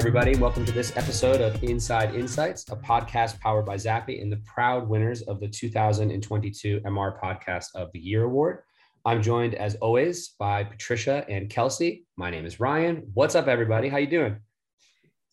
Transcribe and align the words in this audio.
everybody. 0.00 0.34
Welcome 0.34 0.64
to 0.64 0.72
this 0.72 0.96
episode 0.96 1.42
of 1.42 1.62
Inside 1.62 2.14
Insights, 2.14 2.64
a 2.70 2.76
podcast 2.76 3.38
powered 3.38 3.66
by 3.66 3.76
Zappi 3.76 4.22
and 4.22 4.32
the 4.32 4.38
proud 4.46 4.88
winners 4.88 5.20
of 5.20 5.40
the 5.40 5.46
2022 5.46 6.80
MR 6.80 7.20
Podcast 7.20 7.66
of 7.74 7.92
the 7.92 7.98
Year 7.98 8.24
Award. 8.24 8.60
I'm 9.04 9.20
joined, 9.20 9.54
as 9.56 9.74
always, 9.74 10.30
by 10.38 10.64
Patricia 10.64 11.26
and 11.28 11.50
Kelsey. 11.50 12.06
My 12.16 12.30
name 12.30 12.46
is 12.46 12.58
Ryan. 12.58 13.10
What's 13.12 13.34
up, 13.34 13.46
everybody? 13.46 13.90
How 13.90 13.98
you 13.98 14.06
doing? 14.06 14.38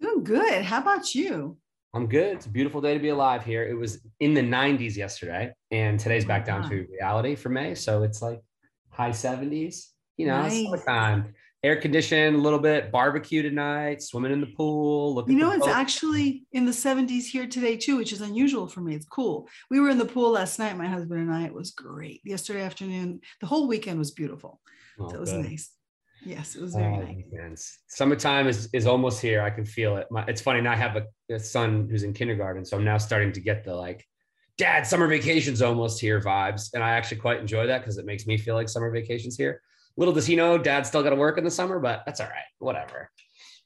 Doing 0.02 0.26
good. 0.26 0.64
How 0.64 0.82
about 0.82 1.16
you? 1.16 1.56
I'm 1.94 2.08
good. 2.08 2.36
It's 2.36 2.46
a 2.46 2.50
beautiful 2.50 2.82
day 2.82 2.94
to 2.94 3.00
be 3.00 3.08
alive 3.08 3.46
here. 3.46 3.66
It 3.66 3.76
was 3.76 4.06
in 4.20 4.34
the 4.34 4.42
90s 4.42 4.98
yesterday, 4.98 5.54
and 5.72 5.98
today's 5.98 6.26
back 6.26 6.44
down 6.44 6.66
ah. 6.66 6.68
to 6.68 6.86
reality 6.92 7.36
for 7.36 7.48
May. 7.48 7.74
So 7.74 8.04
it's 8.04 8.22
like 8.22 8.42
high 8.90 9.12
70s. 9.12 9.86
You 10.18 10.28
know, 10.28 10.42
nice. 10.42 10.62
summertime 10.62 11.34
air 11.64 11.76
conditioned 11.76 12.36
a 12.36 12.40
little 12.40 12.60
bit, 12.60 12.92
barbecue 12.92 13.42
tonight, 13.42 14.02
swimming 14.02 14.32
in 14.32 14.42
the 14.42 14.48
pool. 14.48 15.16
Look 15.16 15.28
you 15.28 15.36
know, 15.36 15.52
it's 15.52 15.66
boat. 15.66 15.76
actually 15.76 16.44
in 16.52 16.66
the 16.66 16.72
70s 16.72 17.26
here 17.26 17.48
today 17.48 17.76
too, 17.78 17.98
which 17.98 18.14
is 18.14 18.22
unusual 18.22 18.68
for 18.68 18.82
me. 18.82 18.96
It's 18.96 19.06
cool. 19.06 19.48
We 19.70 19.80
were 19.80 19.90
in 19.90 19.98
the 19.98 20.06
pool 20.06 20.32
last 20.32 20.60
night, 20.60 20.78
my 20.78 20.88
husband 20.88 21.22
and 21.22 21.34
I. 21.34 21.46
It 21.46 21.54
was 21.54 21.72
great. 21.72 22.22
Yesterday 22.24 22.62
afternoon, 22.62 23.22
the 23.42 23.48
whole 23.48 23.68
weekend 23.68 23.98
was 23.98 24.12
beautiful. 24.12 24.60
Oh, 25.00 25.10
so 25.10 25.16
it 25.16 25.20
was 25.20 25.32
good. 25.32 25.46
nice. 25.46 25.72
Yes, 26.24 26.56
it 26.56 26.62
was 26.62 26.74
very 26.74 27.26
oh, 27.32 27.48
nice. 27.48 27.80
Summertime 27.88 28.48
is, 28.48 28.70
is 28.74 28.86
almost 28.86 29.22
here. 29.22 29.42
I 29.42 29.50
can 29.50 29.66
feel 29.66 29.98
it. 29.98 30.08
My, 30.12 30.26
it's 30.28 30.42
funny. 30.42 30.62
Now 30.62 30.72
I 30.72 30.76
have 30.76 30.96
a, 30.96 31.06
a 31.34 31.40
son 31.40 31.88
who's 31.90 32.04
in 32.04 32.14
kindergarten, 32.14 32.66
so 32.66 32.76
I'm 32.76 32.84
now 32.84 32.98
starting 32.98 33.32
to 33.34 33.40
get 33.40 33.64
the 33.64 33.76
like, 33.76 34.06
dad, 34.58 34.86
summer 34.86 35.08
vacation's 35.08 35.62
almost 35.62 36.02
here 36.02 36.20
vibes. 36.20 36.74
And 36.74 36.84
I 36.84 36.92
actually 36.92 37.18
quite 37.18 37.40
enjoy 37.40 37.68
that 37.68 37.80
because 37.80 37.98
it 37.98 38.06
makes 38.06 38.26
me 38.26 38.38
feel 38.38 38.56
like 38.56 38.68
summer 38.68 38.92
vacation's 38.92 39.38
here 39.38 39.62
little 39.98 40.14
does 40.14 40.26
he 40.26 40.36
know 40.36 40.58
dad's 40.58 40.88
still 40.88 41.04
got 41.04 41.10
to 41.10 41.16
work 41.16 41.38
in 41.38 41.44
the 41.44 41.52
summer, 41.52 41.80
but 41.80 42.04
that's 42.06 42.20
all 42.20 42.28
right. 42.28 42.46
Whatever. 42.60 43.12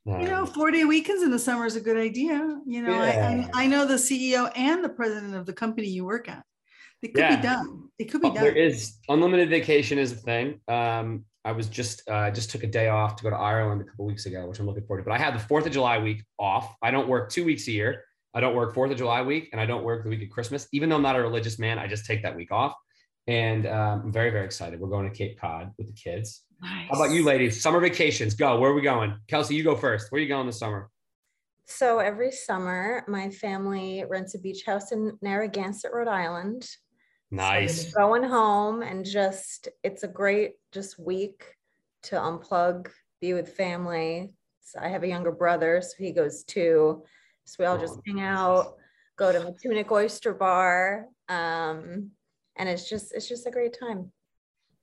Um, 0.09 0.21
you 0.21 0.27
know, 0.27 0.45
four 0.45 0.71
day 0.71 0.83
weekends 0.83 1.21
in 1.21 1.29
the 1.29 1.37
summer 1.37 1.65
is 1.65 1.75
a 1.75 1.81
good 1.81 1.97
idea. 1.97 2.59
You 2.65 2.81
know, 2.81 3.03
yeah. 3.03 3.47
I, 3.53 3.63
I, 3.63 3.67
know 3.67 3.85
the 3.85 3.95
CEO 3.95 4.51
and 4.55 4.83
the 4.83 4.89
president 4.89 5.35
of 5.35 5.45
the 5.45 5.53
company 5.53 5.87
you 5.87 6.05
work 6.05 6.27
at. 6.27 6.43
It 7.03 7.13
could 7.13 7.21
yeah. 7.21 7.35
be 7.35 7.41
done. 7.41 7.89
It 7.99 8.05
could 8.05 8.21
be 8.21 8.29
done. 8.29 8.43
There 8.43 8.55
is 8.55 8.97
unlimited 9.09 9.49
vacation 9.49 9.99
is 9.99 10.11
a 10.11 10.15
thing. 10.15 10.59
Um, 10.67 11.25
I 11.43 11.51
was 11.51 11.67
just 11.67 12.07
uh, 12.09 12.31
just 12.31 12.51
took 12.51 12.63
a 12.63 12.67
day 12.67 12.89
off 12.89 13.15
to 13.17 13.23
go 13.23 13.29
to 13.29 13.35
Ireland 13.35 13.81
a 13.81 13.83
couple 13.83 14.05
weeks 14.05 14.25
ago, 14.25 14.47
which 14.47 14.59
I'm 14.59 14.65
looking 14.65 14.85
forward 14.85 15.03
to. 15.03 15.09
But 15.09 15.15
I 15.15 15.17
had 15.17 15.35
the 15.35 15.39
Fourth 15.39 15.65
of 15.65 15.71
July 15.71 15.97
week 15.97 16.23
off. 16.37 16.75
I 16.81 16.91
don't 16.91 17.07
work 17.07 17.31
two 17.31 17.43
weeks 17.43 17.67
a 17.67 17.71
year. 17.71 18.03
I 18.33 18.39
don't 18.39 18.55
work 18.55 18.73
Fourth 18.73 18.91
of 18.91 18.97
July 18.97 19.21
week, 19.21 19.49
and 19.51 19.59
I 19.59 19.65
don't 19.65 19.83
work 19.83 20.03
the 20.03 20.09
week 20.09 20.23
of 20.23 20.29
Christmas. 20.29 20.67
Even 20.71 20.89
though 20.89 20.95
I'm 20.95 21.01
not 21.01 21.15
a 21.15 21.21
religious 21.21 21.59
man, 21.59 21.79
I 21.79 21.87
just 21.87 22.05
take 22.05 22.21
that 22.23 22.35
week 22.35 22.51
off. 22.51 22.73
And 23.27 23.67
um, 23.67 24.01
I'm 24.05 24.11
very 24.11 24.29
very 24.29 24.45
excited. 24.45 24.79
We're 24.79 24.89
going 24.89 25.09
to 25.09 25.15
Cape 25.15 25.39
Cod 25.39 25.71
with 25.77 25.87
the 25.87 25.93
kids. 25.93 26.43
Nice. 26.61 26.87
How 26.89 27.03
about 27.03 27.13
you, 27.13 27.23
ladies? 27.23 27.61
Summer 27.61 27.79
vacations. 27.79 28.35
Go. 28.35 28.59
Where 28.59 28.71
are 28.71 28.73
we 28.73 28.81
going? 28.81 29.15
Kelsey, 29.27 29.55
you 29.55 29.63
go 29.63 29.75
first. 29.75 30.11
Where 30.11 30.19
are 30.19 30.23
you 30.23 30.29
going 30.29 30.45
this 30.45 30.59
summer? 30.59 30.89
So 31.65 31.99
every 31.99 32.31
summer, 32.31 33.03
my 33.07 33.29
family 33.29 34.03
rents 34.07 34.35
a 34.35 34.39
beach 34.39 34.63
house 34.65 34.91
in 34.91 35.17
Narragansett, 35.21 35.93
Rhode 35.93 36.07
Island. 36.09 36.67
Nice. 37.31 37.91
So 37.91 37.97
going 37.97 38.23
home 38.23 38.81
and 38.81 39.05
just 39.05 39.69
it's 39.83 40.03
a 40.03 40.07
great 40.07 40.55
just 40.73 40.99
week 40.99 41.45
to 42.03 42.17
unplug, 42.17 42.89
be 43.21 43.33
with 43.33 43.55
family. 43.55 44.33
So 44.61 44.79
I 44.81 44.89
have 44.89 45.03
a 45.03 45.07
younger 45.07 45.31
brother, 45.31 45.81
so 45.81 45.93
he 45.97 46.11
goes 46.11 46.43
too. 46.43 47.03
So 47.45 47.55
we 47.59 47.65
all 47.65 47.77
just 47.77 47.99
hang 48.05 48.21
out, 48.21 48.75
go 49.15 49.31
to 49.31 49.39
Matunuck 49.39 49.91
Oyster 49.91 50.33
Bar, 50.33 51.07
um, 51.29 52.11
and 52.61 52.69
it's 52.69 52.87
just 52.87 53.13
it's 53.13 53.27
just 53.27 53.45
a 53.45 53.51
great 53.51 53.75
time 53.77 54.11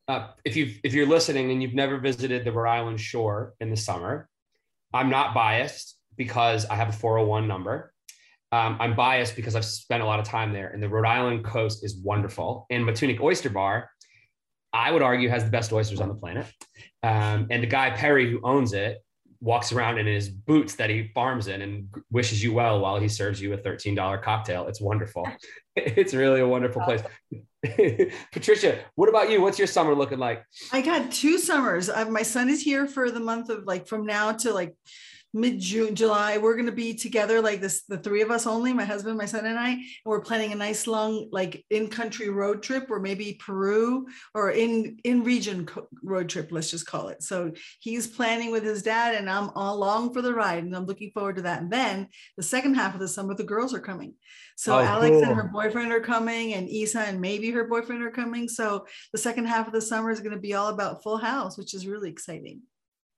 uh, 0.09 0.29
if 0.45 0.57
you 0.57 0.75
if 0.83 0.95
you're 0.95 1.07
listening 1.07 1.51
and 1.51 1.63
you've 1.63 1.75
never 1.75 1.99
visited 1.99 2.45
the 2.45 2.51
Rhode 2.51 2.71
Island 2.71 2.99
shore 2.99 3.55
in 3.61 3.69
the 3.69 3.77
summer, 3.77 4.29
I'm 4.95 5.11
not 5.11 5.35
biased 5.35 5.97
because 6.17 6.65
I 6.65 6.77
have 6.77 6.89
a 6.89 6.93
401 6.93 7.47
number. 7.47 7.93
Um, 8.51 8.79
I'm 8.81 8.97
biased 8.97 9.37
because 9.37 9.55
I've 9.55 9.67
spent 9.67 10.03
a 10.03 10.07
lot 10.07 10.19
of 10.19 10.25
time 10.25 10.55
there, 10.55 10.69
and 10.69 10.83
the 10.83 10.89
Rhode 10.89 11.07
Island 11.07 11.45
coast 11.45 11.85
is 11.85 11.99
wonderful. 12.03 12.67
And 12.71 12.85
Matunuck 12.85 13.21
Oyster 13.21 13.51
Bar, 13.51 13.91
I 14.73 14.91
would 14.91 15.03
argue, 15.03 15.29
has 15.29 15.45
the 15.45 15.51
best 15.51 15.75
oysters 15.75 16.01
on 16.01 16.09
the 16.09 16.15
planet. 16.15 16.47
Um, 17.03 17.47
and 17.51 17.63
the 17.63 17.67
guy 17.67 17.91
Perry 17.91 18.31
who 18.31 18.41
owns 18.43 18.73
it 18.73 18.99
walks 19.41 19.73
around 19.73 19.99
in 19.99 20.07
his 20.07 20.31
boots 20.31 20.75
that 20.77 20.91
he 20.91 21.11
farms 21.15 21.47
in 21.47 21.63
and 21.63 21.89
wishes 22.11 22.43
you 22.43 22.53
well 22.53 22.81
while 22.81 22.99
he 22.99 23.09
serves 23.09 23.41
you 23.41 23.53
a 23.53 23.59
$13 23.59 24.23
cocktail. 24.23 24.67
It's 24.67 24.81
wonderful. 24.81 25.29
it's 25.77 26.15
really 26.15 26.41
a 26.41 26.49
wonderful 26.49 26.83
place. 26.83 27.03
Patricia, 28.33 28.85
what 28.95 29.09
about 29.09 29.31
you? 29.31 29.41
What's 29.41 29.59
your 29.59 29.67
summer 29.67 29.95
looking 29.95 30.19
like? 30.19 30.45
I 30.73 30.81
got 30.81 31.11
two 31.11 31.39
summers. 31.39 31.91
I, 31.91 32.05
my 32.05 32.23
son 32.23 32.49
is 32.49 32.63
here 32.63 32.87
for 32.87 33.11
the 33.11 33.21
month 33.21 33.49
of 33.49 33.65
like 33.65 33.89
from 33.89 34.07
now 34.07 34.33
to 34.33 34.53
like 34.53 34.77
mid 35.35 35.61
June, 35.61 35.95
July. 35.95 36.39
We're 36.39 36.55
going 36.55 36.67
to 36.67 36.73
be 36.73 36.95
together 36.95 37.41
like 37.41 37.61
this, 37.61 37.83
the 37.83 37.99
three 37.99 38.23
of 38.23 38.31
us 38.31 38.47
only, 38.47 38.73
my 38.73 38.85
husband, 38.85 39.19
my 39.19 39.27
son, 39.27 39.47
and 39.47 39.59
I. 39.59 39.71
And 39.71 39.83
we're 40.05 40.21
planning 40.21 40.53
a 40.53 40.57
nice 40.57 40.87
long, 40.87 41.29
like 41.31 41.65
in 41.71 41.89
country 41.89 42.29
road 42.29 42.63
trip, 42.63 42.91
or 42.91 43.01
maybe 43.01 43.39
Peru 43.45 44.07
or 44.35 44.51
in 44.51 44.99
in 45.05 45.25
region 45.25 45.67
co- 45.67 45.89
road 46.03 46.29
trip. 46.29 46.49
Let's 46.51 46.71
just 46.71 46.87
call 46.87 47.09
it. 47.09 47.23
So 47.23 47.53
he's 47.81 48.07
planning 48.07 48.51
with 48.51 48.65
his 48.65 48.83
dad, 48.83 49.15
and 49.15 49.29
I'm 49.29 49.51
all 49.51 49.77
along 49.77 50.15
for 50.15 50.23
the 50.23 50.35
ride, 50.35 50.65
and 50.65 50.75
I'm 50.75 50.87
looking 50.87 51.11
forward 51.11 51.37
to 51.37 51.43
that. 51.43 51.63
And 51.63 51.71
then 51.71 52.09
the 52.37 52.43
second 52.43 52.75
half 52.75 52.95
of 52.95 53.01
the 53.01 53.09
summer, 53.09 53.35
the 53.35 53.45
girls 53.45 53.75
are 53.75 53.81
coming. 53.81 54.15
So 54.57 54.77
oh, 54.77 54.83
Alex 54.83 55.15
cool. 55.15 55.25
and 55.25 55.35
her 55.35 55.51
boyfriend 55.53 55.93
are 55.93 56.01
coming, 56.01 56.55
and 56.55 56.69
Isa 56.69 57.01
and 57.01 57.21
maybe 57.21 57.51
her 57.51 57.69
boyfriend 57.69 58.03
are 58.03 58.11
coming. 58.11 58.49
So 58.49 58.87
the 59.13 59.19
second 59.19 59.47
half 59.47 59.67
of 59.67 59.73
the 59.73 59.81
summer 59.81 60.11
is 60.11 60.21
going 60.21 60.35
to 60.35 60.41
be 60.41 60.55
all 60.55 60.69
about 60.69 61.03
Full 61.03 61.19
House, 61.19 61.57
which 61.59 61.75
is 61.75 61.87
really 61.87 62.11
exciting. 62.11 62.63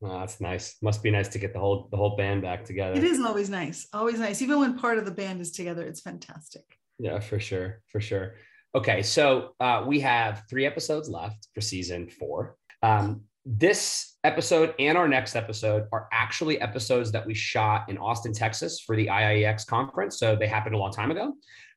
Oh, 0.03 0.21
that's 0.21 0.41
nice. 0.41 0.77
Must 0.81 1.03
be 1.03 1.11
nice 1.11 1.29
to 1.29 1.39
get 1.39 1.53
the 1.53 1.59
whole 1.59 1.89
the 1.91 1.97
whole 1.97 2.17
band 2.17 2.43
back 2.43 2.65
together. 2.65 2.95
It 2.95 3.05
is 3.05 3.21
always 3.21 3.51
nice. 3.51 3.87
Always 3.93 4.19
nice. 4.19 4.41
Even 4.41 4.59
when 4.59 4.79
part 4.79 4.99
of 4.99 5.05
the 5.05 5.11
band 5.11 5.41
is 5.41 5.53
together, 5.53 5.83
it's 5.83 6.01
fantastic. 6.01 6.65
Yeah, 6.99 7.21
for 7.21 7.39
sure. 7.39 7.83
For 7.89 8.01
sure. 8.01 8.35
Okay, 8.75 9.03
so 9.03 9.55
uh, 9.59 9.85
we 9.87 10.01
have 10.01 10.45
three 10.49 10.65
episodes 10.65 11.09
left 11.09 11.49
for 11.55 11.61
season 11.61 12.09
four. 12.09 12.57
Um, 12.83 13.23
this 13.45 14.17
episode 14.23 14.75
and 14.79 14.97
our 14.97 15.09
next 15.09 15.35
episode 15.35 15.87
are 15.93 16.09
actually 16.13 16.61
episodes 16.61 17.11
that 17.13 17.27
we 17.27 17.35
shot 17.35 17.89
in 17.89 17.99
Austin, 17.99 18.33
Texas 18.33 18.81
for 18.81 18.97
the 18.97 19.07
IIEX 19.07 19.67
conference. 19.67 20.19
So 20.19 20.37
they 20.37 20.47
happened 20.47 20.75
a 20.75 20.79
long 20.79 20.93
time 20.93 21.11
ago. 21.11 21.35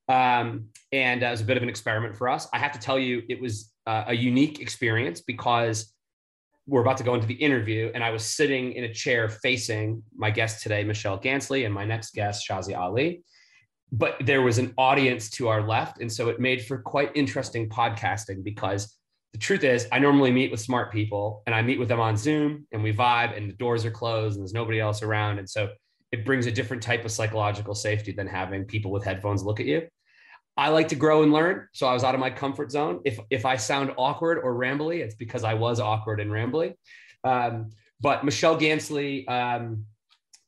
Um, 0.10 0.66
and 0.92 1.24
uh, 1.24 1.28
it 1.28 1.32
was 1.32 1.42
a 1.42 1.46
bit 1.46 1.58
of 1.58 1.64
an 1.64 1.70
experiment 1.70 2.16
for 2.16 2.30
us. 2.30 2.48
I 2.54 2.60
have 2.60 2.74
to 2.74 2.80
tell 2.80 3.00
you, 3.00 3.24
it 3.30 3.42
was 3.42 3.72
uh, 3.88 4.04
a 4.08 4.14
unique 4.14 4.60
experience 4.60 5.22
because 5.22 5.93
we're 6.66 6.82
about 6.82 6.98
to 6.98 7.04
go 7.04 7.14
into 7.14 7.28
the 7.28 7.34
interview, 7.34 7.92
and 7.94 8.04
I 8.04 8.10
was 8.10 8.26
sitting 8.26 8.74
in 8.74 8.86
a 8.86 8.94
chair 8.94 9.28
facing 9.28 10.02
my 10.16 10.32
guest 10.32 10.64
today, 10.64 10.84
Michelle 10.84 11.20
Gansley, 11.20 11.66
and 11.66 11.74
my 11.74 11.86
next 11.86 12.14
guest, 12.14 12.48
Shazi 12.50 12.78
Ali. 12.78 13.24
But 13.92 14.16
there 14.22 14.42
was 14.42 14.58
an 14.58 14.74
audience 14.78 15.30
to 15.32 15.50
our 15.50 15.62
left. 15.62 16.00
And 16.02 16.12
so 16.12 16.30
it 16.30 16.40
made 16.40 16.66
for 16.66 16.80
quite 16.80 17.12
interesting 17.16 17.70
podcasting 17.70 18.44
because 18.44 18.98
the 19.34 19.40
truth 19.40 19.64
is, 19.64 19.88
I 19.92 20.00
normally 20.00 20.32
meet 20.32 20.52
with 20.52 20.60
smart 20.60 20.92
people 20.92 21.44
and 21.46 21.54
I 21.54 21.62
meet 21.62 21.80
with 21.80 21.90
them 21.90 22.00
on 22.00 22.18
Zoom 22.18 22.66
and 22.72 22.82
we 22.82 22.94
vibe 22.94 23.36
and 23.38 23.50
the 23.50 23.56
doors 23.56 23.86
are 23.86 23.92
closed 23.92 24.38
and 24.38 24.44
there's 24.44 24.54
nobody 24.54 24.80
else 24.80 25.04
around. 25.04 25.38
And 25.40 25.50
so 25.50 25.70
it 26.12 26.26
brings 26.26 26.46
a 26.46 26.52
different 26.52 26.82
type 26.82 27.04
of 27.04 27.12
psychological 27.12 27.76
safety 27.76 28.12
than 28.12 28.28
having 28.28 28.66
people 28.66 28.92
with 28.92 29.04
headphones 29.04 29.44
look 29.44 29.60
at 29.60 29.66
you. 29.66 29.88
I 30.56 30.70
like 30.70 30.90
to 30.90 30.96
grow 30.96 31.24
and 31.24 31.34
learn. 31.34 31.68
So 31.74 31.88
I 31.88 31.94
was 31.94 32.04
out 32.04 32.14
of 32.14 32.20
my 32.20 32.30
comfort 32.30 32.72
zone. 32.72 33.02
If 33.06 33.20
if 33.30 33.46
I 33.46 33.58
sound 33.58 33.92
awkward 33.98 34.40
or 34.40 34.54
rambly, 34.54 35.00
it's 35.00 35.16
because 35.16 35.44
I 35.44 35.56
was 35.56 35.80
awkward 35.80 36.20
and 36.20 36.30
rambly. 36.32 36.76
Um, 37.24 37.72
but 38.02 38.24
Michelle 38.24 38.60
Gansley 38.60 39.28
um, 39.30 39.86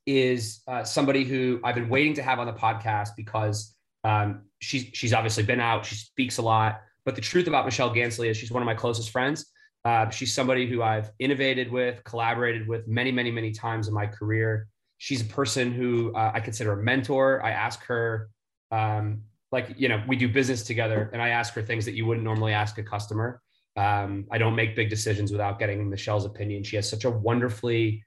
is 0.05 0.61
uh, 0.67 0.83
somebody 0.83 1.23
who 1.23 1.59
I've 1.63 1.75
been 1.75 1.89
waiting 1.89 2.13
to 2.16 2.23
have 2.23 2.39
on 2.39 2.45
the 2.45 2.53
podcast 2.53 3.09
because 3.17 3.75
um, 4.03 4.43
she's 4.59 4.88
she's 4.93 5.13
obviously 5.13 5.43
been 5.43 5.59
out. 5.59 5.85
She 5.85 5.95
speaks 5.95 6.37
a 6.37 6.41
lot. 6.41 6.81
But 7.05 7.16
the 7.16 7.22
truth 7.22 7.47
about 7.47 7.66
Michelle 7.66 7.93
Gansley 7.93 8.29
is 8.29 8.37
she's 8.37 8.51
one 8.51 8.61
of 8.61 8.66
my 8.66 8.73
closest 8.73 9.11
friends. 9.11 9.45
Uh, 9.85 10.09
she's 10.09 10.33
somebody 10.33 10.67
who 10.67 10.81
I've 10.81 11.11
innovated 11.19 11.72
with, 11.72 12.03
collaborated 12.03 12.67
with 12.67 12.87
many, 12.87 13.11
many, 13.11 13.29
many 13.29 13.51
times 13.51 13.87
in 13.87 13.93
my 13.93 14.08
career. 14.08 14.67
She's 14.97 15.22
a 15.22 15.25
person 15.25 15.72
who 15.72 16.13
uh, 16.16 16.31
I 16.34 16.40
consider 16.40 16.73
a 16.73 16.84
mentor. 16.84 17.43
I 17.46 17.51
ask 17.51 17.84
her 17.85 18.29
um, 18.72 19.22
like 19.55 19.73
you 19.78 19.87
know 19.87 20.03
we 20.05 20.17
do 20.17 20.28
business 20.28 20.63
together 20.63 21.09
and 21.13 21.22
i 21.22 21.29
ask 21.29 21.53
her 21.53 21.61
things 21.61 21.85
that 21.85 21.96
you 21.96 22.05
wouldn't 22.05 22.25
normally 22.25 22.53
ask 22.53 22.78
a 22.78 22.84
customer. 22.84 23.41
Um, 23.78 24.25
i 24.31 24.37
don't 24.37 24.55
make 24.55 24.75
big 24.75 24.90
decisions 24.90 25.31
without 25.31 25.59
getting 25.59 25.90
michelle's 25.90 26.25
opinion. 26.25 26.63
She 26.63 26.75
has 26.75 26.87
such 26.90 27.05
a 27.05 27.09
wonderfully 27.09 28.03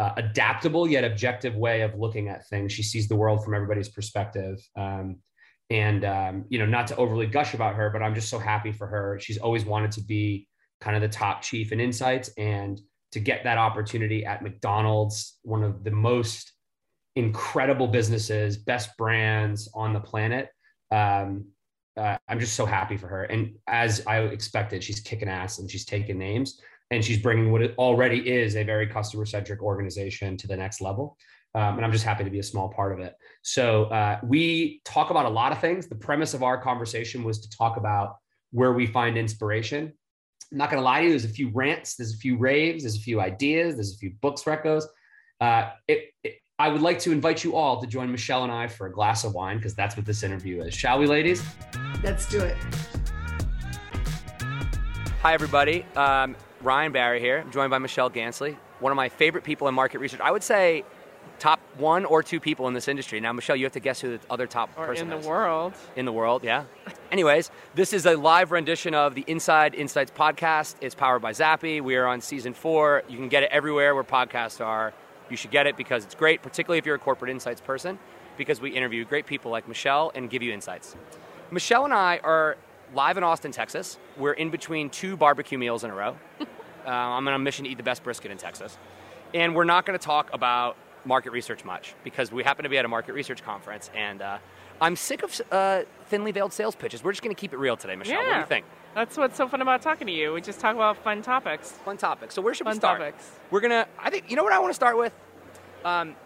uh, 0.00 0.12
adaptable 0.16 0.88
yet 0.88 1.04
objective 1.04 1.54
way 1.54 1.82
of 1.82 1.94
looking 1.94 2.28
at 2.28 2.46
things. 2.48 2.72
She 2.72 2.82
sees 2.82 3.06
the 3.06 3.16
world 3.22 3.44
from 3.44 3.54
everybody's 3.54 3.88
perspective. 3.88 4.56
Um, 4.76 5.06
and 5.70 6.04
um, 6.04 6.44
you 6.48 6.58
know 6.58 6.66
not 6.66 6.86
to 6.88 6.96
overly 6.96 7.26
gush 7.26 7.54
about 7.54 7.76
her 7.76 7.90
but 7.90 8.02
i'm 8.02 8.14
just 8.20 8.28
so 8.28 8.38
happy 8.38 8.72
for 8.72 8.86
her. 8.88 9.18
She's 9.24 9.38
always 9.38 9.64
wanted 9.64 9.92
to 9.92 10.02
be 10.02 10.48
kind 10.80 10.96
of 10.96 11.02
the 11.02 11.14
top 11.24 11.42
chief 11.42 11.70
in 11.72 11.78
insights. 11.80 12.28
And 12.36 12.80
to 13.12 13.20
get 13.20 13.44
that 13.44 13.58
opportunity 13.58 14.24
at 14.24 14.42
mcdonald's 14.42 15.38
one 15.42 15.62
of 15.62 15.84
the 15.86 15.94
most 16.10 16.52
incredible 17.16 17.88
businesses 17.88 18.56
best 18.56 18.88
brands 18.96 19.68
on 19.74 19.92
the 19.92 20.04
planet 20.12 20.48
um, 20.90 21.46
uh, 21.96 22.16
I'm 22.28 22.40
just 22.40 22.54
so 22.54 22.66
happy 22.66 22.96
for 22.96 23.08
her. 23.08 23.24
And 23.24 23.54
as 23.66 24.02
I 24.06 24.20
expected, 24.20 24.82
she's 24.82 25.00
kicking 25.00 25.28
ass 25.28 25.58
and 25.58 25.70
she's 25.70 25.84
taking 25.84 26.18
names 26.18 26.60
and 26.90 27.04
she's 27.04 27.18
bringing 27.18 27.52
what 27.52 27.62
already 27.78 28.28
is 28.28 28.56
a 28.56 28.64
very 28.64 28.86
customer 28.86 29.24
centric 29.24 29.62
organization 29.62 30.36
to 30.38 30.46
the 30.46 30.56
next 30.56 30.80
level. 30.80 31.16
Um, 31.54 31.76
and 31.76 31.84
I'm 31.84 31.92
just 31.92 32.04
happy 32.04 32.24
to 32.24 32.30
be 32.30 32.38
a 32.38 32.44
small 32.44 32.68
part 32.68 32.92
of 32.92 33.00
it. 33.00 33.14
So 33.42 33.84
uh, 33.86 34.20
we 34.22 34.80
talk 34.84 35.10
about 35.10 35.26
a 35.26 35.30
lot 35.30 35.52
of 35.52 35.60
things. 35.60 35.88
The 35.88 35.96
premise 35.96 36.32
of 36.32 36.42
our 36.42 36.60
conversation 36.60 37.24
was 37.24 37.40
to 37.40 37.56
talk 37.56 37.76
about 37.76 38.16
where 38.52 38.72
we 38.72 38.86
find 38.86 39.18
inspiration. 39.18 39.92
I'm 40.52 40.58
not 40.58 40.70
going 40.70 40.80
to 40.80 40.84
lie 40.84 41.00
to 41.00 41.04
you. 41.04 41.10
There's 41.10 41.24
a 41.24 41.28
few 41.28 41.50
rants, 41.50 41.96
there's 41.96 42.14
a 42.14 42.18
few 42.18 42.36
raves, 42.36 42.82
there's 42.82 42.96
a 42.96 43.00
few 43.00 43.20
ideas, 43.20 43.74
there's 43.74 43.94
a 43.94 43.98
few 43.98 44.12
books 44.20 44.42
recos. 44.42 44.84
Uh, 45.40 45.70
it, 45.88 46.10
it, 46.22 46.36
I 46.60 46.68
would 46.68 46.82
like 46.82 46.98
to 46.98 47.10
invite 47.10 47.42
you 47.42 47.56
all 47.56 47.80
to 47.80 47.86
join 47.86 48.12
Michelle 48.12 48.44
and 48.44 48.52
I 48.52 48.66
for 48.68 48.86
a 48.86 48.92
glass 48.92 49.24
of 49.24 49.32
wine 49.32 49.56
because 49.56 49.72
that's 49.72 49.96
what 49.96 50.04
this 50.04 50.22
interview 50.22 50.62
is. 50.62 50.74
Shall 50.74 50.98
we, 50.98 51.06
ladies? 51.06 51.42
Let's 52.02 52.28
do 52.28 52.38
it. 52.38 52.54
Hi, 55.22 55.32
everybody. 55.32 55.86
Um, 55.96 56.36
Ryan 56.60 56.92
Barry 56.92 57.18
here. 57.18 57.38
I'm 57.38 57.50
joined 57.50 57.70
by 57.70 57.78
Michelle 57.78 58.10
Gansley, 58.10 58.58
one 58.78 58.92
of 58.92 58.96
my 58.96 59.08
favorite 59.08 59.42
people 59.42 59.68
in 59.68 59.74
market 59.74 60.00
research. 60.00 60.20
I 60.20 60.30
would 60.30 60.42
say 60.42 60.84
top 61.38 61.60
one 61.78 62.04
or 62.04 62.22
two 62.22 62.38
people 62.38 62.68
in 62.68 62.74
this 62.74 62.88
industry. 62.88 63.20
Now, 63.20 63.32
Michelle, 63.32 63.56
you 63.56 63.64
have 63.64 63.72
to 63.72 63.80
guess 63.80 63.98
who 63.98 64.18
the 64.18 64.20
other 64.28 64.46
top 64.46 64.68
or 64.76 64.84
person 64.84 65.04
in 65.04 65.08
the 65.08 65.16
is. 65.16 65.26
world. 65.26 65.72
In 65.96 66.04
the 66.04 66.12
world, 66.12 66.44
yeah. 66.44 66.64
Anyways, 67.10 67.50
this 67.74 67.94
is 67.94 68.04
a 68.04 68.18
live 68.18 68.52
rendition 68.52 68.94
of 68.94 69.14
the 69.14 69.24
Inside 69.26 69.74
Insights 69.74 70.10
podcast. 70.10 70.74
It's 70.82 70.94
powered 70.94 71.22
by 71.22 71.32
Zappi. 71.32 71.80
We 71.80 71.96
are 71.96 72.06
on 72.06 72.20
season 72.20 72.52
four. 72.52 73.02
You 73.08 73.16
can 73.16 73.30
get 73.30 73.44
it 73.44 73.50
everywhere 73.50 73.94
where 73.94 74.04
podcasts 74.04 74.62
are. 74.62 74.92
You 75.30 75.36
should 75.36 75.50
get 75.50 75.66
it 75.66 75.76
because 75.76 76.04
it's 76.04 76.14
great, 76.14 76.42
particularly 76.42 76.78
if 76.78 76.84
you're 76.84 76.96
a 76.96 76.98
corporate 76.98 77.30
insights 77.30 77.60
person, 77.60 77.98
because 78.36 78.60
we 78.60 78.70
interview 78.70 79.04
great 79.04 79.26
people 79.26 79.50
like 79.50 79.68
Michelle 79.68 80.10
and 80.14 80.28
give 80.28 80.42
you 80.42 80.52
insights. 80.52 80.96
Michelle 81.50 81.84
and 81.84 81.94
I 81.94 82.18
are 82.22 82.56
live 82.94 83.16
in 83.16 83.22
Austin, 83.22 83.52
Texas. 83.52 83.98
We're 84.16 84.32
in 84.32 84.50
between 84.50 84.90
two 84.90 85.16
barbecue 85.16 85.56
meals 85.56 85.84
in 85.84 85.90
a 85.90 85.94
row. 85.94 86.16
uh, 86.40 86.44
I'm 86.88 87.26
on 87.26 87.34
a 87.34 87.38
mission 87.38 87.64
to 87.64 87.70
eat 87.70 87.76
the 87.76 87.82
best 87.84 88.02
brisket 88.02 88.30
in 88.30 88.38
Texas. 88.38 88.76
And 89.32 89.54
we're 89.54 89.64
not 89.64 89.86
going 89.86 89.98
to 89.98 90.04
talk 90.04 90.30
about 90.32 90.76
market 91.04 91.30
research 91.30 91.64
much 91.64 91.94
because 92.04 92.32
we 92.32 92.42
happen 92.42 92.64
to 92.64 92.68
be 92.68 92.76
at 92.78 92.84
a 92.84 92.88
market 92.88 93.12
research 93.12 93.42
conference 93.42 93.90
and 93.94 94.20
uh, 94.20 94.38
I'm 94.80 94.96
sick 94.96 95.22
of 95.22 95.40
uh, 95.52 95.82
thinly 96.06 96.32
veiled 96.32 96.52
sales 96.52 96.74
pitches. 96.74 97.04
We're 97.04 97.12
just 97.12 97.22
going 97.22 97.34
to 97.34 97.40
keep 97.40 97.52
it 97.52 97.58
real 97.58 97.76
today, 97.76 97.96
Michelle. 97.96 98.16
What 98.16 98.32
do 98.32 98.38
you 98.40 98.46
think? 98.46 98.64
That's 98.94 99.16
what's 99.16 99.36
so 99.36 99.46
fun 99.46 99.60
about 99.62 99.82
talking 99.82 100.06
to 100.06 100.12
you. 100.12 100.32
We 100.32 100.40
just 100.40 100.58
talk 100.58 100.74
about 100.74 100.96
fun 100.96 101.22
topics. 101.22 101.70
Fun 101.70 101.96
topics. 101.96 102.34
So 102.34 102.42
where 102.42 102.54
should 102.54 102.66
we 102.66 102.72
Fun 102.72 102.80
start? 102.80 102.98
topics. 103.00 103.30
We're 103.50 103.60
gonna. 103.60 103.86
I 103.98 104.10
think 104.10 104.28
you 104.30 104.36
know 104.36 104.42
what 104.42 104.52
I 104.52 104.58
want 104.58 104.70
to 104.70 104.74
start 104.74 104.98
with. 104.98 105.12
Um, 105.84 106.16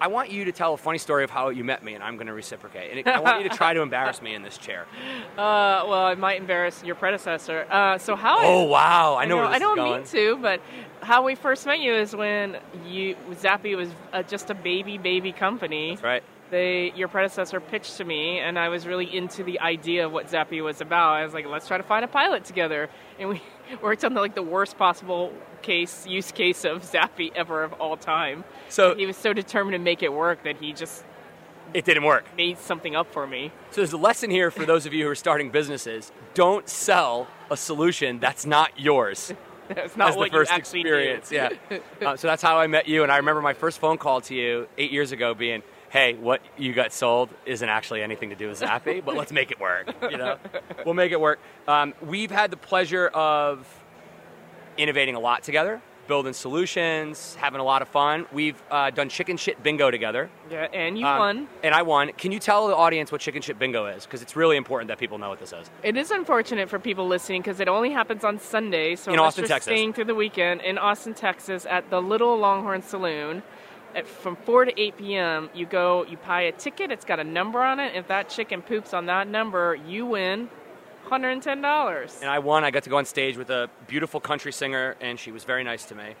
I 0.00 0.06
want 0.06 0.30
you 0.30 0.46
to 0.46 0.52
tell 0.52 0.72
a 0.72 0.76
funny 0.78 0.96
story 0.96 1.24
of 1.24 1.30
how 1.30 1.50
you 1.50 1.62
met 1.62 1.84
me, 1.84 1.92
and 1.92 2.02
I'm 2.02 2.16
going 2.16 2.26
to 2.26 2.32
reciprocate. 2.32 2.90
And 2.90 3.00
it, 3.00 3.06
I 3.06 3.20
want 3.20 3.42
you 3.42 3.48
to 3.50 3.54
try 3.54 3.74
to 3.74 3.82
embarrass 3.82 4.22
me 4.22 4.34
in 4.34 4.42
this 4.42 4.56
chair. 4.58 4.86
Uh, 5.38 5.84
well, 5.88 6.04
I 6.04 6.14
might 6.16 6.38
embarrass 6.40 6.82
your 6.84 6.94
predecessor. 6.96 7.66
Uh, 7.70 7.96
so 7.96 8.14
how? 8.16 8.38
Oh 8.40 8.64
wow! 8.64 9.16
I 9.16 9.24
know 9.24 9.36
where 9.36 9.46
I 9.46 9.58
don't 9.58 9.76
mean 9.78 10.04
to, 10.06 10.36
but 10.36 10.60
how 11.00 11.22
we 11.24 11.34
first 11.34 11.64
met 11.64 11.78
you 11.80 11.94
is 11.94 12.14
when 12.14 12.58
you 12.84 13.16
Zappi 13.38 13.74
was 13.74 13.88
uh, 14.12 14.22
just 14.24 14.50
a 14.50 14.54
baby, 14.54 14.98
baby 14.98 15.32
company. 15.32 15.90
That's 15.90 16.02
right. 16.02 16.22
They, 16.50 16.92
your 16.96 17.06
predecessor 17.08 17.60
pitched 17.60 17.96
to 17.98 18.04
me, 18.04 18.40
and 18.40 18.58
I 18.58 18.68
was 18.70 18.84
really 18.86 19.16
into 19.16 19.44
the 19.44 19.60
idea 19.60 20.06
of 20.06 20.12
what 20.12 20.28
Zappi 20.28 20.60
was 20.60 20.80
about. 20.80 21.12
I 21.12 21.24
was 21.24 21.32
like, 21.32 21.46
let's 21.46 21.68
try 21.68 21.76
to 21.76 21.84
find 21.84 22.04
a 22.04 22.08
pilot 22.08 22.44
together, 22.44 22.88
and 23.20 23.28
we 23.28 23.42
worked 23.82 24.04
on 24.04 24.14
the, 24.14 24.20
like 24.20 24.34
the 24.34 24.42
worst 24.42 24.76
possible 24.76 25.32
case 25.62 26.06
use 26.06 26.32
case 26.32 26.64
of 26.64 26.84
Zappi 26.84 27.30
ever 27.36 27.62
of 27.62 27.72
all 27.74 27.96
time. 27.96 28.42
So 28.68 28.94
He 28.96 29.06
was 29.06 29.16
so 29.16 29.32
determined 29.32 29.74
to 29.74 29.78
make 29.78 30.02
it 30.02 30.12
work 30.12 30.42
that 30.44 30.56
he 30.56 30.72
just 30.72 31.04
it 31.72 31.84
didn't 31.84 32.02
work. 32.02 32.24
made 32.36 32.58
something 32.58 32.96
up 32.96 33.12
for 33.12 33.26
me. 33.28 33.52
So 33.70 33.82
there's 33.82 33.92
a 33.92 33.96
lesson 33.98 34.30
here 34.30 34.50
for 34.50 34.66
those 34.66 34.86
of 34.86 34.92
you 34.94 35.04
who 35.04 35.10
are 35.10 35.14
starting 35.14 35.50
businesses: 35.50 36.10
don't 36.34 36.68
sell 36.68 37.28
a 37.48 37.56
solution 37.56 38.18
that's 38.18 38.44
not 38.44 38.70
yours. 38.78 39.32
That's 39.72 39.96
not 39.96 40.08
as 40.08 40.16
what 40.16 40.32
the 40.32 40.36
first 40.38 40.50
you 40.50 40.56
actually 40.56 40.80
experience. 40.80 41.28
do. 41.28 41.36
Yeah. 41.36 41.50
uh, 42.04 42.16
so 42.16 42.26
that's 42.26 42.42
how 42.42 42.58
I 42.58 42.66
met 42.66 42.88
you, 42.88 43.04
and 43.04 43.12
I 43.12 43.18
remember 43.18 43.40
my 43.40 43.54
first 43.54 43.78
phone 43.78 43.98
call 43.98 44.20
to 44.22 44.34
you 44.34 44.66
eight 44.76 44.90
years 44.90 45.12
ago 45.12 45.32
being, 45.32 45.62
"Hey, 45.90 46.14
what 46.14 46.40
you 46.56 46.72
got 46.72 46.92
sold 46.92 47.28
isn't 47.46 47.68
actually 47.68 48.02
anything 48.02 48.30
to 48.30 48.36
do 48.36 48.48
with 48.48 48.58
Zappi, 48.58 49.00
but 49.00 49.14
let's 49.16 49.32
make 49.32 49.50
it 49.50 49.60
work. 49.60 49.94
You 50.10 50.16
know, 50.16 50.38
we'll 50.84 50.94
make 50.94 51.12
it 51.12 51.20
work." 51.20 51.38
Um, 51.68 51.94
we've 52.00 52.30
had 52.30 52.50
the 52.50 52.56
pleasure 52.56 53.08
of 53.08 53.66
innovating 54.78 55.14
a 55.14 55.20
lot 55.20 55.42
together, 55.42 55.80
building 56.06 56.32
solutions, 56.32 57.34
having 57.36 57.60
a 57.60 57.64
lot 57.64 57.82
of 57.82 57.88
fun. 57.88 58.26
We've 58.32 58.60
uh, 58.70 58.90
done 58.90 59.08
chicken 59.08 59.36
shit 59.36 59.62
bingo 59.62 59.90
together. 59.90 60.30
Yeah, 60.50 60.64
and 60.72 60.98
you 60.98 61.06
Um, 61.06 61.18
won. 61.18 61.48
And 61.62 61.74
I 61.74 61.82
won. 61.82 62.12
Can 62.12 62.32
you 62.32 62.38
tell 62.38 62.66
the 62.68 62.74
audience 62.76 63.12
what 63.12 63.20
chicken 63.20 63.42
shit 63.42 63.58
bingo 63.58 63.86
is? 63.86 64.06
Because 64.06 64.22
it's 64.22 64.34
really 64.36 64.56
important 64.56 64.88
that 64.88 64.98
people 64.98 65.18
know 65.18 65.28
what 65.28 65.38
this 65.38 65.52
is. 65.52 65.70
It 65.82 65.96
is 65.96 66.10
unfortunate 66.10 66.68
for 66.68 66.78
people 66.78 67.06
listening 67.06 67.42
because 67.42 67.60
it 67.60 67.68
only 67.68 67.90
happens 67.90 68.24
on 68.24 68.38
Sunday. 68.38 68.96
So 68.96 69.12
In 69.12 69.18
Austin, 69.18 69.44
Texas. 69.46 69.64
staying 69.64 69.92
through 69.92 70.06
the 70.06 70.14
weekend 70.14 70.62
in 70.62 70.78
Austin, 70.78 71.14
Texas, 71.14 71.66
at 71.66 71.90
the 71.90 72.00
Little 72.00 72.36
Longhorn 72.38 72.82
Saloon, 72.82 73.42
at, 73.94 74.06
from 74.06 74.36
4 74.36 74.66
to 74.66 74.80
8 74.80 74.96
p.m., 74.96 75.50
you 75.54 75.66
go, 75.66 76.04
you 76.06 76.16
buy 76.16 76.42
a 76.42 76.52
ticket. 76.52 76.90
It's 76.90 77.04
got 77.04 77.20
a 77.20 77.24
number 77.24 77.62
on 77.62 77.80
it. 77.80 77.94
If 77.94 78.08
that 78.08 78.28
chicken 78.28 78.62
poops 78.62 78.94
on 78.94 79.06
that 79.06 79.28
number, 79.28 79.74
you 79.74 80.06
win 80.06 80.48
$110. 81.08 82.20
And 82.20 82.30
I 82.30 82.38
won. 82.38 82.64
I 82.64 82.70
got 82.70 82.84
to 82.84 82.90
go 82.90 82.96
on 82.98 83.04
stage 83.04 83.36
with 83.36 83.50
a 83.50 83.68
beautiful 83.86 84.20
country 84.20 84.52
singer, 84.52 84.96
and 85.00 85.18
she 85.18 85.32
was 85.32 85.44
very 85.44 85.64
nice 85.64 85.84
to 85.86 85.94
me. 85.94 86.14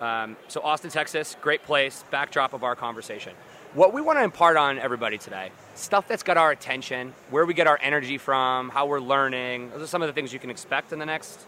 Um, 0.00 0.36
so, 0.48 0.62
Austin, 0.62 0.90
Texas, 0.90 1.36
great 1.42 1.62
place, 1.62 2.04
backdrop 2.10 2.54
of 2.54 2.64
our 2.64 2.74
conversation. 2.74 3.34
What 3.74 3.92
we 3.92 4.00
want 4.00 4.18
to 4.18 4.24
impart 4.24 4.56
on 4.56 4.78
everybody 4.78 5.18
today 5.18 5.52
stuff 5.74 6.08
that's 6.08 6.22
got 6.22 6.36
our 6.36 6.50
attention, 6.50 7.14
where 7.30 7.46
we 7.46 7.54
get 7.54 7.66
our 7.66 7.78
energy 7.80 8.18
from, 8.18 8.68
how 8.70 8.86
we're 8.86 9.00
learning. 9.00 9.70
Those 9.70 9.82
are 9.82 9.86
some 9.86 10.02
of 10.02 10.08
the 10.08 10.12
things 10.12 10.32
you 10.32 10.38
can 10.38 10.50
expect 10.50 10.92
in 10.92 10.98
the 10.98 11.06
next 11.06 11.46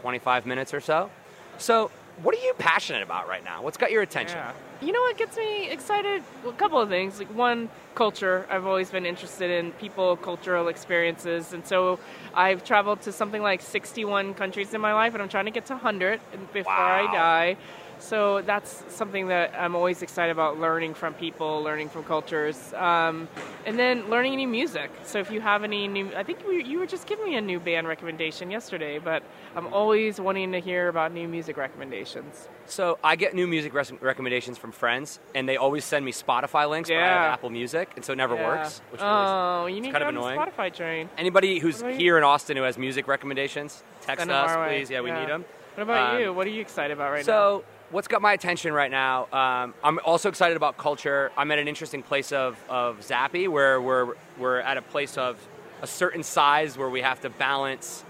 25 0.00 0.46
minutes 0.46 0.74
or 0.74 0.80
so. 0.80 1.10
So, 1.58 1.90
what 2.22 2.36
are 2.36 2.40
you 2.40 2.54
passionate 2.58 3.02
about 3.02 3.28
right 3.28 3.44
now? 3.44 3.62
What's 3.62 3.76
got 3.76 3.90
your 3.90 4.02
attention? 4.02 4.36
Yeah. 4.36 4.52
You 4.80 4.92
know 4.92 5.00
what 5.00 5.16
gets 5.16 5.36
me 5.36 5.70
excited? 5.70 6.22
Well, 6.42 6.52
a 6.52 6.56
couple 6.56 6.80
of 6.80 6.88
things. 6.88 7.18
Like 7.18 7.34
one, 7.34 7.68
culture. 7.94 8.46
I've 8.50 8.66
always 8.66 8.90
been 8.90 9.06
interested 9.06 9.50
in 9.50 9.72
people, 9.72 10.16
cultural 10.16 10.68
experiences, 10.68 11.52
and 11.52 11.66
so 11.66 11.98
I've 12.34 12.64
traveled 12.64 13.02
to 13.02 13.12
something 13.12 13.42
like 13.42 13.60
61 13.60 14.34
countries 14.34 14.74
in 14.74 14.80
my 14.80 14.94
life, 14.94 15.14
and 15.14 15.22
I'm 15.22 15.28
trying 15.28 15.44
to 15.46 15.50
get 15.50 15.66
to 15.66 15.74
100 15.74 16.20
before 16.52 16.72
I 16.72 17.06
die. 17.12 17.56
So 18.02 18.42
that's 18.42 18.82
something 18.88 19.28
that 19.28 19.54
I'm 19.56 19.76
always 19.76 20.02
excited 20.02 20.32
about 20.32 20.58
learning 20.58 20.94
from 20.94 21.14
people, 21.14 21.62
learning 21.62 21.88
from 21.88 22.02
cultures, 22.02 22.74
um, 22.74 23.28
and 23.64 23.78
then 23.78 24.10
learning 24.10 24.34
new 24.36 24.48
music. 24.48 24.90
So 25.04 25.20
if 25.20 25.30
you 25.30 25.40
have 25.40 25.62
any 25.62 25.86
new, 25.86 26.10
I 26.16 26.24
think 26.24 26.40
you 26.44 26.52
you 26.54 26.78
were 26.80 26.86
just 26.86 27.06
giving 27.06 27.24
me 27.24 27.36
a 27.36 27.40
new 27.40 27.60
band 27.60 27.86
recommendation 27.86 28.50
yesterday, 28.50 28.98
but 28.98 29.22
I'm 29.54 29.72
always 29.72 30.20
wanting 30.20 30.50
to 30.52 30.58
hear 30.60 30.88
about 30.88 31.12
new 31.12 31.28
music 31.28 31.56
recommendations. 31.56 32.48
So 32.66 32.98
I 33.04 33.14
get 33.16 33.34
new 33.34 33.46
music 33.46 33.72
res- 33.72 33.92
recommendations 34.00 34.58
from 34.58 34.72
friends, 34.72 35.20
and 35.34 35.48
they 35.48 35.56
always 35.56 35.84
send 35.84 36.04
me 36.04 36.12
Spotify 36.12 36.68
links, 36.68 36.88
but 36.90 36.96
I 36.96 37.00
Yeah. 37.00 37.22
have 37.22 37.32
Apple 37.34 37.50
Music, 37.50 37.88
and 37.96 38.04
so 38.04 38.12
it 38.14 38.16
never 38.16 38.34
Yeah. 38.34 38.46
works. 38.48 38.80
Which 38.90 39.00
oh, 39.02 39.66
you 39.66 39.80
need 39.80 39.92
kind 39.92 40.02
to 40.02 40.08
of 40.08 40.14
annoying. 40.16 40.38
Spotify 40.40 40.72
train. 40.74 41.08
Anybody 41.16 41.60
who's 41.60 41.76
What 41.76 41.82
about 41.90 41.92
you? 41.92 41.98
here 41.98 42.18
in 42.18 42.24
Austin 42.24 42.56
who 42.56 42.64
has 42.64 42.76
music 42.76 43.06
recommendations, 43.06 43.82
text 44.00 44.28
us, 44.28 44.56
way. 44.56 44.66
please. 44.78 44.90
Yeah, 44.90 45.00
we 45.02 45.12
need 45.12 45.28
them. 45.28 45.44
What 45.74 45.84
about 45.84 46.14
Um, 46.14 46.20
you? 46.20 46.32
What 46.34 46.46
are 46.46 46.50
you 46.50 46.60
excited 46.60 46.92
about 46.92 47.12
right 47.12 47.26
now? 47.26 47.32
so, 47.32 47.64
what's 47.92 48.08
got 48.08 48.22
my 48.22 48.32
attention 48.32 48.72
right 48.72 48.90
now? 48.90 49.26
Um, 49.32 49.74
I'm 49.84 49.98
also 50.04 50.28
excited 50.28 50.56
about 50.56 50.78
culture. 50.78 51.30
I'm 51.36 51.50
at 51.52 51.58
an 51.58 51.68
interesting 51.68 52.02
place 52.02 52.32
of, 52.32 52.58
of 52.68 53.02
Zappi 53.04 53.46
where 53.48 53.80
we're, 53.80 54.14
we're 54.38 54.60
at 54.60 54.76
a 54.78 54.82
place 54.82 55.16
of 55.18 55.36
a 55.82 55.86
certain 55.86 56.22
size 56.22 56.76
where 56.78 56.88
we 56.88 57.02
have 57.02 57.20
to 57.20 57.30
balance 57.30 58.02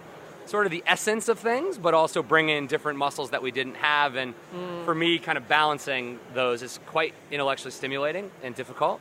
sort 0.47 0.67
of 0.67 0.73
the 0.73 0.83
essence 0.87 1.29
of 1.29 1.39
things, 1.39 1.79
but 1.79 1.95
also 1.95 2.23
bring 2.23 2.49
in 2.49 2.67
different 2.67 2.99
muscles 2.99 3.31
that 3.31 3.43
we 3.43 3.51
didn't 3.51 3.77
have. 3.77 4.15
And 4.17 4.35
Mm. 4.55 4.85
for 4.85 4.95
me, 4.95 5.19
kind 5.19 5.37
of 5.39 5.49
balancing 5.49 6.19
those 6.35 6.63
is 6.63 6.79
quite 6.87 7.15
intellectually 7.31 7.71
stimulating 7.73 8.31
and 8.43 8.55
difficult. 8.55 9.01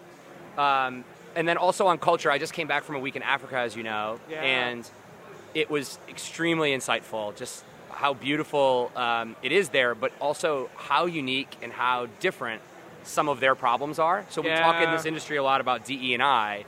Um, 0.57 1.03
and 1.35 1.47
then 1.47 1.57
also 1.57 1.88
on 1.88 1.97
culture, 1.97 2.29
I 2.31 2.38
just 2.38 2.53
came 2.53 2.67
back 2.67 2.83
from 2.83 2.95
a 2.95 3.00
week 3.00 3.15
in 3.15 3.23
Africa, 3.23 3.57
as 3.57 3.75
you 3.75 3.83
know, 3.83 4.19
Yeah. 4.29 4.41
and 4.41 4.89
it 5.53 5.69
was 5.69 5.97
extremely 6.09 6.71
insightful. 6.75 7.35
Just 7.35 7.63
how 7.91 8.13
beautiful 8.13 8.91
um, 8.95 9.36
it 9.43 9.51
is 9.51 9.69
there, 9.69 9.95
but 9.95 10.12
also 10.19 10.69
how 10.75 11.05
unique 11.05 11.55
and 11.62 11.71
how 11.71 12.07
different 12.19 12.62
some 13.03 13.29
of 13.29 13.39
their 13.39 13.55
problems 13.55 14.00
are. 14.00 14.25
So 14.29 14.41
we 14.41 14.50
talk 14.50 14.81
in 14.81 14.91
this 14.91 15.05
industry 15.05 15.38
a 15.38 15.43
lot 15.43 15.62
about 15.62 15.86
DE 15.86 16.13
and 16.13 16.24
I, 16.24 16.65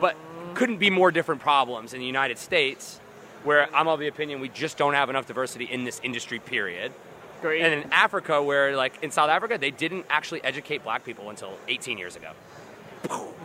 but 0.00 0.16
couldn't 0.54 0.78
be 0.78 0.90
more 0.90 1.10
different 1.10 1.40
problems 1.40 1.94
in 1.94 2.00
the 2.00 2.06
United 2.06 2.38
States, 2.38 2.98
where 3.44 3.74
I'm 3.74 3.88
of 3.88 4.00
the 4.00 4.08
opinion 4.08 4.40
we 4.40 4.48
just 4.48 4.76
don't 4.76 4.94
have 4.94 5.10
enough 5.10 5.26
diversity 5.26 5.64
in 5.64 5.84
this 5.84 6.00
industry. 6.02 6.38
Period. 6.38 6.92
Great. 7.40 7.62
And 7.62 7.72
in 7.72 7.92
Africa, 7.92 8.42
where 8.42 8.76
like 8.76 9.02
in 9.02 9.10
South 9.10 9.30
Africa, 9.30 9.58
they 9.58 9.70
didn't 9.70 10.06
actually 10.10 10.42
educate 10.44 10.82
black 10.82 11.04
people 11.04 11.30
until 11.30 11.56
18 11.68 11.96
years 11.98 12.16
ago. 12.16 12.32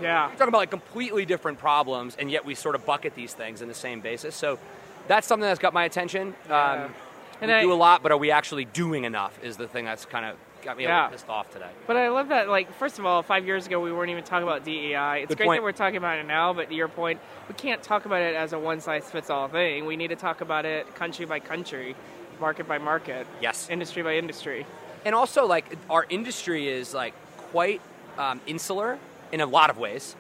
yeah. 0.02 0.28
We're 0.28 0.32
talking 0.34 0.48
about 0.50 0.58
like 0.58 0.72
completely 0.72 1.26
different 1.26 1.60
problems, 1.60 2.16
and 2.18 2.30
yet 2.30 2.44
we 2.44 2.56
sort 2.56 2.76
of 2.76 2.86
bucket 2.86 3.16
these 3.16 3.34
things 3.34 3.62
in 3.62 3.68
the 3.68 3.74
same 3.74 4.02
basis. 4.02 4.36
So 4.36 4.60
that's 5.08 5.28
something 5.28 5.48
that's 5.48 5.60
got 5.60 5.74
my 5.74 5.86
attention. 5.86 6.36
Yeah. 6.50 6.86
Um, 6.86 6.96
And 7.42 7.50
we 7.52 7.56
I- 7.58 7.62
do 7.62 7.72
a 7.72 7.76
lot, 7.76 8.02
but 8.04 8.12
are 8.12 8.18
we 8.18 8.32
actually 8.32 8.66
doing 8.66 9.04
enough? 9.04 9.38
Is 9.44 9.58
the 9.58 9.68
thing 9.68 9.86
that's 9.86 10.06
kind 10.06 10.26
of 10.26 10.36
got 10.64 10.78
me 10.78 10.86
a 10.86 10.88
Yeah. 10.88 10.96
little 11.04 11.12
pissed 11.12 11.30
off 11.30 11.52
today. 11.52 11.70
But 11.86 11.96
I 11.96 12.10
love 12.10 12.30
that, 12.30 12.50
like, 12.50 12.74
first 12.74 12.98
of 12.98 13.06
all, 13.06 13.22
five 13.22 13.46
years 13.46 13.68
ago, 13.68 13.80
we 13.80 13.92
weren't 13.92 14.10
even 14.10 14.24
talking 14.24 14.48
about 14.48 14.64
DEI. 14.64 15.20
It's 15.20 15.28
Good 15.30 15.38
great 15.38 15.46
point. 15.48 15.60
that 15.60 15.64
we're 15.64 15.72
talking 15.74 15.98
about 15.98 16.18
it 16.18 16.26
now, 16.26 16.54
but 16.54 16.70
to 16.70 16.76
your 16.76 16.88
point, 16.88 17.20
we 17.48 17.54
can't 17.54 17.84
talk 17.84 18.06
about 18.06 18.22
it 18.22 18.36
as 18.36 18.52
a 18.52 18.58
one 18.58 18.80
size 18.82 19.10
fits 19.12 19.30
all 19.30 19.48
thing. 19.48 19.86
We 19.86 19.96
need 19.96 20.08
to 20.08 20.16
talk 20.16 20.42
about 20.42 20.66
it 20.66 20.96
country 20.96 21.26
by 21.26 21.40
country, 21.40 21.96
market 22.40 22.68
by 22.68 22.80
market, 22.80 23.28
Yes. 23.42 23.70
industry 23.70 24.02
by 24.02 24.16
industry. 24.16 24.66
And 25.06 25.14
also, 25.14 25.46
like 25.46 25.66
our 25.88 26.08
industry 26.10 26.68
is 26.68 26.96
like 26.96 27.14
quite 27.52 27.80
um, 28.18 28.42
insular 28.48 28.98
in 29.32 29.42
a 29.42 29.46
lot 29.46 29.70
of 29.70 29.78
ways, 29.78 30.16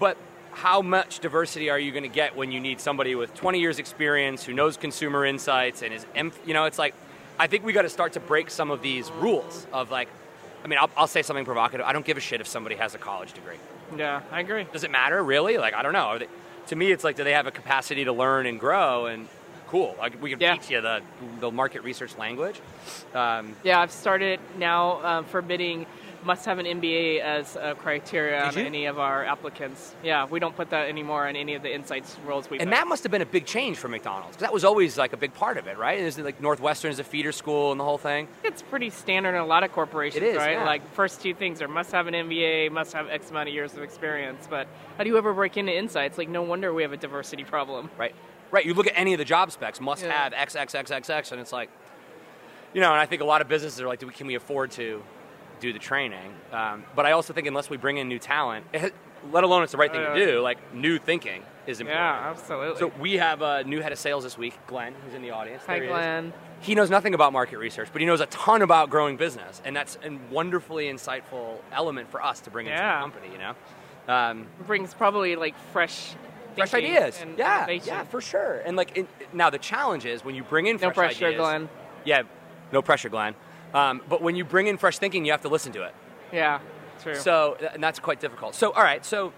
but 0.00 0.16
how 0.52 0.82
much 0.82 1.20
diversity 1.20 1.70
are 1.70 1.78
you 1.78 1.90
going 1.92 2.02
to 2.02 2.08
get 2.08 2.36
when 2.36 2.50
you 2.52 2.60
need 2.60 2.80
somebody 2.80 3.14
with 3.14 3.34
20 3.34 3.60
years 3.60 3.78
experience 3.78 4.44
who 4.44 4.52
knows 4.52 4.76
consumer 4.76 5.24
insights 5.24 5.82
and 5.82 5.92
is, 5.94 6.06
you 6.46 6.54
know, 6.54 6.64
it's 6.64 6.78
like, 6.78 6.94
I 7.38 7.46
think 7.46 7.64
we 7.64 7.72
got 7.72 7.82
to 7.82 7.88
start 7.88 8.14
to 8.14 8.20
break 8.20 8.50
some 8.50 8.70
of 8.70 8.82
these 8.82 9.10
rules 9.12 9.66
of 9.72 9.90
like, 9.90 10.08
I 10.64 10.66
mean, 10.68 10.78
I'll, 10.80 10.90
I'll 10.96 11.06
say 11.06 11.22
something 11.22 11.44
provocative. 11.44 11.86
I 11.86 11.92
don't 11.92 12.04
give 12.04 12.16
a 12.16 12.20
shit 12.20 12.40
if 12.40 12.48
somebody 12.48 12.74
has 12.76 12.94
a 12.94 12.98
college 12.98 13.32
degree. 13.32 13.56
Yeah, 13.96 14.22
I 14.32 14.40
agree. 14.40 14.66
Does 14.72 14.84
it 14.84 14.90
matter 14.90 15.22
really? 15.22 15.56
Like, 15.58 15.74
I 15.74 15.82
don't 15.82 15.92
know. 15.92 16.18
They, 16.18 16.26
to 16.68 16.76
me, 16.76 16.90
it's 16.90 17.04
like, 17.04 17.16
do 17.16 17.24
they 17.24 17.32
have 17.32 17.46
a 17.46 17.50
capacity 17.52 18.04
to 18.04 18.12
learn 18.12 18.46
and 18.46 18.58
grow? 18.58 19.06
And 19.06 19.28
cool, 19.68 19.94
like 19.98 20.20
we 20.20 20.30
can 20.30 20.40
Yeah. 20.40 20.56
teach 20.56 20.70
you 20.70 20.80
the 20.80 21.00
the 21.40 21.50
market 21.50 21.82
research 21.84 22.16
language. 22.18 22.60
Um, 23.14 23.54
Yeah, 23.62 23.80
I've 23.80 23.92
started 23.92 24.40
now 24.58 25.04
um, 25.04 25.24
forbidding 25.26 25.86
must 26.24 26.44
have 26.46 26.58
an 26.58 26.66
MBA 26.66 27.20
as 27.20 27.56
a 27.56 27.74
criteria 27.74 28.40
Did 28.40 28.48
on 28.48 28.54
you? 28.60 28.66
any 28.66 28.86
of 28.86 28.98
our 28.98 29.24
applicants. 29.24 29.94
Yeah, 30.02 30.26
we 30.26 30.40
don't 30.40 30.54
put 30.56 30.70
that 30.70 30.88
anymore 30.88 31.26
on 31.28 31.36
any 31.36 31.54
of 31.54 31.62
the 31.62 31.72
insights 31.72 32.16
roles 32.26 32.50
we 32.50 32.58
and 32.58 32.72
that 32.72 32.86
must 32.88 33.02
have 33.04 33.12
been 33.12 33.22
a 33.22 33.26
big 33.26 33.46
change 33.46 33.76
for 33.78 33.88
McDonald's 33.88 34.36
'cause 34.36 34.40
that 34.42 34.52
was 34.52 34.64
always 34.64 34.98
like 34.98 35.12
a 35.12 35.16
big 35.16 35.32
part 35.34 35.56
of 35.58 35.66
it, 35.66 35.78
right? 35.78 35.98
Is 35.98 36.18
it 36.18 36.24
like 36.24 36.40
Northwestern 36.40 36.90
is 36.90 36.98
a 36.98 37.04
feeder 37.04 37.32
school 37.32 37.70
and 37.70 37.80
the 37.80 37.84
whole 37.84 37.98
thing? 37.98 38.28
It's 38.42 38.62
pretty 38.62 38.90
standard 38.90 39.30
in 39.30 39.40
a 39.40 39.46
lot 39.46 39.62
of 39.64 39.72
corporations, 39.72 40.22
It 40.22 40.28
is, 40.30 40.36
right? 40.38 40.52
yeah. 40.58 40.64
Like 40.64 40.82
first 40.94 41.22
two 41.22 41.34
things 41.34 41.62
are 41.62 41.68
must 41.68 41.92
have 41.92 42.06
an 42.06 42.14
MBA, 42.14 42.68
must 42.70 42.92
have 42.94 43.08
X 43.08 43.30
amount 43.30 43.48
of 43.48 43.54
years 43.54 43.74
of 43.76 43.82
experience. 43.82 44.46
But 44.50 44.66
how 44.96 45.04
do 45.04 45.10
you 45.10 45.18
ever 45.18 45.32
break 45.32 45.56
into 45.56 45.72
insights? 45.76 46.18
Like 46.18 46.28
no 46.28 46.42
wonder 46.42 46.72
we 46.74 46.82
have 46.82 46.92
a 46.92 46.96
diversity 46.96 47.44
problem. 47.44 47.90
Right. 47.96 48.14
Right. 48.50 48.64
You 48.66 48.74
look 48.74 48.86
at 48.86 48.94
any 48.96 49.12
of 49.14 49.18
the 49.18 49.24
job 49.24 49.52
specs, 49.52 49.80
must 49.80 50.02
Yeah. 50.04 50.10
have 50.12 50.32
X, 50.32 50.56
X, 50.56 50.74
X, 50.74 50.90
X, 50.90 51.10
X, 51.10 51.32
and 51.32 51.40
it's 51.40 51.52
like, 51.52 51.68
you 52.72 52.80
know, 52.80 52.90
and 52.92 53.00
I 53.00 53.06
think 53.06 53.22
a 53.22 53.24
lot 53.26 53.40
of 53.42 53.48
businesses 53.48 53.80
are 53.80 53.86
like, 53.86 53.98
do 53.98 54.06
we, 54.06 54.12
can 54.12 54.26
we 54.26 54.34
afford 54.34 54.70
to 54.72 55.02
do 55.60 55.72
the 55.72 55.78
training? 55.78 56.32
Um, 56.52 56.84
but 56.94 57.06
I 57.06 57.12
also 57.12 57.32
think 57.32 57.46
unless 57.46 57.68
we 57.70 57.76
bring 57.76 57.98
in 57.98 58.08
new 58.08 58.18
talent, 58.18 58.66
it, 58.72 58.94
let 59.32 59.44
alone 59.44 59.62
it's 59.62 59.72
the 59.72 59.78
right 59.78 59.90
thing 59.90 60.00
to 60.04 60.14
do, 60.26 60.40
like 60.40 60.58
new 60.74 60.98
thinking 60.98 61.42
is 61.66 61.80
important. 61.80 62.00
Yeah, 62.02 62.30
absolutely. 62.30 62.78
So 62.78 62.92
we 63.00 63.14
have 63.14 63.42
a 63.42 63.64
new 63.64 63.80
head 63.80 63.92
of 63.92 63.98
sales 63.98 64.24
this 64.24 64.38
week, 64.38 64.54
Glenn, 64.66 64.94
who's 65.04 65.14
in 65.14 65.22
the 65.22 65.30
audience. 65.32 65.62
Hi, 65.66 65.76
he 65.78 65.84
is. 65.84 65.88
Glenn. 65.88 66.32
He 66.60 66.74
knows 66.74 66.90
nothing 66.90 67.14
about 67.14 67.32
market 67.32 67.58
research, 67.58 67.88
but 67.92 68.00
he 68.00 68.06
knows 68.06 68.20
a 68.20 68.26
ton 68.26 68.62
about 68.62 68.90
growing 68.90 69.16
business, 69.16 69.60
and 69.64 69.76
that's 69.76 69.96
a 70.04 70.10
wonderfully 70.32 70.86
insightful 70.86 71.58
element 71.72 72.10
for 72.10 72.22
us 72.22 72.40
to 72.40 72.50
bring 72.50 72.66
into 72.66 72.78
Yeah. 72.78 72.96
the 72.96 73.00
company. 73.02 73.28
You 73.32 73.38
know, 73.38 73.54
um, 74.12 74.46
Brings 74.66 74.92
probably 74.94 75.36
like 75.36 75.54
fresh, 75.72 76.14
fresh 76.56 76.74
ideas. 76.74 77.22
Yeah, 77.36 77.58
innovation. 77.64 77.88
yeah, 77.88 78.04
for 78.04 78.20
sure. 78.20 78.58
And 78.64 78.76
like 78.76 78.96
in, 78.96 79.06
now, 79.32 79.50
the 79.50 79.58
challenge 79.58 80.04
is 80.06 80.24
when 80.24 80.34
you 80.34 80.42
bring 80.42 80.66
in 80.66 80.76
No 80.76 80.90
fresh 80.90 80.94
pressure, 80.96 81.26
ideas. 81.26 81.40
Glenn. 81.40 81.68
Yeah, 82.04 82.22
no 82.72 82.82
pressure, 82.82 83.08
Glenn. 83.08 83.34
Um, 83.74 84.02
but 84.08 84.22
when 84.22 84.36
you 84.36 84.44
bring 84.44 84.66
in 84.66 84.76
fresh 84.78 84.98
thinking, 84.98 85.24
you 85.24 85.32
have 85.32 85.42
to 85.42 85.48
listen 85.48 85.72
to 85.72 85.82
it. 85.82 85.94
Yeah, 86.32 86.60
true. 87.02 87.14
So, 87.14 87.56
and 87.72 87.82
that's 87.82 87.98
quite 87.98 88.20
difficult. 88.20 88.54
So, 88.54 88.72
all 88.72 88.82
right. 88.82 89.04
So, 89.04 89.32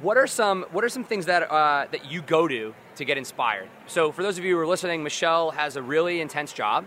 what 0.00 0.16
are 0.16 0.26
some 0.26 0.64
what 0.72 0.84
are 0.84 0.88
some 0.88 1.04
things 1.04 1.26
that 1.26 1.50
uh, 1.50 1.86
that 1.90 2.10
you 2.10 2.22
go 2.22 2.48
to 2.48 2.74
to 2.96 3.04
get 3.04 3.18
inspired? 3.18 3.68
So, 3.86 4.12
for 4.12 4.22
those 4.22 4.38
of 4.38 4.44
you 4.44 4.54
who 4.54 4.60
are 4.60 4.66
listening, 4.66 5.02
Michelle 5.02 5.50
has 5.52 5.76
a 5.76 5.82
really 5.82 6.20
intense 6.20 6.52
job. 6.52 6.86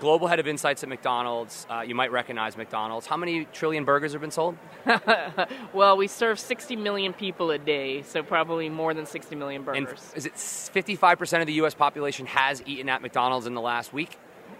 Global 0.00 0.26
head 0.26 0.40
of 0.40 0.48
insights 0.48 0.82
at 0.82 0.88
McDonald's. 0.88 1.64
Uh, 1.70 1.84
you 1.86 1.94
might 1.94 2.10
recognize 2.10 2.56
McDonald's. 2.56 3.06
How 3.06 3.16
many 3.16 3.44
trillion 3.52 3.84
burgers 3.84 4.10
have 4.12 4.20
been 4.20 4.32
sold? 4.32 4.56
well, 5.72 5.96
we 5.96 6.08
serve 6.08 6.40
60 6.40 6.74
million 6.74 7.12
people 7.12 7.52
a 7.52 7.58
day, 7.58 8.02
so 8.02 8.20
probably 8.24 8.68
more 8.68 8.94
than 8.94 9.06
60 9.06 9.36
million 9.36 9.62
burgers. 9.62 10.02
And 10.08 10.16
is 10.16 10.26
it 10.26 10.34
55% 10.34 11.40
of 11.40 11.46
the 11.46 11.52
U.S. 11.54 11.74
population 11.74 12.26
has 12.26 12.64
eaten 12.66 12.88
at 12.88 13.00
McDonald's 13.00 13.46
in 13.46 13.54
the 13.54 13.60
last 13.60 13.92
week? 13.92 14.18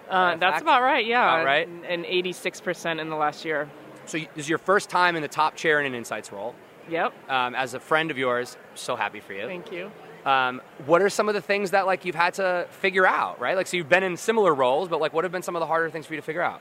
Uh, 0.09 0.37
that's 0.37 0.54
fact? 0.54 0.62
about 0.62 0.82
right, 0.82 1.06
yeah. 1.06 1.37
About 1.37 1.47
right? 1.47 1.66
And, 1.68 1.85
and 1.85 2.04
86% 2.04 3.00
in 3.00 3.09
the 3.09 3.16
last 3.16 3.44
year. 3.44 3.68
So, 4.04 4.18
this 4.18 4.28
is 4.37 4.49
your 4.49 4.59
first 4.59 4.90
time 4.90 5.16
in 5.16 5.23
the 5.23 5.28
top 5.28 5.56
chair 5.56 5.80
in 5.80 5.87
an 5.87 5.94
insights 5.94 6.32
role. 6.32 6.54
Yep. 6.88 7.12
Um, 7.30 7.54
as 7.54 7.75
a 7.75 7.80
friend 7.80 8.11
of 8.11 8.18
yours, 8.18 8.56
so 8.75 8.97
happy 8.97 9.21
for 9.21 9.32
you. 9.32 9.47
Thank 9.47 9.71
you. 9.71 9.90
Um, 10.25 10.61
what 10.87 11.02
are 11.02 11.11
some 11.11 11.28
of 11.28 11.35
the 11.35 11.40
things 11.40 11.73
that 11.73 11.87
like 11.87 12.04
you've 12.04 12.14
had 12.14 12.35
to 12.35 12.66
figure 12.71 13.06
out, 13.06 13.40
right? 13.40 13.56
Like, 13.56 13.66
so 13.66 13.76
you've 13.76 13.88
been 13.88 14.02
in 14.02 14.16
similar 14.16 14.54
roles, 14.54 14.88
but 14.88 15.00
like, 15.00 15.12
what 15.12 15.25
have 15.25 15.32
been 15.32 15.42
some 15.42 15.56
of 15.56 15.61
the 15.61 15.66
harder 15.66 15.90
things 15.90 16.06
for 16.06 16.14
you 16.14 16.21
to 16.21 16.25
figure 16.25 16.42
out? 16.42 16.61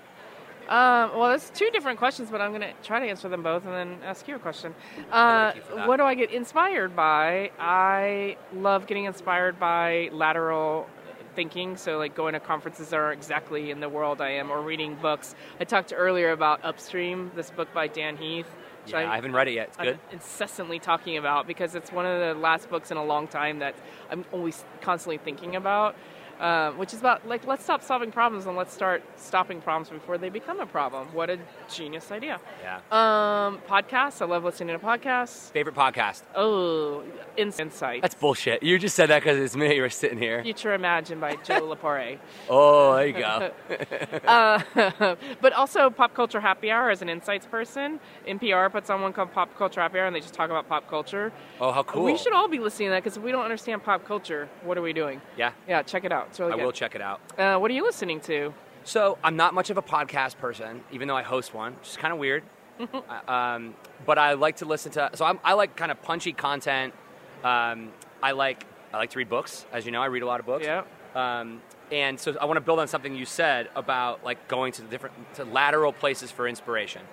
Um, 0.70 1.18
well, 1.18 1.32
it's 1.32 1.50
two 1.50 1.70
different 1.72 2.00
questions, 2.00 2.30
but 2.32 2.40
I'm 2.40 2.52
going 2.52 2.62
to 2.62 2.74
try 2.82 3.00
to 3.00 3.06
answer 3.06 3.28
them 3.28 3.44
both 3.44 3.66
and 3.66 3.74
then 3.74 3.98
ask 4.06 4.26
you 4.28 4.36
a 4.36 4.40
question. 4.40 4.74
Uh, 5.12 5.52
thank 5.52 5.56
you 5.58 5.62
for 5.64 5.76
that. 5.76 5.88
what 5.88 5.98
do 5.98 6.04
I 6.04 6.16
get 6.16 6.32
inspired 6.32 6.96
by? 6.96 7.52
I 7.60 8.38
love 8.54 8.88
getting 8.88 9.04
inspired 9.04 9.60
by 9.60 10.10
lateral 10.14 10.88
thinking. 11.36 11.78
So, 11.78 11.98
like 11.98 12.16
going 12.16 12.34
to 12.34 12.40
conferences 12.40 12.94
are 12.94 13.12
exactly 13.12 13.72
in 13.72 13.80
the 13.80 13.90
world 13.90 14.22
I 14.22 14.32
am, 14.32 14.52
or 14.52 14.62
reading 14.62 14.96
books. 14.96 15.36
I 15.60 15.64
talked 15.64 15.94
earlier 15.96 16.32
about 16.32 16.64
Upstream, 16.64 17.32
this 17.36 17.52
book 17.52 17.74
by 17.74 17.88
Dan 17.88 18.18
Heath. 18.18 18.48
which 18.84 18.94
Yeah, 18.94 19.12
I 19.12 19.16
haven't 19.16 19.34
read 19.34 19.48
it 19.48 19.54
yet. 19.54 19.70
It's 19.70 19.80
I'm 19.80 19.86
good. 19.86 20.00
incessantly 20.12 20.80
talking 20.80 21.18
about 21.18 21.48
because 21.48 21.76
it's 21.76 21.92
one 21.92 22.06
of 22.06 22.20
the 22.20 22.40
last 22.40 22.70
books 22.70 22.92
in 22.92 22.98
a 22.98 23.06
long 23.06 23.28
time 23.28 23.60
that 23.60 23.76
I'm 24.10 24.26
always 24.32 24.64
constantly 24.82 25.18
thinking 25.18 25.56
about. 25.56 25.96
Uh, 26.42 26.72
which 26.72 26.92
is 26.92 27.00
about 27.00 27.28
like 27.28 27.46
let's 27.46 27.64
stop 27.64 27.84
solving 27.84 28.12
problems 28.12 28.48
and 28.48 28.58
let's 28.58 28.74
start 28.74 29.04
stopping 29.16 29.62
problems 29.62 29.90
before 29.90 30.18
they 30.18 30.30
become 30.30 30.60
a 30.60 30.66
problem. 30.66 31.08
What 31.14 31.30
a 31.30 31.38
genius 31.72 32.12
idea! 32.12 32.40
Yeah. 32.64 32.78
Um, 32.92 33.60
podcasts. 33.70 34.24
I 34.24 34.26
love 34.26 34.44
listening 34.44 34.76
to 34.78 34.84
podcasts. 34.84 35.52
Favorite 35.52 35.76
podcast? 35.76 36.24
Oh, 36.34 37.04
Ins- 37.38 37.60
Insight. 37.60 38.02
That's 38.02 38.16
bullshit. 38.16 38.64
You 38.64 38.80
just 38.80 38.96
said 38.96 39.12
that 39.12 39.20
because 39.20 39.38
it's 39.38 39.56
me. 39.56 39.76
You 39.76 39.84
were 39.84 39.90
sitting 39.92 40.18
here. 40.18 40.42
Future 40.42 40.74
Imagine 40.74 41.20
by 41.20 41.36
Joe 41.44 41.62
Lapore. 41.76 42.18
Oh, 42.50 42.96
there 42.96 43.08
you 43.08 43.14
go. 43.14 43.52
uh, 44.28 45.16
but 45.42 45.54
also 45.54 45.92
Pop 45.92 46.16
Culture 46.16 46.42
Happy 46.42 46.72
Hour 46.72 46.90
as 46.90 47.04
an 47.04 47.10
insights 47.10 47.46
person. 47.46 48.00
NPR 48.28 48.72
puts 48.72 48.90
on 48.90 49.02
one 49.02 49.14
called 49.14 49.32
Pop 49.32 49.56
Culture 49.58 49.82
Happy 49.82 50.00
Hour, 50.00 50.08
and 50.08 50.16
they 50.16 50.22
just 50.22 50.34
talk 50.34 50.50
about 50.50 50.68
pop 50.68 50.90
culture. 50.90 51.32
Oh, 51.60 51.72
how 51.72 51.84
cool. 51.84 52.04
We 52.04 52.18
should 52.18 52.34
all 52.34 52.48
be 52.48 52.58
listening 52.58 52.88
to 52.88 52.94
that 52.94 53.04
because 53.04 53.18
if 53.18 53.22
we 53.24 53.32
don't 53.32 53.44
understand 53.44 53.84
pop 53.84 54.06
culture, 54.06 54.50
what 54.64 54.76
are 54.76 54.82
we 54.82 54.92
doing? 54.94 55.22
Yeah, 55.38 55.52
Yeah, 55.68 55.84
check 55.84 56.04
it 56.04 56.12
out. 56.12 56.31
It's 56.32 56.40
really 56.40 56.54
I 56.54 56.56
good. 56.56 56.66
will 56.66 56.72
check 56.72 56.96
it 56.96 57.02
out. 57.02 57.20
Uh, 57.38 57.58
what 57.58 57.70
are 57.70 57.74
you 57.74 57.84
listening 57.84 58.20
to? 58.22 58.54
So 58.86 59.18
I'm 59.24 59.36
not 59.36 59.54
much 59.54 59.70
of 59.70 59.78
a 59.78 59.82
podcast 59.82 60.38
person, 60.38 60.82
even 60.92 61.08
though 61.08 61.16
I 61.16 61.22
host 61.22 61.54
one, 61.54 61.76
which 61.76 61.90
is 61.90 61.98
kind 61.98 62.12
of 62.14 62.20
weird. 62.20 62.44
Uh, 62.82 63.32
um, 63.32 63.76
but 64.08 64.18
I 64.18 64.34
like 64.34 64.56
to 64.56 64.66
listen 64.66 64.92
to. 64.94 65.12
So 65.14 65.24
I'm, 65.24 65.40
I 65.44 65.54
like 65.54 65.76
kind 65.76 65.92
of 65.92 66.02
punchy 66.02 66.34
content. 66.34 66.96
Um, 67.44 67.92
I 68.24 68.32
like 68.32 68.66
I 68.92 68.98
like 68.98 69.12
to 69.12 69.20
read 69.20 69.30
books, 69.30 69.68
as 69.72 69.86
you 69.86 69.92
know. 69.92 70.02
I 70.02 70.08
read 70.08 70.24
a 70.24 70.26
lot 70.26 70.40
of 70.40 70.48
books. 70.48 70.66
Yeah. 70.66 70.82
Um, 71.14 71.62
and 71.92 72.20
so 72.20 72.36
I 72.42 72.46
want 72.46 72.58
to 72.58 72.62
build 72.62 72.80
on 72.80 72.88
something 72.88 73.14
you 73.14 73.26
said 73.26 73.70
about 73.76 74.24
like 74.24 74.48
going 74.48 74.72
to 74.74 74.82
the 74.82 74.88
different 74.88 75.16
to 75.36 75.44
lateral 75.44 75.94
places 75.94 76.32
for 76.32 76.48
inspiration, 76.48 77.04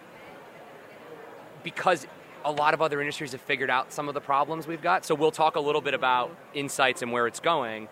because 1.62 2.06
a 2.44 2.52
lot 2.52 2.72
of 2.72 2.80
other 2.80 3.00
industries 3.00 3.32
have 3.32 3.40
figured 3.42 3.68
out 3.68 3.92
some 3.92 4.08
of 4.08 4.14
the 4.14 4.20
problems 4.20 4.66
we've 4.66 4.80
got. 4.80 5.04
So 5.04 5.14
we'll 5.14 5.32
talk 5.32 5.56
a 5.56 5.60
little 5.60 5.80
bit 5.82 5.92
about 5.92 6.34
insights 6.54 7.02
and 7.02 7.12
where 7.12 7.26
it's 7.26 7.40
going. 7.40 7.88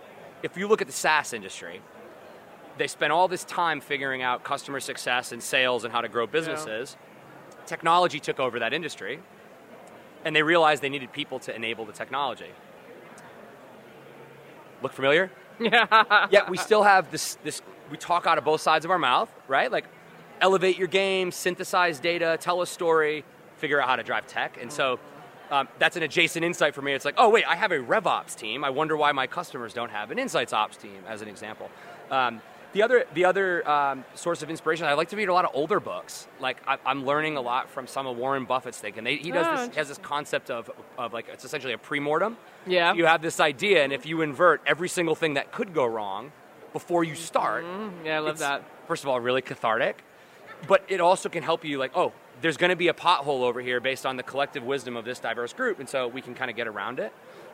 If 0.47 0.57
you 0.57 0.69
look 0.69 0.81
at 0.81 0.87
the 0.87 0.93
SaaS 0.93 1.33
industry, 1.33 1.81
they 2.79 2.87
spent 2.87 3.13
all 3.13 3.27
this 3.27 3.43
time 3.43 3.81
figuring 3.81 4.23
out 4.23 4.45
customer 4.45 4.79
success 4.79 5.33
and 5.33 5.43
sales 5.43 5.83
and 5.83 5.93
how 5.93 6.03
to 6.03 6.09
grow 6.09 6.25
businesses. 6.25 6.97
Technology 7.67 8.21
took 8.21 8.39
over 8.39 8.61
that 8.61 8.73
industry, 8.73 9.19
and 10.25 10.37
they 10.37 10.45
realized 10.45 10.85
they 10.85 10.89
needed 10.89 11.13
people 11.13 11.41
to 11.41 11.55
enable 11.55 11.85
the 11.85 11.93
technology. 11.93 12.51
Look 14.83 14.93
familiar? 14.93 15.31
Yeah. 15.59 16.27
Yet 16.31 16.51
we 16.51 16.59
still 16.59 16.83
have 16.83 17.11
this, 17.11 17.39
this, 17.43 17.63
we 17.91 17.97
talk 17.97 18.27
out 18.27 18.37
of 18.37 18.45
both 18.45 18.61
sides 18.61 18.85
of 18.85 18.91
our 18.91 18.99
mouth, 18.99 19.33
right? 19.49 19.73
Like, 19.73 19.87
elevate 20.43 20.77
your 20.77 20.87
game, 20.87 21.33
synthesize 21.33 21.99
data, 21.99 22.37
tell 22.39 22.61
a 22.61 22.67
story, 22.67 23.25
figure 23.57 23.81
out 23.81 23.89
how 23.89 23.97
to 23.97 24.03
drive 24.03 24.27
tech. 24.27 24.59
And 24.61 24.71
so 24.71 25.01
um, 25.51 25.69
that's 25.79 25.97
an 25.97 26.03
adjacent 26.03 26.45
insight 26.45 26.75
for 26.75 26.83
me. 26.83 26.93
It's 26.93 27.05
like, 27.05 27.15
oh, 27.19 27.29
wait, 27.29 27.45
I 27.47 27.57
have 27.57 27.73
a 27.73 27.79
RevOps 27.79 28.35
team. 28.37 28.65
I 28.65 28.71
wonder 28.71 28.97
why 28.97 29.13
my 29.13 29.27
customers 29.27 29.73
don't 29.73 29.91
have 29.91 30.11
an 30.11 30.19
Insights 30.19 30.53
Ops 30.53 30.77
team, 30.77 30.99
as 31.09 31.23
an 31.23 31.29
example. 31.29 31.71
Um, 32.11 32.41
the 32.73 32.83
other, 32.83 33.07
the 33.15 33.25
other 33.25 33.67
um, 33.69 34.05
source 34.15 34.43
of 34.43 34.51
inspiration, 34.51 34.87
I 34.87 34.93
like 34.95 35.09
to 35.11 35.17
read 35.17 35.29
a 35.29 35.33
lot 35.33 35.45
of 35.47 35.53
older 35.55 35.81
books. 35.81 36.27
Like 36.41 36.59
I, 36.67 36.77
I'm 36.85 37.07
learning 37.07 37.37
a 37.37 37.41
lot 37.41 37.71
from 37.71 37.87
some 37.87 38.07
of 38.07 38.17
Warren 38.19 38.45
Buffett's 38.45 38.79
thinking. 38.79 39.03
They, 39.05 39.17
he 39.17 39.31
does 39.31 39.47
Oh, 39.49 39.67
this, 39.67 39.77
has 39.77 39.89
this 39.89 39.99
concept 39.99 40.51
of, 40.51 40.71
of 40.99 41.13
like 41.15 41.29
it's 41.33 41.45
essentially 41.45 41.73
a 41.73 41.79
pre-mortem. 41.79 42.37
Yeah. 42.67 42.93
You 42.93 43.07
have 43.07 43.23
this 43.23 43.41
idea, 43.41 43.83
and 43.83 43.93
if 43.93 44.05
you 44.05 44.21
invert 44.21 44.61
every 44.67 44.89
single 44.89 45.15
thing 45.15 45.35
that 45.35 45.53
could 45.53 45.73
go 45.73 45.87
wrong 45.87 46.33
before 46.75 47.03
you 47.03 47.15
start, 47.15 47.65
yeah, 48.05 48.17
I 48.17 48.19
love 48.19 48.39
that. 48.39 48.63
First 48.89 49.05
of 49.05 49.09
all, 49.09 49.21
really 49.21 49.43
cathartic, 49.43 50.03
but 50.69 50.85
it 50.89 51.01
also 51.01 51.31
can 51.31 51.43
help 51.43 51.65
you 51.65 51.79
like, 51.79 51.93
oh, 51.95 52.13
there's 52.43 52.57
going 52.57 52.71
to 52.71 52.77
be 52.77 52.89
a 52.89 52.93
pothole 52.95 53.41
over 53.43 53.61
here 53.61 53.81
based 53.81 54.05
on 54.07 54.17
the 54.17 54.23
collective 54.23 54.63
wisdom 54.63 54.97
of 54.97 55.05
this 55.05 55.19
diverse 55.19 55.53
group, 55.53 55.79
and 55.81 55.89
so 55.89 56.09
we 56.09 56.21
can 56.21 56.35
kind 56.35 56.51
of 56.51 56.57
get 56.57 56.67
around 56.67 56.99
it. 57.01 57.13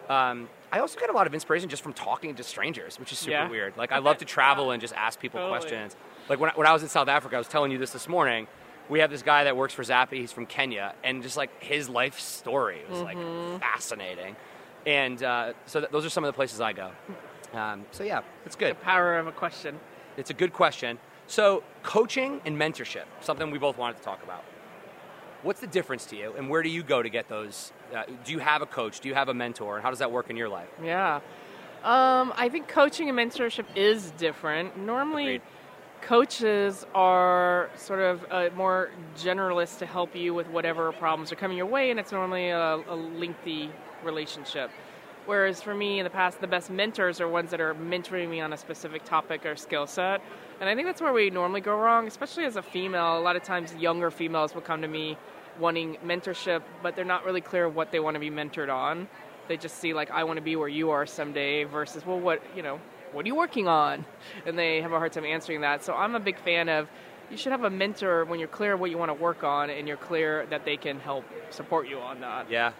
Um, 0.08 0.48
I 0.72 0.80
also 0.80 0.98
get 0.98 1.10
a 1.10 1.12
lot 1.12 1.26
of 1.28 1.34
inspiration 1.34 1.68
just 1.68 1.82
from 1.82 1.92
talking 1.92 2.34
to 2.34 2.42
strangers, 2.42 2.98
which 2.98 3.12
is 3.12 3.18
super 3.18 3.30
Yeah. 3.32 3.48
weird. 3.48 3.76
Like 3.76 3.92
I 3.92 3.98
love 3.98 4.18
to 4.18 4.24
travel 4.24 4.72
and 4.72 4.80
just 4.80 4.94
ask 4.94 5.20
people 5.20 5.38
Totally. 5.40 5.58
questions. 5.60 5.96
Like 6.28 6.40
when 6.40 6.50
I, 6.50 6.52
when 6.54 6.66
I 6.66 6.72
was 6.72 6.82
in 6.82 6.88
South 6.88 7.08
Africa, 7.08 7.36
I 7.36 7.38
was 7.38 7.48
telling 7.48 7.70
you 7.70 7.78
this 7.78 7.90
this 7.92 8.08
morning. 8.08 8.48
We 8.88 8.98
have 8.98 9.10
this 9.10 9.22
guy 9.22 9.44
that 9.44 9.56
works 9.56 9.72
for 9.72 9.84
Zappi. 9.84 10.18
He's 10.18 10.32
from 10.32 10.44
Kenya, 10.46 10.94
and 11.04 11.22
just 11.22 11.36
like 11.36 11.62
his 11.62 11.88
life 11.88 12.18
story 12.18 12.80
was 12.90 12.98
Mm-hmm. 12.98 13.52
like 13.52 13.60
fascinating. 13.60 14.34
And 14.84 15.22
uh, 15.22 15.52
so 15.66 15.80
th- 15.80 15.92
those 15.92 16.04
are 16.04 16.10
some 16.10 16.24
of 16.24 16.28
the 16.28 16.32
places 16.36 16.60
I 16.60 16.72
go. 16.72 16.90
Um, 17.54 17.86
so 17.92 18.02
yeah, 18.02 18.22
it's 18.44 18.56
good. 18.56 18.72
The 18.72 18.80
power 18.80 19.18
of 19.18 19.28
a 19.28 19.32
question. 19.32 19.78
It's 20.16 20.30
a 20.30 20.34
good 20.34 20.52
question. 20.52 20.98
So, 21.28 21.62
coaching 21.84 22.40
and 22.44 22.58
mentorship, 22.58 23.04
something 23.20 23.50
we 23.52 23.58
both 23.58 23.78
wanted 23.78 23.98
to 23.98 24.02
talk 24.02 24.22
about. 24.24 24.42
What's 25.42 25.60
the 25.60 25.66
difference 25.66 26.06
to 26.06 26.16
you, 26.16 26.34
and 26.36 26.48
where 26.48 26.62
do 26.62 26.68
you 26.68 26.84
go 26.84 27.02
to 27.02 27.08
get 27.08 27.28
those? 27.28 27.72
Uh, 27.92 28.04
do 28.24 28.30
you 28.30 28.38
have 28.38 28.62
a 28.62 28.66
coach? 28.66 29.00
Do 29.00 29.08
you 29.08 29.14
have 29.14 29.28
a 29.28 29.34
mentor? 29.34 29.74
And 29.74 29.82
how 29.82 29.90
does 29.90 29.98
that 29.98 30.12
work 30.12 30.30
in 30.30 30.36
your 30.36 30.48
life? 30.48 30.68
Yeah. 30.82 31.16
Um, 31.82 32.32
I 32.36 32.48
think 32.48 32.68
coaching 32.68 33.08
and 33.08 33.18
mentorship 33.18 33.64
is 33.74 34.12
different. 34.12 34.78
Normally, 34.78 35.36
Agreed. 35.36 35.42
coaches 36.02 36.86
are 36.94 37.70
sort 37.76 37.98
of 37.98 38.24
uh, 38.30 38.50
more 38.54 38.90
generalist 39.16 39.78
to 39.78 39.86
help 39.86 40.14
you 40.14 40.32
with 40.32 40.46
whatever 40.46 40.92
problems 40.92 41.32
are 41.32 41.36
coming 41.36 41.56
your 41.56 41.66
way, 41.66 41.90
and 41.90 41.98
it's 41.98 42.12
normally 42.12 42.50
a, 42.50 42.76
a 42.76 42.94
lengthy 42.94 43.68
relationship. 44.04 44.70
Whereas 45.26 45.60
for 45.60 45.74
me 45.74 45.98
in 45.98 46.04
the 46.04 46.10
past, 46.10 46.40
the 46.40 46.46
best 46.46 46.70
mentors 46.70 47.20
are 47.20 47.28
ones 47.28 47.50
that 47.50 47.60
are 47.60 47.74
mentoring 47.74 48.28
me 48.28 48.40
on 48.40 48.52
a 48.52 48.56
specific 48.56 49.04
topic 49.04 49.44
or 49.44 49.56
skill 49.56 49.88
set. 49.88 50.20
And 50.62 50.68
I 50.70 50.76
think 50.76 50.86
that's 50.86 51.00
where 51.00 51.12
we 51.12 51.28
normally 51.28 51.60
go 51.60 51.76
wrong, 51.76 52.06
especially 52.06 52.44
as 52.44 52.54
a 52.54 52.62
female. 52.62 53.18
A 53.18 53.20
lot 53.20 53.34
of 53.34 53.42
times, 53.42 53.74
younger 53.74 54.12
females 54.12 54.54
will 54.54 54.62
come 54.62 54.80
to 54.82 54.86
me 54.86 55.18
wanting 55.58 55.96
mentorship, 56.06 56.62
but 56.84 56.94
they're 56.94 57.04
not 57.04 57.24
really 57.24 57.40
clear 57.40 57.68
what 57.68 57.90
they 57.90 57.98
want 57.98 58.14
to 58.14 58.20
be 58.20 58.30
mentored 58.30 58.72
on. 58.72 59.08
They 59.48 59.56
just 59.56 59.78
see, 59.78 59.92
like, 59.92 60.12
I 60.12 60.22
want 60.22 60.36
to 60.36 60.40
be 60.40 60.54
where 60.54 60.68
you 60.68 60.90
are 60.90 61.04
someday 61.04 61.64
versus, 61.64 62.06
well, 62.06 62.20
what, 62.20 62.40
you 62.54 62.62
know, 62.62 62.80
what 63.10 63.24
are 63.24 63.26
you 63.26 63.34
working 63.34 63.66
on? 63.66 64.04
And 64.46 64.56
they 64.56 64.80
have 64.82 64.92
a 64.92 64.98
hard 64.98 65.12
time 65.12 65.24
answering 65.24 65.62
that. 65.62 65.82
So 65.82 65.94
I'm 65.94 66.14
a 66.14 66.20
big 66.20 66.38
fan 66.38 66.68
of 66.68 66.88
you 67.28 67.36
should 67.36 67.50
have 67.50 67.64
a 67.64 67.70
mentor 67.70 68.24
when 68.24 68.38
you're 68.38 68.46
clear 68.46 68.76
what 68.76 68.88
you 68.88 68.98
want 68.98 69.08
to 69.08 69.20
work 69.20 69.42
on 69.42 69.68
and 69.68 69.88
you're 69.88 69.96
clear 69.96 70.46
that 70.46 70.64
they 70.64 70.76
can 70.76 71.00
help 71.00 71.24
support 71.50 71.88
you 71.88 71.98
on 71.98 72.20
that. 72.20 72.48
Yeah, 72.48 72.70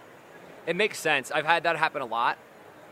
it 0.68 0.76
makes 0.76 1.00
sense. 1.00 1.32
I've 1.32 1.46
had 1.46 1.64
that 1.64 1.76
happen 1.76 2.00
a 2.00 2.06
lot. 2.06 2.38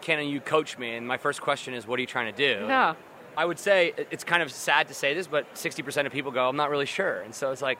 Can 0.00 0.26
you 0.26 0.40
coach 0.40 0.78
me? 0.78 0.96
And 0.96 1.06
my 1.06 1.16
first 1.16 1.40
question 1.40 1.74
is, 1.74 1.86
what 1.86 1.96
are 1.98 2.00
you 2.00 2.08
trying 2.08 2.34
to 2.34 2.36
do? 2.36 2.66
Yeah. 2.66 2.94
I 3.36 3.44
would 3.44 3.58
say 3.58 3.92
it's 4.10 4.24
kind 4.24 4.42
of 4.42 4.50
sad 4.52 4.88
to 4.88 4.94
say 4.94 5.14
this, 5.14 5.26
but 5.26 5.52
60% 5.54 6.06
of 6.06 6.12
people 6.12 6.30
go, 6.32 6.48
I'm 6.48 6.56
not 6.56 6.70
really 6.70 6.86
sure. 6.86 7.20
And 7.20 7.34
so 7.34 7.52
it's 7.52 7.62
like, 7.62 7.78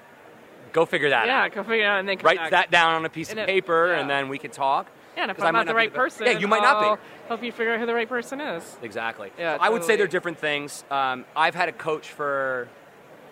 go 0.73 0.87
figure 0.87 1.11
that 1.11 1.27
Yeah, 1.27 1.41
out. 1.43 1.51
Yeah, 1.51 1.55
go 1.57 1.63
figure 1.65 1.85
it 1.85 1.89
out 1.89 1.99
and 2.01 2.09
then 2.09 2.17
come 2.17 2.27
Write 2.27 2.39
back. 2.39 2.51
that 2.53 2.71
down 2.71 2.95
on 2.95 3.05
a 3.05 3.09
piece 3.11 3.31
And 3.31 3.39
of 3.41 3.45
it- 3.45 3.53
paper, 3.53 3.89
yeah. 3.93 4.01
and 4.01 4.09
then 4.09 4.29
we 4.29 4.39
can 4.39 4.51
talk. 4.51 4.87
Yeah, 5.17 5.23
and 5.23 5.31
if 5.33 5.43
I'm 5.43 5.53
not 5.53 5.67
the 5.67 5.75
right 5.75 5.93
the- 5.93 5.99
person, 5.99 6.27
Yeah, 6.27 6.39
you 6.39 6.47
might 6.49 6.63
not 6.63 6.81
be. 6.81 6.87
I'll 6.87 6.99
help 7.29 7.43
you 7.43 7.51
figure 7.53 7.75
out 7.75 7.81
who 7.81 7.87
the 7.87 7.95
right 7.95 8.09
person 8.09 8.41
is. 8.41 8.79
Exactly. 8.81 9.33
Yeah, 9.39 9.57
So 9.57 9.63
I 9.63 9.69
would 9.69 9.83
say 9.85 9.97
they're 9.97 10.07
different 10.07 10.39
things. 10.39 10.85
Um, 10.91 11.25
I've 11.35 11.55
had 11.57 11.69
a 11.69 11.73
coach 11.73 12.09
for 12.09 12.69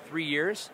three 0.09 0.25
years. 0.25 0.71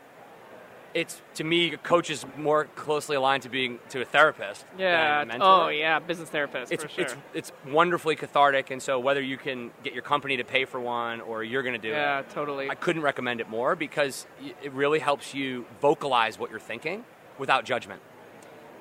It's 0.94 1.20
to 1.34 1.44
me, 1.44 1.72
a 1.72 1.76
coach 1.76 2.08
is 2.08 2.24
more 2.36 2.66
closely 2.76 3.16
aligned 3.16 3.42
to 3.42 3.48
being 3.48 3.80
to 3.88 4.00
a 4.02 4.04
therapist. 4.04 4.64
Yeah. 4.78 5.18
Than 5.18 5.22
a 5.22 5.32
mentor. 5.32 5.64
Oh, 5.64 5.68
yeah, 5.68 5.98
business 5.98 6.28
therapist 6.30 6.70
It's 6.72 6.84
for 6.84 6.88
sure. 6.88 7.04
it's 7.04 7.16
it's 7.34 7.52
wonderfully 7.68 8.14
cathartic, 8.14 8.70
and 8.70 8.80
so 8.80 9.00
whether 9.00 9.20
you 9.20 9.36
can 9.36 9.72
get 9.82 9.92
your 9.92 10.04
company 10.04 10.36
to 10.36 10.44
pay 10.44 10.64
for 10.64 10.78
one 10.78 11.20
or 11.20 11.42
you're 11.42 11.62
going 11.64 11.74
to 11.74 11.80
do 11.80 11.88
yeah, 11.88 12.20
it, 12.20 12.26
yeah, 12.28 12.34
totally. 12.34 12.70
I 12.70 12.76
couldn't 12.76 13.02
recommend 13.02 13.40
it 13.40 13.48
more 13.50 13.74
because 13.74 14.26
it 14.62 14.72
really 14.72 15.00
helps 15.00 15.34
you 15.34 15.66
vocalize 15.80 16.38
what 16.38 16.50
you're 16.50 16.60
thinking 16.60 17.04
without 17.38 17.64
judgment. 17.64 18.00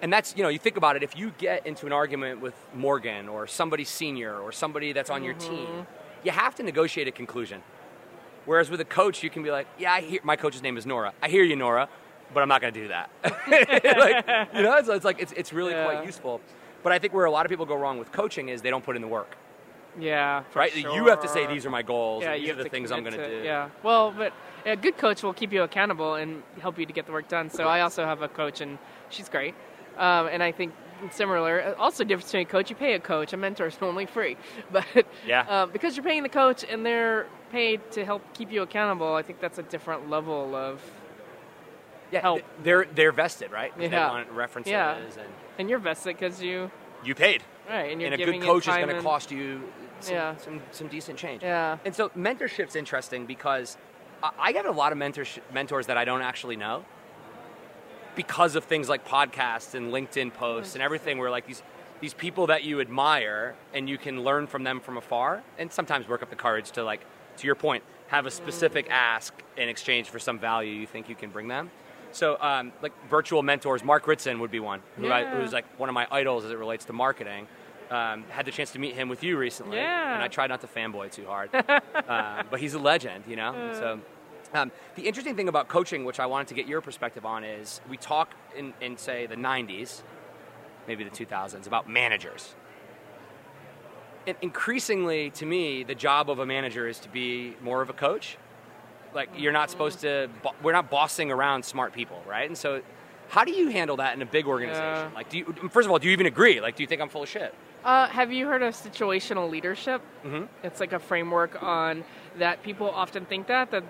And 0.03 0.11
that's, 0.13 0.35
you 0.37 0.43
know, 0.43 0.49
you 0.49 0.59
think 0.59 0.77
about 0.77 0.95
it, 0.97 1.01
if 1.01 1.17
you 1.17 1.31
get 1.37 1.65
into 1.65 1.85
an 1.87 1.93
argument 1.93 2.41
with 2.41 2.53
Morgan 2.75 3.27
or 3.29 3.47
somebody 3.47 3.85
senior 3.85 4.37
or 4.37 4.51
somebody 4.51 4.91
that's 4.93 5.09
on 5.09 5.23
your 5.23 5.33
Mm-hmm. 5.33 5.55
team, 5.55 5.87
you 6.23 6.31
have 6.31 6.53
to 6.55 6.63
negotiate 6.63 7.07
a 7.07 7.11
conclusion. 7.11 7.63
Whereas 8.45 8.69
with 8.69 8.81
a 8.81 8.85
coach, 8.85 9.23
you 9.23 9.29
can 9.29 9.43
be 9.43 9.51
like, 9.51 9.65
yeah, 9.79 9.93
I 9.93 10.01
hear, 10.01 10.19
my 10.23 10.35
coach's 10.35 10.61
name 10.61 10.75
is 10.77 10.85
Nora. 10.85 11.13
I 11.21 11.29
hear 11.29 11.43
you, 11.43 11.55
Nora, 11.55 11.87
but 12.33 12.41
I'm 12.43 12.49
not 12.49 12.61
going 12.61 12.73
to 12.73 12.79
do 12.81 12.87
that. 12.89 13.09
like, 13.47 14.53
you 14.55 14.61
know, 14.63 14.77
it's, 14.77 14.89
it's 14.89 15.05
like, 15.05 15.21
it's, 15.21 15.31
it's 15.33 15.53
really 15.53 15.73
Yeah. 15.73 15.85
quite 15.85 16.05
useful. 16.05 16.41
But 16.83 16.91
I 16.91 16.99
think 16.99 17.13
where 17.13 17.25
a 17.25 17.31
lot 17.31 17.45
of 17.45 17.49
people 17.49 17.65
go 17.65 17.75
wrong 17.75 17.97
with 17.97 18.11
coaching 18.11 18.49
is 18.49 18.61
they 18.61 18.69
don't 18.69 18.83
put 18.83 18.95
in 18.97 19.01
the 19.01 19.07
work, 19.07 19.37
yeah, 19.97 20.43
right? 20.53 20.75
You 20.75 21.07
have 21.07 21.21
to 21.21 21.29
say, 21.29 21.45
these 21.47 21.65
are 21.65 21.69
my 21.69 21.81
goals, 21.81 22.23
yeah, 22.23 22.35
these 22.37 22.49
are 22.49 22.55
the 22.55 22.67
things 22.69 22.91
I'm 22.91 23.03
going 23.03 23.15
to 23.15 23.29
do. 23.39 23.43
Yeah, 23.45 23.69
well, 23.83 24.11
but 24.11 24.33
a 24.65 24.75
good 24.75 24.97
coach 24.97 25.23
will 25.23 25.33
keep 25.33 25.53
you 25.53 25.63
accountable 25.63 26.15
and 26.15 26.43
help 26.59 26.77
you 26.77 26.85
to 26.85 26.91
get 26.91 27.05
the 27.05 27.11
work 27.13 27.29
done. 27.29 27.49
So 27.49 27.65
I 27.67 27.81
also 27.81 28.03
have 28.05 28.21
a 28.21 28.27
coach, 28.27 28.59
and 28.59 28.77
she's 29.09 29.29
great. 29.29 29.55
Um, 29.97 30.27
and 30.27 30.41
I 30.43 30.51
think 30.51 30.73
similar. 31.11 31.75
Also, 31.77 32.03
difference 32.03 32.31
between 32.31 32.47
a 32.47 32.49
coach, 32.49 32.69
you 32.69 32.75
pay 32.75 32.93
a 32.95 32.99
coach. 32.99 33.31
A 33.33 33.37
mentor 33.37 33.67
is 33.67 33.79
normally 33.81 34.05
free, 34.07 34.35
but 34.71 34.85
Yeah. 35.25 35.41
um, 35.47 35.69
because 35.71 35.95
you're 35.95 36.03
paying 36.05 36.23
the 36.23 36.29
coach 36.29 36.65
and 36.69 36.85
they're 36.85 37.27
paid 37.51 37.79
to 37.91 38.03
help 38.03 38.21
keep 38.33 38.51
you 38.51 38.61
accountable, 38.63 39.13
I 39.13 39.21
think 39.21 39.39
that's 39.39 39.57
a 39.59 39.63
different 39.63 40.09
level 40.09 40.53
of. 40.55 40.81
Yeah, 42.13 42.21
help. 42.21 42.41
They're 42.61 42.85
they're 42.93 43.11
vested, 43.11 43.51
right? 43.51 43.71
'Cause 43.71 43.89
They 43.89 43.97
want 43.97 44.29
references, 44.31 44.71
Yeah. 44.71 44.95
and 44.95 45.27
And 45.57 45.69
you're 45.69 45.79
vested 45.79 46.15
because 46.15 46.41
you 46.41 46.71
you 47.03 47.15
paid. 47.15 47.43
right, 47.69 47.91
and 47.91 47.99
you're 48.01 48.11
and 48.11 48.21
a 48.21 48.25
good 48.25 48.41
coach 48.41 48.67
is 48.67 48.75
going 48.75 48.87
to 48.89 49.01
cost 49.01 49.31
you 49.31 49.69
some, 49.99 50.15
Yeah. 50.15 50.35
some 50.37 50.61
some 50.71 50.87
decent 50.87 51.17
change. 51.17 51.43
Yeah. 51.43 51.77
And 51.85 51.95
so 51.95 52.09
mentorship's 52.09 52.75
interesting 52.75 53.25
because 53.25 53.77
I, 54.21 54.31
I 54.39 54.51
get 54.51 54.65
a 54.65 54.71
lot 54.71 54.91
of 54.91 54.97
mentors 54.97 55.39
mentors 55.51 55.87
that 55.87 55.97
I 55.97 56.05
don't 56.05 56.21
actually 56.21 56.55
know 56.55 56.85
because 58.15 58.55
of 58.55 58.63
things 58.65 58.89
like 58.89 59.07
podcasts 59.07 59.73
and 59.73 59.91
LinkedIn 59.91 60.33
posts 60.33 60.75
and 60.75 60.83
everything. 60.83 61.17
Where 61.17 61.31
like 61.31 61.47
these 61.47 61.63
these 61.99 62.13
people 62.13 62.47
that 62.47 62.63
you 62.63 62.79
admire 62.79 63.55
and 63.73 63.89
you 63.89 63.97
can 63.97 64.23
learn 64.23 64.45
from 64.45 64.63
them 64.63 64.79
from 64.79 64.97
afar, 64.97 65.41
and 65.57 65.71
sometimes 65.71 66.07
work 66.07 66.21
up 66.21 66.29
the 66.29 66.35
courage 66.35 66.71
to 66.71 66.83
like 66.83 67.01
to 67.37 67.47
your 67.47 67.55
point 67.55 67.83
have 68.07 68.27
a 68.27 68.31
specific 68.31 68.87
mm. 68.87 68.91
ask 68.91 69.33
in 69.57 69.67
exchange 69.69 70.09
for 70.09 70.19
some 70.19 70.37
value 70.37 70.71
you 70.71 70.85
think 70.85 71.09
you 71.09 71.15
can 71.15 71.31
bring 71.31 71.47
them. 71.47 71.71
So, 72.13 72.37
um, 72.39 72.71
like 72.81 72.93
virtual 73.09 73.41
mentors, 73.43 73.83
Mark 73.83 74.07
Ritson 74.07 74.39
would 74.39 74.51
be 74.51 74.59
one 74.59 74.81
who 74.97 75.11
I, 75.11 75.25
who's 75.25 75.51
like 75.51 75.65
one 75.79 75.89
of 75.89 75.93
my 75.95 76.07
idols 76.11 76.45
as 76.45 76.51
it 76.51 76.57
relates 76.57 76.85
to 76.85 76.93
marketing. 76.93 77.47
Um, 77.89 78.23
had 78.29 78.45
the 78.45 78.51
chance 78.51 78.71
to 78.71 78.79
meet 78.79 78.95
him 78.95 79.09
with 79.09 79.23
you 79.23 79.37
recently, 79.37 79.77
Yeah. 79.77 80.13
and 80.13 80.23
I 80.23 80.27
tried 80.27 80.47
not 80.47 80.61
to 80.61 80.67
fanboy 80.67 81.11
too 81.11 81.25
hard, 81.25 81.49
uh, 81.53 82.43
but 82.49 82.59
he's 82.59 82.73
a 82.75 82.79
legend, 82.79 83.25
you 83.27 83.35
know. 83.35 83.53
And 83.53 83.75
so, 83.75 83.99
um, 84.53 84.71
the 84.95 85.03
interesting 85.03 85.35
thing 85.35 85.47
about 85.47 85.67
coaching, 85.67 86.05
which 86.05 86.19
I 86.19 86.25
wanted 86.25 86.47
to 86.47 86.53
get 86.53 86.67
your 86.67 86.81
perspective 86.81 87.25
on, 87.25 87.43
is 87.43 87.81
we 87.89 87.97
talk 87.97 88.33
in, 88.55 88.73
in 88.79 88.97
say 88.97 89.25
the 89.25 89.35
'90s, 89.35 90.01
maybe 90.87 91.03
the 91.03 91.09
2000s, 91.11 91.67
about 91.67 91.89
managers. 91.89 92.55
And 94.25 94.37
increasingly, 94.41 95.29
to 95.31 95.45
me, 95.45 95.83
the 95.83 95.95
job 95.95 96.29
of 96.29 96.39
a 96.39 96.45
manager 96.45 96.87
is 96.87 96.97
to 96.99 97.09
be 97.09 97.55
more 97.61 97.81
of 97.81 97.89
a 97.89 97.93
coach. 97.93 98.37
Like 99.13 99.29
you're 99.37 99.51
not 99.51 99.69
supposed 99.69 99.99
to. 100.01 100.29
We're 100.61 100.71
not 100.71 100.89
bossing 100.89 101.31
around 101.31 101.63
smart 101.65 101.93
people, 101.93 102.21
right? 102.27 102.47
And 102.47 102.57
so, 102.57 102.81
how 103.29 103.43
do 103.43 103.51
you 103.51 103.69
handle 103.69 103.97
that 103.97 104.15
in 104.15 104.21
a 104.21 104.25
big 104.25 104.45
organization? 104.47 104.83
Yeah. 104.83 105.09
Like, 105.15 105.29
do 105.29 105.37
you? 105.37 105.45
First 105.69 105.85
of 105.85 105.91
all, 105.91 105.99
do 105.99 106.07
you 106.07 106.13
even 106.13 106.25
agree? 106.25 106.59
Like, 106.61 106.75
do 106.75 106.83
you 106.83 106.87
think 106.87 107.01
I'm 107.01 107.09
full 107.09 107.23
of 107.23 107.29
shit? 107.29 107.53
Uh, 107.83 108.07
have 108.07 108.31
you 108.31 108.47
heard 108.47 108.61
of 108.63 108.73
situational 108.73 109.49
leadership? 109.49 110.01
Mhm. 110.25 110.47
It's 110.63 110.79
like 110.79 110.93
a 110.93 110.99
framework 110.99 111.61
on 111.61 112.05
that 112.39 112.63
people 112.63 112.89
often 112.89 113.25
think 113.25 113.47
that 113.47 113.71
that 113.71 113.83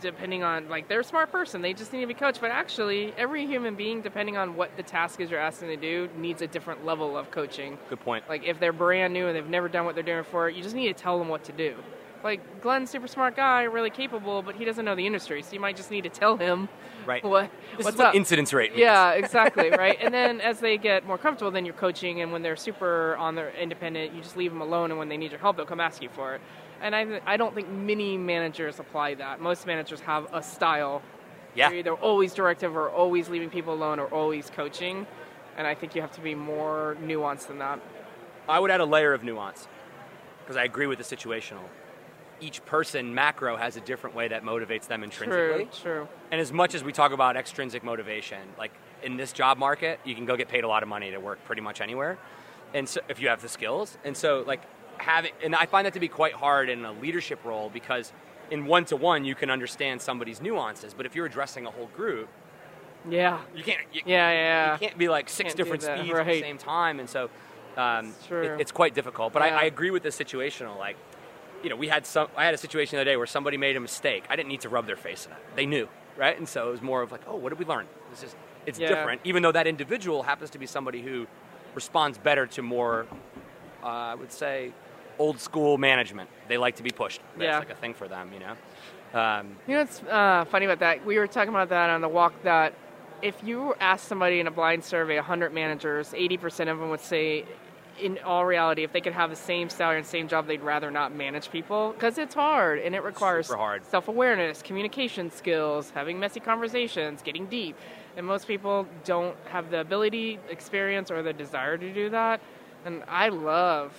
depending 0.00 0.44
on 0.44 0.68
like 0.68 0.86
they're 0.86 1.00
a 1.00 1.04
smart 1.04 1.32
person, 1.32 1.60
they 1.62 1.72
just 1.72 1.92
need 1.92 2.02
to 2.02 2.06
be 2.06 2.14
coached. 2.14 2.40
But 2.40 2.50
actually, 2.50 3.12
every 3.16 3.46
human 3.46 3.74
being, 3.74 4.00
depending 4.02 4.36
on 4.36 4.54
what 4.54 4.76
the 4.76 4.82
task 4.82 5.20
is 5.20 5.30
you're 5.30 5.40
asking 5.40 5.68
to 5.68 5.76
do, 5.76 6.08
needs 6.16 6.42
a 6.42 6.46
different 6.46 6.84
level 6.84 7.16
of 7.16 7.30
coaching. 7.30 7.78
Good 7.88 8.00
point. 8.00 8.22
Like 8.28 8.44
if 8.44 8.60
they're 8.60 8.72
brand 8.72 9.12
new 9.14 9.26
and 9.26 9.34
they've 9.34 9.48
never 9.48 9.68
done 9.68 9.86
what 9.86 9.94
they're 9.94 10.04
doing 10.04 10.18
before, 10.22 10.50
you 10.50 10.62
just 10.62 10.76
need 10.76 10.94
to 10.94 11.02
tell 11.02 11.18
them 11.18 11.28
what 11.28 11.42
to 11.44 11.52
do. 11.52 11.74
Like 12.24 12.60
Glenn's 12.62 12.90
super 12.90 13.06
smart 13.06 13.36
guy, 13.36 13.62
really 13.62 13.90
capable, 13.90 14.42
but 14.42 14.56
he 14.56 14.64
doesn't 14.64 14.84
know 14.84 14.94
the 14.96 15.06
industry, 15.06 15.42
so 15.42 15.52
you 15.52 15.60
might 15.60 15.76
just 15.76 15.90
need 15.90 16.02
to 16.02 16.10
tell 16.10 16.36
him 16.36 16.68
Right. 17.06 17.22
what 17.24 17.50
This 17.76 17.84
what's 17.84 17.96
what 17.96 18.08
up. 18.08 18.14
incidence 18.14 18.52
rate 18.52 18.72
means. 18.72 18.80
Yeah, 18.80 19.12
exactly, 19.12 19.70
right? 19.84 19.96
And 20.00 20.12
then 20.12 20.40
as 20.40 20.58
they 20.58 20.76
get 20.78 21.06
more 21.06 21.16
comfortable, 21.16 21.50
then 21.52 21.64
you're 21.64 21.74
coaching, 21.74 22.20
and 22.20 22.32
when 22.32 22.42
they're 22.42 22.56
super 22.56 23.16
on 23.16 23.34
their 23.36 23.50
independent, 23.50 24.14
you 24.14 24.20
just 24.20 24.36
leave 24.36 24.50
them 24.50 24.60
alone, 24.60 24.90
and 24.90 24.98
when 24.98 25.08
they 25.08 25.16
need 25.16 25.30
your 25.30 25.40
help, 25.40 25.56
they'll 25.56 25.64
come 25.64 25.80
ask 25.80 26.02
you 26.02 26.08
for 26.08 26.34
it. 26.34 26.40
And 26.82 26.94
I, 26.94 27.20
I 27.26 27.36
don't 27.36 27.54
think 27.54 27.68
many 27.70 28.16
managers 28.16 28.78
apply 28.80 29.14
that. 29.14 29.40
Most 29.40 29.66
managers 29.66 30.00
have 30.00 30.26
a 30.32 30.42
style. 30.42 31.02
Yeah. 31.54 31.70
They're 31.70 31.78
either 31.78 31.94
always 31.94 32.34
directive 32.34 32.76
or 32.76 32.90
always 32.90 33.28
leaving 33.28 33.48
people 33.50 33.74
alone 33.74 33.98
or 33.98 34.06
always 34.06 34.50
coaching. 34.50 35.06
And 35.56 35.66
I 35.66 35.74
think 35.74 35.94
you 35.96 36.02
have 36.02 36.12
to 36.12 36.20
be 36.20 36.34
more 36.36 36.96
nuanced 37.04 37.48
than 37.48 37.58
that. 37.58 37.80
I 38.48 38.60
would 38.60 38.70
add 38.70 38.80
a 38.80 38.84
layer 38.84 39.12
of 39.12 39.24
nuance 39.24 39.66
because 40.40 40.56
I 40.56 40.64
agree 40.64 40.86
with 40.86 40.98
the 40.98 41.16
situational. 41.16 41.64
Each 42.40 42.64
person 42.64 43.14
macro 43.14 43.56
has 43.56 43.76
a 43.76 43.80
different 43.80 44.14
way 44.14 44.28
that 44.28 44.42
motivates 44.44 44.86
them 44.86 45.02
intrinsically. 45.02 45.64
True, 45.82 45.92
true. 46.06 46.08
And 46.30 46.40
as 46.40 46.52
much 46.52 46.74
as 46.74 46.84
we 46.84 46.92
talk 46.92 47.12
about 47.12 47.36
extrinsic 47.36 47.82
motivation, 47.82 48.38
like 48.58 48.72
in 49.02 49.16
this 49.16 49.32
job 49.32 49.58
market, 49.58 49.98
you 50.04 50.14
can 50.14 50.24
go 50.24 50.36
get 50.36 50.48
paid 50.48 50.64
a 50.64 50.68
lot 50.68 50.82
of 50.82 50.88
money 50.88 51.10
to 51.10 51.18
work 51.18 51.44
pretty 51.44 51.62
much 51.62 51.80
anywhere. 51.80 52.18
And 52.74 52.88
so 52.88 53.00
if 53.08 53.20
you 53.20 53.28
have 53.28 53.42
the 53.42 53.48
skills. 53.48 53.98
And 54.04 54.16
so 54.16 54.44
like 54.46 54.60
having 54.98 55.32
and 55.42 55.54
I 55.54 55.66
find 55.66 55.86
that 55.86 55.94
to 55.94 56.00
be 56.00 56.08
quite 56.08 56.34
hard 56.34 56.68
in 56.68 56.84
a 56.84 56.92
leadership 56.92 57.44
role 57.44 57.70
because 57.70 58.12
in 58.50 58.66
one 58.66 58.84
to 58.86 58.96
one 58.96 59.24
you 59.24 59.34
can 59.34 59.50
understand 59.50 60.00
somebody's 60.02 60.40
nuances, 60.40 60.94
but 60.94 61.06
if 61.06 61.14
you're 61.14 61.26
addressing 61.26 61.66
a 61.66 61.70
whole 61.70 61.88
group, 61.96 62.28
Yeah. 63.08 63.38
you 63.54 63.62
can't 63.62 63.80
you, 63.92 64.02
Yeah, 64.06 64.30
yeah. 64.30 64.72
you 64.74 64.78
can't 64.78 64.98
be 64.98 65.08
like 65.08 65.28
six 65.28 65.48
Can't 65.48 65.56
different 65.56 65.82
speeds 65.82 66.10
at 66.18 66.26
the 66.26 66.40
same 66.40 66.58
time, 66.58 67.00
and 67.00 67.08
so 67.08 67.30
um, 67.76 68.08
It's 68.08 68.30
it- 68.32 68.60
it's 68.60 68.72
quite 68.72 68.94
difficult. 68.94 69.32
But 69.32 69.42
Yeah. 69.42 69.56
I, 69.56 69.60
I 69.62 69.64
agree 69.64 69.90
with 69.90 70.02
the 70.02 70.08
situational. 70.08 70.76
Like, 70.76 70.96
you 71.62 71.70
know, 71.70 71.76
we 71.76 71.88
had 71.88 72.06
some. 72.06 72.28
I 72.36 72.44
had 72.44 72.54
a 72.54 72.58
situation 72.58 72.96
the 72.96 73.02
other 73.02 73.10
day 73.10 73.16
where 73.16 73.26
somebody 73.26 73.56
made 73.56 73.76
a 73.76 73.80
mistake. 73.80 74.24
I 74.28 74.36
didn't 74.36 74.48
need 74.48 74.60
to 74.62 74.68
rub 74.68 74.86
their 74.86 74.96
face 74.96 75.26
in 75.26 75.32
it. 75.32 75.38
They 75.56 75.66
knew, 75.66 75.88
right? 76.16 76.36
And 76.38 76.48
so 76.48 76.68
it 76.68 76.72
was 76.72 76.82
more 76.82 77.02
of 77.02 77.12
like, 77.12 77.22
oh, 77.26 77.36
what 77.36 77.50
did 77.50 77.58
we 77.58 77.64
learn? 77.64 77.86
It's 78.12 78.20
just 78.20 78.36
it's 78.66 78.78
Yeah. 78.78 78.88
different, 78.88 79.20
even 79.24 79.42
though 79.42 79.52
that 79.52 79.66
individual 79.66 80.22
happens 80.22 80.50
to 80.50 80.58
be 80.58 80.66
somebody 80.66 81.00
who 81.02 81.26
responds 81.74 82.18
better 82.18 82.46
to 82.46 82.62
more, 82.62 83.06
uh, 83.82 83.86
I 83.86 84.14
would 84.14 84.32
say, 84.32 84.72
old 85.18 85.40
school 85.40 85.78
management. 85.78 86.28
They 86.48 86.58
like 86.58 86.76
to 86.76 86.82
be 86.82 86.90
pushed. 86.90 87.20
That's 87.36 87.42
Yeah. 87.46 87.58
like 87.58 87.70
a 87.70 87.74
thing 87.74 87.94
for 87.94 88.08
them, 88.08 88.30
you 88.32 88.40
know. 88.40 89.18
Um, 89.18 89.56
You 89.66 89.74
know 89.74 89.80
what's 89.80 90.02
uh, 90.02 90.44
funny 90.50 90.66
about 90.66 90.80
that? 90.80 91.04
We 91.06 91.18
were 91.18 91.26
talking 91.26 91.48
about 91.48 91.70
that 91.70 91.88
on 91.90 92.00
the 92.02 92.08
walk 92.08 92.34
that 92.42 92.74
if 93.22 93.42
you 93.42 93.74
ask 93.80 94.06
somebody 94.06 94.38
in 94.38 94.46
a 94.46 94.50
blind 94.50 94.84
survey, 94.84 95.16
100 95.16 95.52
managers, 95.52 96.12
80% 96.12 96.68
of 96.68 96.78
them 96.78 96.90
would 96.90 97.00
say, 97.00 97.44
in 98.00 98.18
all 98.24 98.44
reality, 98.44 98.84
if 98.84 98.92
they 98.92 99.00
could 99.00 99.12
have 99.12 99.30
the 99.30 99.36
same 99.36 99.68
salary 99.68 99.98
and 99.98 100.06
same 100.06 100.28
job, 100.28 100.46
they'd 100.46 100.62
rather 100.62 100.90
not 100.90 101.14
manage 101.14 101.50
people 101.50 101.92
because 101.92 102.18
it's 102.18 102.34
hard 102.34 102.78
and 102.78 102.94
it 102.94 103.02
requires 103.02 103.48
hard. 103.48 103.84
self 103.84 104.08
awareness, 104.08 104.62
communication 104.62 105.30
skills, 105.30 105.90
having 105.90 106.18
messy 106.18 106.40
conversations, 106.40 107.22
getting 107.22 107.46
deep. 107.46 107.76
And 108.16 108.26
most 108.26 108.46
people 108.46 108.86
don't 109.04 109.36
have 109.48 109.70
the 109.70 109.80
ability, 109.80 110.38
experience, 110.50 111.10
or 111.10 111.22
the 111.22 111.32
desire 111.32 111.78
to 111.78 111.92
do 111.92 112.10
that. 112.10 112.40
And 112.84 113.02
I 113.08 113.28
love 113.28 113.92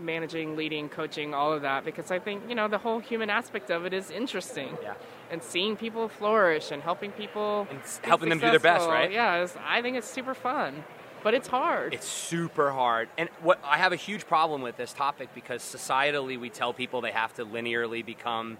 managing, 0.00 0.56
leading, 0.56 0.88
coaching, 0.88 1.34
all 1.34 1.52
of 1.52 1.62
that 1.62 1.84
because 1.84 2.10
I 2.10 2.18
think, 2.18 2.42
you 2.48 2.54
know, 2.54 2.68
the 2.68 2.78
whole 2.78 2.98
human 2.98 3.30
aspect 3.30 3.70
of 3.70 3.84
it 3.84 3.92
is 3.92 4.10
interesting. 4.10 4.76
Yeah. 4.82 4.94
And 5.30 5.42
seeing 5.42 5.76
people 5.76 6.08
flourish 6.08 6.70
and 6.70 6.82
helping 6.82 7.10
people. 7.12 7.66
And 7.70 7.80
helping 8.02 8.28
them 8.28 8.38
do 8.38 8.50
their 8.50 8.60
best, 8.60 8.86
right? 8.86 9.10
Yeah, 9.10 9.46
I 9.66 9.82
think 9.82 9.96
it's 9.96 10.08
super 10.08 10.34
fun. 10.34 10.84
But 11.22 11.34
it's 11.34 11.48
hard. 11.48 11.94
It's 11.94 12.06
super 12.06 12.70
hard. 12.70 13.08
And 13.18 13.28
what 13.42 13.60
I 13.64 13.78
have 13.78 13.92
a 13.92 13.96
huge 13.96 14.26
problem 14.26 14.62
with 14.62 14.76
this 14.76 14.92
topic 14.92 15.30
because 15.34 15.62
societally 15.62 16.38
we 16.38 16.50
tell 16.50 16.72
people 16.72 17.00
they 17.00 17.12
have 17.12 17.34
to 17.34 17.44
linearly 17.44 18.04
become 18.04 18.58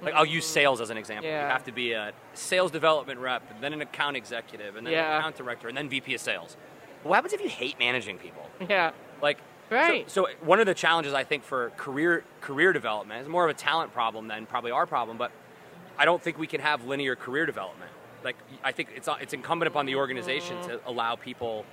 like 0.00 0.14
I'll 0.14 0.24
use 0.24 0.46
sales 0.46 0.80
as 0.80 0.90
an 0.90 0.96
example. 0.96 1.28
You 1.28 1.36
have 1.36 1.64
to 1.64 1.72
be 1.72 1.92
a 1.92 2.12
sales 2.34 2.70
development 2.70 3.18
rep, 3.18 3.42
and 3.50 3.62
then 3.62 3.72
an 3.72 3.80
account 3.80 4.16
executive, 4.16 4.76
and 4.76 4.86
then 4.86 4.94
an 4.94 5.18
account 5.18 5.36
director, 5.36 5.68
and 5.68 5.76
then 5.76 5.88
VP 5.88 6.14
of 6.14 6.20
sales. 6.20 6.56
What 7.02 7.16
happens 7.16 7.32
if 7.32 7.40
you 7.40 7.48
hate 7.48 7.78
managing 7.78 8.18
people? 8.18 8.42
yeah. 8.68 8.92
Like 9.20 9.38
so- 9.38 9.44
Right. 9.70 10.10
So, 10.10 10.28
one 10.40 10.60
of 10.60 10.66
the 10.66 10.74
challenges 10.74 11.12
I 11.12 11.24
think 11.24 11.44
for 11.44 11.70
career 11.76 12.24
career 12.40 12.72
development 12.72 13.22
is 13.22 13.28
more 13.28 13.44
of 13.44 13.50
a 13.50 13.58
talent 13.58 13.92
problem 13.92 14.28
than 14.28 14.46
probably 14.46 14.70
our 14.70 14.86
problem, 14.86 15.18
but 15.18 15.30
I 15.98 16.04
don't 16.04 16.22
think 16.22 16.38
we 16.38 16.46
can 16.46 16.60
have 16.60 16.86
linear 16.86 17.16
career 17.16 17.44
development. 17.44 17.90
Like 18.24 18.36
I 18.64 18.72
think 18.72 18.90
it's 18.96 19.08
it's 19.20 19.34
incumbent 19.34 19.68
upon 19.68 19.84
the 19.86 19.96
organization 19.96 20.56
mm-hmm. 20.56 20.68
to 20.68 20.80
allow 20.86 21.16
people 21.16 21.66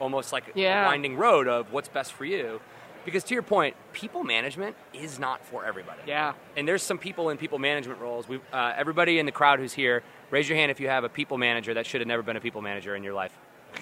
almost 0.00 0.32
like 0.32 0.44
Yeah. 0.54 0.84
a 0.84 0.86
winding 0.86 1.16
road 1.16 1.46
of 1.48 1.72
what's 1.72 1.88
best 1.88 2.12
for 2.12 2.24
you. 2.24 2.60
Because 3.04 3.24
to 3.24 3.34
your 3.34 3.42
point, 3.42 3.76
people 3.94 4.24
management 4.24 4.76
is 4.92 5.18
not 5.18 5.44
for 5.46 5.64
everybody. 5.64 6.00
Yeah. 6.06 6.34
And 6.56 6.68
there's 6.68 6.82
some 6.82 6.98
people 6.98 7.30
in 7.30 7.38
people 7.38 7.58
management 7.58 7.98
roles. 8.00 8.28
We, 8.28 8.40
uh, 8.52 8.74
everybody 8.76 9.18
in 9.18 9.24
the 9.26 9.32
crowd 9.32 9.58
who's 9.58 9.72
here, 9.72 10.02
raise 10.30 10.48
your 10.48 10.58
hand 10.58 10.70
if 10.70 10.80
you 10.80 10.88
have 10.88 11.04
a 11.04 11.08
people 11.08 11.38
manager 11.38 11.72
that 11.74 11.86
should 11.86 12.02
have 12.02 12.08
never 12.08 12.22
been 12.22 12.36
a 12.36 12.40
people 12.40 12.60
manager 12.60 12.94
in 12.96 13.02
your 13.02 13.14
life. 13.14 13.32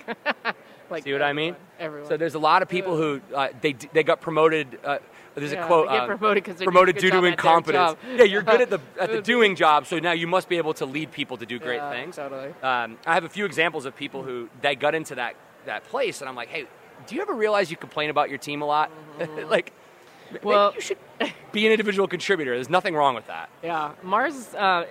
Like 0.91 1.05
See 1.05 1.13
what 1.13 1.21
I 1.21 1.35
mean? 1.35 1.55
Everyone. 1.79 2.09
So 2.09 2.17
there's 2.17 2.35
a 2.35 2.39
lot 2.39 2.63
of 2.63 2.69
people 2.71 2.97
who 2.97 3.21
uh, 3.35 3.49
they 3.61 3.75
they 3.93 4.03
got 4.03 4.23
promoted. 4.23 4.79
Uh, 4.83 5.01
there's 5.35 5.53
Yeah, 5.53 5.65
a 5.65 5.67
quote. 5.67 5.89
they 5.89 5.95
get 5.97 6.03
uh, 6.05 6.07
promoted 6.17 6.45
'cause 6.45 6.55
they're 6.57 6.65
doing 6.65 6.69
a 6.69 6.73
promoted 6.73 6.97
due 6.97 7.11
to 7.11 7.25
incompetence. 7.25 7.97
Yeah, 8.17 8.23
you're 8.25 8.41
good 8.41 8.63
at 8.63 8.71
the 8.71 8.81
at 8.99 9.13
the 9.13 9.21
doing 9.21 9.55
job, 9.55 9.87
so 9.87 9.99
now 9.99 10.13
you 10.13 10.27
must 10.27 10.49
be 10.49 10.57
able 10.57 10.73
to 10.73 10.87
lead 10.87 11.13
people 11.13 11.37
to 11.37 11.45
do 11.45 11.59
great 11.59 11.77
Yeah, 11.77 11.91
things. 11.91 12.17
totally. 12.17 12.55
Um, 12.63 12.97
I 13.05 13.13
have 13.13 13.25
a 13.25 13.29
few 13.29 13.45
examples 13.45 13.85
of 13.85 13.95
people 13.97 14.23
who 14.23 14.49
they 14.63 14.75
got 14.77 14.95
into 14.95 15.15
that 15.17 15.35
that 15.67 15.85
place, 15.85 16.21
and 16.21 16.29
I'm 16.29 16.37
like, 16.37 16.49
hey, 16.49 16.67
do 17.07 17.15
you 17.15 17.23
ever 17.23 17.35
realize 17.35 17.71
you 17.71 17.77
complain 17.77 18.11
about 18.11 18.29
your 18.29 18.39
team 18.39 18.63
a 18.63 18.67
lot? 18.67 18.91
like, 19.49 19.73
Mm-hmm. 20.31 20.47
Well- 20.47 20.75
you 20.75 20.81
should 20.83 20.99
be 21.53 21.65
an 21.65 21.73
individual 21.73 22.07
contributor. 22.07 22.55
There's 22.55 22.69
nothing 22.69 22.95
wrong 22.95 23.15
with 23.15 23.27
that. 23.29 23.49
Yeah, 23.63 23.93
Mars 24.03 24.55
uh, 24.55 24.85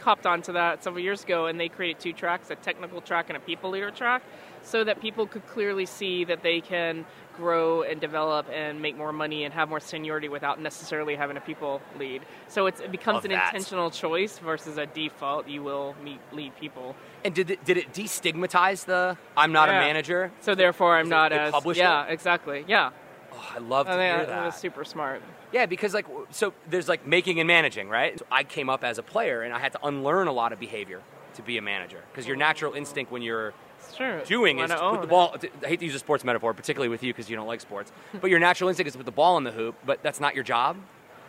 hopped 0.00 0.26
onto 0.26 0.52
that 0.52 0.84
several 0.84 1.02
years 1.02 1.24
ago, 1.24 1.46
and 1.46 1.58
they 1.58 1.68
created 1.68 1.98
two 2.00 2.12
tracks: 2.12 2.50
a 2.50 2.54
technical 2.54 3.00
track 3.00 3.26
and 3.28 3.36
a 3.36 3.40
people 3.40 3.70
leader 3.70 3.90
track, 3.90 4.22
so 4.62 4.84
that 4.84 5.00
people 5.00 5.26
could 5.26 5.44
clearly 5.48 5.86
see 5.86 6.22
that 6.24 6.44
they 6.44 6.60
can 6.60 7.04
grow 7.36 7.82
and 7.82 8.00
develop 8.00 8.46
and 8.52 8.80
make 8.80 8.96
more 8.96 9.12
money 9.12 9.44
and 9.44 9.52
have 9.54 9.68
more 9.68 9.80
seniority 9.80 10.28
without 10.28 10.60
necessarily 10.60 11.14
having 11.16 11.36
a 11.36 11.40
people 11.40 11.80
lead. 11.98 12.22
So 12.48 12.66
it's, 12.66 12.80
it 12.80 12.90
becomes 12.90 13.16
Love 13.16 13.24
an 13.26 13.30
that. 13.32 13.48
intentional 13.54 13.90
choice 13.90 14.38
versus 14.38 14.78
a 14.78 14.86
default. 14.86 15.48
You 15.48 15.62
will 15.62 15.94
meet 16.02 16.20
lead 16.32 16.56
people. 16.56 16.94
And 17.24 17.34
did 17.34 17.50
it, 17.50 17.64
did 17.64 17.76
it 17.76 17.92
destigmatize 17.92 18.84
the 18.84 19.16
I'm 19.36 19.52
not 19.52 19.68
Yeah. 19.68 19.76
a 19.82 19.86
manager? 19.86 20.32
So 20.40 20.54
therefore, 20.54 20.96
I'm 20.96 21.08
not 21.08 21.30
they 21.30 21.38
as 21.38 21.54
yeah, 21.76 22.06
exactly, 22.06 22.64
yeah. 22.66 22.90
Oh, 23.32 23.52
I 23.54 23.58
love 23.58 23.86
to 23.86 23.92
I 23.92 23.96
hear 23.96 24.26
that. 24.26 24.42
it 24.42 24.46
was 24.46 24.54
super 24.54 24.84
smart. 24.84 25.22
Yeah, 25.52 25.66
because 25.66 25.94
like 25.94 26.06
so 26.30 26.52
there's 26.68 26.88
like 26.88 27.06
making 27.06 27.38
and 27.40 27.46
managing, 27.46 27.88
right? 27.88 28.18
So 28.18 28.24
I 28.30 28.44
came 28.44 28.68
up 28.70 28.82
as 28.84 28.98
a 28.98 29.02
player 29.02 29.42
and 29.42 29.52
I 29.52 29.58
had 29.58 29.72
to 29.72 29.86
unlearn 29.86 30.26
a 30.28 30.32
lot 30.32 30.52
of 30.52 30.58
behavior 30.60 31.02
to 31.34 31.42
be 31.42 31.58
a 31.58 31.62
manager 31.62 32.00
because 32.10 32.26
your 32.26 32.36
natural 32.36 32.72
instinct 32.72 33.12
when 33.12 33.22
you're 33.22 33.52
True. 33.96 34.20
doing 34.26 34.58
is 34.58 34.70
to 34.70 34.76
put 34.90 35.00
the 35.00 35.06
ball. 35.06 35.36
I 35.62 35.66
hate 35.66 35.80
to 35.80 35.86
use 35.86 35.94
a 35.94 35.98
sports 35.98 36.24
metaphor, 36.24 36.52
particularly 36.54 36.88
with 36.88 37.02
you 37.02 37.12
because 37.12 37.28
you 37.30 37.36
don't 37.36 37.46
like 37.46 37.60
sports. 37.60 37.92
But 38.20 38.30
your 38.30 38.38
natural 38.38 38.68
instinct 38.68 38.88
is 38.88 38.92
to 38.94 38.98
put 38.98 39.06
the 39.06 39.12
ball 39.12 39.36
in 39.38 39.44
the 39.44 39.52
hoop, 39.52 39.74
but 39.84 40.02
that's 40.02 40.20
not 40.20 40.34
your 40.34 40.44
job 40.44 40.76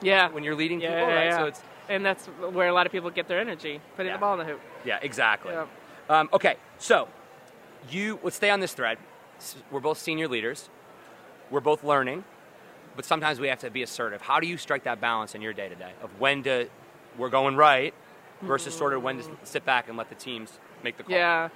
Yeah. 0.01 0.29
when 0.29 0.43
you're 0.43 0.55
leading 0.55 0.79
yeah, 0.81 0.89
people, 0.99 1.09
yeah, 1.09 1.15
right? 1.15 1.25
yeah. 1.25 1.37
So 1.37 1.45
it's 1.45 1.61
and 1.89 2.05
that's 2.05 2.25
where 2.27 2.67
a 2.67 2.73
lot 2.73 2.85
of 2.85 2.91
people 2.91 3.09
get 3.09 3.27
their 3.29 3.39
energy, 3.39 3.79
putting 3.95 4.11
the 4.11 4.17
ball 4.17 4.33
in 4.33 4.39
the 4.39 4.45
hoop. 4.45 4.59
yeah, 4.85 4.99
exactly. 5.01 5.53
Um, 6.09 6.29
okay, 6.33 6.55
so 6.77 7.07
you 7.89 8.19
let's 8.23 8.35
stay 8.35 8.49
on 8.49 8.59
this 8.59 8.73
thread. 8.73 8.97
We're 9.71 9.79
both 9.79 9.97
senior 9.97 10.27
leaders. 10.27 10.69
We're 11.49 11.61
both 11.61 11.83
learning, 11.83 12.23
but 12.95 13.05
sometimes 13.05 13.39
we 13.39 13.47
have 13.47 13.59
to 13.59 13.69
be 13.69 13.83
assertive. 13.83 14.21
How 14.21 14.39
do 14.41 14.47
you 14.47 14.57
strike 14.57 14.83
that 14.83 14.99
balance 14.99 15.33
in 15.35 15.41
your 15.41 15.53
day 15.53 15.69
to 15.69 15.75
day 15.75 15.91
of 16.01 16.19
when 16.19 16.43
to 16.43 16.67
we're 17.17 17.29
going 17.29 17.55
right 17.55 17.93
versus 18.41 18.75
sort 18.75 18.93
of 18.93 19.01
when 19.01 19.17
to 19.17 19.23
sit 19.43 19.65
back 19.65 19.87
and 19.87 19.97
let 19.97 20.09
the 20.09 20.15
teams 20.15 20.59
make 20.83 20.97
the 20.97 21.03
call? 21.03 21.15
Yeah. 21.15 21.49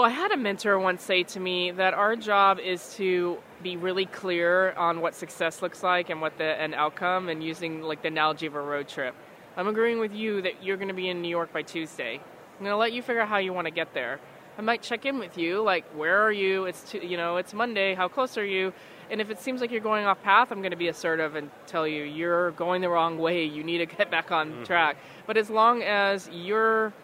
Well, 0.00 0.08
I 0.08 0.14
had 0.14 0.32
a 0.32 0.36
mentor 0.38 0.78
once 0.78 1.02
say 1.02 1.24
to 1.24 1.38
me 1.38 1.72
that 1.72 1.92
our 1.92 2.16
job 2.16 2.58
is 2.58 2.94
to 2.94 3.36
be 3.62 3.76
really 3.76 4.06
clear 4.06 4.72
on 4.72 5.02
what 5.02 5.14
success 5.14 5.60
looks 5.60 5.82
like 5.82 6.08
and 6.08 6.22
what 6.22 6.38
the 6.38 6.58
end 6.58 6.74
outcome, 6.74 7.28
and 7.28 7.44
using 7.44 7.82
like 7.82 8.00
the 8.00 8.08
analogy 8.08 8.46
of 8.46 8.54
a 8.54 8.62
road 8.62 8.88
trip. 8.88 9.14
I'm 9.58 9.68
agreeing 9.68 10.00
with 10.00 10.14
you 10.14 10.40
that 10.40 10.64
you're 10.64 10.78
going 10.78 10.88
to 10.88 10.94
be 10.94 11.10
in 11.10 11.20
New 11.20 11.28
York 11.28 11.52
by 11.52 11.60
Tuesday. 11.60 12.14
I'm 12.14 12.64
going 12.64 12.70
to 12.70 12.78
let 12.78 12.94
you 12.94 13.02
figure 13.02 13.20
out 13.20 13.28
how 13.28 13.36
you 13.36 13.52
want 13.52 13.66
to 13.66 13.70
get 13.70 13.92
there. 13.92 14.20
I 14.56 14.62
might 14.62 14.80
check 14.80 15.04
in 15.04 15.18
with 15.18 15.36
you, 15.36 15.60
like 15.60 15.84
where 15.94 16.22
are 16.22 16.32
you? 16.32 16.64
It's 16.64 16.90
tu- 16.90 17.06
you 17.06 17.18
know 17.18 17.36
it's 17.36 17.52
Monday. 17.52 17.94
How 17.94 18.08
close 18.08 18.38
are 18.38 18.46
you? 18.46 18.72
And 19.10 19.20
if 19.20 19.28
it 19.28 19.38
seems 19.38 19.60
like 19.60 19.70
you're 19.70 19.82
going 19.82 20.06
off 20.06 20.22
path, 20.22 20.50
I'm 20.50 20.60
going 20.60 20.70
to 20.70 20.78
be 20.78 20.88
assertive 20.88 21.34
and 21.34 21.50
tell 21.66 21.86
you 21.86 22.04
you're 22.04 22.52
going 22.52 22.80
the 22.80 22.88
wrong 22.88 23.18
way. 23.18 23.44
You 23.44 23.62
need 23.62 23.78
to 23.78 23.86
get 23.86 24.10
back 24.10 24.32
on 24.32 24.50
mm-hmm. 24.50 24.64
track. 24.64 24.96
But 25.26 25.36
as 25.36 25.50
long 25.50 25.82
as 25.82 26.30
you're 26.32 26.94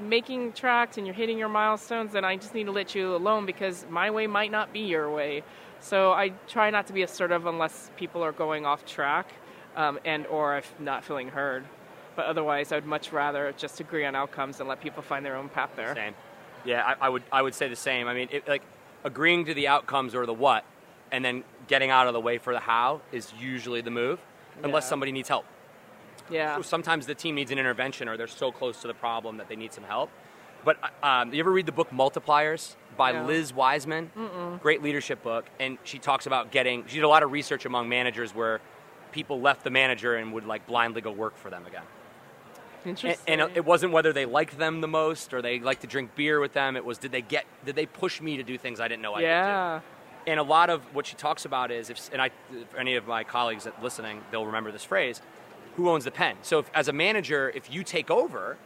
making 0.00 0.52
tracks 0.52 0.98
and 0.98 1.06
you're 1.06 1.14
hitting 1.14 1.38
your 1.38 1.48
milestones, 1.48 2.12
then 2.12 2.24
I 2.24 2.36
just 2.36 2.54
need 2.54 2.64
to 2.64 2.72
let 2.72 2.94
you 2.94 3.14
alone 3.14 3.46
because 3.46 3.84
my 3.90 4.10
way 4.10 4.26
might 4.26 4.50
not 4.50 4.72
be 4.72 4.80
your 4.80 5.10
way. 5.10 5.42
So 5.80 6.12
I 6.12 6.30
try 6.48 6.70
not 6.70 6.86
to 6.88 6.92
be 6.92 7.02
assertive 7.02 7.46
unless 7.46 7.90
people 7.96 8.22
are 8.22 8.32
going 8.32 8.64
off 8.66 8.84
track, 8.86 9.28
um, 9.76 9.98
and 10.04 10.26
or 10.26 10.56
if 10.58 10.72
not 10.78 11.04
feeling 11.04 11.28
heard. 11.28 11.64
But 12.14 12.26
otherwise, 12.26 12.72
I'd 12.72 12.84
much 12.86 13.12
rather 13.12 13.52
just 13.56 13.80
agree 13.80 14.04
on 14.04 14.14
outcomes 14.14 14.60
and 14.60 14.68
let 14.68 14.80
people 14.80 15.02
find 15.02 15.24
their 15.24 15.34
own 15.36 15.48
path 15.48 15.70
there. 15.76 15.94
Same. 15.94 16.14
Yeah, 16.64 16.84
I, 16.84 17.06
I 17.06 17.08
would 17.08 17.22
I 17.32 17.42
would 17.42 17.54
say 17.54 17.68
the 17.68 17.76
same. 17.76 18.06
I 18.06 18.14
mean, 18.14 18.28
it, 18.30 18.46
like 18.46 18.62
agreeing 19.02 19.46
to 19.46 19.54
the 19.54 19.66
outcomes 19.68 20.14
or 20.14 20.24
the 20.26 20.34
what, 20.34 20.64
and 21.10 21.24
then 21.24 21.42
getting 21.66 21.90
out 21.90 22.06
of 22.06 22.12
the 22.12 22.20
way 22.20 22.38
for 22.38 22.52
the 22.52 22.60
how 22.60 23.00
is 23.10 23.32
usually 23.40 23.80
the 23.80 23.90
move, 23.90 24.20
unless 24.62 24.84
Yeah. 24.84 24.90
somebody 24.90 25.10
needs 25.10 25.28
help. 25.28 25.44
Yeah. 26.30 26.60
Sometimes 26.62 27.06
the 27.06 27.14
team 27.14 27.34
needs 27.34 27.50
an 27.50 27.58
intervention 27.58 28.08
or 28.08 28.16
they're 28.16 28.26
so 28.26 28.52
close 28.52 28.80
to 28.82 28.88
the 28.88 28.94
problem 28.94 29.36
that 29.38 29.48
they 29.48 29.56
need 29.56 29.72
some 29.72 29.84
help. 29.84 30.10
But 30.64 30.76
um, 31.02 31.32
you 31.34 31.40
ever 31.40 31.50
read 31.50 31.66
the 31.66 31.72
book 31.72 31.90
Multipliers 31.90 32.76
by 32.96 33.12
No. 33.12 33.26
Liz 33.26 33.52
Wiseman? 33.52 34.10
Great 34.62 34.82
leadership 34.82 35.22
book, 35.22 35.46
and 35.58 35.76
she 35.82 35.98
talks 35.98 36.26
about 36.26 36.52
getting. 36.52 36.84
She 36.86 36.96
did 36.96 37.04
a 37.04 37.08
lot 37.08 37.22
of 37.24 37.32
research 37.32 37.64
among 37.66 37.88
managers 37.88 38.32
where 38.34 38.60
people 39.10 39.40
left 39.40 39.64
the 39.64 39.70
manager 39.70 40.14
and 40.14 40.32
would 40.32 40.46
like 40.46 40.66
blindly 40.66 41.00
go 41.00 41.10
work 41.10 41.36
for 41.36 41.50
them 41.50 41.66
again. 41.66 41.82
Interesting. 42.84 43.22
and 43.28 43.40
it 43.56 43.64
wasn't 43.64 43.92
whether 43.92 44.12
they 44.12 44.24
liked 44.24 44.58
them 44.58 44.80
the 44.80 44.88
most 44.88 45.32
or 45.32 45.40
they 45.40 45.60
liked 45.60 45.82
to 45.82 45.86
drink 45.86 46.16
beer 46.16 46.40
with 46.40 46.52
them. 46.52 46.76
It 46.76 46.84
was 46.84 46.98
did 46.98 47.12
they 47.12 47.22
get 47.22 47.44
did 47.64 47.76
they 47.76 47.86
push 47.86 48.20
me 48.20 48.36
to 48.38 48.42
do 48.42 48.58
things 48.58 48.80
I 48.80 48.88
didn't 48.88 49.02
know 49.02 49.12
I 49.14 49.16
could 49.18 49.20
do. 49.22 49.26
yeah. 49.26 49.80
And 50.26 50.38
a 50.38 50.42
lot 50.44 50.70
of 50.70 50.82
what 50.94 51.06
she 51.06 51.16
talks 51.16 51.44
about 51.44 51.72
is, 51.72 51.90
if, 51.90 52.08
and 52.12 52.22
I, 52.22 52.30
if 52.52 52.74
any 52.76 52.94
of 52.94 53.08
my 53.08 53.24
colleagues 53.24 53.64
that 53.64 53.82
listening, 53.82 54.20
they'll 54.30 54.46
remember 54.46 54.70
this 54.70 54.84
phrase: 54.84 55.20
"Who 55.76 55.88
owns 55.90 56.04
the 56.04 56.10
pen?" 56.10 56.36
So, 56.42 56.58
if, 56.60 56.70
as 56.74 56.88
a 56.88 56.92
manager, 56.92 57.50
if 57.54 57.72
you 57.72 57.82
take 57.84 58.10
over, 58.10 58.56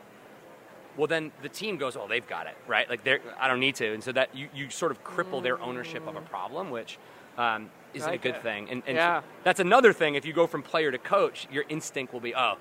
well, 0.97 1.07
then 1.07 1.33
the 1.43 1.49
team 1.49 1.77
goes, 1.77 1.97
"Oh, 1.97 2.07
they've 2.09 2.27
got 2.27 2.47
it, 2.47 2.57
right? 2.67 2.89
Like, 2.89 3.05
they're, 3.05 3.21
I 3.39 3.49
don't 3.49 3.61
need 3.61 3.75
to." 3.77 3.93
And 3.93 4.03
so 4.03 4.13
that 4.13 4.35
you, 4.35 4.49
you 4.55 4.71
sort 4.71 4.93
of 4.93 5.03
cripple 5.05 5.43
their 5.43 5.61
ownership 5.63 6.07
of 6.07 6.17
a 6.17 6.21
problem, 6.23 6.71
which 6.71 6.99
um, 7.37 7.71
isn't 7.93 8.11
Like 8.11 8.21
a 8.21 8.23
good 8.23 8.37
it. 8.37 8.43
thing. 8.43 8.69
And, 8.71 8.83
and 8.87 8.97
Yeah. 8.97 9.21
so 9.21 9.27
that's 9.45 9.61
another 9.61 9.93
thing. 9.93 10.15
If 10.15 10.25
you 10.25 10.33
go 10.33 10.47
from 10.47 10.63
player 10.63 10.91
to 10.91 10.99
coach, 10.99 11.47
your 11.53 11.65
instinct 11.69 12.13
will 12.13 12.21
be, 12.21 12.35
"Oh." 12.35 12.57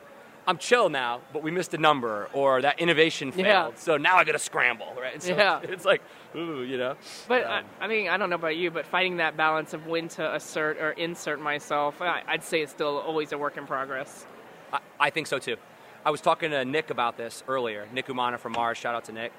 I'm 0.47 0.59
chill 0.59 0.89
now, 0.89 1.21
but 1.33 1.41
we 1.41 1.49
missed 1.49 1.73
a 1.73 1.79
number, 1.79 2.29
or 2.31 2.61
that 2.61 2.79
innovation 2.79 3.31
failed, 3.31 3.73
Yeah. 3.73 3.79
so 3.79 3.97
now 3.97 4.17
I 4.17 4.23
got 4.23 4.33
to 4.33 4.37
scramble, 4.37 4.93
right? 4.95 5.15
And 5.15 5.23
so 5.23 5.35
Yeah. 5.35 5.59
it's 5.63 5.85
like, 5.85 6.03
ooh, 6.35 6.61
you 6.61 6.77
know. 6.77 6.97
But 7.27 7.45
Um, 7.45 7.63
I, 7.81 7.85
I 7.85 7.87
mean, 7.87 8.09
I 8.09 8.17
don't 8.17 8.29
know 8.29 8.35
about 8.35 8.55
you, 8.55 8.69
but 8.69 8.85
finding 8.85 9.17
that 9.17 9.35
balance 9.35 9.73
of 9.73 9.87
when 9.87 10.07
to 10.09 10.35
assert 10.35 10.77
or 10.77 10.91
insert 10.91 11.41
myself, 11.41 11.99
I, 11.99 12.21
I'd 12.27 12.43
say 12.43 12.61
it's 12.61 12.71
still 12.71 12.99
always 12.99 13.31
a 13.31 13.39
work 13.39 13.57
in 13.57 13.65
progress. 13.65 14.27
I, 14.75 14.79
I 14.99 15.09
think 15.09 15.27
so 15.27 15.39
too. 15.39 15.57
I 16.05 16.11
was 16.11 16.21
talking 16.21 16.51
to 16.51 16.63
Nick 16.63 16.89
about 16.89 17.17
this 17.17 17.43
earlier. 17.47 17.87
Nick 17.93 18.07
Umana 18.07 18.37
from 18.37 18.51
Mars, 18.53 18.77
shout 18.77 18.93
out 18.95 19.05
to 19.05 19.11
Nick, 19.11 19.31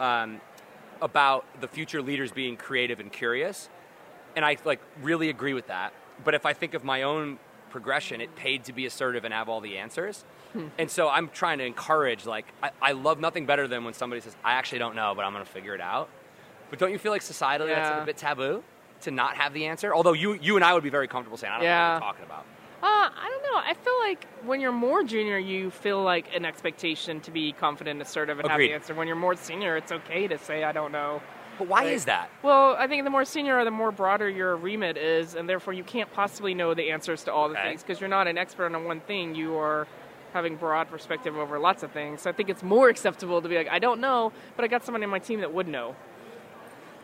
um, 0.00 0.40
about 1.02 1.44
the 1.60 1.68
future 1.68 2.00
leaders 2.00 2.32
being 2.32 2.56
creative 2.56 3.00
and 3.00 3.12
curious, 3.12 3.68
and 4.36 4.44
I 4.44 4.56
like 4.64 4.80
really 5.02 5.28
agree 5.28 5.54
with 5.54 5.66
that. 5.66 5.92
But 6.24 6.34
if 6.34 6.46
I 6.46 6.52
think 6.52 6.74
of 6.74 6.84
my 6.84 7.02
own 7.02 7.38
progression, 7.70 8.20
it 8.20 8.34
paid 8.36 8.64
to 8.64 8.72
be 8.72 8.86
assertive 8.86 9.24
and 9.24 9.34
have 9.34 9.48
all 9.48 9.60
the 9.60 9.76
answers. 9.78 10.24
and 10.78 10.88
so 10.90 11.08
I'm 11.08 11.28
trying 11.28 11.58
to 11.58 11.64
encourage, 11.64 12.24
like, 12.24 12.46
I, 12.62 12.70
I 12.80 12.92
love 12.92 13.18
nothing 13.18 13.46
better 13.46 13.66
than 13.66 13.84
when 13.84 13.94
somebody 13.94 14.20
says, 14.20 14.36
I 14.44 14.52
actually 14.52 14.78
don't 14.78 14.94
know, 14.94 15.12
but 15.16 15.24
I'm 15.24 15.32
going 15.32 15.44
to 15.44 15.50
figure 15.50 15.74
it 15.74 15.80
out. 15.80 16.08
But 16.70 16.78
don't 16.78 16.92
you 16.92 16.98
feel 16.98 17.10
like 17.10 17.22
societally 17.22 17.68
that's 17.74 18.02
a 18.02 18.06
bit 18.06 18.16
taboo 18.16 18.62
to 19.02 19.10
not 19.10 19.36
have 19.36 19.52
the 19.52 19.66
answer? 19.66 19.92
Although 19.92 20.12
you, 20.12 20.34
you 20.34 20.54
and 20.54 20.64
I 20.64 20.72
would 20.72 20.84
be 20.84 20.88
very 20.90 21.08
comfortable 21.08 21.36
saying, 21.36 21.52
I 21.52 21.56
don't 21.56 21.64
know 21.64 21.70
what 21.70 21.92
you're 21.94 22.12
talking 22.12 22.24
about. 22.24 22.46
Uh, 22.84 22.86
I 22.86 23.30
don't 23.30 23.42
know. 23.42 23.62
I 23.62 23.72
feel 23.82 23.98
like 24.00 24.26
when 24.44 24.60
you're 24.60 24.70
more 24.70 25.02
junior, 25.02 25.38
you 25.38 25.70
feel 25.70 26.02
like 26.02 26.36
an 26.36 26.44
expectation 26.44 27.18
to 27.22 27.30
be 27.30 27.52
confident, 27.52 28.02
assertive, 28.02 28.38
and 28.40 28.50
have 28.50 28.60
the 28.60 28.74
answer. 28.74 28.92
When 28.94 29.06
you're 29.06 29.16
more 29.16 29.34
senior, 29.36 29.78
it's 29.78 29.90
okay 29.90 30.28
to 30.28 30.36
say 30.36 30.64
I 30.64 30.72
don't 30.72 30.92
know. 30.92 31.22
But 31.56 31.68
why 31.68 31.84
Right. 31.84 31.94
is 31.94 32.04
that? 32.04 32.28
Well, 32.42 32.76
I 32.78 32.86
think 32.86 33.04
the 33.04 33.10
more 33.10 33.24
senior, 33.24 33.58
or 33.58 33.64
the 33.64 33.70
more 33.70 33.90
broader 33.90 34.28
your 34.28 34.54
remit 34.56 34.98
is, 34.98 35.34
and 35.34 35.48
therefore 35.48 35.72
you 35.72 35.82
can't 35.82 36.12
possibly 36.12 36.52
know 36.52 36.74
the 36.74 36.90
answers 36.90 37.24
to 37.24 37.32
all 37.32 37.48
the 37.48 37.54
Okay. 37.58 37.68
things 37.68 37.82
because 37.82 38.00
you're 38.02 38.10
not 38.10 38.26
an 38.28 38.36
expert 38.36 38.74
on 38.74 38.84
one 38.84 39.00
thing. 39.00 39.34
You 39.34 39.56
are 39.56 39.86
having 40.34 40.56
broad 40.56 40.90
perspective 40.90 41.38
over 41.38 41.58
lots 41.58 41.82
of 41.82 41.90
things. 41.92 42.20
So 42.20 42.28
I 42.28 42.34
think 42.34 42.50
it's 42.50 42.62
more 42.62 42.88
acceptable 42.94 43.40
to 43.40 43.48
be 43.48 43.56
like, 43.56 43.68
I 43.70 43.78
don't 43.78 44.00
know, 44.00 44.30
but 44.56 44.64
I 44.66 44.68
got 44.68 44.84
someone 44.84 45.02
in 45.02 45.08
my 45.08 45.20
team 45.20 45.40
that 45.40 45.54
would 45.54 45.68
know. 45.68 45.96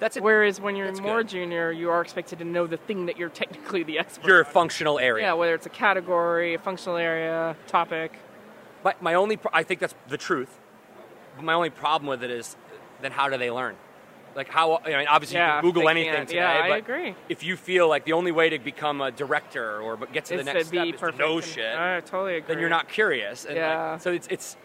That's 0.01 0.17
a, 0.17 0.23
Whereas 0.23 0.61
when 0.61 0.77
you're 0.77 0.87
That's 0.89 1.01
more 1.01 1.19
good. 1.19 1.29
junior, 1.29 1.71
you 1.71 1.91
are 1.91 2.01
expected 2.01 2.39
to 2.41 2.45
know 2.45 2.67
the 2.67 2.79
thing 2.79 3.07
that 3.07 3.17
you're 3.19 3.29
technically 3.43 3.83
the 3.85 3.99
expert. 3.99 4.27
your 4.27 4.45
on. 4.45 4.51
functional 4.53 4.99
area. 4.99 5.27
yeah, 5.27 5.33
whether 5.35 5.55
it's 5.55 5.67
a 5.67 5.71
category, 5.71 6.55
a 6.55 6.59
functional 6.59 6.97
area, 6.97 7.55
topic. 7.67 8.13
But 8.83 9.03
my 9.03 9.15
only, 9.15 9.37
pro- 9.37 9.51
I 9.55 9.63
think 9.63 9.81
that's 9.81 9.95
the 10.09 10.17
truth. 10.17 10.59
But 11.37 11.45
my 11.45 11.53
only 11.53 11.71
problem 11.71 12.09
with 12.09 12.25
it 12.25 12.31
is, 12.31 12.57
then 13.03 13.13
how 13.13 13.29
do 13.29 13.37
they 13.39 13.51
learn? 13.51 13.77
Like 14.35 14.49
how? 14.49 14.81
I 14.85 14.89
mean, 14.91 15.07
obviously 15.09 15.37
Yeah, 15.39 15.57
you 15.57 15.61
can 15.63 15.71
Google 15.73 15.89
anything 15.89 16.15
can't. 16.15 16.29
today. 16.29 16.41
Yeah, 16.41 16.73
I 16.73 16.77
agree. 16.77 17.15
If 17.29 17.43
you 17.43 17.57
feel 17.57 17.89
like 17.89 18.05
the 18.05 18.13
only 18.13 18.31
way 18.31 18.49
to 18.51 18.59
become 18.61 19.01
a 19.01 19.11
director 19.11 19.81
or 19.81 19.97
but 19.97 20.13
get 20.13 20.27
to 20.27 20.37
the 20.37 20.45
next 20.45 20.59
to 20.61 20.65
step 20.67 20.87
is 20.95 21.01
to 21.01 21.13
know 21.13 21.37
and- 21.39 21.45
shit, 21.45 21.77
I 21.77 21.99
totally 22.01 22.37
agree. 22.37 22.55
then 22.55 22.61
you're 22.61 22.71
not 22.71 22.89
curious. 22.89 23.45
And 23.45 23.55
like, 23.57 23.61
Yeah. 23.61 23.99
so 23.99 24.13
it's 24.13 24.29
it's. 24.31 24.57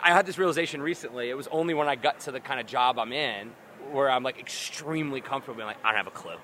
I 0.00 0.10
had 0.12 0.26
this 0.26 0.38
realization 0.38 0.80
recently. 0.80 1.28
It 1.28 1.36
was 1.36 1.48
only 1.48 1.74
when 1.74 1.88
I 1.88 1.96
got 1.96 2.20
to 2.20 2.30
the 2.30 2.38
kind 2.38 2.60
of 2.60 2.66
job 2.66 3.00
I'm 3.00 3.12
in 3.12 3.50
where 3.92 4.10
I'm 4.10 4.22
like 4.22 4.38
extremely 4.38 5.20
comfortable. 5.20 5.56
Being 5.56 5.66
like, 5.66 5.84
I 5.84 5.88
don't 5.88 5.96
have 5.96 6.06
a 6.06 6.10
clue. 6.10 6.36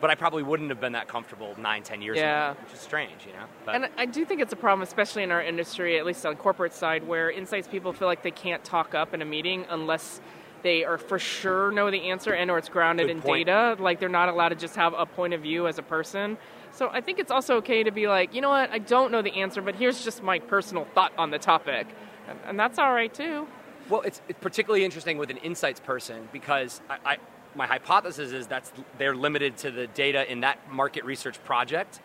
But 0.00 0.10
I 0.10 0.14
probably 0.14 0.42
wouldn't 0.42 0.68
have 0.68 0.80
been 0.80 0.92
that 0.92 1.08
comfortable 1.08 1.54
nine, 1.58 1.82
ten 1.82 2.02
years 2.02 2.18
Yeah. 2.18 2.52
ago, 2.52 2.60
which 2.64 2.74
is 2.74 2.80
strange, 2.80 3.24
you 3.26 3.32
know. 3.32 3.46
But 3.64 3.76
And 3.76 3.88
I 3.96 4.04
do 4.04 4.26
think 4.26 4.42
it's 4.42 4.52
a 4.52 4.56
problem, 4.56 4.82
especially 4.82 5.22
in 5.22 5.32
our 5.32 5.42
industry, 5.42 5.98
at 5.98 6.04
least 6.04 6.26
on 6.26 6.34
the 6.34 6.38
corporate 6.38 6.74
side, 6.74 7.06
where 7.08 7.30
insights 7.30 7.66
people 7.66 7.94
feel 7.94 8.06
like 8.06 8.22
they 8.22 8.30
can't 8.30 8.62
talk 8.62 8.94
up 8.94 9.14
in 9.14 9.22
a 9.22 9.24
meeting 9.24 9.64
unless 9.70 10.20
they 10.62 10.84
are 10.84 10.98
for 10.98 11.18
sure 11.18 11.70
know 11.70 11.90
the 11.90 12.10
answer 12.10 12.34
and 12.34 12.50
or 12.50 12.58
it's 12.58 12.68
grounded 12.68 13.06
Good 13.06 13.16
in 13.16 13.22
point. 13.22 13.46
data. 13.46 13.76
Like 13.80 14.00
they're 14.00 14.08
not 14.08 14.28
allowed 14.28 14.50
to 14.50 14.54
just 14.56 14.76
have 14.76 14.94
a 14.94 15.06
point 15.06 15.32
of 15.32 15.40
view 15.40 15.66
as 15.66 15.78
a 15.78 15.82
person. 15.82 16.36
So 16.72 16.90
I 16.92 17.00
think 17.00 17.18
it's 17.18 17.30
also 17.30 17.56
okay 17.56 17.82
to 17.82 17.90
be 17.90 18.06
like, 18.06 18.34
you 18.34 18.42
know 18.42 18.50
what, 18.50 18.70
I 18.70 18.78
don't 18.78 19.10
know 19.10 19.22
the 19.22 19.32
answer, 19.40 19.62
but 19.62 19.76
here's 19.76 20.04
just 20.04 20.22
my 20.22 20.38
personal 20.40 20.84
thought 20.94 21.12
on 21.16 21.30
the 21.30 21.38
topic. 21.38 21.86
And, 22.28 22.38
and 22.46 22.60
that's 22.60 22.78
all 22.78 22.92
right 22.92 23.12
too. 23.12 23.46
Well, 23.88 24.02
it's, 24.02 24.20
it's 24.28 24.38
particularly 24.40 24.84
interesting 24.84 25.18
with 25.18 25.30
an 25.30 25.36
insights 25.38 25.80
person 25.80 26.28
because 26.32 26.80
I, 26.90 26.98
I, 27.04 27.16
my 27.54 27.66
hypothesis 27.66 28.32
is 28.32 28.46
that's 28.46 28.72
they're 28.98 29.14
limited 29.14 29.56
to 29.58 29.70
the 29.70 29.86
data 29.86 30.30
in 30.30 30.40
that 30.40 30.58
market 30.70 31.04
research 31.04 31.42
project. 31.44 32.00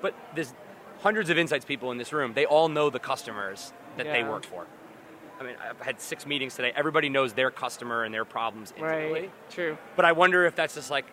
But 0.00 0.14
there's 0.34 0.52
hundreds 1.00 1.30
of 1.30 1.38
insights 1.38 1.64
people 1.64 1.90
in 1.92 1.98
this 1.98 2.12
room. 2.12 2.34
They 2.34 2.44
all 2.44 2.68
know 2.68 2.90
the 2.90 2.98
customers 2.98 3.72
that 3.96 4.06
they 4.06 4.22
work 4.24 4.44
for. 4.44 4.66
I 5.40 5.44
mean, 5.44 5.56
I've 5.60 5.80
had 5.80 6.00
six 6.00 6.24
meetings 6.26 6.54
today. 6.54 6.72
Everybody 6.76 7.08
knows 7.08 7.32
their 7.32 7.50
customer 7.50 8.04
and 8.04 8.14
their 8.14 8.24
problems 8.24 8.72
intimately. 8.76 9.22
Right. 9.22 9.50
True. 9.50 9.76
But 9.96 10.04
I 10.04 10.12
wonder 10.12 10.44
if 10.46 10.54
that's 10.54 10.74
just 10.74 10.90
like, 10.90 11.06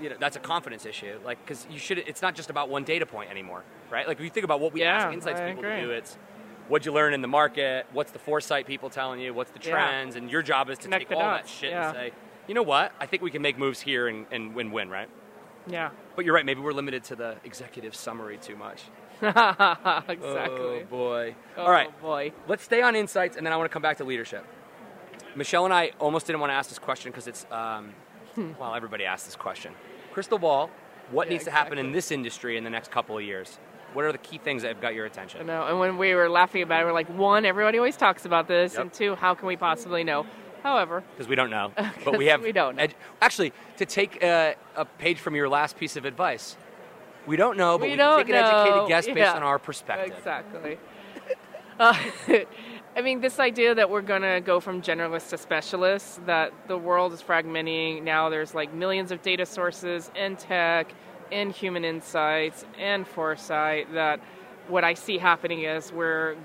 you 0.00 0.10
know, 0.10 0.16
that's 0.18 0.36
a 0.36 0.40
confidence 0.40 0.86
issue. 0.86 1.18
Like, 1.24 1.38
because 1.44 1.66
you 1.70 1.78
should. 1.78 1.98
It's 1.98 2.22
not 2.22 2.34
just 2.34 2.50
about 2.50 2.68
one 2.68 2.84
data 2.84 3.06
point 3.06 3.30
anymore, 3.30 3.62
right? 3.90 4.06
Like, 4.08 4.18
if 4.18 4.24
you 4.24 4.30
think 4.30 4.44
about 4.44 4.60
what 4.60 4.72
we 4.72 4.80
Yeah, 4.80 4.96
ask 4.96 5.12
insights 5.14 5.40
I 5.40 5.48
people 5.48 5.62
to 5.62 5.80
do, 5.80 5.90
it's 5.90 6.16
what'd 6.68 6.84
you 6.86 6.92
learn 6.92 7.14
in 7.14 7.22
the 7.22 7.28
market? 7.28 7.86
What's 7.92 8.12
the 8.12 8.18
foresight 8.18 8.66
people 8.66 8.90
telling 8.90 9.20
you? 9.20 9.32
What's 9.34 9.50
the 9.50 9.60
Yeah. 9.62 9.70
trends? 9.72 10.16
And 10.16 10.30
your 10.30 10.42
job 10.42 10.70
is 10.70 10.78
to 10.78 10.84
Connect 10.84 11.08
take 11.08 11.16
all 11.18 11.22
that 11.22 11.48
shit 11.48 11.70
yeah. 11.70 11.88
and 11.88 11.94
say, 11.96 12.12
you 12.46 12.54
know 12.54 12.62
what? 12.62 12.92
I 13.00 13.06
think 13.06 13.22
we 13.22 13.30
can 13.30 13.42
make 13.42 13.58
moves 13.58 13.80
here 13.80 14.08
and, 14.08 14.26
and 14.30 14.54
win-win, 14.54 14.88
right? 14.90 15.08
Yeah. 15.66 15.90
But 16.14 16.24
you're 16.24 16.34
right. 16.34 16.44
Maybe 16.46 16.60
we're 16.60 16.72
limited 16.72 17.02
to 17.04 17.16
the 17.16 17.36
executive 17.44 17.94
summary 17.94 18.38
too 18.38 18.56
much. 18.56 18.82
exactly. 19.22 20.22
Oh 20.24 20.82
boy. 20.88 21.34
Oh, 21.56 21.62
all 21.64 21.70
right. 21.70 22.00
boy. 22.00 22.32
Let's 22.48 22.62
stay 22.62 22.82
on 22.82 22.94
insights, 22.94 23.36
and 23.36 23.44
then 23.46 23.52
I 23.52 23.56
want 23.56 23.68
to 23.70 23.72
come 23.72 23.82
back 23.82 23.96
to 23.98 24.04
leadership. 24.04 24.44
Michelle 25.34 25.64
and 25.64 25.74
I 25.74 25.90
almost 25.98 26.26
didn't 26.26 26.40
want 26.40 26.50
to 26.50 26.54
ask 26.54 26.68
this 26.68 26.78
question 26.78 27.10
because 27.12 27.26
it's, 27.26 27.46
um, 27.50 27.94
well, 28.58 28.74
everybody 28.74 29.04
asks 29.04 29.26
this 29.26 29.36
question. 29.36 29.72
Crystal 30.12 30.38
ball, 30.38 30.70
what 31.10 31.26
Yeah, 31.26 31.32
needs 31.34 31.44
to 31.44 31.50
happen 31.50 31.78
in 31.78 31.92
this 31.92 32.10
industry 32.10 32.56
in 32.56 32.64
the 32.64 32.70
next 32.70 32.90
couple 32.90 33.16
of 33.18 33.24
years? 33.24 33.58
What 33.96 34.04
are 34.04 34.12
the 34.12 34.18
key 34.18 34.36
things 34.36 34.60
that 34.60 34.68
have 34.68 34.80
got 34.82 34.94
your 34.94 35.04
I 35.04 35.08
attention? 35.08 35.46
know. 35.46 35.64
And 35.66 35.78
when 35.80 35.96
we 35.96 36.14
were 36.14 36.28
laughing 36.28 36.60
about 36.60 36.82
it, 36.82 36.84
we're 36.84 36.92
like, 36.92 37.08
one, 37.08 37.46
everybody 37.46 37.78
always 37.78 37.96
talks 37.96 38.26
about 38.26 38.46
this, 38.46 38.74
Yep. 38.74 38.82
and 38.82 38.92
two, 38.92 39.14
how 39.14 39.32
can 39.34 39.48
we 39.48 39.56
possibly 39.56 40.04
know? 40.04 40.26
However, 40.62 41.02
Because 41.14 41.28
we 41.28 41.34
don't 41.34 41.48
know. 41.48 41.72
But 42.04 42.18
we 42.18 42.26
have. 42.26 42.42
we 42.42 42.52
don't 42.52 42.76
know. 42.76 42.82
ed- 42.82 42.94
actually, 43.22 43.54
to 43.78 43.86
take 43.86 44.22
uh, 44.22 44.52
a 44.76 44.84
page 44.84 45.18
from 45.18 45.34
your 45.34 45.48
last 45.48 45.78
piece 45.78 45.96
of 45.96 46.04
advice, 46.04 46.58
we 47.26 47.36
don't 47.36 47.56
know, 47.56 47.78
but 47.78 47.84
We 47.86 47.92
we, 47.92 47.96
can 47.96 48.18
take 48.18 48.28
an 48.28 48.34
educated 48.34 48.74
know. 48.76 48.86
guess 48.88 49.06
based 49.06 49.34
on 49.34 49.42
our 49.42 49.58
perspective. 49.58 50.14
exactly. 50.14 50.78
uh, 51.80 51.94
I 52.96 53.00
mean, 53.00 53.22
this 53.22 53.40
idea 53.40 53.74
that 53.74 53.88
we're 53.88 54.02
going 54.02 54.22
to 54.22 54.42
go 54.44 54.60
from 54.60 54.82
generalists 54.82 55.30
to 55.30 55.38
specialists, 55.38 56.20
that 56.26 56.52
the 56.68 56.76
world 56.76 57.14
is 57.14 57.22
fragmenting. 57.22 58.02
Now 58.02 58.28
there's 58.28 58.54
like 58.54 58.74
millions 58.74 59.10
of 59.10 59.22
data 59.22 59.46
sources 59.46 60.10
in 60.14 60.36
tech, 60.36 60.92
in 61.30 61.50
human 61.50 61.84
insights, 61.84 62.64
and 62.78 63.06
foresight. 63.06 63.92
That 63.94 64.20
what 64.68 64.84
I 64.84 64.94
see 64.94 65.18
happening 65.18 65.62
is 65.62 65.92
we're 65.92 66.36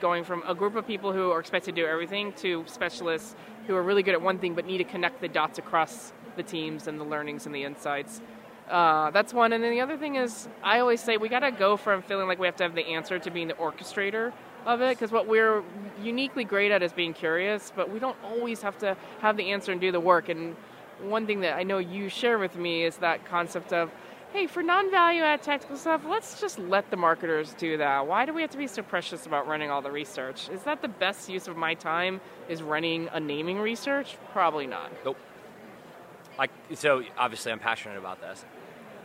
going 0.00 0.24
from 0.24 0.42
a 0.46 0.54
group 0.54 0.76
of 0.76 0.86
people 0.86 1.12
who 1.12 1.30
are 1.30 1.40
expected 1.40 1.74
to 1.74 1.82
do 1.82 1.86
everything 1.86 2.32
to 2.32 2.64
specialists 2.66 3.34
who 3.66 3.74
are 3.76 3.82
really 3.82 4.02
good 4.02 4.14
at 4.14 4.22
one 4.22 4.38
thing 4.38 4.54
but 4.54 4.64
need 4.64 4.78
to 4.78 4.84
connect 4.84 5.20
the 5.20 5.28
dots 5.28 5.58
across 5.58 6.12
the 6.36 6.42
teams 6.42 6.86
and 6.86 6.98
the 6.98 7.04
learnings 7.04 7.46
and 7.46 7.54
the 7.54 7.64
insights. 7.64 8.20
Uh, 8.68 9.10
that's 9.10 9.34
one. 9.34 9.52
And 9.52 9.62
then 9.62 9.72
the 9.72 9.80
other 9.80 9.96
thing 9.96 10.14
is, 10.14 10.48
I 10.62 10.78
always 10.78 11.00
say 11.00 11.16
we 11.16 11.28
got 11.28 11.40
to 11.40 11.50
go 11.50 11.76
from 11.76 12.02
feeling 12.02 12.28
like 12.28 12.38
we 12.38 12.46
have 12.46 12.56
to 12.56 12.62
have 12.62 12.74
the 12.74 12.86
answer 12.86 13.18
to 13.18 13.30
being 13.30 13.48
the 13.48 13.54
orchestrator 13.54 14.32
of 14.64 14.80
it. 14.80 14.96
Because 14.96 15.10
what 15.10 15.26
we're 15.26 15.64
uniquely 16.00 16.44
great 16.44 16.70
at 16.70 16.82
is 16.82 16.92
being 16.92 17.12
curious, 17.12 17.72
but 17.74 17.90
we 17.90 17.98
don't 17.98 18.16
always 18.24 18.62
have 18.62 18.78
to 18.78 18.96
have 19.20 19.36
the 19.36 19.50
answer 19.50 19.72
and 19.72 19.80
do 19.80 19.90
the 19.90 20.00
work. 20.00 20.28
And 20.28 20.56
one 21.02 21.26
thing 21.26 21.40
that 21.40 21.56
I 21.56 21.64
know 21.64 21.78
you 21.78 22.08
share 22.08 22.38
with 22.38 22.56
me 22.56 22.84
is 22.84 22.98
that 22.98 23.24
concept 23.24 23.72
of, 23.72 23.90
hey, 24.32 24.46
for 24.46 24.62
non-value 24.62 25.22
add 25.22 25.42
technical 25.42 25.76
stuff, 25.76 26.02
let's 26.06 26.40
just 26.40 26.58
let 26.58 26.90
the 26.90 26.96
marketers 26.96 27.54
do 27.54 27.76
that. 27.78 28.06
Why 28.06 28.26
do 28.26 28.32
we 28.32 28.42
have 28.42 28.50
to 28.50 28.58
be 28.58 28.66
so 28.66 28.82
precious 28.82 29.26
about 29.26 29.48
running 29.48 29.70
all 29.70 29.82
the 29.82 29.90
research? 29.90 30.48
Is 30.50 30.62
that 30.62 30.82
the 30.82 30.88
best 30.88 31.28
use 31.28 31.48
of 31.48 31.56
my 31.56 31.74
time? 31.74 32.20
Is 32.48 32.62
running 32.62 33.08
a 33.12 33.20
naming 33.20 33.58
research? 33.58 34.16
Probably 34.32 34.66
not. 34.66 34.90
Nope. 35.04 35.16
Like 36.38 36.50
so, 36.74 37.02
obviously, 37.18 37.52
I'm 37.52 37.58
passionate 37.58 37.98
about 37.98 38.20
this. 38.20 38.44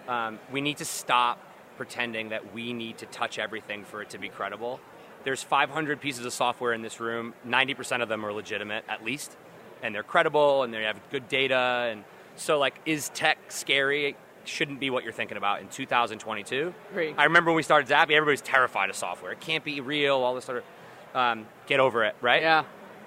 Um, 0.08 0.40
we 0.52 0.62
need 0.62 0.78
to 0.78 0.86
stop 0.86 1.40
pretending 1.78 2.30
that 2.30 2.54
we 2.54 2.72
need 2.72 3.00
to 3.00 3.06
touch 3.08 3.40
everything 3.40 3.84
for 3.84 4.02
it 4.02 4.12
to 4.12 4.18
be 4.18 4.30
credible. 4.30 4.80
There's 5.24 5.42
500 5.42 6.00
pieces 6.00 6.26
of 6.26 6.34
software 6.34 6.72
in 6.72 6.84
this 6.84 7.00
room. 7.00 7.34
90% 7.48 8.02
of 8.04 8.10
them 8.10 8.24
are 8.24 8.32
legitimate, 8.32 8.86
at 8.88 9.04
least, 9.04 9.36
and 9.82 9.94
they're 9.94 10.04
credible 10.04 10.62
and 10.64 10.72
they 10.74 10.84
have 10.84 11.00
good 11.10 11.28
data. 11.28 11.90
And 11.92 12.04
so, 12.36 12.60
like, 12.60 12.80
is 12.86 13.10
tech 13.10 13.40
scary? 13.50 14.16
Shouldn't 14.48 14.80
be 14.80 14.90
what 14.90 15.04
you're 15.04 15.14
thinking 15.14 15.38
about 15.38 15.62
in 15.62 15.68
2022. 15.68 16.74
Agree. 16.92 17.14
I 17.18 17.26
remember 17.26 17.52
when 17.52 17.56
we 17.58 17.64
started 17.64 17.88
Zappi, 17.88 18.16
everybody's 18.16 18.42
terrified 18.42 18.90
of 18.90 18.96
software. 18.96 19.32
It 19.32 19.40
can't 19.40 19.64
be 19.64 19.82
real. 19.82 20.16
All 20.18 20.36
this 20.36 20.46
sort 20.46 20.60
of 20.60 21.16
um, 21.16 21.46
get 21.68 21.80
over 21.80 22.04
it, 22.04 22.16
right? 22.22 22.42
Yeah. 22.42 22.64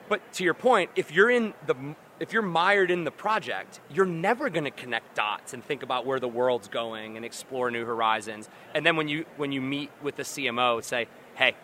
But 0.08 0.32
to 0.34 0.44
your 0.44 0.54
point, 0.54 0.90
if 0.96 1.12
you're 1.12 1.30
in 1.30 1.54
the 1.66 1.74
if 2.20 2.32
you're 2.32 2.42
mired 2.42 2.90
in 2.90 3.04
the 3.04 3.12
project, 3.12 3.80
you're 3.92 4.06
never 4.06 4.50
going 4.50 4.64
to 4.64 4.72
connect 4.72 5.14
dots 5.14 5.54
and 5.54 5.62
think 5.64 5.84
about 5.84 6.04
where 6.04 6.18
the 6.18 6.26
world's 6.26 6.66
going 6.66 7.16
and 7.16 7.24
explore 7.24 7.70
new 7.70 7.84
horizons. 7.84 8.48
And 8.74 8.84
then 8.84 8.96
when 8.96 9.06
you 9.08 9.24
when 9.36 9.52
you 9.52 9.60
meet 9.60 9.90
with 10.02 10.16
the 10.16 10.24
CMO, 10.24 10.82
say, 10.82 11.06
"Hey, 11.36 11.54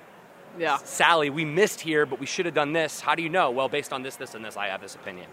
Yeah. 0.59 0.77
Sally, 0.85 1.31
we 1.31 1.45
missed 1.45 1.81
here, 1.81 2.07
but 2.07 2.21
we 2.21 2.27
should 2.27 2.47
have 2.47 2.55
done 2.55 2.73
this. 2.73 3.01
How 3.01 3.17
do 3.17 3.23
you 3.23 3.29
know? 3.29 3.51
Well, 3.51 3.69
based 3.69 3.93
on 3.93 4.03
this, 4.05 4.15
this, 4.15 4.35
and 4.37 4.45
this, 4.45 4.57
I 4.57 4.69
have 4.69 4.81
this 4.81 4.95
opinion. 4.95 5.27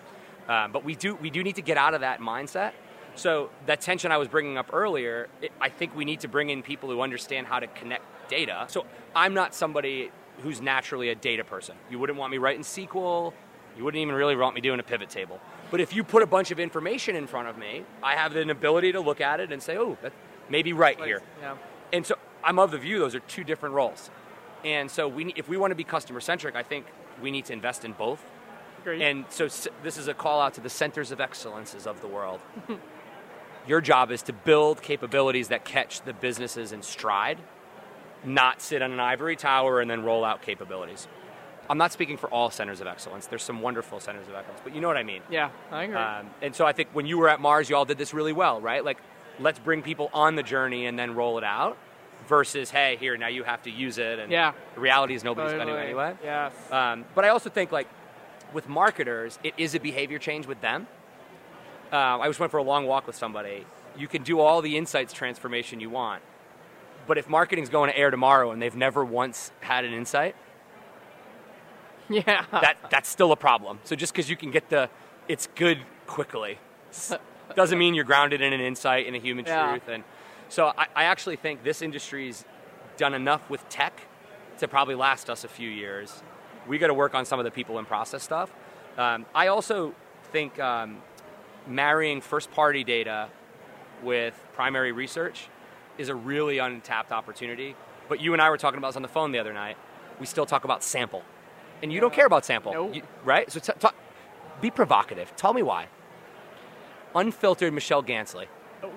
Um, 0.49 0.71
but 0.71 0.83
we 0.83 0.95
do 0.95 1.13
we 1.15 1.29
do 1.29 1.43
need 1.43 1.55
to 1.57 1.61
get 1.61 1.77
out 1.77 1.93
of 1.93 2.01
that 2.01 2.19
mindset. 2.19 2.71
So 3.15 3.49
that 3.65 3.81
tension 3.81 4.11
I 4.11 4.17
was 4.17 4.27
bringing 4.27 4.57
up 4.57 4.69
earlier, 4.73 5.27
it, 5.41 5.51
I 5.59 5.69
think 5.69 5.95
we 5.95 6.05
need 6.05 6.21
to 6.21 6.27
bring 6.27 6.49
in 6.49 6.63
people 6.63 6.89
who 6.89 7.01
understand 7.01 7.47
how 7.47 7.59
to 7.59 7.67
connect 7.67 8.03
data. 8.29 8.65
So 8.67 8.85
I'm 9.15 9.33
not 9.33 9.53
somebody 9.53 10.11
who's 10.41 10.61
naturally 10.61 11.09
a 11.09 11.15
data 11.15 11.43
person. 11.43 11.75
You 11.89 11.99
wouldn't 11.99 12.17
want 12.17 12.31
me 12.31 12.37
writing 12.37 12.63
SQL. 12.63 13.33
You 13.77 13.83
wouldn't 13.83 14.01
even 14.01 14.15
really 14.15 14.35
want 14.35 14.55
me 14.55 14.61
doing 14.61 14.79
a 14.79 14.83
pivot 14.83 15.09
table. 15.09 15.39
But 15.69 15.79
if 15.79 15.95
you 15.95 16.03
put 16.03 16.23
a 16.23 16.27
bunch 16.27 16.51
of 16.51 16.59
information 16.59 17.15
in 17.15 17.27
front 17.27 17.47
of 17.47 17.57
me, 17.57 17.85
I 18.03 18.15
have 18.15 18.35
an 18.35 18.49
ability 18.49 18.91
to 18.93 18.99
look 18.99 19.21
at 19.21 19.39
it 19.39 19.51
and 19.51 19.61
say, 19.61 19.77
oh, 19.77 19.97
that 20.01 20.11
may 20.49 20.61
be 20.61 20.73
right 20.73 20.99
here. 21.01 21.21
Yeah. 21.41 21.55
And 21.93 22.05
so 22.05 22.15
I'm 22.43 22.59
of 22.59 22.71
the 22.71 22.77
view 22.77 22.99
those 22.99 23.15
are 23.15 23.19
two 23.21 23.43
different 23.43 23.75
roles. 23.75 24.09
And 24.65 24.91
so 24.91 25.07
we, 25.07 25.33
if 25.35 25.47
we 25.47 25.57
want 25.57 25.71
to 25.71 25.75
be 25.75 25.83
customer 25.83 26.19
centric, 26.19 26.55
I 26.55 26.63
think 26.63 26.85
we 27.21 27.31
need 27.31 27.45
to 27.45 27.53
invest 27.53 27.85
in 27.85 27.93
both. 27.93 28.23
Agree. 28.81 29.03
And 29.03 29.25
so 29.29 29.47
this 29.83 29.97
is 29.97 30.07
a 30.07 30.13
call 30.13 30.41
out 30.41 30.55
to 30.55 30.61
the 30.61 30.69
centers 30.69 31.11
of 31.11 31.21
excellences 31.21 31.85
of 31.85 32.01
the 32.01 32.07
world. 32.07 32.39
Your 33.67 33.81
job 33.81 34.11
is 34.11 34.21
to 34.23 34.33
build 34.33 34.81
capabilities 34.81 35.49
that 35.49 35.65
catch 35.65 36.01
the 36.01 36.13
businesses 36.13 36.71
in 36.71 36.81
stride 36.81 37.37
not 38.23 38.61
sit 38.61 38.81
on 38.81 38.91
an 38.91 38.99
ivory 38.99 39.35
tower 39.35 39.81
and 39.81 39.89
then 39.89 40.03
roll 40.03 40.23
out 40.23 40.41
capabilities. 40.41 41.07
I'm 41.69 41.77
not 41.77 41.91
speaking 41.91 42.17
for 42.17 42.29
all 42.29 42.49
centers 42.51 42.81
of 42.81 42.87
excellence. 42.87 43.27
There's 43.27 43.43
some 43.43 43.61
wonderful 43.61 43.99
centers 43.99 44.27
of 44.27 44.35
excellence, 44.35 44.61
but 44.63 44.75
you 44.75 44.81
know 44.81 44.87
what 44.87 44.97
I 44.97 45.03
mean. 45.03 45.21
Yeah, 45.29 45.49
I 45.71 45.83
agree. 45.83 45.95
Um, 45.95 46.29
and 46.41 46.55
so 46.55 46.65
I 46.65 46.73
think 46.73 46.89
when 46.93 47.05
you 47.05 47.17
were 47.17 47.29
at 47.29 47.39
Mars, 47.39 47.69
you 47.69 47.75
all 47.75 47.85
did 47.85 47.97
this 47.97 48.13
really 48.13 48.33
well, 48.33 48.59
right? 48.59 48.83
Like, 48.83 48.97
let's 49.39 49.57
bring 49.59 49.81
people 49.81 50.09
on 50.13 50.35
the 50.35 50.43
journey 50.43 50.85
and 50.85 50.99
then 50.99 51.15
roll 51.15 51.37
it 51.37 51.43
out 51.43 51.77
versus, 52.27 52.69
hey, 52.69 52.97
here, 52.99 53.15
now 53.17 53.27
you 53.27 53.43
have 53.43 53.63
to 53.63 53.71
use 53.71 53.97
it. 53.97 54.19
And 54.19 54.31
Yeah. 54.31 54.51
the 54.75 54.81
reality 54.81 55.15
is 55.15 55.23
nobody's 55.23 55.53
going 55.53 55.65
to 55.67 55.73
Totally. 55.73 55.87
anyway. 55.87 56.13
Yes. 56.23 56.53
Um, 56.71 57.05
but 57.15 57.25
I 57.25 57.29
also 57.29 57.49
think, 57.49 57.71
like, 57.71 57.87
with 58.53 58.67
marketers, 58.67 59.39
it 59.43 59.53
is 59.57 59.73
a 59.73 59.79
behavior 59.79 60.19
change 60.19 60.45
with 60.45 60.61
them. 60.61 60.87
Uh, 61.91 62.19
I 62.19 62.27
just 62.27 62.39
went 62.39 62.51
for 62.51 62.57
a 62.57 62.63
long 62.63 62.85
walk 62.85 63.05
with 63.07 63.15
somebody. 63.15 63.65
You 63.97 64.07
can 64.07 64.23
do 64.23 64.39
all 64.39 64.61
the 64.61 64.77
insights 64.77 65.11
transformation 65.13 65.79
you 65.79 65.89
want, 65.89 66.21
but 67.07 67.17
if 67.17 67.27
marketing's 67.27 67.69
going 67.69 67.91
to 67.91 67.97
air 67.97 68.09
tomorrow 68.09 68.51
and 68.51 68.61
they've 68.61 68.75
never 68.75 69.03
once 69.03 69.51
had 69.59 69.83
an 69.83 69.93
insight, 69.93 70.35
yeah. 72.09 72.45
that 72.51 72.77
that's 72.89 73.09
still 73.09 73.31
a 73.31 73.35
problem. 73.37 73.79
So 73.83 73.95
just 73.95 74.13
because 74.13 74.29
you 74.29 74.37
can 74.37 74.51
get 74.51 74.69
the 74.69 74.89
it's 75.27 75.47
good 75.55 75.79
quickly 76.07 76.57
doesn't 77.55 77.77
mean 77.77 77.93
you're 77.93 78.05
grounded 78.05 78.41
in 78.41 78.53
an 78.53 78.61
insight 78.61 79.07
and 79.07 79.15
a 79.15 79.19
human 79.19 79.45
Yeah. 79.45 79.69
truth. 79.69 79.87
And 79.87 80.03
so 80.49 80.67
I, 80.77 80.87
I 80.95 81.03
actually 81.05 81.35
think 81.35 81.63
this 81.63 81.81
industry's 81.81 82.45
done 82.97 83.13
enough 83.13 83.49
with 83.49 83.67
tech 83.69 84.01
to 84.59 84.67
probably 84.67 84.95
last 84.95 85.29
us 85.29 85.43
a 85.43 85.47
few 85.47 85.69
years. 85.69 86.23
We 86.67 86.77
got 86.77 86.87
to 86.87 86.93
work 86.93 87.15
on 87.15 87.25
some 87.25 87.39
of 87.39 87.45
the 87.45 87.51
people 87.51 87.77
and 87.77 87.87
process 87.87 88.23
stuff. 88.23 88.51
Um, 88.97 89.25
I 89.33 89.47
also 89.47 89.93
think 90.31 90.59
um, 90.59 90.97
marrying 91.67 92.21
first 92.21 92.51
party 92.51 92.83
data 92.83 93.29
with 94.03 94.41
primary 94.53 94.91
research 94.91 95.47
is 95.97 96.09
a 96.09 96.15
really 96.15 96.57
untapped 96.57 97.11
opportunity. 97.11 97.75
But 98.09 98.19
you 98.19 98.33
and 98.33 98.41
I 98.41 98.49
were 98.49 98.57
talking 98.57 98.77
about 98.77 98.89
this 98.89 98.95
on 98.95 99.01
the 99.01 99.07
phone 99.07 99.31
the 99.31 99.39
other 99.39 99.53
night. 99.53 99.77
We 100.19 100.25
still 100.25 100.45
talk 100.45 100.63
about 100.63 100.83
sample, 100.83 101.23
and 101.81 101.91
you 101.93 101.99
don't 101.99 102.13
care 102.13 102.25
about 102.25 102.45
sample, 102.45 102.73
Nope. 102.73 102.95
You- 102.95 103.01
right? 103.23 103.51
So 103.51 103.59
t- 103.59 103.73
talk, 103.79 103.95
be 104.59 104.69
provocative. 104.71 105.35
Tell 105.35 105.53
me 105.53 105.63
why. 105.63 105.87
Unfiltered 107.15 107.73
Michelle 107.73 108.03
Gansle. 108.03 108.45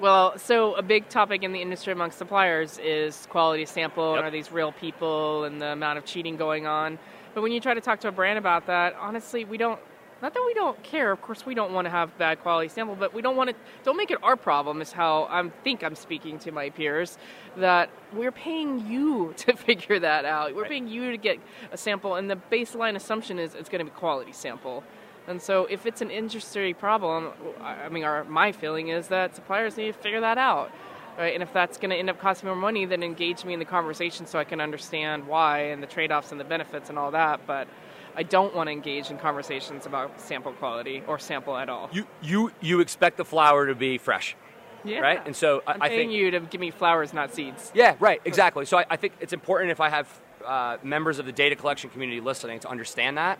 Well, 0.00 0.38
so 0.38 0.74
a 0.74 0.82
big 0.82 1.08
topic 1.08 1.42
in 1.42 1.52
the 1.52 1.60
industry 1.60 1.92
amongst 1.92 2.16
suppliers 2.16 2.78
is 2.82 3.26
quality 3.30 3.66
sample 3.66 4.10
Yep. 4.12 4.18
and 4.18 4.26
are 4.26 4.30
these 4.30 4.50
real 4.50 4.72
people 4.72 5.44
and 5.44 5.60
the 5.60 5.68
amount 5.72 5.98
of 5.98 6.04
cheating 6.04 6.36
going 6.36 6.66
on. 6.66 6.98
But 7.34 7.42
when 7.42 7.52
you 7.52 7.60
try 7.60 7.74
to 7.74 7.80
talk 7.80 8.00
to 8.00 8.08
a 8.08 8.12
brand 8.12 8.38
about 8.38 8.66
that, 8.66 8.94
honestly, 8.98 9.44
we 9.44 9.58
don't. 9.58 9.80
Not 10.24 10.32
that 10.32 10.42
we 10.46 10.54
don't 10.54 10.82
care. 10.82 11.12
Of 11.12 11.20
course, 11.20 11.44
we 11.44 11.54
don't 11.54 11.74
want 11.74 11.84
to 11.84 11.90
have 11.90 12.16
bad 12.16 12.40
quality 12.40 12.70
sample, 12.70 12.96
but 12.96 13.12
we 13.12 13.20
don't 13.20 13.36
want 13.36 13.50
to. 13.50 13.56
Don't 13.82 13.98
make 13.98 14.10
it 14.10 14.16
our 14.22 14.36
problem. 14.36 14.80
Is 14.80 14.90
how 14.90 15.24
I 15.24 15.46
think 15.62 15.84
I'm 15.84 15.94
speaking 15.94 16.38
to 16.38 16.50
my 16.50 16.70
peers 16.70 17.18
that 17.58 17.90
we're 18.10 18.32
paying 18.32 18.86
you 18.90 19.34
to 19.36 19.54
figure 19.54 19.98
that 19.98 20.24
out. 20.24 20.54
We're 20.54 20.62
Right. 20.62 20.70
paying 20.70 20.88
you 20.88 21.10
to 21.10 21.18
get 21.18 21.40
a 21.72 21.76
sample, 21.76 22.14
and 22.14 22.30
the 22.30 22.40
baseline 22.50 22.96
assumption 22.96 23.38
is 23.38 23.54
it's 23.54 23.68
going 23.68 23.84
to 23.84 23.92
be 23.92 23.94
quality 23.94 24.32
sample. 24.32 24.82
And 25.28 25.42
so, 25.42 25.66
if 25.66 25.84
it's 25.84 26.00
an 26.00 26.10
industry 26.10 26.72
problem, 26.72 27.28
I 27.60 27.84
I 27.84 27.88
mean, 27.90 28.04
our, 28.04 28.24
my 28.24 28.50
feeling 28.50 28.88
is 28.88 29.08
that 29.08 29.36
suppliers 29.36 29.76
need 29.76 29.92
to 29.92 29.98
figure 30.00 30.22
that 30.22 30.38
out, 30.38 30.72
right? 31.18 31.34
And 31.34 31.42
if 31.42 31.52
that's 31.52 31.76
going 31.76 31.90
to 31.90 31.96
end 31.96 32.08
up 32.08 32.18
costing 32.18 32.46
more 32.46 32.56
money, 32.56 32.86
then 32.86 33.02
engage 33.02 33.44
me 33.44 33.52
in 33.52 33.58
the 33.58 33.66
conversation 33.66 34.24
so 34.24 34.38
I 34.38 34.44
can 34.44 34.62
understand 34.62 35.26
why 35.26 35.64
and 35.64 35.82
the 35.82 35.86
trade-offs 35.86 36.32
and 36.32 36.40
the 36.40 36.44
benefits 36.44 36.88
and 36.88 36.98
all 36.98 37.10
that. 37.10 37.46
But 37.46 37.68
I 38.16 38.22
don't 38.22 38.54
want 38.54 38.68
to 38.68 38.72
engage 38.72 39.10
in 39.10 39.18
conversations 39.18 39.86
about 39.86 40.20
sample 40.20 40.52
quality 40.52 41.02
or 41.06 41.18
sample 41.18 41.56
at 41.56 41.68
all. 41.68 41.88
You 41.92 42.06
you 42.22 42.52
you 42.60 42.80
expect 42.80 43.16
the 43.16 43.24
flower 43.24 43.66
to 43.66 43.74
be 43.74 43.98
fresh, 43.98 44.36
yeah. 44.84 45.00
right? 45.00 45.24
And 45.26 45.34
so 45.34 45.62
I, 45.66 45.72
I'm 45.72 45.82
I 45.82 45.88
think 45.88 46.12
you 46.12 46.30
to 46.30 46.40
give 46.40 46.60
me 46.60 46.70
flowers, 46.70 47.12
not 47.12 47.34
seeds. 47.34 47.72
Yeah, 47.74 47.96
right, 48.00 48.20
exactly. 48.24 48.64
So 48.64 48.78
I, 48.78 48.86
I 48.90 48.96
think 48.96 49.14
it's 49.20 49.32
important 49.32 49.70
if 49.70 49.80
I 49.80 49.88
have 49.88 50.20
uh, 50.44 50.76
members 50.82 51.18
of 51.18 51.26
the 51.26 51.32
data 51.32 51.56
collection 51.56 51.90
community 51.90 52.20
listening 52.20 52.60
to 52.60 52.68
understand 52.68 53.18
that. 53.18 53.38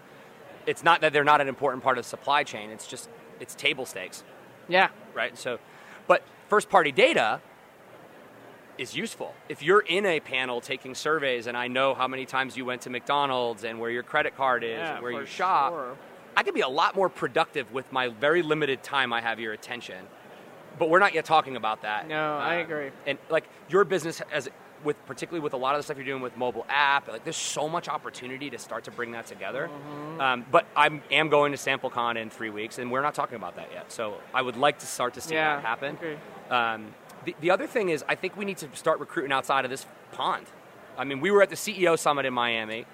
It's 0.66 0.82
not 0.82 1.02
that 1.02 1.12
they're 1.12 1.24
not 1.24 1.40
an 1.40 1.48
important 1.48 1.82
part 1.82 1.98
of 1.98 2.04
the 2.04 2.08
supply 2.08 2.42
chain, 2.42 2.70
it's 2.70 2.86
just, 2.86 3.10
it's 3.38 3.54
table 3.54 3.84
stakes, 3.84 4.24
Yeah. 4.66 4.88
right? 5.12 5.36
So, 5.36 5.58
but 6.06 6.22
first 6.48 6.70
party 6.70 6.90
data 6.90 7.40
is 8.78 8.96
useful. 8.96 9.34
If 9.48 9.62
you're 9.62 9.80
in 9.80 10.04
a 10.06 10.20
panel 10.20 10.60
taking 10.60 10.94
surveys 10.94 11.46
and 11.46 11.56
I 11.56 11.68
know 11.68 11.94
how 11.94 12.08
many 12.08 12.26
times 12.26 12.56
you 12.56 12.64
went 12.64 12.82
to 12.82 12.90
McDonald's 12.90 13.64
and 13.64 13.78
where 13.78 13.90
your 13.90 14.02
credit 14.02 14.36
card 14.36 14.64
is 14.64 14.70
Yeah, 14.78 14.94
and 14.94 15.02
where 15.02 15.12
you 15.12 15.26
shop, 15.26 15.72
sure. 15.72 15.96
I 16.36 16.42
could 16.42 16.54
be 16.54 16.60
a 16.62 16.68
lot 16.68 16.96
more 16.96 17.08
productive 17.08 17.72
with 17.72 17.90
my 17.92 18.08
very 18.08 18.42
limited 18.42 18.82
time 18.82 19.12
I 19.12 19.20
have 19.20 19.38
your 19.38 19.52
attention. 19.52 20.04
But 20.78 20.90
we're 20.90 20.98
not 20.98 21.14
yet 21.14 21.24
talking 21.24 21.54
about 21.56 21.82
that. 21.82 22.08
No, 22.08 22.36
I 22.36 22.56
Uh, 22.56 22.60
agree. 22.62 22.90
And 23.06 23.18
like 23.30 23.44
your 23.68 23.84
business 23.84 24.20
as 24.32 24.48
with 24.82 24.96
particularly 25.06 25.42
with 25.42 25.54
a 25.54 25.56
lot 25.56 25.74
of 25.74 25.78
the 25.78 25.82
stuff 25.82 25.96
you're 25.96 26.04
doing 26.04 26.20
with 26.20 26.36
mobile 26.36 26.66
app, 26.68 27.08
like 27.08 27.24
there's 27.24 27.36
so 27.36 27.68
much 27.70 27.88
opportunity 27.88 28.50
to 28.50 28.58
start 28.58 28.84
to 28.84 28.90
bring 28.90 29.12
that 29.12 29.24
together. 29.26 29.68
Mm-hmm. 29.68 30.20
Um, 30.20 30.44
but 30.50 30.66
I 30.76 31.00
am 31.10 31.28
going 31.30 31.52
to 31.52 31.58
SampleCon 31.58 32.16
in 32.20 32.28
three 32.28 32.50
weeks, 32.50 32.78
and 32.78 32.90
we're 32.90 33.00
not 33.00 33.14
talking 33.14 33.36
about 33.36 33.56
that 33.56 33.70
yet. 33.72 33.90
So 33.92 34.16
I 34.34 34.42
would 34.42 34.56
like 34.58 34.80
to 34.80 34.86
start 34.86 35.14
to 35.14 35.20
see 35.22 35.34
Yeah, 35.36 35.56
that 35.56 35.64
happen. 35.64 35.94
agree. 35.94 36.16
Um, 36.50 36.92
the, 37.24 37.34
the 37.40 37.50
other 37.50 37.66
thing 37.66 37.88
is, 37.88 38.04
I 38.08 38.14
think 38.14 38.36
we 38.36 38.44
need 38.44 38.58
to 38.58 38.68
start 38.74 39.00
recruiting 39.00 39.32
outside 39.32 39.64
of 39.64 39.70
this 39.70 39.86
pond. 40.12 40.46
I 40.96 41.04
mean, 41.04 41.20
we 41.20 41.30
were 41.30 41.42
at 41.42 41.50
the 41.50 41.56
CEO 41.56 41.98
summit 41.98 42.24
in 42.26 42.32
Miami. 42.34 42.86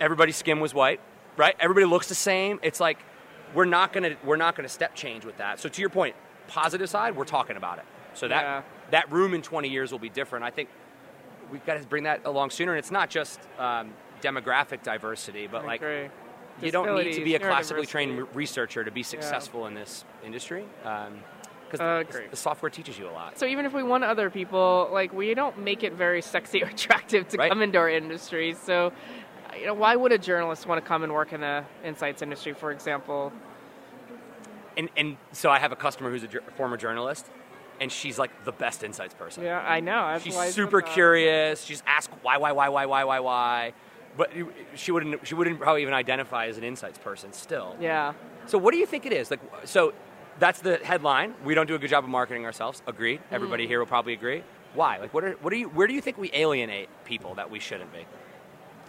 Everybody's 0.00 0.36
skin 0.36 0.60
was 0.60 0.72
white, 0.74 1.00
right? 1.36 1.56
Everybody 1.58 1.86
looks 1.86 2.08
the 2.08 2.14
same. 2.14 2.60
It's 2.62 2.80
like 2.80 2.98
we're 3.54 3.64
not 3.64 3.92
gonna 3.92 4.16
we're 4.24 4.36
not 4.36 4.56
gonna 4.56 4.68
step 4.68 4.94
change 4.94 5.24
with 5.24 5.36
that. 5.38 5.60
So 5.60 5.68
to 5.68 5.80
your 5.80 5.90
point, 5.90 6.14
positive 6.48 6.88
side, 6.88 7.16
we're 7.16 7.24
talking 7.24 7.56
about 7.56 7.78
it. 7.78 7.84
So 8.14 8.28
that 8.28 8.42
Yeah. 8.42 8.62
that 8.90 9.10
room 9.12 9.34
in 9.34 9.42
20 9.42 9.68
years 9.68 9.92
will 9.92 9.98
be 9.98 10.08
different. 10.08 10.44
I 10.44 10.50
think 10.50 10.68
we've 11.50 11.64
got 11.66 11.80
to 11.80 11.86
bring 11.86 12.04
that 12.04 12.24
along 12.24 12.50
sooner. 12.50 12.72
And 12.72 12.78
it's 12.78 12.90
not 12.90 13.10
just 13.10 13.40
um, 13.58 13.92
demographic 14.22 14.82
diversity, 14.82 15.46
but 15.46 15.62
I 15.62 15.66
like 15.66 15.82
agree. 15.82 16.08
you 16.62 16.72
don't 16.72 16.94
need 16.96 17.12
to 17.14 17.24
be 17.24 17.34
a 17.34 17.38
classically 17.38 17.86
trained 17.86 18.26
researcher 18.34 18.82
to 18.84 18.90
be 18.90 19.02
successful 19.02 19.66
in 19.66 19.74
this 19.74 20.04
industry. 20.24 20.64
Because 21.70 21.80
Uh, 21.80 22.20
the, 22.30 22.36
software 22.36 22.70
teaches 22.70 22.98
you 22.98 23.08
a 23.08 23.10
lot. 23.10 23.38
So 23.38 23.46
even 23.46 23.64
if 23.66 23.72
we 23.72 23.82
want 23.82 24.04
other 24.04 24.30
people, 24.30 24.88
like 24.92 25.12
we 25.12 25.34
don't 25.34 25.58
make 25.58 25.82
it 25.82 25.92
very 25.94 26.22
sexy 26.22 26.62
or 26.62 26.66
attractive 26.76 27.28
to 27.28 27.38
Right. 27.38 27.48
come 27.50 27.62
into 27.62 27.78
our 27.78 27.88
industry. 27.90 28.54
So, 28.54 28.92
you 29.58 29.66
know, 29.66 29.74
why 29.74 29.96
would 29.96 30.12
a 30.12 30.18
journalist 30.18 30.66
want 30.66 30.82
to 30.82 30.86
come 30.86 31.02
and 31.04 31.12
work 31.12 31.32
in 31.32 31.40
the 31.40 31.64
insights 31.84 32.22
industry, 32.22 32.52
for 32.52 32.70
example? 32.70 33.32
And, 34.76 34.88
and 34.96 35.16
so 35.32 35.50
I 35.50 35.58
have 35.58 35.72
a 35.72 35.76
customer 35.76 36.10
who's 36.10 36.24
a 36.24 36.28
jour- 36.28 36.42
former 36.56 36.76
journalist, 36.76 37.26
and 37.80 37.90
she's 37.92 38.18
like 38.18 38.44
the 38.44 38.52
best 38.52 38.82
insights 38.82 39.14
person. 39.14 39.44
Yeah, 39.44 39.60
I 39.60 39.80
know. 39.80 40.08
That's 40.08 40.24
She's 40.24 40.36
super 40.54 40.80
curious. 40.80 41.62
She's 41.64 41.82
asked 41.86 42.10
why, 42.22 42.38
why, 42.38 42.52
why, 42.52 42.68
why, 42.68 42.86
why, 42.86 43.04
why, 43.04 43.20
why. 43.20 43.72
But 44.16 44.30
she 44.74 44.92
wouldn't, 44.92 45.26
she 45.26 45.34
wouldn't 45.34 45.58
probably 45.60 45.82
even 45.82 45.94
identify 45.94 46.46
as 46.46 46.56
an 46.58 46.64
insights 46.64 46.98
person 46.98 47.32
still. 47.32 47.76
Yeah. 47.80 48.12
So 48.46 48.58
what 48.58 48.72
do 48.72 48.78
you 48.78 48.86
think 48.86 49.06
it 49.06 49.12
is? 49.12 49.30
Like, 49.30 49.40
so 49.64 49.92
that's 50.38 50.60
the 50.60 50.76
headline. 50.78 51.34
We 51.44 51.54
don't 51.54 51.66
do 51.66 51.74
a 51.74 51.78
good 51.78 51.90
job 51.90 52.04
of 52.04 52.10
marketing 52.10 52.44
ourselves. 52.44 52.82
Agreed. 52.86 53.20
Mm-hmm. 53.20 53.34
Everybody 53.34 53.66
here 53.66 53.78
will 53.78 53.86
probably 53.86 54.12
agree. 54.12 54.42
Why? 54.74 54.98
Like, 54.98 55.14
what 55.14 55.24
are, 55.24 55.32
what 55.34 55.52
are 55.52 55.56
you, 55.56 55.68
where 55.68 55.86
do 55.86 55.94
you 55.94 56.00
think 56.00 56.18
we 56.18 56.30
alienate 56.32 56.88
people 57.04 57.34
that 57.36 57.50
we 57.50 57.60
shouldn't 57.60 57.92
be? 57.92 58.06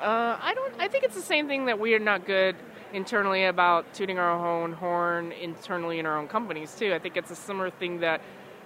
Uh, 0.02 0.38
I 0.42 0.54
don't. 0.54 0.74
I 0.80 0.90
think 0.90 1.06
it's 1.06 1.16
the 1.16 1.22
same 1.22 1.48
thing 1.48 1.68
that 1.68 1.80
we 1.80 1.94
are 1.94 2.00
not 2.00 2.26
good 2.26 2.56
internally 2.92 3.46
about 3.46 3.94
tooting 3.94 4.20
our 4.20 4.30
own 4.30 4.74
horn 4.74 5.32
internally 5.32 6.00
in 6.00 6.06
our 6.06 6.18
own 6.18 6.28
companies 6.28 6.76
too. 6.76 6.94
I 6.94 7.00
think 7.00 7.16
it's 7.16 7.32
a 7.32 7.36
similar 7.36 7.70
thing 7.70 8.02
that 8.02 8.22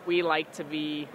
we 0.07 0.23
like 0.23 0.51
to 0.53 0.63
be. 0.63 1.07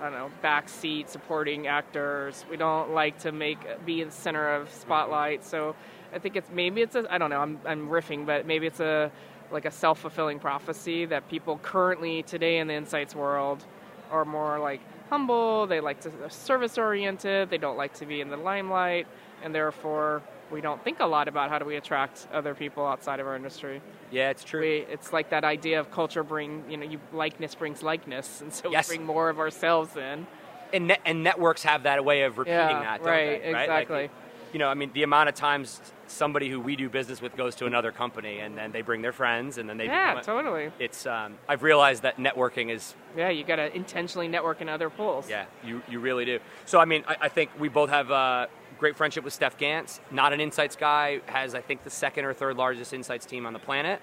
I 0.00 0.04
don't 0.04 0.12
know, 0.12 0.30
backseat 0.44 1.08
supporting 1.08 1.66
actors. 1.66 2.44
We 2.50 2.56
don't 2.56 2.92
like 2.92 3.18
to 3.20 3.32
make 3.32 3.58
be 3.84 4.02
in 4.02 4.08
the 4.08 4.14
center 4.14 4.54
of 4.54 4.70
spotlight. 4.70 5.44
So 5.44 5.74
I 6.14 6.18
think 6.18 6.36
it's 6.36 6.50
maybe 6.50 6.80
it's 6.80 6.96
a 6.96 7.06
I 7.10 7.18
don't 7.18 7.30
know. 7.30 7.40
I'm 7.40 7.60
I'm 7.66 7.88
riffing, 7.88 8.24
but 8.24 8.46
maybe 8.46 8.66
it's 8.66 8.80
a 8.80 9.10
like 9.50 9.64
a 9.64 9.70
self 9.70 10.00
fulfilling 10.00 10.38
prophecy 10.38 11.04
that 11.06 11.28
people 11.28 11.58
currently 11.62 12.22
today 12.22 12.58
in 12.58 12.66
the 12.66 12.74
insights 12.74 13.14
world 13.14 13.64
are 14.10 14.24
more 14.24 14.58
like 14.58 14.80
humble. 15.10 15.66
They 15.66 15.80
like 15.80 16.00
to 16.00 16.10
service 16.30 16.78
oriented. 16.78 17.50
They 17.50 17.58
don't 17.58 17.76
like 17.76 17.94
to 17.94 18.06
be 18.06 18.20
in 18.20 18.28
the 18.28 18.36
limelight, 18.36 19.06
and 19.42 19.54
therefore 19.54 20.22
we 20.50 20.60
don't 20.60 20.82
think 20.84 21.00
a 21.00 21.06
lot 21.06 21.26
about 21.28 21.50
how 21.50 21.58
do 21.58 21.64
we 21.64 21.76
attract 21.76 22.28
other 22.32 22.54
people 22.54 22.86
outside 22.86 23.18
of 23.20 23.26
our 23.26 23.34
industry. 23.36 23.80
Yeah, 24.12 24.30
it's 24.30 24.44
true. 24.44 24.60
We, 24.60 24.76
it's 24.88 25.12
like 25.12 25.30
that 25.30 25.42
idea 25.42 25.80
of 25.80 25.90
culture 25.90 26.22
bring 26.22 26.64
you 26.70 26.76
know 26.76 26.86
you 26.86 27.00
likeness 27.12 27.54
brings 27.54 27.82
likeness, 27.82 28.40
and 28.40 28.52
so 28.52 28.70
Yes. 28.70 28.88
we 28.88 28.96
bring 28.96 29.06
more 29.06 29.28
of 29.28 29.38
ourselves 29.40 29.96
in. 29.96 30.26
and, 30.72 30.88
net, 30.88 31.00
and 31.04 31.22
networks 31.24 31.62
have 31.62 31.84
that 31.84 32.04
way 32.04 32.22
of 32.22 32.38
repeating 32.38 32.58
Yeah, 32.58 32.80
that, 32.82 32.98
don't 32.98 33.06
right, 33.08 33.42
they? 33.42 33.52
Right, 33.52 33.68
Like, 33.68 33.82
exactly. 33.82 34.10
you 34.52 34.58
know, 34.58 34.68
I 34.68 34.74
mean, 34.74 34.90
the 34.92 35.02
amount 35.04 35.28
of 35.28 35.34
times 35.36 35.80
somebody 36.08 36.48
who 36.48 36.60
we 36.60 36.76
do 36.76 36.88
business 36.88 37.20
with 37.20 37.36
goes 37.36 37.54
to 37.56 37.66
another 37.66 37.92
company, 37.92 38.38
and 38.40 38.56
then 38.56 38.72
they 38.72 38.82
bring 38.82 39.02
their 39.02 39.12
friends, 39.12 39.58
and 39.58 39.68
then 39.68 39.76
they 39.76 39.86
Yeah, 39.86 40.18
a- 40.18 40.22
totally. 40.22 40.70
It's 40.78 41.06
um, 41.06 41.36
I've 41.48 41.62
realized 41.62 42.02
that 42.02 42.16
networking 42.18 42.70
is 42.70 42.94
Yeah, 43.16 43.28
you 43.30 43.44
got 43.44 43.56
to 43.56 43.74
intentionally 43.74 44.28
network 44.28 44.60
in 44.60 44.68
other 44.68 44.90
pools. 44.90 45.28
yeah, 45.28 45.46
you 45.64 45.82
you 45.88 46.00
really 46.00 46.24
do. 46.24 46.38
So 46.64 46.78
I 46.80 46.84
mean, 46.84 47.04
I, 47.08 47.16
I 47.22 47.28
think 47.28 47.50
we 47.58 47.68
both 47.68 47.90
have 47.90 48.10
uh, 48.10 48.46
great 48.78 48.96
friendship 48.96 49.24
with 49.24 49.32
Steph 49.32 49.56
Gans. 49.58 50.00
Not 50.10 50.32
an 50.32 50.40
insights 50.40 50.76
guy, 50.76 51.20
has 51.26 51.54
I 51.54 51.60
think 51.60 51.82
the 51.84 51.90
second 51.90 52.24
or 52.24 52.32
third 52.34 52.56
largest 52.56 52.92
insights 52.92 53.26
team 53.26 53.46
on 53.46 53.52
the 53.52 53.58
planet. 53.58 54.00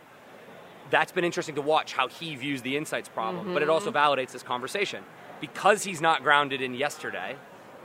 That's 0.90 1.12
been 1.12 1.24
interesting 1.24 1.56
to 1.56 1.62
watch 1.62 1.94
how 1.94 2.08
he 2.08 2.36
views 2.36 2.62
the 2.62 2.78
insights 2.78 3.10
problem, 3.10 3.54
but 3.54 3.64
it 3.64 3.70
also 3.70 3.92
validates 3.92 4.32
this 4.32 4.44
conversation 4.44 5.04
because 5.42 5.84
he's 5.84 6.02
not 6.02 6.24
grounded 6.24 6.62
in 6.62 6.74
yesterday. 6.76 7.36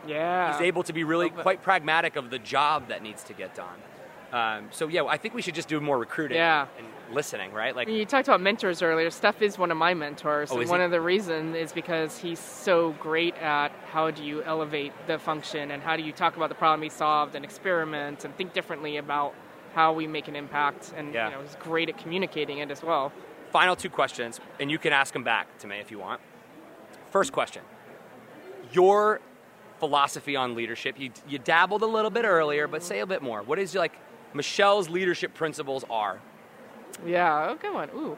Yeah. 0.06 0.52
He's 0.52 0.60
able 0.62 0.82
to 0.82 0.92
be 0.92 1.04
really 1.04 1.30
quite 1.30 1.62
pragmatic 1.62 2.16
of 2.16 2.30
the 2.30 2.38
job 2.38 2.88
that 2.88 3.02
needs 3.02 3.22
to 3.24 3.32
get 3.32 3.54
done. 3.54 3.78
Um, 4.32 4.68
so 4.70 4.88
yeah, 4.88 5.04
I 5.04 5.16
think 5.16 5.34
we 5.34 5.40
should 5.42 5.54
just 5.54 5.68
do 5.68 5.80
more 5.80 5.98
recruiting 5.98 6.36
Yeah. 6.36 6.66
and 6.76 6.86
listening, 7.14 7.52
right? 7.52 7.74
Like, 7.74 7.88
You 7.88 8.04
talked 8.04 8.28
about 8.28 8.42
mentors 8.42 8.82
earlier. 8.82 9.08
Steph 9.10 9.40
is 9.40 9.56
one 9.58 9.70
of 9.70 9.78
my 9.78 9.94
mentors. 9.94 10.50
Oh, 10.52 10.58
and 10.60 10.68
one 10.68 10.80
he? 10.80 10.84
of 10.84 10.90
the 10.90 11.00
reasons 11.00 11.56
is 11.56 11.72
because 11.72 12.18
he's 12.18 12.38
so 12.38 12.92
great 13.00 13.34
at 13.38 13.72
how 13.90 14.10
do 14.10 14.22
you 14.22 14.42
elevate 14.42 14.92
the 15.06 15.18
function 15.18 15.70
and 15.70 15.82
how 15.82 15.96
do 15.96 16.02
you 16.02 16.12
talk 16.12 16.36
about 16.36 16.50
the 16.50 16.54
problem 16.54 16.82
he 16.82 16.90
solved 16.90 17.34
and 17.34 17.44
experiment 17.44 18.24
and 18.26 18.36
think 18.36 18.52
differently 18.52 18.98
about 18.98 19.32
how 19.74 19.92
we 19.94 20.06
make 20.06 20.28
an 20.28 20.36
impact. 20.36 20.92
And 20.96 21.14
Yeah. 21.14 21.28
you 21.30 21.34
know, 21.36 21.40
he's 21.42 21.56
great 21.56 21.88
at 21.88 21.96
communicating 21.96 22.58
it 22.58 22.70
as 22.70 22.82
well. 22.82 23.12
final 23.50 23.74
two 23.76 23.88
questions, 23.88 24.40
and 24.60 24.70
you 24.70 24.78
can 24.78 24.92
ask 24.92 25.14
them 25.14 25.24
back 25.24 25.56
to 25.58 25.66
me 25.66 25.78
if 25.78 25.90
you 25.90 25.98
want. 25.98 26.20
First 27.10 27.32
question: 27.32 27.62
Your 28.72 29.20
philosophy 29.78 30.36
on 30.36 30.54
leadership. 30.54 30.98
You 30.98 31.10
you 31.26 31.38
dabbled 31.38 31.82
a 31.82 31.86
little 31.86 32.10
bit 32.10 32.24
earlier, 32.26 32.66
but 32.68 32.82
say 32.82 32.98
a 33.00 33.06
bit 33.06 33.22
more. 33.22 33.42
What 33.42 33.58
is 33.58 33.74
like 33.74 33.92
Michelle's 34.34 34.88
leadership 34.88 35.34
principles 35.34 35.84
are? 35.90 36.20
Yeah, 37.06 37.50
oh, 37.50 37.54
good 37.56 37.74
one. 37.74 37.90
Ooh. 37.94 38.16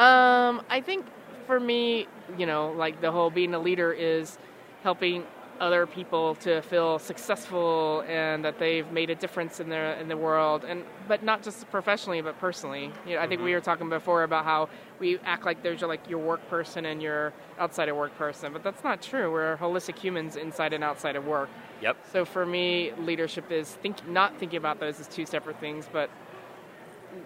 Um, 0.00 0.62
I 0.68 0.80
think 0.80 1.06
for 1.46 1.58
me, 1.58 2.06
you 2.36 2.46
know, 2.46 2.72
like 2.72 3.00
the 3.00 3.10
whole 3.10 3.30
being 3.30 3.54
a 3.54 3.58
leader 3.58 3.92
is 3.92 4.38
helping 4.82 5.24
other 5.60 5.86
people 5.86 6.34
to 6.36 6.62
feel 6.62 6.98
successful 6.98 8.04
and 8.06 8.44
that 8.44 8.58
they've 8.58 8.90
made 8.92 9.10
a 9.10 9.14
difference 9.14 9.60
in 9.60 9.68
their 9.68 9.94
in 9.94 10.08
the 10.08 10.16
world 10.16 10.64
and 10.64 10.84
but 11.08 11.22
not 11.22 11.42
just 11.42 11.68
professionally 11.70 12.20
but 12.20 12.38
personally. 12.38 12.92
You 13.06 13.16
know, 13.16 13.20
I 13.20 13.26
think 13.26 13.42
we 13.42 13.52
were 13.52 13.60
talking 13.60 13.88
before 13.88 14.22
about 14.22 14.44
how 14.44 14.68
we 15.00 15.18
act 15.24 15.44
like 15.44 15.62
there's 15.62 15.82
like 15.82 16.08
your 16.08 16.20
work 16.20 16.48
person 16.48 16.86
and 16.86 17.02
your 17.02 17.32
outside 17.58 17.88
of 17.88 17.96
work 17.96 18.16
person, 18.16 18.52
but 18.52 18.62
that's 18.62 18.84
not 18.84 19.02
true. 19.02 19.32
We're 19.32 19.56
holistic 19.56 19.98
humans 19.98 20.36
inside 20.36 20.72
and 20.72 20.84
outside 20.84 21.16
of 21.16 21.26
work. 21.26 21.48
Yep. 21.80 21.96
So 22.12 22.24
for 22.24 22.44
me, 22.44 22.92
leadership 22.98 23.50
is 23.52 23.70
think 23.70 24.08
not 24.08 24.36
thinking 24.38 24.56
about 24.56 24.80
those 24.80 24.98
as 25.00 25.06
two 25.08 25.26
separate 25.26 25.60
things, 25.60 25.88
but 25.92 26.10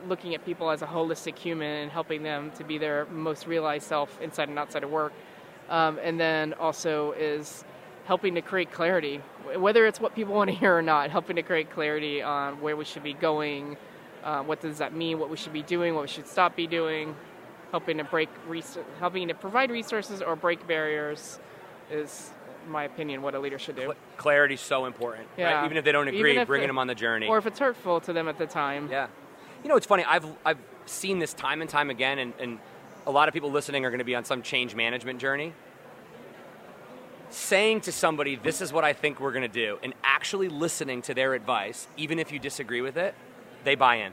looking 0.07 0.35
at 0.35 0.45
people 0.45 0.71
as 0.71 0.83
a 0.83 0.87
holistic 0.87 1.37
human 1.39 1.83
and 1.83 1.91
helping 1.91 2.23
them 2.23 2.51
to 2.53 2.65
be 2.65 2.79
their 2.79 3.07
most 3.07 3.47
realized 3.47 3.87
self 3.87 4.21
inside 4.21 4.49
and 4.49 4.59
outside 4.59 4.85
of 4.85 4.91
work. 4.91 5.13
Um, 5.69 5.99
and 6.03 6.21
then 6.21 6.53
also 6.55 7.13
is 7.13 7.65
helping 8.05 8.35
to 8.35 8.43
create 8.43 8.73
clarity, 8.73 9.19
whether 9.57 9.87
it's 9.87 10.01
what 10.01 10.15
people 10.15 10.35
want 10.41 10.51
to 10.51 10.57
hear 10.57 10.77
or 10.77 10.83
not, 10.83 11.11
helping 11.11 11.37
to 11.37 11.43
create 11.43 11.71
clarity 11.71 12.23
on 12.23 12.61
where 12.61 12.77
we 12.77 12.85
should 12.85 13.03
be 13.03 13.15
going, 13.15 13.77
uh, 14.25 14.43
what 14.43 14.61
does 14.61 14.79
that 14.79 14.95
mean, 14.95 15.19
what 15.19 15.31
we 15.31 15.37
should 15.37 15.53
be 15.53 15.63
doing, 15.63 15.95
what 15.95 16.03
we 16.03 16.09
should 16.09 16.27
stop 16.27 16.57
be 16.57 16.67
doing, 16.67 17.15
helping 17.71 17.99
to 17.99 18.05
break, 18.05 18.29
res- 18.47 18.79
helping 18.99 19.29
to 19.29 19.35
provide 19.35 19.71
resources 19.71 20.21
or 20.21 20.37
break 20.37 20.67
barriers 20.67 21.39
is, 21.91 22.31
my 22.69 22.85
opinion, 22.85 23.23
what 23.23 23.35
a 23.35 23.39
leader 23.39 23.59
should 23.59 23.77
do. 23.77 23.83
Cl- 23.83 23.95
Clarity's 24.17 24.61
so 24.61 24.87
important. 24.87 25.27
right? 25.39 25.41
Yeah. 25.45 25.65
Even 25.65 25.77
if 25.77 25.85
they 25.85 25.93
don't 25.93 26.09
agree, 26.09 26.43
bringing 26.45 26.65
it- 26.65 26.67
them 26.69 26.79
on 26.79 26.87
the 26.87 26.95
journey. 26.95 27.27
Or 27.29 27.39
if 27.39 27.47
it's 27.47 27.59
hurtful 27.59 28.01
to 28.01 28.13
them 28.13 28.29
at 28.29 28.39
the 28.39 28.47
time. 28.47 28.89
Yeah. 28.91 29.09
You 29.63 29.69
know, 29.69 29.77
it's 29.77 29.87
funny. 29.87 30.05
I've 30.05 30.27
I've 30.45 30.59
seen 30.87 31.19
this 31.21 31.33
time 31.35 31.61
and 31.61 31.71
time 31.71 31.89
again, 31.91 32.19
and, 32.19 32.33
and 32.41 32.59
a 33.07 33.11
lot 33.11 33.29
of 33.29 33.35
people 33.35 33.51
listening 33.53 33.85
are 33.85 33.91
going 33.91 33.99
to 34.01 34.05
be 34.05 34.15
on 34.17 34.25
some 34.25 34.43
change 34.43 34.75
management 34.75 35.21
journey. 35.21 35.53
Saying 37.31 37.83
to 37.83 37.93
somebody, 37.93 38.37
"This 38.37 38.61
is 38.61 38.73
what 38.73 38.85
I 38.85 38.93
think 38.93 39.19
we're 39.21 39.33
going 39.33 39.43
to 39.43 39.49
do," 39.49 39.79
and 39.83 39.95
actually 40.05 40.49
listening 40.49 41.01
to 41.03 41.15
their 41.15 41.33
advice, 41.35 41.87
even 41.97 42.19
if 42.19 42.31
you 42.31 42.39
disagree 42.39 42.83
with 42.83 42.97
it, 42.99 43.15
they 43.65 43.75
buy 43.75 43.97
in. 43.97 44.13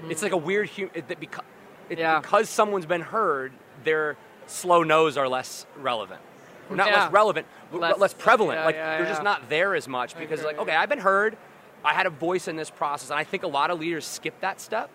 Hmm. 0.00 0.10
It's 0.10 0.22
like 0.22 0.32
a 0.32 0.36
weird 0.38 0.70
hum- 0.70 0.90
it, 0.94 1.08
that 1.08 1.20
because 1.20 1.44
it, 1.90 1.98
Yeah. 1.98 2.20
because 2.20 2.48
someone's 2.48 2.86
been 2.86 3.02
heard, 3.02 3.52
their 3.84 4.16
slow 4.46 4.82
no's 4.82 5.18
are 5.18 5.28
less 5.28 5.66
relevant. 5.76 6.22
Or 6.70 6.76
not 6.76 6.88
Yeah. 6.88 7.04
less 7.04 7.12
relevant, 7.12 7.46
but 7.72 7.80
Less- 7.80 7.98
less, 7.98 8.14
prevalent. 8.14 8.58
yeah, 8.60 8.64
like 8.66 8.74
yeah, 8.76 8.98
they're 8.98 9.06
just 9.06 9.22
not 9.22 9.48
there 9.48 9.74
as 9.74 9.88
much 9.88 10.16
because 10.18 10.42
like, 10.42 10.56
agree. 10.56 10.62
okay, 10.72 10.76
I've 10.76 10.88
been 10.88 10.98
heard. 11.00 11.36
I 11.84 11.94
had 11.94 12.06
a 12.06 12.10
voice 12.10 12.48
in 12.48 12.56
this 12.56 12.70
process, 12.70 13.10
and 13.10 13.18
I 13.18 13.24
think 13.24 13.42
a 13.44 13.46
lot 13.48 13.70
of 13.70 13.78
leaders 13.80 14.04
skip 14.04 14.40
that 14.40 14.60
step. 14.60 14.90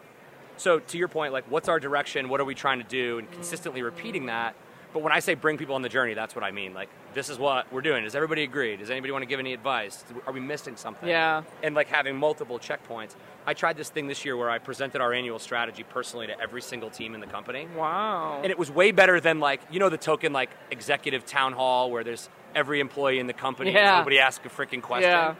So 0.57 0.79
to 0.79 0.97
your 0.97 1.07
point, 1.07 1.33
like, 1.33 1.45
what's 1.49 1.67
our 1.67 1.79
direction? 1.79 2.29
What 2.29 2.39
are 2.39 2.45
we 2.45 2.53
trying 2.55 2.77
to 2.79 2.85
do? 2.87 3.17
And 3.19 3.31
consistently 3.31 3.81
repeating 3.81 4.27
that. 4.27 4.55
But 4.93 5.01
when 5.01 5.11
I 5.11 5.19
say 5.19 5.33
bring 5.33 5.57
people 5.57 5.73
on 5.75 5.81
the 5.81 5.89
journey, 5.89 6.13
that's 6.13 6.35
what 6.35 6.43
I 6.43 6.51
mean. 6.51 6.73
Like, 6.73 6.89
this 7.13 7.29
is 7.29 7.39
what 7.39 7.71
we're 7.73 7.81
doing. 7.81 8.03
Does 8.03 8.15
everybody 8.15 8.43
agree? 8.43 8.77
Does 8.77 8.91
anybody 8.91 9.11
want 9.11 9.23
to 9.23 9.27
give 9.27 9.39
any 9.39 9.53
advice? 9.53 10.03
Are 10.27 10.33
we 10.33 10.39
missing 10.39 10.75
something? 10.75 11.09
Yeah. 11.09 11.43
And 11.63 11.73
like 11.73 11.87
having 11.87 12.15
multiple 12.15 12.59
checkpoints. 12.59 13.15
I 13.45 13.53
tried 13.53 13.75
this 13.75 13.89
thing 13.89 14.07
this 14.07 14.23
year 14.23 14.37
where 14.37 14.49
I 14.49 14.59
presented 14.59 15.01
our 15.01 15.11
annual 15.11 15.39
strategy 15.39 15.83
personally 15.83 16.27
to 16.27 16.39
every 16.39 16.61
single 16.61 16.89
team 16.89 17.15
in 17.15 17.21
the 17.21 17.27
company. 17.27 17.67
Wow. 17.75 18.39
And 18.43 18.51
it 18.51 18.57
was 18.57 18.71
way 18.71 18.91
better 18.91 19.19
than 19.19 19.39
like 19.39 19.61
you 19.71 19.79
know 19.79 19.89
the 19.89 19.97
token 19.97 20.31
like 20.31 20.51
executive 20.71 21.25
town 21.25 21.53
hall 21.53 21.91
where 21.91 22.03
there's 22.03 22.29
every 22.55 22.79
employee 22.79 23.19
in 23.19 23.27
the 23.27 23.33
company. 23.33 23.69
and 23.71 23.77
Yeah. 23.77 23.97
Nobody 23.97 24.19
asks 24.19 24.45
a 24.45 24.49
freaking 24.49 24.81
question. 24.81 25.09
Yeah. 25.09 25.35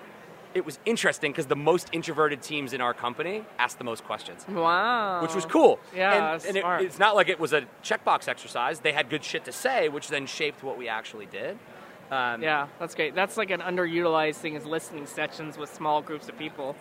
It 0.53 0.65
was 0.65 0.77
interesting 0.85 1.31
because 1.31 1.47
the 1.47 1.55
most 1.55 1.89
introverted 1.91 2.41
teams 2.41 2.73
in 2.73 2.81
our 2.81 2.93
company 2.93 3.43
asked 3.57 3.77
the 3.79 3.83
most 3.83 4.03
questions, 4.03 4.45
wow. 4.47 5.21
which 5.21 5.33
was 5.33 5.45
cool. 5.45 5.79
Yeah, 5.95 6.33
and, 6.35 6.45
and 6.45 6.57
it- 6.57 6.85
it's 6.85 6.99
not 6.99 7.15
like 7.15 7.27
it 7.29 7.39
was 7.39 7.53
a 7.53 7.63
checkbox 7.83 8.27
exercise. 8.27 8.79
They 8.79 8.91
had 8.93 9.09
good 9.09 9.23
shit 9.23 9.45
to 9.45 9.51
say, 9.51 9.89
which 9.89 10.09
then 10.09 10.25
shaped 10.27 10.61
what 10.63 10.77
we 10.77 10.87
actually 10.87 11.25
did. 11.25 11.57
Um, 12.11 12.43
Yeah, 12.43 12.67
that's 12.79 12.93
great. 12.93 13.15
That's 13.15 13.37
like 13.37 13.49
an 13.49 13.61
underutilized 13.61 14.35
thing 14.35 14.53
is 14.55 14.65
listening 14.65 15.07
sessions 15.07 15.57
with 15.57 15.73
small 15.73 16.01
groups 16.01 16.29
of 16.29 16.37
people. 16.37 16.75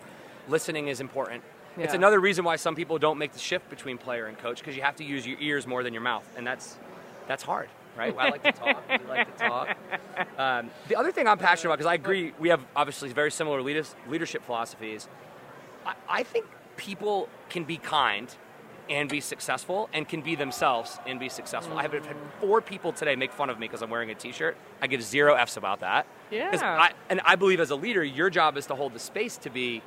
listening 0.48 0.88
is 0.88 1.00
important. 1.00 1.42
It's 1.78 1.94
another 1.94 2.20
reason 2.20 2.44
why 2.44 2.56
some 2.56 2.74
people 2.74 2.98
don't 2.98 3.16
make 3.16 3.32
the 3.32 3.38
shift 3.38 3.70
between 3.70 3.96
player 3.96 4.26
and 4.26 4.36
coach 4.36 4.58
because 4.58 4.76
you 4.76 4.82
have 4.82 4.96
to 4.96 5.04
use 5.04 5.26
your 5.26 5.38
ears 5.40 5.66
more 5.66 5.82
than 5.82 5.94
your 5.94 6.02
mouth, 6.02 6.28
and 6.36 6.46
that's 6.46 6.78
that's 7.28 7.42
hard, 7.44 7.68
right? 7.96 8.14
I 8.16 8.28
like 8.30 8.42
to 8.42 8.52
talk. 8.52 8.82
We 8.88 9.08
like 9.08 9.36
to 9.36 9.48
talk. 9.48 9.76
Um, 10.38 10.70
the 10.88 10.96
other 10.96 11.12
thing 11.12 11.26
I'm 11.26 11.38
passionate 11.38 11.70
about 11.70 11.78
because 11.78 11.90
I 11.90 11.94
agree 11.94 12.32
we 12.38 12.48
have 12.48 12.64
obviously 12.74 13.12
very 13.12 13.30
similar 13.30 13.62
leaders, 13.62 13.94
leadership 14.08 14.44
philosophies. 14.44 15.08
I, 15.86 15.94
I 16.08 16.22
think 16.22 16.46
people 16.76 17.28
can 17.48 17.64
be 17.64 17.76
kind 17.76 18.34
and 18.90 19.08
be 19.08 19.20
successful 19.20 19.88
and 19.92 20.08
can 20.08 20.20
be 20.20 20.34
themselves 20.34 20.98
and 21.06 21.18
be 21.20 21.28
successful. 21.28 21.78
I 21.78 21.82
have 21.82 21.92
had 21.92 22.16
four 22.40 22.60
people 22.60 22.92
today 22.92 23.16
make 23.16 23.32
fun 23.32 23.48
of 23.48 23.58
me 23.58 23.66
because 23.68 23.80
I'm 23.82 23.90
wearing 23.90 24.10
a 24.10 24.14
t-shirt. 24.14 24.56
I 24.80 24.86
give 24.86 25.02
zero 25.02 25.34
F's 25.34 25.56
about 25.56 25.80
that. 25.80 26.06
Yeah. 26.30 26.50
I, 26.62 26.92
and 27.08 27.20
I 27.24 27.36
believe 27.36 27.60
as 27.60 27.70
a 27.70 27.76
leader, 27.76 28.02
your 28.02 28.28
job 28.28 28.56
is 28.56 28.66
to 28.66 28.74
hold 28.74 28.92
the 28.92 28.98
space 28.98 29.36
to 29.38 29.50
be 29.50 29.82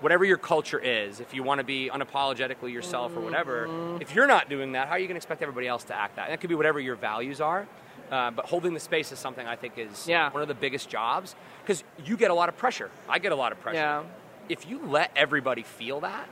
whatever 0.00 0.24
your 0.24 0.36
culture 0.38 0.78
is. 0.78 1.20
If 1.20 1.34
you 1.34 1.42
want 1.42 1.58
to 1.58 1.64
be 1.64 1.90
unapologetically 1.92 2.72
yourself 2.72 3.16
or 3.16 3.20
whatever, 3.20 3.66
Mm-hmm. 3.66 4.02
if 4.02 4.14
you're 4.14 4.26
not 4.26 4.48
doing 4.48 4.72
that, 4.72 4.86
how 4.88 4.94
are 4.94 4.98
you 4.98 5.06
going 5.06 5.14
to 5.14 5.18
expect 5.18 5.42
everybody 5.42 5.66
else 5.68 5.84
to 5.84 5.94
act 5.94 6.16
that? 6.16 6.24
And 6.24 6.32
that 6.32 6.40
could 6.40 6.48
be 6.50 6.54
whatever 6.56 6.80
your 6.80 6.96
values 6.96 7.40
are. 7.40 7.66
Uh, 8.10 8.30
but 8.30 8.46
holding 8.46 8.74
the 8.74 8.80
space 8.80 9.12
is 9.12 9.18
something 9.20 9.46
I 9.46 9.54
think 9.56 9.74
is 9.78 10.08
Yeah. 10.08 10.30
one 10.30 10.42
of 10.42 10.48
the 10.48 10.54
biggest 10.54 10.88
jobs 10.88 11.36
because 11.62 11.84
you 12.04 12.16
get 12.16 12.30
a 12.30 12.34
lot 12.34 12.48
of 12.48 12.56
pressure. 12.56 12.90
I 13.08 13.18
get 13.20 13.30
a 13.30 13.36
lot 13.36 13.52
of 13.52 13.60
pressure. 13.60 13.76
Yeah. 13.78 14.02
If 14.48 14.68
you 14.68 14.80
let 14.84 15.12
everybody 15.14 15.62
feel 15.62 16.00
that, 16.00 16.26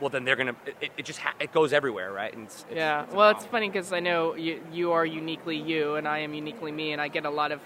well, 0.00 0.10
then 0.10 0.24
they're 0.24 0.36
gonna. 0.36 0.56
It, 0.82 0.90
it 0.98 1.04
just 1.06 1.20
ha- 1.20 1.32
it 1.40 1.50
goes 1.52 1.72
everywhere, 1.72 2.12
right? 2.12 2.30
And 2.34 2.44
it's, 2.46 2.66
it's, 2.68 2.76
Yeah. 2.76 3.04
it's 3.04 3.14
well, 3.14 3.30
it's 3.30 3.46
funny 3.46 3.70
because 3.70 3.90
I 3.92 4.00
know 4.00 4.34
you, 4.34 4.60
you 4.70 4.92
are 4.92 5.06
uniquely 5.06 5.56
you, 5.56 5.94
and 5.94 6.06
I 6.06 6.18
am 6.18 6.34
uniquely 6.34 6.72
me, 6.72 6.92
and 6.92 7.00
I 7.00 7.08
get 7.08 7.24
a 7.24 7.30
lot 7.30 7.52
of 7.52 7.60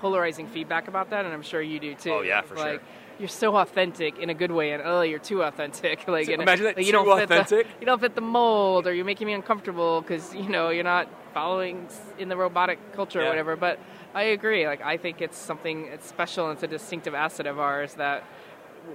polarizing 0.00 0.48
feedback 0.48 0.88
about 0.88 1.10
that, 1.10 1.24
and 1.24 1.32
I'm 1.32 1.42
sure 1.42 1.62
you 1.62 1.78
do 1.78 1.94
too. 1.94 2.10
Oh, 2.10 2.22
yeah, 2.22 2.40
for 2.40 2.56
sure. 2.56 2.80
You're 3.18 3.28
so 3.28 3.56
authentic 3.56 4.18
in 4.18 4.28
a 4.30 4.34
good 4.34 4.50
way, 4.50 4.72
and 4.72 4.82
oh, 4.84 5.02
you're 5.02 5.18
too 5.20 5.42
authentic. 5.42 6.06
Like, 6.08 6.26
So 6.26 6.32
imagine 6.32 6.64
that, 6.64 6.76
like, 6.76 6.86
you 6.86 6.92
too 6.92 7.04
don't 7.04 7.18
fit 7.28 7.48
the- 7.48 7.64
you 7.80 7.86
don't 7.86 8.00
fit 8.00 8.14
the 8.14 8.20
mold, 8.20 8.86
or 8.86 8.92
you're 8.94 9.04
making 9.04 9.26
me 9.26 9.32
uncomfortable 9.34 10.00
because 10.00 10.34
you 10.34 10.48
know 10.48 10.70
you're 10.70 10.84
not 10.84 11.08
following 11.32 11.86
in 12.18 12.28
the 12.28 12.36
robotic 12.36 12.78
culture 12.94 13.20
Yeah. 13.20 13.26
or 13.26 13.28
whatever. 13.30 13.56
But 13.56 13.78
I 14.14 14.22
agree. 14.24 14.66
Like, 14.66 14.82
I 14.82 14.96
think 14.96 15.20
it's 15.20 15.38
something 15.38 15.86
it's 15.86 16.06
special. 16.06 16.46
and 16.48 16.54
It's 16.54 16.62
a 16.64 16.66
distinctive 16.68 17.14
asset 17.14 17.46
of 17.46 17.58
ours 17.58 17.94
that 17.94 18.24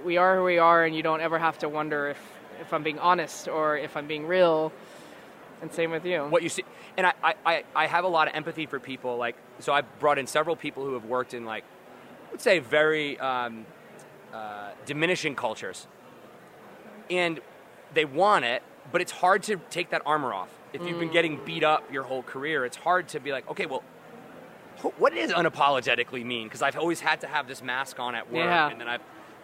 we 0.04 0.16
are 0.18 0.36
who 0.36 0.44
we 0.44 0.58
are, 0.58 0.84
and 0.84 0.94
you 0.94 1.02
don't 1.02 1.20
ever 1.20 1.38
have 1.38 1.58
to 1.58 1.68
wonder 1.68 2.08
if 2.08 2.18
if 2.60 2.74
I'm 2.74 2.82
being 2.82 2.98
honest 2.98 3.48
or 3.48 3.78
if 3.78 3.96
I'm 3.96 4.06
being 4.06 4.26
real. 4.26 4.70
And 5.62 5.70
same 5.72 5.90
with 5.90 6.06
you. 6.06 6.24
what 6.24 6.42
you 6.42 6.48
see 6.48 6.64
and 6.96 7.06
I, 7.06 7.12
I- 7.22 7.34
I, 7.44 7.64
I 7.74 7.86
have 7.86 8.04
a 8.04 8.08
lot 8.08 8.28
of 8.28 8.34
empathy 8.34 8.64
for 8.64 8.80
people 8.80 9.18
like 9.18 9.36
so 9.58 9.74
i 9.74 9.82
brought 9.82 10.16
in 10.18 10.26
several 10.26 10.56
people 10.56 10.86
who 10.86 10.94
have 10.94 11.04
worked 11.04 11.34
in 11.34 11.44
like 11.44 11.64
I 12.28 12.30
would 12.30 12.40
say 12.40 12.60
very 12.60 13.18
um, 13.20 13.66
uh, 14.32 14.70
diminishing 14.86 15.34
cultures 15.34 15.86
and 17.10 17.40
they 17.94 18.04
want 18.04 18.44
it 18.44 18.62
but 18.92 19.00
it's 19.00 19.12
hard 19.12 19.42
to 19.42 19.56
take 19.70 19.90
that 19.90 20.02
armor 20.06 20.32
off 20.32 20.48
if 20.72 20.82
you've 20.82 20.98
been 21.00 21.10
getting 21.12 21.40
beat 21.44 21.64
up 21.64 21.90
your 21.92 22.04
whole 22.04 22.22
career 22.22 22.64
it's 22.64 22.76
hard 22.76 23.08
to 23.08 23.18
be 23.20 23.32
like 23.32 23.48
okay 23.50 23.66
well 23.66 23.82
wh- 24.82 25.00
what 25.00 25.12
does 25.14 25.32
unapologetically 25.32 26.24
mean 26.24 26.46
because 26.46 26.62
i've 26.62 26.76
always 26.76 27.00
had 27.00 27.20
to 27.20 27.26
have 27.26 27.48
this 27.48 27.62
mask 27.62 27.98
on 27.98 28.14
at 28.14 28.26
work 28.30 28.44
Yeah. 28.44 28.70
and 28.70 28.80
then 28.80 28.88
i've 28.88 29.00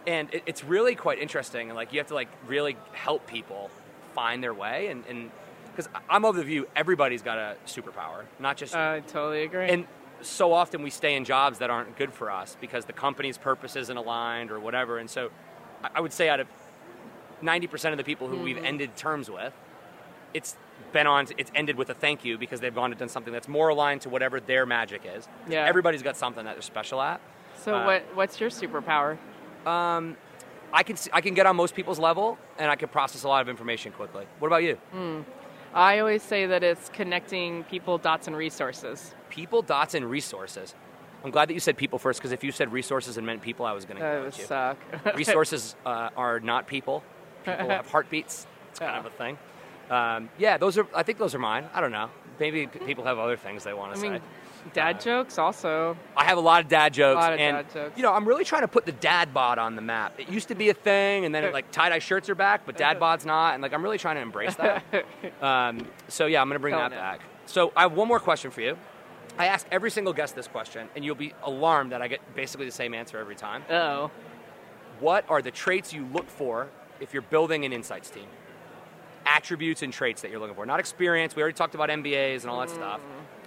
and 0.07 0.33
it, 0.33 0.45
it's 0.47 0.63
really 0.63 0.95
quite 0.95 1.19
interesting 1.19 1.69
and 1.69 1.77
like 1.77 1.93
you 1.93 1.99
have 1.99 2.07
to 2.09 2.15
like 2.15 2.29
really 2.47 2.77
help 2.93 3.27
people 3.27 3.71
find 4.15 4.43
their 4.43 4.55
way 4.55 4.87
and 4.89 5.05
and 5.09 5.31
because 5.73 5.89
i'm 6.09 6.25
of 6.25 6.37
the 6.37 6.45
view 6.45 6.69
everybody's 6.77 7.23
got 7.23 7.39
a 7.39 7.57
superpower 7.67 8.23
not 8.39 8.57
just 8.57 8.75
I 8.75 9.01
totally 9.01 9.43
agree. 9.43 9.69
and 9.69 9.87
so 10.23 10.53
often 10.53 10.83
we 10.83 10.91
stay 10.91 11.15
in 11.15 11.25
jobs 11.25 11.59
that 11.59 11.71
aren't 11.71 11.97
good 11.97 12.13
for 12.13 12.31
us 12.31 12.57
because 12.61 12.85
the 12.87 12.93
company's 12.93 13.39
purpose 13.39 13.77
isn't 13.77 13.97
aligned 13.97 14.51
or 14.51 14.59
whatever 14.59 14.99
and 14.99 15.09
so 15.11 15.31
i 15.95 16.01
would 16.01 16.13
say 16.13 16.29
out 16.29 16.41
of 16.41 16.47
90% 17.43 17.93
of 17.93 17.99
the 17.99 18.05
people 18.05 18.29
who 18.29 18.37
Mm-hmm. 18.37 18.45
we've 18.45 18.65
ended 18.65 18.97
terms 18.97 19.31
with 19.31 19.53
it's 20.33 20.57
been 20.93 21.07
on 21.07 21.27
it's 21.37 21.51
ended 21.55 21.77
with 21.77 21.91
a 21.91 21.95
thank 21.95 22.25
you 22.25 22.39
because 22.39 22.61
they've 22.61 22.75
gone 22.75 22.91
and 22.93 22.99
done 22.99 23.09
something 23.11 23.33
that's 23.33 23.49
more 23.49 23.69
aligned 23.69 24.01
to 24.03 24.09
whatever 24.09 24.41
their 24.41 24.65
magic 24.67 25.03
is 25.05 25.29
Yeah. 25.49 25.65
everybody's 25.67 26.03
got 26.03 26.17
something 26.17 26.45
that 26.45 26.55
they're 26.55 26.63
special 26.63 27.01
at 27.03 27.21
So 27.63 27.75
Uh, 27.75 27.85
what 27.87 28.03
what's 28.15 28.41
your 28.41 28.51
superpower? 28.51 29.19
Um, 29.67 30.17
I 30.73 30.83
can 30.83 30.97
see, 30.97 31.11
I 31.13 31.21
can 31.21 31.35
get 31.35 31.47
on 31.47 31.57
most 31.57 31.75
people's 31.75 31.99
level, 31.99 32.39
and 32.59 32.71
I 32.71 32.77
can 32.77 32.89
process 32.89 33.23
a 33.25 33.29
lot 33.29 33.41
of 33.41 33.49
information 33.49 33.93
quickly. 33.93 34.27
What 34.41 34.49
about 34.49 34.63
you? 34.65 34.79
I 35.75 35.99
always 36.01 36.23
say 36.23 36.47
that 36.47 36.63
it's 36.63 36.89
connecting 36.91 37.65
people, 37.65 37.99
dots, 37.99 38.27
and 38.27 38.37
resources. 38.37 39.15
People, 39.37 39.61
dots, 39.63 39.95
and 39.95 40.11
resources. 40.11 40.75
I'm 41.25 41.31
glad 41.31 41.49
that 41.51 41.55
you 41.55 41.61
said 41.61 41.77
people 41.77 41.99
first, 41.99 42.19
because 42.21 42.33
if 42.33 42.43
you 42.43 42.51
said 42.53 42.73
resources 42.73 43.19
and 43.19 43.27
meant 43.27 43.43
people, 43.43 43.67
I 43.67 43.73
was 43.73 43.85
going 43.85 43.99
to 43.99 44.03
That 44.03 44.13
go 44.15 44.19
would 44.21 44.27
with 44.27 44.39
you. 44.39 44.45
suck. 44.47 44.79
resources 45.17 45.77
uh, 45.85 46.09
are 46.17 46.41
not 46.41 46.67
people. 46.67 47.03
People 47.45 47.69
have 47.69 47.87
heartbeats. 47.91 48.47
It's 48.71 48.79
kind 48.79 48.99
of 48.99 49.07
a 49.07 49.11
thing. 49.17 49.39
Um, 49.91 50.31
yeah, 50.39 50.57
those 50.57 50.79
are. 50.79 50.87
I 50.95 51.03
think 51.03 51.19
those 51.19 51.35
are 51.35 51.39
mine. 51.39 51.67
I 51.75 51.81
don't 51.83 51.93
know. 51.93 52.09
Maybe 52.41 52.67
people 52.67 53.05
have 53.05 53.19
other 53.19 53.37
things 53.37 53.63
they 53.63 53.73
want 53.75 53.95
to 53.95 54.01
mean, 54.01 54.15
say. 54.15 54.21
dad 54.73 54.97
Uh, 54.97 55.01
jokes 55.01 55.39
also. 55.39 55.97
I 56.17 56.25
have 56.25 56.39
a 56.39 56.41
lot 56.41 56.63
of 56.65 56.69
dad 56.69 56.93
jokes, 56.95 57.17
lot 57.17 57.35
of 57.35 57.39
and 57.41 57.57
dad 57.59 57.73
jokes. 57.75 57.97
you 57.97 58.03
know, 58.03 58.13
I'm 58.13 58.27
really 58.27 58.45
trying 58.45 58.63
to 58.63 58.69
put 58.69 58.85
the 58.87 58.93
dad 58.93 59.33
bod 59.35 59.59
on 59.59 59.77
the 59.77 59.83
map. 59.83 60.19
It 60.19 60.29
used 60.29 60.49
to 60.49 60.55
be 60.55 60.71
a 60.71 60.75
thing, 60.75 61.25
and 61.27 61.35
then 61.35 61.45
it, 61.45 61.53
like 61.59 61.71
tie 61.73 61.89
dye 61.91 61.99
shirts 61.99 62.29
are 62.31 62.35
back, 62.35 62.65
but 62.67 62.77
dad 62.79 62.99
bod's 62.99 63.27
not, 63.27 63.53
and 63.55 63.63
like 63.63 63.73
I'm 63.75 63.83
really 63.83 63.99
trying 63.99 64.17
to 64.17 64.23
embrace 64.23 64.55
that. 64.57 64.83
um, 65.43 65.87
so 66.09 66.25
yeah, 66.27 66.41
I'm 66.41 66.49
gonna 66.49 66.59
bring 66.59 66.73
Killing 66.75 66.91
that 66.91 66.97
it. 66.97 67.01
back. 67.01 67.21
So 67.47 67.73
I 67.77 67.83
have 67.83 67.93
one 67.93 68.09
more 68.09 68.19
question 68.21 68.51
for 68.51 68.61
you. 68.63 68.77
I 69.39 69.47
ask 69.47 69.67
every 69.71 69.91
single 69.91 70.13
guest 70.13 70.35
this 70.35 70.49
question, 70.49 70.89
and 70.95 71.05
you'll 71.05 71.15
be 71.15 71.35
alarmed 71.43 71.93
that 71.93 72.01
I 72.03 72.09
get 72.09 72.21
basically 72.35 72.67
the 72.67 72.73
same 72.73 72.95
answer 72.95 73.19
every 73.19 73.37
time. 73.37 73.63
Oh, 73.71 74.11
What 75.01 75.25
are 75.29 75.43
the 75.43 75.51
traits 75.51 75.93
you 75.93 76.07
look 76.13 76.29
for 76.29 76.69
if 77.01 77.13
you're 77.13 77.23
building 77.23 77.65
an 77.65 77.73
insights 77.73 78.09
team? 78.11 78.27
Attributes 79.27 79.83
and 79.83 79.93
traits 79.93 80.23
that 80.23 80.31
you're 80.31 80.41
looking 80.41 80.55
for, 80.55 80.65
not 80.65 80.81
experience. 80.81 81.35
We 81.37 81.43
already 81.43 81.57
talked 81.57 81.75
about 81.75 81.91
MBAs 81.91 82.43
and 82.43 82.51
all 82.51 82.61
that 82.61 82.71
stuff. 82.71 83.01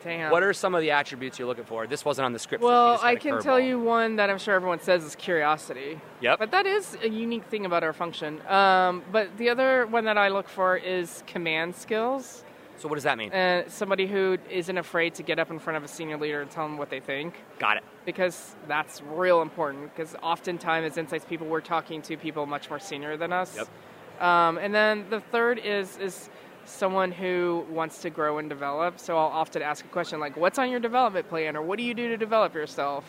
damn. 0.04 0.30
What 0.30 0.44
are 0.44 0.54
some 0.54 0.76
of 0.76 0.82
the 0.82 0.92
attributes 0.92 1.40
you're 1.40 1.48
looking 1.48 1.64
for? 1.64 1.88
This 1.88 2.04
wasn't 2.06 2.26
on 2.26 2.34
the 2.34 2.40
script. 2.40 2.64
well, 2.64 3.00
I 3.02 3.16
can 3.16 3.42
tell 3.42 3.60
you 3.60 3.80
one 3.80 4.18
that 4.18 4.30
I'm 4.30 4.38
sure 4.38 4.54
everyone 4.54 4.82
says 4.82 5.04
is 5.06 5.16
curiosity. 5.16 6.00
Yep. 6.22 6.38
But 6.38 6.52
that 6.52 6.66
is 6.66 6.98
a 7.02 7.10
unique 7.10 7.46
thing 7.46 7.66
about 7.66 7.84
our 7.84 7.94
function. 7.94 8.46
Um, 8.48 9.04
but 9.12 9.36
the 9.38 9.50
other 9.50 9.88
one 9.88 10.04
that 10.06 10.18
I 10.18 10.28
look 10.28 10.50
for 10.50 10.76
is 10.78 11.24
command 11.28 11.76
skills. 11.76 12.44
So 12.80 12.88
what 12.88 12.96
does 12.96 13.04
that 13.04 13.18
mean? 13.18 13.30
And 13.34 13.70
somebody 13.70 14.08
who 14.08 14.38
isn't 14.50 14.78
afraid 14.78 15.14
to 15.16 15.24
get 15.24 15.38
up 15.38 15.52
in 15.52 15.60
front 15.60 15.78
of 15.78 15.84
a 15.84 15.88
senior 15.88 16.18
leader 16.18 16.42
and 16.42 16.50
tell 16.50 16.66
them 16.66 16.78
what 16.78 16.90
they 16.90 17.02
think. 17.02 17.36
Got 17.60 17.78
it. 17.78 17.84
because 18.06 18.56
that's 18.68 19.02
real 19.04 19.42
important. 19.42 19.94
Because 19.94 20.16
oftentimes, 20.24 20.92
as 20.92 20.98
insights 20.98 21.26
people, 21.26 21.46
we're 21.48 21.60
talking 21.62 22.02
to 22.04 22.16
people 22.18 22.46
much 22.46 22.70
more 22.70 22.80
senior 22.80 23.18
than 23.18 23.34
us. 23.34 23.56
Yep. 23.58 24.24
Um, 24.24 24.58
and 24.58 24.74
then 24.74 25.06
the 25.10 25.20
third 25.20 25.60
is 25.60 25.98
is 25.98 26.30
someone 26.66 27.12
who 27.12 27.66
wants 27.70 28.02
to 28.02 28.10
grow 28.10 28.38
and 28.38 28.48
develop. 28.50 29.00
So 29.00 29.18
I'll 29.18 29.28
often 29.28 29.62
ask 29.62 29.84
a 29.84 29.88
question 29.90 30.20
like, 30.20 30.38
"What's 30.38 30.58
on 30.60 30.70
your 30.70 30.80
development 30.80 31.28
plan?" 31.30 31.56
or 31.58 31.62
"What 31.62 31.78
do 31.78 31.84
you 31.84 31.94
do 31.94 32.08
to 32.10 32.18
develop 32.18 32.54
yourself?" 32.54 33.04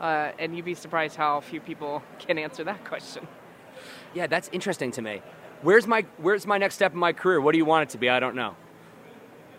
Uh, 0.00 0.32
and 0.38 0.56
you'd 0.56 0.64
be 0.64 0.74
surprised 0.74 1.14
how 1.16 1.40
few 1.40 1.60
people 1.60 2.02
can 2.18 2.38
answer 2.38 2.64
that 2.64 2.84
question. 2.84 3.26
Yeah, 4.14 4.26
that's 4.26 4.48
interesting 4.52 4.90
to 4.92 5.02
me. 5.02 5.22
Where's 5.62 5.86
my 5.86 6.04
Where's 6.18 6.46
my 6.46 6.58
next 6.58 6.74
step 6.74 6.92
in 6.92 6.98
my 6.98 7.12
career? 7.12 7.40
What 7.40 7.52
do 7.52 7.58
you 7.58 7.64
want 7.64 7.88
it 7.88 7.92
to 7.92 7.98
be? 7.98 8.08
I 8.08 8.18
don't 8.18 8.34
know. 8.34 8.56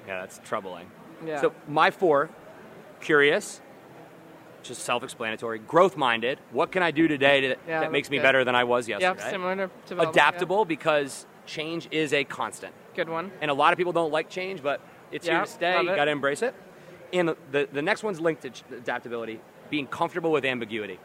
Yeah, 0.07 0.21
that's 0.21 0.39
troubling. 0.43 0.89
Yeah. 1.25 1.41
So 1.41 1.53
my 1.67 1.91
four: 1.91 2.29
curious, 2.99 3.61
just 4.63 4.83
self-explanatory. 4.83 5.59
Growth-minded. 5.59 6.39
What 6.51 6.71
can 6.71 6.83
I 6.83 6.91
do 6.91 7.07
today 7.07 7.41
to, 7.41 7.47
Yeah, 7.67 7.81
that 7.81 7.91
makes 7.91 8.09
me 8.09 8.17
good. 8.17 8.23
better 8.23 8.43
than 8.43 8.55
I 8.55 8.63
was 8.63 8.87
yesterday? 8.87 9.19
yeah, 9.23 9.29
similar 9.31 9.69
to 9.87 10.09
Adaptable 10.09 10.65
because 10.65 11.25
change 11.45 11.87
is 11.91 12.13
a 12.13 12.23
constant. 12.23 12.73
Good 12.95 13.09
one. 13.09 13.31
and 13.41 13.49
a 13.49 13.53
lot 13.53 13.73
of 13.73 13.77
people 13.77 13.93
don't 13.93 14.11
like 14.11 14.29
change, 14.29 14.61
but 14.61 14.79
it's 15.11 15.25
Yeah, 15.27 15.37
here 15.37 15.45
to 15.45 15.51
stay. 15.51 15.81
You 15.81 15.95
got 15.95 16.05
to 16.05 16.11
embrace 16.11 16.41
it. 16.41 16.53
And 17.11 17.29
the, 17.29 17.37
the 17.51 17.69
the 17.71 17.81
next 17.81 18.03
one's 18.03 18.19
linked 18.19 18.41
to 18.43 18.49
ch- 18.49 18.63
adaptability. 18.71 19.39
Being 19.69 19.87
comfortable 19.87 20.31
with 20.31 20.45
ambiguity. 20.45 20.99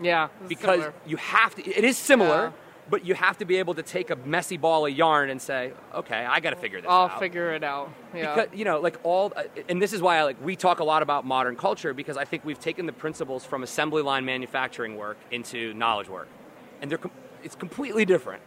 Yeah. 0.00 0.28
because 0.48 0.80
similar. 0.82 0.94
you 1.06 1.16
have 1.16 1.54
to 1.54 1.62
it 1.68 1.84
is 1.84 1.96
similar 1.96 2.46
Yeah. 2.46 2.52
But 2.88 3.04
you 3.04 3.14
have 3.14 3.36
to 3.38 3.44
be 3.44 3.56
able 3.56 3.74
to 3.74 3.82
take 3.82 4.10
a 4.10 4.16
messy 4.16 4.56
ball 4.56 4.86
of 4.86 4.92
yarn 4.92 5.28
and 5.30 5.40
say 5.42 5.72
okay 5.94 6.24
i 6.24 6.38
got 6.40 6.50
to 6.50 6.56
figure 6.56 6.80
this 6.80 6.88
out. 6.88 7.10
I'll 7.12 7.18
figure 7.18 7.52
it 7.52 7.64
out. 7.64 7.90
Yeah. 8.14 8.34
because 8.34 8.58
you 8.58 8.64
know 8.64 8.80
like 8.80 8.98
all 9.02 9.32
uh, 9.36 9.42
and 9.68 9.80
this 9.82 9.92
is 9.92 10.00
why 10.00 10.18
I, 10.18 10.22
like 10.24 10.42
we 10.44 10.54
talk 10.56 10.78
a 10.80 10.84
lot 10.84 11.02
about 11.02 11.24
modern 11.24 11.56
culture 11.56 11.92
because 11.94 12.16
i 12.16 12.24
think 12.24 12.44
we've 12.44 12.60
taken 12.60 12.86
the 12.86 12.92
principles 12.92 13.44
from 13.44 13.62
assembly 13.62 14.02
line 14.02 14.24
manufacturing 14.24 14.96
work 14.96 15.18
into 15.30 15.74
knowledge 15.74 16.08
work 16.08 16.28
and 16.80 16.90
they're 16.90 16.98
com- 16.98 17.10
it's 17.42 17.54
completely 17.56 18.04
different 18.04 18.42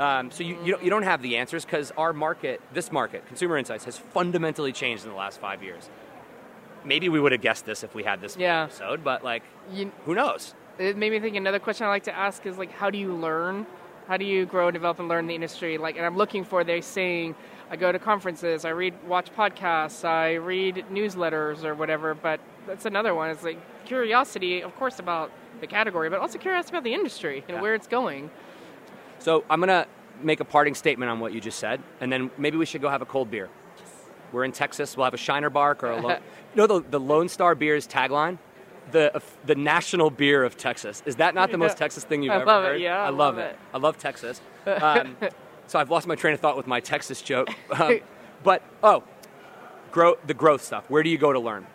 um, 0.00 0.32
so 0.32 0.42
you, 0.42 0.58
you, 0.64 0.72
don't, 0.72 0.82
you 0.82 0.90
don't 0.90 1.04
have 1.04 1.22
the 1.22 1.36
answers 1.36 1.64
because 1.64 1.92
our 1.92 2.12
market 2.12 2.60
this 2.72 2.90
market 2.90 3.26
consumer 3.28 3.56
insights 3.58 3.84
has 3.84 3.96
fundamentally 3.96 4.72
changed 4.72 5.04
in 5.04 5.10
the 5.10 5.16
last 5.16 5.38
five 5.40 5.62
years 5.62 5.88
maybe 6.84 7.08
we 7.08 7.20
would 7.20 7.32
have 7.32 7.40
guessed 7.40 7.64
this 7.64 7.84
if 7.84 7.94
we 7.94 8.02
had 8.02 8.20
this 8.20 8.36
Yeah. 8.36 8.64
episode 8.64 9.04
but 9.04 9.22
like 9.22 9.42
You- 9.72 9.92
who 10.04 10.14
knows 10.14 10.54
it 10.78 10.96
made 10.96 11.12
me 11.12 11.20
think 11.20 11.36
another 11.36 11.58
question 11.58 11.86
I 11.86 11.90
like 11.90 12.04
to 12.04 12.16
ask 12.16 12.44
is 12.46 12.58
like, 12.58 12.72
how 12.72 12.90
do 12.90 12.98
you 12.98 13.12
learn? 13.14 13.66
How 14.08 14.16
do 14.16 14.24
you 14.24 14.44
grow, 14.44 14.70
develop, 14.70 14.98
and 14.98 15.08
learn 15.08 15.26
the 15.26 15.34
industry? 15.34 15.78
Like, 15.78 15.96
and 15.96 16.04
I'm 16.04 16.16
looking 16.16 16.44
for 16.44 16.62
they 16.64 16.80
saying, 16.80 17.34
I 17.70 17.76
go 17.76 17.90
to 17.90 17.98
conferences, 17.98 18.64
I 18.64 18.70
read, 18.70 18.94
watch 19.06 19.34
podcasts, 19.34 20.04
I 20.04 20.34
read 20.34 20.84
newsletters 20.90 21.64
or 21.64 21.74
whatever. 21.74 22.14
But 22.14 22.40
that's 22.66 22.84
another 22.84 23.14
one. 23.14 23.30
It's 23.30 23.42
like 23.42 23.58
curiosity, 23.86 24.60
of 24.60 24.74
course, 24.76 24.98
about 24.98 25.30
the 25.60 25.66
category, 25.66 26.10
but 26.10 26.18
also 26.20 26.38
curiosity 26.38 26.76
about 26.76 26.84
the 26.84 26.92
industry 26.92 27.44
and 27.48 27.56
Yeah. 27.56 27.62
where 27.62 27.74
it's 27.74 27.86
going. 27.86 28.30
So 29.18 29.44
I'm 29.48 29.60
gonna 29.60 29.86
make 30.22 30.40
a 30.40 30.44
parting 30.44 30.74
statement 30.74 31.10
on 31.10 31.20
what 31.20 31.32
you 31.32 31.40
just 31.40 31.58
said, 31.58 31.80
and 32.00 32.12
then 32.12 32.30
maybe 32.36 32.58
we 32.58 32.66
should 32.66 32.82
go 32.82 32.88
have 32.88 33.02
a 33.02 33.06
cold 33.06 33.30
beer. 33.30 33.48
We're 34.32 34.44
in 34.44 34.52
Texas. 34.52 34.96
We'll 34.96 35.04
have 35.04 35.14
a 35.14 35.18
Shiner 35.18 35.48
Bock 35.48 35.82
or 35.82 35.92
a 35.92 36.00
Lone, 36.00 36.18
you 36.54 36.56
know 36.56 36.66
the, 36.66 36.80
the 36.80 37.00
Lone 37.00 37.28
Star 37.28 37.54
Beer's 37.54 37.86
tagline, 37.86 38.38
the 38.92 39.22
the 39.44 39.54
national 39.54 40.10
beer 40.10 40.44
of 40.44 40.56
Texas. 40.56 41.02
Is 41.06 41.16
that 41.16 41.34
not 41.34 41.50
the 41.50 41.58
most 41.58 41.76
Texas 41.82 42.04
thing 42.04 42.22
you've 42.22 42.32
I 42.32 42.36
ever 42.36 42.46
love 42.46 42.64
it, 42.64 42.68
heard? 42.68 42.80
yeah, 42.80 42.98
I, 42.98 43.06
I 43.06 43.08
love, 43.08 43.18
love 43.36 43.38
it. 43.38 43.50
it. 43.52 43.58
I 43.74 43.78
love 43.78 43.98
Texas. 43.98 44.40
Um, 44.66 45.16
so 45.66 45.78
I've 45.78 45.90
lost 45.90 46.06
my 46.06 46.14
train 46.14 46.32
of 46.34 46.40
thought 46.40 46.56
with 46.56 46.66
my 46.66 46.80
Texas 46.80 47.20
joke. 47.22 47.48
Um, 47.70 48.00
but 48.42 48.62
oh, 48.82 49.02
grow 49.92 50.16
the 50.26 50.34
growth 50.34 50.62
stuff. 50.62 50.88
Where 50.88 51.02
do 51.02 51.10
you 51.10 51.18
go 51.18 51.32
to 51.32 51.38
learn? 51.40 51.66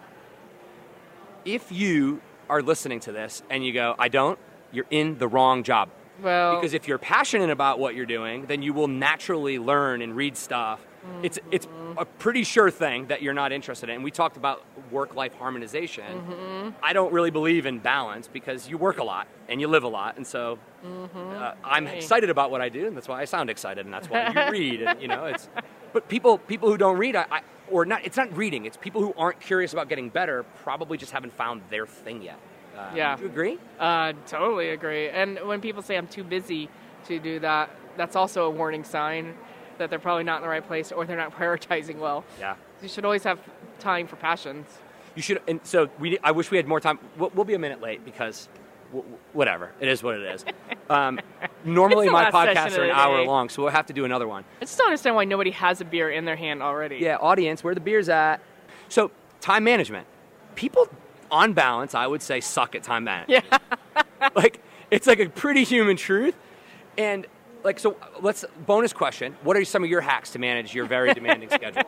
If 1.45 1.71
you 1.71 2.21
are 2.49 2.61
listening 2.61 2.99
to 3.01 3.11
this 3.11 3.43
and 3.49 3.65
you 3.65 3.73
go, 3.73 3.95
I 3.97 4.07
don't, 4.07 4.37
you're 4.71 4.85
in 4.89 5.17
the 5.17 5.27
wrong 5.27 5.63
job. 5.63 5.89
Well, 6.21 6.55
Because 6.55 6.73
if 6.73 6.87
you're 6.87 6.97
passionate 6.97 7.49
about 7.49 7.79
what 7.79 7.95
you're 7.95 8.05
doing, 8.05 8.45
then 8.47 8.61
you 8.61 8.73
will 8.73 8.87
naturally 8.87 9.57
learn 9.57 10.01
and 10.01 10.15
read 10.15 10.35
stuff. 10.35 10.79
It's 11.23 11.39
it's 11.51 11.67
a 11.97 12.05
pretty 12.05 12.43
sure 12.43 12.71
thing 12.71 13.07
that 13.07 13.21
you're 13.21 13.33
not 13.33 13.51
interested 13.51 13.89
in. 13.89 13.95
And 13.95 14.03
we 14.03 14.11
talked 14.11 14.37
about 14.37 14.63
work-life 14.91 15.33
harmonization. 15.35 16.73
I 16.81 16.93
don't 16.93 17.11
really 17.11 17.31
believe 17.31 17.65
in 17.65 17.79
balance 17.79 18.27
because 18.27 18.69
you 18.69 18.77
work 18.77 18.99
a 18.99 19.03
lot 19.03 19.27
and 19.49 19.59
you 19.59 19.67
live 19.67 19.83
a 19.83 19.87
lot, 19.87 20.15
and 20.17 20.25
so 20.25 20.59
uh, 20.83 21.53
I'm 21.63 21.87
excited 21.87 22.29
about 22.29 22.51
what 22.51 22.61
I 22.61 22.69
do, 22.69 22.87
and 22.87 22.95
that's 22.95 23.07
why 23.07 23.21
I 23.21 23.25
sound 23.25 23.49
excited, 23.49 23.85
and 23.85 23.93
that's 23.93 24.09
why 24.09 24.29
you 24.29 24.51
read. 24.51 24.81
And, 24.81 25.01
you 25.01 25.07
know, 25.07 25.25
it's 25.25 25.49
but 25.93 26.07
people 26.07 26.37
people 26.37 26.69
who 26.69 26.77
don't 26.77 26.97
read, 26.97 27.15
I, 27.15 27.25
I 27.31 27.41
or 27.69 27.85
not, 27.85 28.05
it's 28.05 28.17
not 28.17 28.35
reading. 28.35 28.65
It's 28.65 28.77
people 28.77 29.01
who 29.01 29.13
aren't 29.17 29.39
curious 29.39 29.73
about 29.73 29.89
getting 29.89 30.09
better. 30.09 30.43
Probably 30.63 30.97
just 30.97 31.11
haven't 31.11 31.33
found 31.33 31.61
their 31.69 31.85
thing 31.85 32.21
yet. 32.21 32.39
Uh, 32.77 32.91
Yeah. 32.95 33.15
do 33.15 33.23
you 33.23 33.29
agree? 33.29 33.57
Uh, 33.79 34.13
totally 34.25 34.69
agree. 34.69 35.09
And 35.09 35.37
when 35.45 35.59
people 35.61 35.81
say 35.81 35.97
I'm 35.97 36.07
too 36.07 36.23
busy 36.23 36.69
to 37.05 37.19
do 37.19 37.39
that, 37.39 37.69
that's 37.97 38.15
also 38.15 38.45
a 38.45 38.49
warning 38.49 38.83
sign 38.83 39.35
that 39.79 39.89
they're 39.89 39.97
probably 39.99 40.23
not 40.23 40.37
in 40.37 40.41
the 40.43 40.49
right 40.49 40.65
place 40.65 40.91
or 40.91 41.05
they're 41.05 41.17
not 41.17 41.31
prioritizing 41.37 41.97
well. 41.97 42.23
Yeah. 42.39 42.55
You 42.81 42.87
should 42.87 43.03
always 43.05 43.23
have 43.23 43.39
time 43.79 44.07
for 44.07 44.15
passions. 44.17 44.67
You 45.15 45.21
should, 45.23 45.41
and 45.47 45.59
so 45.63 45.89
we. 45.99 46.17
I 46.19 46.31
wish 46.31 46.51
we 46.51 46.57
had 46.57 46.67
more 46.67 46.79
time. 46.79 46.99
We'll, 47.17 47.31
we'll 47.33 47.45
be 47.45 47.55
a 47.55 47.59
minute 47.59 47.81
late 47.81 48.05
because, 48.05 48.47
w- 48.93 49.17
whatever. 49.33 49.71
It 49.79 49.87
is 49.89 50.03
what 50.03 50.15
it 50.15 50.21
is. 50.21 50.45
Um, 50.89 51.19
normally 51.63 52.09
my 52.09 52.31
podcasts 52.31 52.75
are 52.75 52.83
an 52.83 52.89
hour 52.89 53.23
long, 53.23 53.49
so 53.49 53.61
we'll 53.61 53.71
have 53.71 53.85
to 53.85 53.93
do 53.93 54.05
another 54.05 54.27
one. 54.27 54.43
I 54.59 54.61
just 54.65 54.75
don't 54.75 54.87
understand 54.87 55.15
why 55.15 55.23
nobody 55.25 55.51
has 55.51 55.81
a 55.81 55.85
beer 55.85 56.09
in 56.09 56.25
their 56.25 56.35
hand 56.35 56.63
already. 56.63 56.97
Yeah, 56.97 57.17
audience, 57.17 57.63
where 57.63 57.75
the 57.75 57.79
beer's 57.79 58.09
at. 58.09 58.41
So 58.87 59.11
time 59.39 59.65
management. 59.65 60.07
People, 60.55 60.87
on 61.29 61.53
balance, 61.53 61.93
I 61.93 62.07
would 62.07 62.23
say, 62.23 62.41
suck 62.41 62.73
at 62.73 62.81
time 62.81 63.03
management. 63.03 63.45
Yeah. 63.51 64.29
like 64.35 64.63
it's 64.89 65.05
like 65.05 65.19
a 65.19 65.29
pretty 65.29 65.63
human 65.63 65.95
truth, 65.95 66.33
and 66.97 67.27
like 67.63 67.79
so. 67.79 67.97
Let's 68.21 68.45
bonus 68.65 68.93
question. 68.93 69.35
What 69.43 69.57
are 69.57 69.65
some 69.65 69.83
of 69.83 69.89
your 69.89 70.01
hacks 70.01 70.31
to 70.31 70.39
manage 70.39 70.73
your 70.73 70.85
very 70.85 71.13
demanding 71.13 71.49
schedule? 71.51 71.83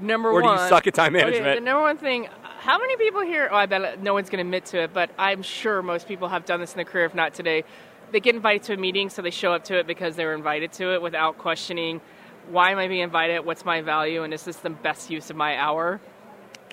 Number 0.00 0.32
one. 0.32 0.44
Or 0.44 0.56
do 0.56 0.62
you 0.62 0.68
suck 0.68 0.86
at 0.86 0.94
time 0.94 1.14
Okay, 1.16 1.24
management? 1.24 1.56
the 1.60 1.64
number 1.64 1.82
one 1.82 1.96
thing. 1.98 2.28
How 2.60 2.78
many 2.78 2.96
people 2.96 3.22
here? 3.22 3.48
Oh, 3.50 3.56
I 3.56 3.66
bet 3.66 4.02
no 4.02 4.14
one's 4.14 4.28
going 4.30 4.38
to 4.44 4.48
admit 4.48 4.64
to 4.66 4.82
it, 4.82 4.92
but 4.92 5.10
I'm 5.18 5.42
sure 5.42 5.82
most 5.82 6.06
people 6.06 6.28
have 6.28 6.44
done 6.44 6.60
this 6.60 6.72
in 6.72 6.76
their 6.76 6.84
career. 6.84 7.04
If 7.04 7.14
not 7.14 7.34
today, 7.34 7.64
they 8.12 8.20
get 8.20 8.34
invited 8.34 8.62
to 8.64 8.74
a 8.74 8.76
meeting, 8.76 9.10
so 9.10 9.22
they 9.22 9.30
show 9.30 9.52
up 9.52 9.64
to 9.64 9.78
it 9.78 9.86
because 9.86 10.16
they 10.16 10.24
were 10.24 10.34
invited 10.34 10.72
to 10.74 10.94
it 10.94 11.02
without 11.02 11.38
questioning, 11.38 12.00
why 12.50 12.70
am 12.70 12.78
I 12.78 12.88
being 12.88 13.00
invited? 13.02 13.40
What's 13.44 13.64
my 13.64 13.80
value? 13.80 14.22
And 14.22 14.32
is 14.32 14.44
this 14.44 14.56
the 14.56 14.70
best 14.70 15.10
use 15.10 15.30
of 15.30 15.36
my 15.36 15.56
hour? 15.56 16.00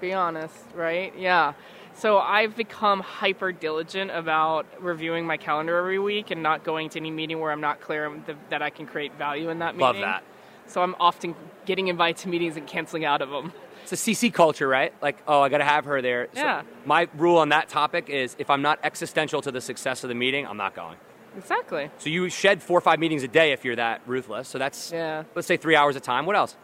Be 0.01 0.13
honest, 0.13 0.55
right? 0.73 1.13
Yeah. 1.17 1.53
So 1.95 2.17
I've 2.17 2.55
become 2.57 2.99
hyper 2.99 3.51
diligent 3.53 4.11
about 4.11 4.65
reviewing 4.81 5.25
my 5.25 5.37
calendar 5.37 5.77
every 5.77 5.97
week 5.97 6.29
and 6.29 6.43
not 6.43 6.63
going 6.65 6.89
to 6.89 6.99
any 6.99 7.09
meeting 7.09 7.39
where 7.39 7.51
I'm 7.51 7.61
not 7.61 7.79
clear 7.79 8.11
that 8.49 8.61
I 8.61 8.69
can 8.69 8.85
create 8.85 9.15
value 9.17 9.49
in 9.49 9.59
that 9.59 9.75
meeting. 9.75 9.81
Love 9.85 9.97
that. 9.99 10.23
So 10.67 10.81
I'm 10.81 10.95
often 10.99 11.35
getting 11.65 11.87
invited 11.87 12.17
to 12.23 12.27
meetings 12.29 12.57
and 12.57 12.67
canceling 12.67 13.05
out 13.05 13.21
of 13.21 13.29
them. 13.29 13.53
It's 13.83 13.93
a 13.93 13.95
CC 13.95 14.33
culture, 14.33 14.67
right? 14.67 14.93
Like, 15.01 15.17
oh, 15.27 15.41
I 15.41 15.47
got 15.49 15.59
to 15.59 15.63
have 15.63 15.85
her 15.85 16.01
there. 16.01 16.27
So 16.33 16.41
Yeah. 16.41 16.63
my 16.85 17.07
rule 17.15 17.37
on 17.37 17.49
that 17.49 17.69
topic 17.69 18.09
is 18.09 18.35
if 18.39 18.49
I'm 18.49 18.61
not 18.61 18.79
existential 18.83 19.41
to 19.43 19.51
the 19.51 19.61
success 19.61 20.03
of 20.03 20.09
the 20.09 20.15
meeting, 20.15 20.45
I'm 20.45 20.57
not 20.57 20.75
going. 20.75 20.97
Exactly. 21.37 21.89
So 21.99 22.09
you 22.09 22.27
shed 22.29 22.61
four 22.63 22.77
or 22.77 22.81
five 22.81 22.99
meetings 22.99 23.23
a 23.23 23.27
day 23.27 23.51
if 23.51 23.63
you're 23.63 23.75
that 23.75 24.01
ruthless. 24.05 24.47
So 24.49 24.57
that's, 24.57 24.91
Yeah. 24.91 25.23
let's 25.35 25.47
say 25.47 25.55
three 25.55 25.75
hours 25.75 25.95
a 25.95 25.99
time. 25.99 26.25
What 26.25 26.35
else? 26.35 26.57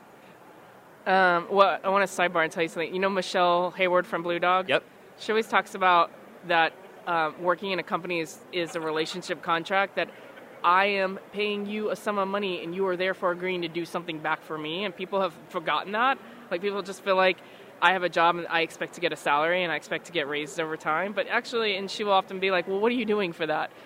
Um, 1.05 1.47
well, 1.49 1.79
I 1.84 1.89
want 1.89 2.09
to 2.09 2.21
sidebar 2.21 2.43
and 2.43 2.51
tell 2.51 2.63
you 2.63 2.69
something. 2.69 2.93
You 2.93 2.99
know 2.99 3.09
Michelle 3.09 3.71
Hayward 3.71 4.05
from 4.07 4.23
Blue 4.23 4.39
Dog? 4.39 4.67
Yep. 4.69 4.84
She 5.22 5.32
always 5.32 5.47
talks 5.47 5.76
about 5.76 6.09
that 6.47 6.74
um, 7.05 7.36
working 7.39 7.69
in 7.69 7.78
a 7.78 7.84
company 7.84 8.22
is, 8.22 8.39
is 8.51 8.76
a 8.76 8.82
relationship 8.82 9.43
contract 9.43 9.95
that 9.95 10.09
I 10.63 10.86
am 10.86 11.19
paying 11.32 11.67
you 11.67 11.91
a 11.91 11.95
sum 11.95 12.17
of 12.17 12.28
money 12.28 12.63
and 12.63 12.74
you 12.74 12.88
are 12.88 12.97
therefore 12.97 13.32
agreeing 13.32 13.61
to 13.61 13.67
do 13.67 13.86
something 13.86 14.17
back 14.17 14.43
for 14.43 14.57
me. 14.57 14.84
And 14.84 14.95
people 14.95 15.22
have 15.22 15.34
forgotten 15.49 15.91
that. 15.91 16.17
Like 16.49 16.61
people 16.61 16.82
just 16.82 17.03
feel 17.03 17.17
like 17.17 17.38
I 17.84 17.93
have 17.93 18.01
a 18.01 18.09
job 18.09 18.38
and 18.38 18.47
I 18.47 18.61
expect 18.61 18.95
to 18.95 19.01
get 19.01 19.13
a 19.13 19.15
salary 19.15 19.61
and 19.61 19.72
I 19.72 19.76
expect 19.76 20.07
to 20.07 20.11
get 20.11 20.28
raises 20.28 20.57
over 20.57 20.76
time. 20.76 21.13
But 21.13 21.28
actually, 21.28 21.78
and 21.78 21.89
she 21.89 22.03
will 22.03 22.13
often 22.13 22.39
be 22.39 22.49
like, 22.49 22.67
well, 22.67 22.80
what 22.80 22.91
are 22.91 22.95
you 22.95 23.05
doing 23.05 23.32
for 23.32 23.45
that? 23.45 23.72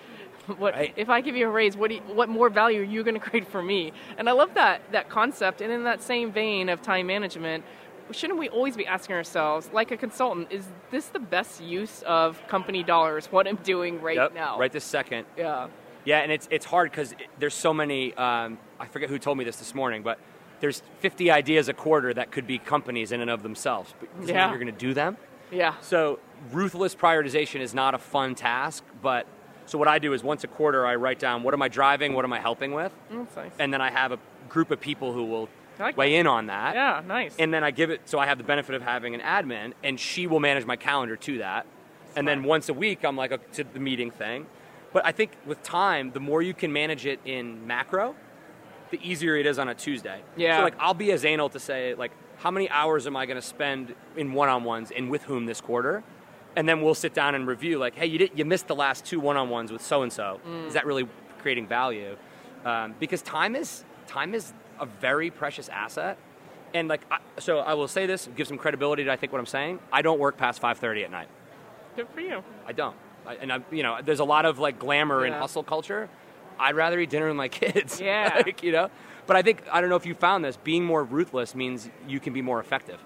What, 0.46 0.74
Right. 0.74 0.94
If 0.96 1.10
I 1.10 1.22
give 1.22 1.34
you 1.34 1.48
a 1.48 1.50
raise, 1.50 1.76
what, 1.76 1.90
you, 1.90 1.98
what 2.06 2.28
more 2.30 2.48
value 2.48 2.80
are 2.80 2.84
you 2.84 3.02
going 3.02 3.14
to 3.20 3.20
create 3.20 3.48
for 3.48 3.60
me? 3.60 3.92
And 4.16 4.26
I 4.26 4.32
love 4.32 4.54
that, 4.54 4.80
that 4.92 5.10
concept. 5.10 5.60
And 5.60 5.70
in 5.70 5.84
that 5.84 6.02
same 6.02 6.32
vein 6.32 6.70
of 6.70 6.80
time 6.80 7.08
management, 7.08 7.64
shouldn't 8.12 8.38
we 8.38 8.48
always 8.48 8.76
be 8.76 8.86
asking 8.86 9.16
ourselves, 9.16 9.70
like 9.72 9.90
a 9.90 9.96
consultant, 9.96 10.48
is 10.50 10.66
this 10.90 11.06
the 11.06 11.18
best 11.18 11.60
use 11.62 12.02
of 12.06 12.40
company 12.48 12.82
dollars, 12.82 13.26
what 13.26 13.46
I'm 13.46 13.56
doing 13.56 14.00
right 14.00 14.16
Yep, 14.16 14.34
now? 14.34 14.58
Right 14.58 14.72
this 14.72 14.84
second. 14.84 15.26
Yeah. 15.36 15.68
Yeah, 16.04 16.18
and 16.20 16.30
it's 16.30 16.46
it's 16.52 16.64
hard 16.64 16.90
because 16.92 17.14
there's 17.40 17.54
so 17.54 17.74
many. 17.74 18.14
Um, 18.14 18.58
I 18.78 18.86
forget 18.86 19.08
who 19.08 19.18
told 19.18 19.38
me 19.38 19.44
this 19.44 19.56
this 19.56 19.74
morning, 19.74 20.02
but 20.04 20.18
there's 20.60 20.82
50 21.00 21.30
ideas 21.32 21.68
a 21.68 21.72
quarter 21.74 22.14
that 22.14 22.30
could 22.30 22.46
be 22.46 22.58
companies 22.58 23.10
in 23.12 23.20
and 23.20 23.28
of 23.30 23.42
themselves. 23.42 23.92
But 23.98 24.16
does 24.18 24.26
that 24.28 24.32
Yeah. 24.34 24.48
you're 24.50 24.58
going 24.58 24.72
to 24.72 24.78
do 24.78 24.94
them. 24.94 25.16
Yeah. 25.50 25.74
So 25.80 26.18
ruthless 26.52 26.94
prioritization 26.94 27.60
is 27.60 27.74
not 27.74 27.94
a 27.94 27.98
fun 27.98 28.34
task, 28.36 28.84
but 29.02 29.26
so 29.66 29.78
what 29.78 29.88
I 29.88 29.98
do 29.98 30.12
is 30.12 30.22
once 30.22 30.44
a 30.44 30.46
quarter 30.46 30.86
I 30.86 30.94
write 30.94 31.18
down 31.18 31.42
what 31.42 31.52
am 31.54 31.60
I 31.62 31.68
driving, 31.68 32.14
what 32.14 32.24
am 32.24 32.32
I 32.32 32.38
helping 32.40 32.72
with, 32.72 32.92
That's 33.10 33.34
nice. 33.36 33.50
and 33.58 33.72
then 33.72 33.80
I 33.80 33.90
have 33.90 34.12
a 34.12 34.18
group 34.48 34.70
of 34.70 34.80
people 34.80 35.12
who 35.12 35.24
will 35.24 35.48
like 35.78 35.96
weigh 35.96 36.16
in 36.16 36.26
on 36.26 36.46
that. 36.46 36.74
Yeah, 36.74 37.02
nice. 37.06 37.34
And 37.38 37.52
then 37.52 37.64
I 37.64 37.70
give 37.70 37.90
it 37.90 38.02
so 38.04 38.18
I 38.18 38.26
have 38.26 38.38
the 38.38 38.44
benefit 38.44 38.74
of 38.74 38.82
having 38.82 39.14
an 39.14 39.20
admin, 39.20 39.72
and 39.82 39.98
she 39.98 40.26
will 40.26 40.40
manage 40.40 40.64
my 40.64 40.76
calendar 40.76 41.16
to 41.16 41.38
that. 41.38 41.66
And 42.14 42.26
then 42.26 42.44
once 42.44 42.68
a 42.68 42.74
week, 42.74 43.04
I'm 43.04 43.16
like 43.16 43.32
okay, 43.32 43.44
to 43.54 43.64
the 43.64 43.80
meeting 43.80 44.10
thing. 44.10 44.46
But 44.92 45.04
I 45.04 45.12
think 45.12 45.32
with 45.44 45.62
time, 45.62 46.12
the 46.12 46.20
more 46.20 46.40
you 46.40 46.54
can 46.54 46.72
manage 46.72 47.04
it 47.04 47.20
in 47.24 47.66
macro, 47.66 48.14
the 48.90 48.98
easier 49.02 49.36
it 49.36 49.44
is 49.46 49.58
on 49.58 49.68
a 49.68 49.74
Tuesday. 49.74 50.22
Yeah. 50.36 50.58
So 50.58 50.64
like 50.64 50.74
I'll 50.78 50.94
be 50.94 51.12
as 51.12 51.24
anal 51.24 51.48
to 51.50 51.60
say 51.60 51.94
like 51.94 52.12
how 52.38 52.50
many 52.50 52.68
hours 52.70 53.06
am 53.06 53.16
I 53.16 53.26
going 53.26 53.36
to 53.36 53.46
spend 53.46 53.94
in 54.16 54.32
one-on-ones 54.32 54.92
and 54.96 55.10
with 55.10 55.24
whom 55.24 55.46
this 55.46 55.60
quarter, 55.60 56.02
and 56.54 56.68
then 56.68 56.80
we'll 56.80 56.94
sit 56.94 57.12
down 57.12 57.34
and 57.34 57.46
review 57.46 57.78
like 57.78 57.94
hey 57.94 58.06
you 58.06 58.18
did 58.18 58.30
you 58.34 58.44
missed 58.44 58.68
the 58.68 58.74
last 58.74 59.04
two 59.04 59.20
one-on-ones 59.20 59.70
with 59.70 59.82
so 59.82 60.02
and 60.02 60.12
so. 60.12 60.40
Is 60.66 60.74
that 60.74 60.86
really 60.86 61.06
creating 61.40 61.66
value? 61.66 62.16
Um, 62.64 62.94
because 62.98 63.22
time 63.22 63.54
is 63.54 63.84
time 64.06 64.34
is 64.34 64.52
a 64.80 64.86
very 64.86 65.30
precious 65.30 65.68
asset. 65.68 66.18
And 66.74 66.88
like, 66.88 67.02
I, 67.10 67.18
so 67.38 67.58
I 67.58 67.74
will 67.74 67.88
say 67.88 68.06
this, 68.06 68.28
give 68.36 68.46
some 68.46 68.58
credibility 68.58 69.04
to 69.04 69.12
I 69.12 69.16
think 69.16 69.32
what 69.32 69.38
I'm 69.38 69.46
saying. 69.46 69.78
I 69.92 70.02
don't 70.02 70.18
work 70.18 70.36
past 70.36 70.60
5:30 70.60 71.04
at 71.04 71.10
night. 71.10 71.28
Good 71.96 72.08
for 72.14 72.20
you. 72.20 72.42
I 72.66 72.72
don't. 72.72 72.96
I, 73.26 73.34
and 73.36 73.52
I, 73.52 73.60
you 73.70 73.82
know, 73.82 73.98
there's 74.04 74.20
a 74.20 74.24
lot 74.24 74.44
of 74.44 74.58
like 74.58 74.78
glamour 74.78 75.24
and 75.24 75.34
hustle 75.34 75.62
culture. 75.62 76.08
I'd 76.58 76.74
rather 76.74 76.98
eat 76.98 77.10
dinner 77.10 77.28
with 77.28 77.36
my 77.36 77.48
kids. 77.62 78.00
Yeah. 78.00 78.42
like, 78.46 78.62
you 78.62 78.72
know. 78.72 78.90
But 79.26 79.36
I 79.36 79.42
think 79.42 79.62
I 79.72 79.80
don't 79.80 79.90
know 79.90 79.96
if 79.96 80.06
you 80.06 80.14
found 80.14 80.44
this. 80.44 80.56
Being 80.56 80.84
more 80.84 81.02
ruthless 81.02 81.54
means 81.54 81.88
you 82.06 82.20
can 82.20 82.32
be 82.32 82.42
more 82.42 82.60
effective 82.60 83.00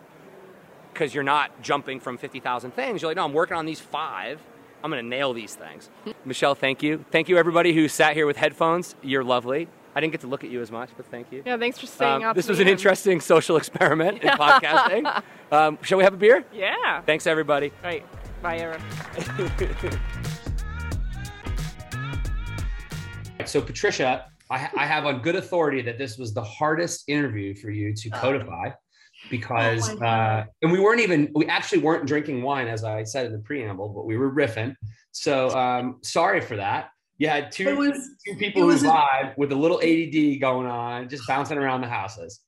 because 0.92 1.14
you're 1.14 1.24
not 1.24 1.62
jumping 1.62 2.00
from 2.00 2.18
50,000 2.18 2.72
things. 2.72 3.00
You're 3.00 3.10
like, 3.10 3.16
no, 3.16 3.24
I'm 3.24 3.32
working 3.32 3.56
on 3.56 3.64
these 3.64 3.80
five. 3.80 4.40
I'm 4.82 4.90
going 4.90 5.02
to 5.02 5.08
nail 5.08 5.32
these 5.32 5.54
things. 5.54 5.88
Michelle, 6.24 6.54
thank 6.54 6.82
you. 6.82 7.04
Thank 7.10 7.28
you, 7.28 7.38
everybody 7.38 7.74
who 7.74 7.88
sat 7.88 8.14
here 8.14 8.26
with 8.26 8.36
headphones. 8.36 8.94
You're 9.02 9.24
lovely. 9.24 9.68
I 9.94 10.00
didn't 10.00 10.12
get 10.12 10.20
to 10.22 10.26
look 10.28 10.44
at 10.44 10.50
you 10.50 10.60
as 10.60 10.70
much, 10.70 10.90
but 10.96 11.06
thank 11.06 11.32
you. 11.32 11.42
Yeah, 11.44 11.56
thanks 11.56 11.78
for 11.78 11.86
staying 11.86 12.16
Um, 12.16 12.22
out. 12.22 12.36
this 12.36 12.48
was 12.48 12.58
an 12.60 12.66
end. 12.68 12.72
interesting 12.78 13.20
social 13.34 13.56
experiment 13.56 14.22
in 14.22 14.28
podcasting. 14.38 15.22
Um, 15.50 15.78
shall 15.82 15.98
we 15.98 16.04
have 16.04 16.14
a 16.14 16.16
beer? 16.16 16.44
Yeah. 16.52 17.00
Thanks, 17.02 17.26
everybody. 17.26 17.72
Right. 17.82 18.04
Bye, 18.42 18.58
Aaron. 18.58 18.80
So, 23.46 23.60
Patricia, 23.60 24.26
I, 24.50 24.68
I 24.76 24.86
have 24.86 25.06
on 25.06 25.22
good 25.22 25.34
authority 25.34 25.80
that 25.82 25.96
this 25.98 26.18
was 26.18 26.34
the 26.34 26.42
hardest 26.42 27.04
interview 27.08 27.54
for 27.54 27.70
you 27.70 27.94
to 27.94 28.10
codify 28.10 28.70
because, 29.30 29.88
Oh 29.90 29.98
uh, 30.04 30.44
and 30.62 30.70
we 30.70 30.78
weren't 30.78 31.00
even, 31.00 31.30
we 31.34 31.46
actually 31.46 31.78
weren't 31.80 32.06
drinking 32.06 32.42
wine, 32.42 32.68
as 32.68 32.84
I 32.84 33.02
said 33.02 33.26
in 33.26 33.32
the 33.32 33.38
preamble, 33.38 33.88
but 33.88 34.04
we 34.06 34.16
were 34.18 34.30
riffing. 34.30 34.74
So, 35.12 35.48
um, 35.58 35.98
sorry 36.02 36.40
for 36.42 36.56
that. 36.56 36.90
You 37.20 37.28
had 37.28 37.52
two, 37.52 37.76
was 37.76 37.98
two 38.26 38.34
people 38.36 38.62
who 38.62 38.74
vibe 38.74 39.36
with 39.36 39.52
a 39.52 39.54
little 39.54 39.76
ADD 39.76 40.40
going 40.40 40.66
on, 40.66 41.06
just 41.06 41.28
bouncing 41.28 41.58
around 41.58 41.82
the 41.82 41.86
houses. 41.86 42.40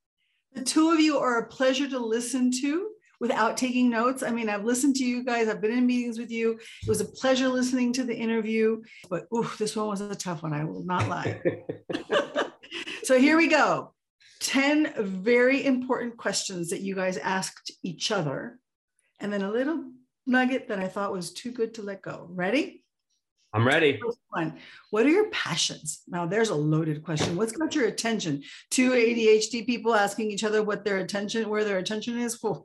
the 0.55 0.63
two 0.63 0.91
of 0.91 0.99
you 0.99 1.19
are 1.19 1.41
a 1.41 1.47
pleasure 1.47 1.87
to 1.91 1.99
listen 1.99 2.51
to 2.63 2.89
without 3.21 3.59
taking 3.59 3.91
notes. 3.91 4.23
I 4.23 4.31
mean, 4.31 4.49
I've 4.49 4.65
listened 4.65 4.97
to 4.97 5.05
you 5.05 5.25
guys, 5.25 5.47
I've 5.47 5.61
been 5.61 5.77
in 5.77 5.87
meetings 5.87 6.19
with 6.19 6.31
you. 6.31 6.53
It 6.53 6.89
was 6.89 7.03
a 7.03 7.05
pleasure 7.05 7.51
listening 7.51 7.93
to 7.93 8.03
the 8.03 8.17
interview, 8.17 8.81
but 9.11 9.27
oof, 9.37 9.59
this 9.59 9.77
one 9.77 9.89
was 9.89 10.01
a 10.01 10.15
tough 10.15 10.43
one. 10.43 10.55
I 10.55 10.65
will 10.65 10.87
not 10.87 11.07
lie. 11.07 11.39
so 13.03 13.19
here 13.19 13.37
we 13.37 13.49
go 13.49 13.93
10 14.41 14.95
very 14.97 15.67
important 15.67 16.17
questions 16.17 16.71
that 16.71 16.81
you 16.81 16.95
guys 16.95 17.19
asked 17.19 17.73
each 17.83 18.11
other, 18.11 18.59
and 19.21 19.31
then 19.31 19.43
a 19.43 19.53
little 19.53 19.93
nugget 20.27 20.69
that 20.69 20.79
I 20.79 20.89
thought 20.89 21.13
was 21.13 21.35
too 21.35 21.53
good 21.53 21.75
to 21.75 21.83
let 21.83 22.01
go. 22.01 22.27
Ready? 22.31 22.82
I'm 23.55 23.67
ready. 23.67 24.01
One, 24.31 24.59
what 24.91 25.05
are 25.05 25.11
your 25.11 25.29
passions? 25.31 26.03
Now, 26.09 26.25
there's 26.25 26.49
a 26.49 26.55
loaded 26.55 27.03
question. 27.03 27.37
What's 27.37 27.53
got 27.53 27.75
your 27.75 27.87
attention? 27.87 28.43
Two 28.71 28.93
ADHD 28.93 29.67
people 29.67 29.95
asking 29.95 30.31
each 30.31 30.43
other 30.43 30.63
what 30.63 30.85
their 30.85 30.99
attention, 30.99 31.49
where 31.51 31.65
their 31.65 31.79
attention 31.79 32.19
is. 32.19 32.41
Whew. 32.41 32.65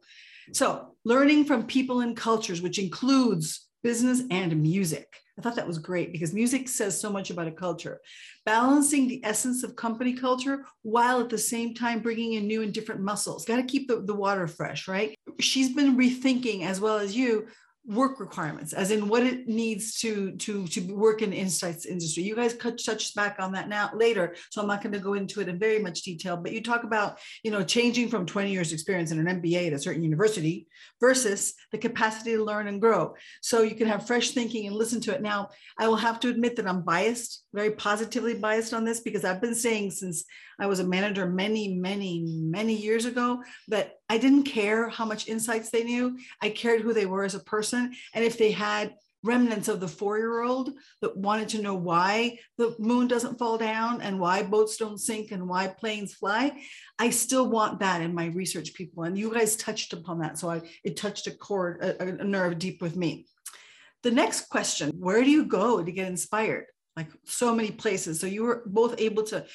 So, 0.54 0.96
learning 1.04 1.44
from 1.44 1.68
people 1.68 2.00
and 2.00 2.16
cultures, 2.16 2.62
which 2.62 2.80
includes 2.80 3.68
business 3.84 4.24
and 4.32 4.62
music. 4.62 5.08
I 5.38 5.42
thought 5.42 5.56
that 5.56 5.68
was 5.68 5.78
great 5.78 6.12
because 6.12 6.34
music 6.34 6.68
says 6.68 7.00
so 7.00 7.12
much 7.12 7.30
about 7.30 7.48
a 7.48 7.52
culture. 7.52 8.00
Balancing 8.46 9.08
the 9.08 9.24
essence 9.24 9.64
of 9.64 9.76
company 9.76 10.14
culture 10.14 10.66
while 10.82 11.20
at 11.20 11.30
the 11.30 11.38
same 11.38 11.76
time 11.76 12.00
bringing 12.00 12.34
in 12.34 12.48
new 12.48 12.64
and 12.64 12.74
different 12.74 13.02
muscles. 13.02 13.46
Got 13.46 13.58
to 13.58 13.64
keep 13.64 13.88
the, 13.88 14.02
the 14.02 14.16
water 14.16 14.48
fresh, 14.48 14.88
right? 14.88 15.16
She's 15.40 15.76
been 15.76 15.96
rethinking, 15.96 16.64
as 16.64 16.80
well 16.80 16.98
as 16.98 17.16
you, 17.16 17.48
work 17.88 18.20
requirements 18.20 18.74
as 18.74 18.92
in 18.92 19.08
what 19.08 19.24
it 19.24 19.48
needs 19.48 20.00
to 20.02 20.36
to 20.36 20.68
to 20.68 20.82
work 20.94 21.22
in 21.22 21.32
insights 21.32 21.86
industry. 21.86 22.24
You 22.24 22.36
guys 22.36 22.54
could 22.54 22.78
touch 22.84 23.16
back 23.16 23.38
on 23.40 23.54
that 23.54 23.70
now 23.70 23.90
later 23.94 24.36
so 24.50 24.62
i'm 24.62 24.68
not 24.68 24.84
going 24.84 24.92
to 24.92 25.00
go 25.00 25.14
into 25.14 25.40
it 25.40 25.48
in 25.48 25.58
very 25.58 25.80
much 25.80 26.02
detail 26.02 26.36
but 26.36 26.52
you 26.52 26.62
talk 26.62 26.84
about 26.84 27.20
you 27.44 27.52
know 27.52 27.64
changing 27.64 28.10
from 28.10 28.26
20 28.26 28.52
years 28.52 28.74
experience 28.74 29.12
in 29.12 29.26
an 29.26 29.42
mba 29.42 29.68
at 29.68 29.74
a 29.74 29.80
certain 29.80 30.04
university 30.04 30.68
versus 31.00 31.54
the 31.72 31.78
capacity 31.78 32.32
to 32.36 32.44
learn 32.44 32.68
and 32.68 32.82
grow. 32.82 33.16
So 33.42 33.62
you 33.62 33.76
can 33.76 33.88
have 33.88 34.08
fresh 34.08 34.32
thinking 34.32 34.68
and 34.68 34.76
listen 34.76 35.00
to 35.02 35.14
it. 35.14 35.22
Now 35.22 35.50
i 35.80 35.88
will 35.88 35.96
have 35.96 36.20
to 36.22 36.30
admit 36.30 36.58
that 36.58 36.68
i'm 36.68 36.82
biased 36.82 37.46
very 37.54 37.72
positively 37.72 38.34
biased 38.34 38.74
on 38.74 38.84
this 38.84 39.00
because 39.00 39.24
i've 39.24 39.42
been 39.42 39.56
saying 39.56 39.92
since 39.92 40.26
i 40.60 40.66
was 40.66 40.80
a 40.80 40.88
manager 40.88 41.26
many 41.26 41.76
many 41.76 42.24
many 42.26 42.74
years 42.74 43.06
ago 43.06 43.42
that 43.68 43.96
i 44.10 44.18
didn't 44.18 44.44
care 44.44 44.90
how 44.90 45.06
much 45.06 45.28
insights 45.28 45.70
they 45.70 45.84
knew 45.84 46.18
I 46.42 46.50
cared 46.50 46.82
who 46.82 46.94
they 46.94 47.06
were 47.06 47.24
as 47.24 47.36
a 47.36 47.40
person. 47.40 47.94
And 48.14 48.24
if 48.24 48.38
they 48.38 48.52
had 48.52 48.96
remnants 49.24 49.68
of 49.68 49.80
the 49.80 49.88
four 49.88 50.18
year 50.18 50.42
old 50.42 50.72
that 51.02 51.18
wanted 51.18 51.50
to 51.50 51.62
know 51.62 51.76
why 51.76 52.38
the 52.58 52.76
moon 52.80 53.08
doesn't 53.08 53.40
fall 53.40 53.58
down 53.58 54.02
and 54.02 54.20
why 54.20 54.44
boats 54.44 54.78
don't 54.78 55.00
sink 55.00 55.32
and 55.32 55.48
why 55.48 55.68
planes 55.68 56.14
fly, 56.14 56.62
I 57.00 57.10
still 57.10 57.50
want 57.50 57.80
that 57.80 58.02
in 58.02 58.14
my 58.14 58.28
research 58.28 58.74
people. 58.74 59.04
And 59.04 59.18
you 59.18 59.34
guys 59.34 59.56
touched 59.56 59.94
upon 59.94 60.20
that. 60.20 60.38
So 60.38 60.50
I, 60.50 60.62
it 60.84 60.98
touched 60.98 61.28
a 61.28 61.32
chord, 61.32 61.84
a, 61.84 62.22
a 62.22 62.24
nerve 62.24 62.60
deep 62.60 62.82
with 62.82 62.96
me. 62.96 63.26
The 64.04 64.12
next 64.12 64.50
question 64.50 64.92
where 65.00 65.24
do 65.24 65.32
you 65.32 65.46
go 65.46 65.84
to 65.84 65.92
get 65.92 66.08
inspired? 66.08 66.66
Like 66.96 67.10
so 67.26 67.54
many 67.54 67.72
places. 67.72 68.20
So 68.20 68.28
you 68.28 68.44
were 68.44 68.64
both 68.66 68.96
able 69.00 69.24
to 69.24 69.46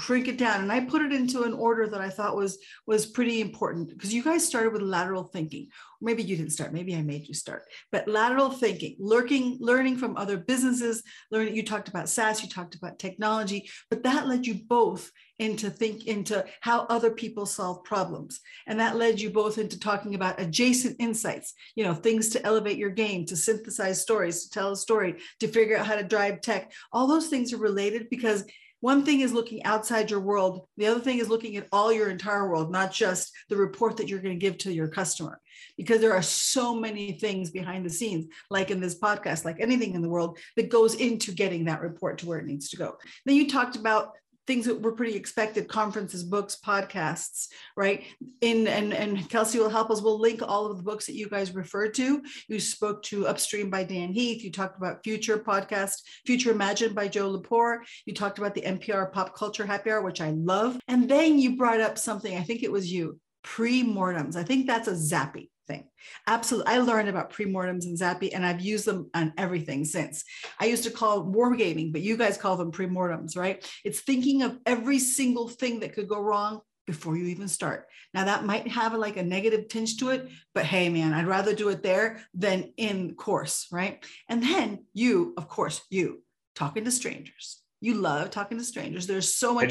shrink 0.00 0.28
it 0.28 0.38
down. 0.38 0.62
And 0.62 0.72
i 0.72 0.80
put 0.80 1.02
it 1.02 1.12
into 1.12 1.42
an 1.42 1.52
order 1.52 1.86
that 1.86 2.00
i 2.00 2.08
thought 2.08 2.36
was 2.36 2.58
was 2.86 3.06
pretty 3.06 3.40
important 3.40 3.88
because 3.88 4.12
you 4.12 4.22
guys 4.22 4.46
started 4.46 4.72
with 4.72 4.82
lateral 4.82 5.24
thinking. 5.24 5.68
Maybe 6.00 6.24
you 6.24 6.36
didn't 6.36 6.52
start 6.52 6.72
maybe 6.72 6.96
i 6.96 7.02
made 7.02 7.28
you 7.28 7.34
start 7.34 7.62
but 7.92 8.08
lateral 8.08 8.50
thinking 8.50 8.96
lurking 8.98 9.58
learning 9.60 9.98
from 9.98 10.16
other 10.16 10.36
businesses 10.36 11.04
learning 11.30 11.54
you 11.54 11.62
talked 11.62 11.86
about 11.86 12.08
saas 12.08 12.42
you 12.42 12.48
talked 12.48 12.74
about 12.74 12.98
technology 12.98 13.70
but 13.88 14.02
that 14.02 14.26
led 14.26 14.44
you 14.44 14.54
both 14.66 15.12
into 15.42 15.70
think 15.70 16.06
into 16.06 16.44
how 16.60 16.80
other 16.88 17.10
people 17.10 17.46
solve 17.46 17.82
problems. 17.84 18.40
And 18.66 18.78
that 18.80 18.96
led 18.96 19.20
you 19.20 19.30
both 19.30 19.58
into 19.58 19.78
talking 19.78 20.14
about 20.14 20.40
adjacent 20.40 20.96
insights 20.98 21.54
you 21.74 21.84
know 21.84 21.94
things 21.94 22.28
to 22.30 22.46
elevate 22.46 22.78
your 22.78 22.90
game 22.90 23.26
to 23.26 23.36
synthesize 23.36 24.00
stories 24.00 24.44
to 24.44 24.50
tell 24.50 24.72
a 24.72 24.76
story 24.76 25.16
to 25.40 25.48
figure 25.48 25.76
out 25.76 25.86
how 25.86 25.96
to 25.96 26.04
drive 26.04 26.40
tech. 26.40 26.72
All 26.92 27.06
those 27.06 27.28
things 27.28 27.52
are 27.52 27.58
related 27.58 28.08
because 28.08 28.44
one 28.82 29.04
thing 29.04 29.20
is 29.20 29.32
looking 29.32 29.64
outside 29.64 30.10
your 30.10 30.20
world 30.20 30.66
the 30.76 30.86
other 30.86 31.00
thing 31.00 31.18
is 31.18 31.28
looking 31.28 31.56
at 31.56 31.68
all 31.72 31.92
your 31.92 32.10
entire 32.10 32.50
world 32.50 32.70
not 32.70 32.92
just 32.92 33.32
the 33.48 33.56
report 33.56 33.96
that 33.96 34.08
you're 34.08 34.20
going 34.20 34.38
to 34.38 34.46
give 34.46 34.58
to 34.58 34.72
your 34.72 34.88
customer. 34.88 35.40
Because 35.76 36.00
there 36.00 36.14
are 36.14 36.22
so 36.22 36.74
many 36.74 37.12
things 37.12 37.50
behind 37.50 37.84
the 37.84 37.90
scenes 37.90 38.26
like 38.50 38.70
in 38.70 38.80
this 38.80 38.98
podcast 38.98 39.44
like 39.44 39.56
anything 39.60 39.94
in 39.94 40.02
the 40.02 40.08
world 40.08 40.38
that 40.56 40.70
goes 40.70 40.94
into 40.94 41.32
getting 41.32 41.66
that 41.66 41.80
report 41.80 42.18
to 42.18 42.26
where 42.26 42.38
it 42.38 42.46
needs 42.46 42.70
to 42.70 42.76
go. 42.76 42.96
Then 43.24 43.36
you 43.36 43.48
talked 43.48 43.76
about 43.76 44.12
things 44.46 44.66
that 44.66 44.80
were 44.80 44.92
pretty 44.92 45.14
expected 45.14 45.68
conferences 45.68 46.24
books 46.24 46.58
podcasts 46.64 47.48
right? 47.76 48.04
In 48.40 48.66
and 48.66 48.92
and 48.92 49.28
kelsey 49.28 49.58
will 49.58 49.70
help 49.70 49.90
us. 49.90 50.02
We'll 50.02 50.20
link 50.20 50.42
all 50.42 50.70
of 50.70 50.76
the 50.76 50.82
books 50.82 51.06
that 51.06 51.14
you 51.14 51.28
guys 51.28 51.54
referred 51.54 51.94
to. 51.94 52.22
You 52.48 52.60
spoke 52.60 53.02
to 53.04 53.26
upstream 53.26 53.70
by 53.70 53.84
dan 53.84 54.12
heath. 54.12 54.42
You 54.42 54.50
talked 54.50 54.76
about 54.76 55.02
future 55.04 55.38
podcast 55.38 56.02
future 56.26 56.50
imagined 56.50 56.94
by 56.94 57.08
joe 57.08 57.36
lepore. 57.36 57.78
You 58.06 58.14
talked 58.14 58.38
about 58.38 58.54
the 58.54 58.62
npr 58.62 59.12
pop 59.12 59.34
culture 59.34 59.66
happy 59.66 59.90
hour 59.90 60.02
which 60.02 60.20
i 60.20 60.30
love. 60.30 60.78
And 60.88 61.08
then 61.08 61.38
you 61.38 61.56
brought 61.56 61.80
up 61.80 61.98
something 61.98 62.36
i 62.36 62.42
think 62.42 62.62
it 62.62 62.72
was 62.72 62.92
you 62.92 63.20
pre-mortems. 63.42 64.36
I 64.36 64.44
think 64.44 64.66
that's 64.66 64.88
a 64.88 64.96
Zappi 64.96 65.51
thing. 65.66 65.88
Absolutely. 66.26 66.72
I 66.72 66.78
learned 66.78 67.08
about 67.08 67.32
premortems 67.32 67.84
and 67.84 67.96
Zappi, 67.96 68.32
and 68.32 68.44
I've 68.44 68.60
used 68.60 68.84
them 68.84 69.10
on 69.14 69.32
everything 69.38 69.84
since. 69.84 70.24
I 70.60 70.66
used 70.66 70.84
to 70.84 70.90
call 70.90 71.24
wargaming, 71.24 71.92
but 71.92 72.02
you 72.02 72.16
guys 72.16 72.36
call 72.36 72.56
them 72.56 72.72
premortems, 72.72 73.36
right? 73.36 73.66
It's 73.84 74.00
thinking 74.00 74.42
of 74.42 74.58
every 74.66 74.98
single 74.98 75.48
thing 75.48 75.80
that 75.80 75.94
could 75.94 76.08
go 76.08 76.20
wrong 76.20 76.60
before 76.86 77.16
you 77.16 77.26
even 77.26 77.48
start. 77.48 77.86
Now 78.12 78.24
that 78.24 78.44
might 78.44 78.68
have 78.68 78.94
like 78.94 79.16
a 79.16 79.22
negative 79.22 79.68
tinge 79.68 79.98
to 79.98 80.10
it, 80.10 80.28
but 80.54 80.64
hey 80.64 80.88
man, 80.88 81.12
I'd 81.12 81.26
rather 81.26 81.54
do 81.54 81.68
it 81.68 81.82
there 81.82 82.20
than 82.34 82.72
in 82.76 83.14
course, 83.14 83.68
right? 83.70 84.04
And 84.28 84.42
then 84.42 84.86
you, 84.92 85.34
of 85.36 85.48
course, 85.48 85.80
you 85.90 86.22
talking 86.54 86.84
to 86.84 86.90
strangers. 86.90 87.62
You 87.80 87.94
love 87.94 88.30
talking 88.30 88.58
to 88.58 88.64
strangers. 88.64 89.06
There's 89.06 89.34
so 89.34 89.54
much 89.54 89.70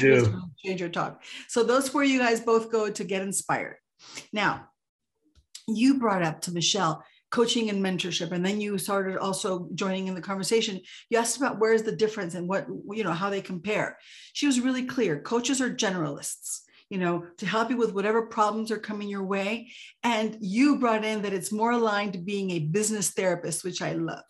stranger 0.58 0.88
talk. 0.88 1.22
So 1.48 1.62
those 1.62 1.94
where 1.94 2.04
you 2.04 2.18
guys 2.18 2.40
both 2.40 2.70
go 2.70 2.90
to 2.90 3.04
get 3.04 3.22
inspired. 3.22 3.76
Now, 4.32 4.68
you 5.68 5.98
brought 5.98 6.22
up 6.22 6.40
to 6.42 6.52
Michelle 6.52 7.04
coaching 7.30 7.70
and 7.70 7.82
mentorship 7.82 8.30
and 8.30 8.44
then 8.44 8.60
you 8.60 8.76
started 8.76 9.16
also 9.16 9.66
joining 9.74 10.06
in 10.06 10.14
the 10.14 10.20
conversation 10.20 10.78
you 11.08 11.16
asked 11.16 11.38
about 11.38 11.58
where's 11.58 11.82
the 11.82 11.96
difference 11.96 12.34
and 12.34 12.46
what 12.46 12.66
you 12.90 13.02
know 13.02 13.12
how 13.12 13.30
they 13.30 13.40
compare. 13.40 13.98
She 14.34 14.46
was 14.46 14.60
really 14.60 14.84
clear 14.84 15.20
coaches 15.20 15.60
are 15.60 15.74
generalists 15.74 16.60
you 16.90 16.98
know 16.98 17.24
to 17.38 17.46
help 17.46 17.70
you 17.70 17.76
with 17.78 17.94
whatever 17.94 18.26
problems 18.26 18.70
are 18.70 18.78
coming 18.78 19.08
your 19.08 19.24
way. 19.24 19.70
And 20.02 20.36
you 20.40 20.78
brought 20.78 21.04
in 21.04 21.22
that 21.22 21.32
it's 21.32 21.52
more 21.52 21.72
aligned 21.72 22.12
to 22.12 22.18
being 22.18 22.50
a 22.50 22.58
business 22.58 23.10
therapist 23.10 23.64
which 23.64 23.80
i 23.82 23.92
love 23.92 24.24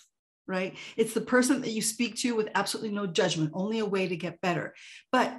right? 0.46 0.76
It's 0.96 1.14
the 1.14 1.20
person 1.20 1.60
that 1.62 1.70
you 1.70 1.82
speak 1.82 2.16
to 2.16 2.34
with 2.34 2.48
absolutely 2.54 2.94
no 2.94 3.06
judgment 3.06 3.52
only 3.54 3.78
a 3.78 3.86
way 3.86 4.08
to 4.08 4.16
get 4.16 4.40
better. 4.40 4.74
But 5.10 5.34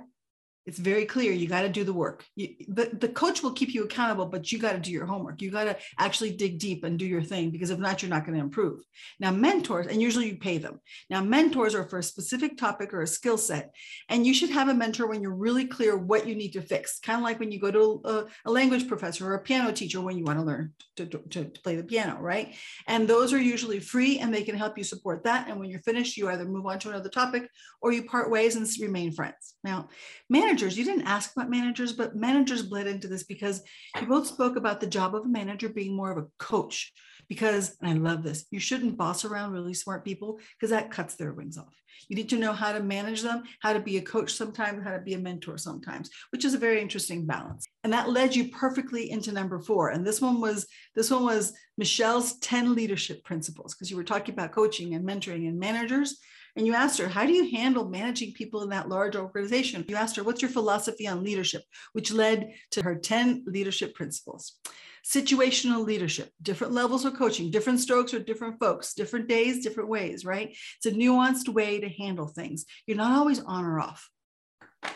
it's 0.65 0.79
very 0.79 1.05
clear 1.05 1.31
you 1.31 1.47
got 1.47 1.63
to 1.63 1.69
do 1.69 1.83
the 1.83 1.93
work. 1.93 2.23
You, 2.35 2.55
the, 2.67 2.89
the 2.93 3.09
coach 3.09 3.43
will 3.43 3.51
keep 3.51 3.73
you 3.73 3.83
accountable 3.83 4.25
but 4.25 4.51
you 4.51 4.59
got 4.59 4.73
to 4.73 4.79
do 4.79 4.91
your 4.91 5.05
homework. 5.05 5.41
You 5.41 5.51
got 5.51 5.65
to 5.65 5.77
actually 5.99 6.31
dig 6.31 6.59
deep 6.59 6.83
and 6.83 6.97
do 6.97 7.05
your 7.05 7.21
thing 7.21 7.49
because 7.49 7.69
if 7.69 7.79
not 7.79 8.01
you're 8.01 8.09
not 8.09 8.25
going 8.25 8.37
to 8.37 8.43
improve. 8.43 8.79
Now 9.19 9.31
mentors 9.31 9.87
and 9.87 10.01
usually 10.01 10.29
you 10.29 10.37
pay 10.37 10.57
them. 10.57 10.79
Now 11.09 11.21
mentors 11.21 11.75
are 11.75 11.87
for 11.87 11.99
a 11.99 12.03
specific 12.03 12.57
topic 12.57 12.93
or 12.93 13.01
a 13.01 13.07
skill 13.07 13.37
set 13.37 13.73
and 14.09 14.25
you 14.25 14.33
should 14.33 14.49
have 14.51 14.69
a 14.69 14.73
mentor 14.73 15.07
when 15.07 15.21
you're 15.21 15.35
really 15.35 15.65
clear 15.65 15.97
what 15.97 16.27
you 16.27 16.35
need 16.35 16.53
to 16.53 16.61
fix 16.61 16.99
kind 16.99 17.17
of 17.17 17.23
like 17.23 17.39
when 17.39 17.51
you 17.51 17.59
go 17.59 17.71
to 17.71 18.01
a, 18.05 18.25
a 18.45 18.51
language 18.51 18.87
professor 18.87 19.27
or 19.27 19.35
a 19.35 19.39
piano 19.39 19.71
teacher 19.71 19.99
when 19.99 20.17
you 20.17 20.23
want 20.23 20.39
to 20.39 20.45
learn 20.45 20.71
to, 20.95 21.05
to, 21.05 21.17
to 21.29 21.45
play 21.63 21.75
the 21.75 21.83
piano 21.83 22.17
right? 22.21 22.55
And 22.87 23.07
those 23.07 23.33
are 23.33 23.39
usually 23.39 23.79
free 23.79 24.19
and 24.19 24.33
they 24.33 24.43
can 24.43 24.55
help 24.55 24.77
you 24.77 24.83
support 24.83 25.25
that 25.25 25.49
and 25.49 25.59
when 25.59 25.69
you're 25.69 25.81
finished 25.81 26.15
you 26.15 26.29
either 26.29 26.45
move 26.45 26.65
on 26.65 26.79
to 26.79 26.89
another 26.89 27.09
topic 27.09 27.49
or 27.81 27.91
you 27.91 28.03
part 28.03 28.31
ways 28.31 28.55
and 28.55 28.67
remain 28.79 29.11
friends. 29.11 29.55
Now 29.63 29.89
managers 30.29 30.52
managers, 30.53 30.77
you 30.77 30.85
didn't 30.85 31.07
ask 31.07 31.31
about 31.35 31.49
managers, 31.49 31.93
but 31.93 32.15
managers 32.15 32.61
bled 32.61 32.85
into 32.85 33.07
this 33.07 33.23
because 33.23 33.63
you 33.99 34.05
both 34.05 34.27
spoke 34.27 34.55
about 34.55 34.79
the 34.79 34.85
job 34.85 35.15
of 35.15 35.25
a 35.25 35.27
manager 35.27 35.67
being 35.67 35.95
more 35.95 36.11
of 36.11 36.19
a 36.19 36.27
coach. 36.37 36.93
Because, 37.27 37.75
and 37.81 37.89
I 37.89 37.93
love 37.93 38.21
this, 38.21 38.45
you 38.51 38.59
shouldn't 38.59 38.95
boss 38.95 39.25
around 39.25 39.53
really 39.53 39.73
smart 39.73 40.05
people 40.05 40.39
because 40.55 40.69
that 40.69 40.91
cuts 40.91 41.15
their 41.15 41.33
wings 41.33 41.57
off. 41.57 41.73
You 42.07 42.15
need 42.15 42.29
to 42.29 42.37
know 42.37 42.53
how 42.53 42.71
to 42.71 42.83
manage 42.83 43.23
them, 43.23 43.43
how 43.61 43.73
to 43.73 43.79
be 43.79 43.97
a 43.97 44.01
coach 44.01 44.33
sometimes, 44.35 44.83
how 44.83 44.91
to 44.91 44.99
be 44.99 45.15
a 45.15 45.19
mentor 45.19 45.57
sometimes, 45.57 46.11
which 46.29 46.45
is 46.45 46.53
a 46.53 46.59
very 46.59 46.79
interesting 46.79 47.25
balance. 47.25 47.65
And 47.83 47.91
that 47.93 48.09
led 48.09 48.35
you 48.35 48.49
perfectly 48.49 49.09
into 49.09 49.31
number 49.31 49.59
four. 49.59 49.89
And 49.89 50.05
this 50.05 50.21
one 50.21 50.39
was 50.39 50.67
this 50.95 51.09
one 51.09 51.23
was 51.23 51.53
Michelle's 51.79 52.37
10 52.39 52.75
leadership 52.75 53.23
principles, 53.23 53.73
because 53.73 53.89
you 53.89 53.97
were 53.97 54.03
talking 54.03 54.35
about 54.35 54.51
coaching 54.51 54.93
and 54.93 55.07
mentoring 55.07 55.47
and 55.47 55.57
managers. 55.57 56.19
And 56.55 56.67
you 56.67 56.75
asked 56.75 56.99
her, 56.99 57.07
How 57.07 57.25
do 57.25 57.33
you 57.33 57.49
handle 57.51 57.89
managing 57.89 58.33
people 58.33 58.61
in 58.61 58.69
that 58.69 58.89
large 58.89 59.15
organization? 59.15 59.85
You 59.87 59.95
asked 59.95 60.15
her, 60.15 60.23
What's 60.23 60.41
your 60.41 60.51
philosophy 60.51 61.07
on 61.07 61.23
leadership? 61.23 61.63
Which 61.93 62.11
led 62.11 62.53
to 62.71 62.83
her 62.83 62.95
10 62.95 63.45
leadership 63.47 63.95
principles. 63.95 64.53
Situational 65.05 65.85
leadership, 65.85 66.29
different 66.41 66.73
levels 66.73 67.03
of 67.03 67.15
coaching, 67.15 67.51
different 67.51 67.79
strokes 67.79 68.13
with 68.13 68.25
different 68.25 68.59
folks, 68.59 68.93
different 68.93 69.27
days, 69.27 69.61
different 69.61 69.89
ways, 69.89 70.23
right? 70.23 70.55
It's 70.77 70.85
a 70.85 70.91
nuanced 70.91 71.49
way 71.49 71.81
to 71.81 71.89
handle 71.89 72.27
things. 72.27 72.65
You're 72.87 72.97
not 72.97 73.17
always 73.17 73.41
on 73.41 73.65
or 73.65 73.81
off 73.81 74.09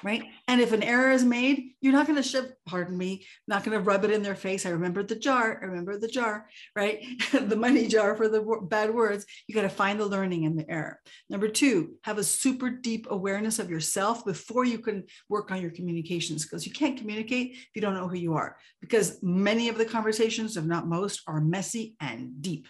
right? 0.04 0.24
And 0.48 0.62
if 0.62 0.72
an 0.72 0.84
error 0.84 1.12
is 1.12 1.24
made, 1.24 1.72
you're 1.82 1.94
not 1.94 2.08
going 2.08 2.22
to 2.22 2.24
shove, 2.24 2.48
pardon 2.66 2.98
me, 2.98 3.26
not 3.48 3.64
going 3.64 3.78
to 3.78 3.84
rub 3.84 4.04
it 4.04 4.12
in 4.12 4.24
their 4.24 4.36
face. 4.36 4.66
I 4.66 4.70
remember 4.70 5.04
the 5.04 5.16
jar, 5.16 5.60
I 5.62 5.66
remember 5.66 5.98
the 5.98 6.08
jar, 6.08 6.48
right? 6.76 7.06
the 7.32 7.56
money 7.56 7.88
jar 7.88 8.16
for 8.16 8.28
the 8.28 8.42
bad 8.64 8.94
words. 8.94 9.26
You 9.48 9.56
got 9.56 9.64
to 9.64 9.70
find 9.70 10.00
the 10.00 10.06
learning 10.06 10.44
in 10.44 10.56
the 10.56 10.70
error. 10.70 11.00
Number 11.30 11.48
two, 11.48 11.96
have 12.04 12.18
a 12.18 12.24
super 12.24 12.70
deep 12.70 13.08
awareness 13.10 13.60
of 13.60 13.70
yourself 13.70 14.26
before 14.26 14.66
you 14.66 14.80
can 14.80 15.04
work 15.30 15.52
on 15.52 15.62
your 15.62 15.72
communications 15.72 16.44
because 16.44 16.66
you 16.66 16.74
can't 16.74 16.98
communicate 16.98 17.52
if 17.52 17.70
you 17.76 17.82
don't 17.82 17.96
know 17.96 18.08
who 18.08 18.18
you 18.18 18.34
are. 18.34 18.58
Because 18.82 19.20
many 19.22 19.70
of 19.70 19.78
the 19.78 19.86
conversations, 19.86 20.58
if 20.58 20.64
not 20.64 20.88
most, 20.88 21.22
are 21.28 21.42
messy 21.42 21.96
and 22.00 22.42
deep. 22.42 22.68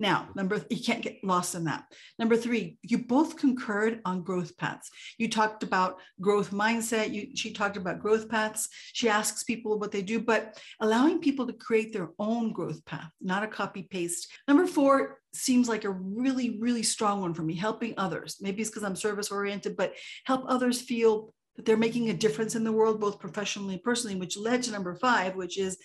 Now, 0.00 0.28
number 0.34 0.64
you 0.70 0.82
can't 0.82 1.02
get 1.02 1.22
lost 1.22 1.54
in 1.54 1.64
that. 1.64 1.84
Number 2.18 2.36
three, 2.36 2.78
you 2.82 2.98
both 2.98 3.36
concurred 3.36 4.00
on 4.04 4.22
growth 4.22 4.56
paths. 4.56 4.90
You 5.18 5.28
talked 5.28 5.62
about 5.62 6.00
growth 6.20 6.50
mindset. 6.50 7.12
You, 7.12 7.28
she 7.36 7.52
talked 7.52 7.76
about 7.76 8.00
growth 8.00 8.28
paths. 8.28 8.68
She 8.92 9.08
asks 9.08 9.44
people 9.44 9.78
what 9.78 9.92
they 9.92 10.02
do, 10.02 10.20
but 10.20 10.60
allowing 10.80 11.20
people 11.20 11.46
to 11.46 11.52
create 11.52 11.92
their 11.92 12.10
own 12.18 12.52
growth 12.52 12.84
path, 12.84 13.10
not 13.20 13.44
a 13.44 13.48
copy 13.48 13.82
paste. 13.82 14.32
Number 14.48 14.66
four 14.66 15.20
seems 15.32 15.68
like 15.68 15.84
a 15.84 15.90
really, 15.90 16.58
really 16.58 16.82
strong 16.82 17.20
one 17.20 17.34
for 17.34 17.42
me, 17.42 17.54
helping 17.54 17.94
others. 17.96 18.38
Maybe 18.40 18.62
it's 18.62 18.70
because 18.70 18.84
I'm 18.84 18.96
service 18.96 19.30
oriented, 19.30 19.76
but 19.76 19.94
help 20.24 20.44
others 20.48 20.80
feel 20.80 21.32
that 21.56 21.64
they're 21.64 21.76
making 21.76 22.10
a 22.10 22.14
difference 22.14 22.56
in 22.56 22.64
the 22.64 22.72
world, 22.72 23.00
both 23.00 23.20
professionally 23.20 23.74
and 23.74 23.82
personally, 23.82 24.16
which 24.16 24.36
led 24.36 24.64
to 24.64 24.72
number 24.72 24.96
five, 24.96 25.36
which 25.36 25.56
is 25.56 25.78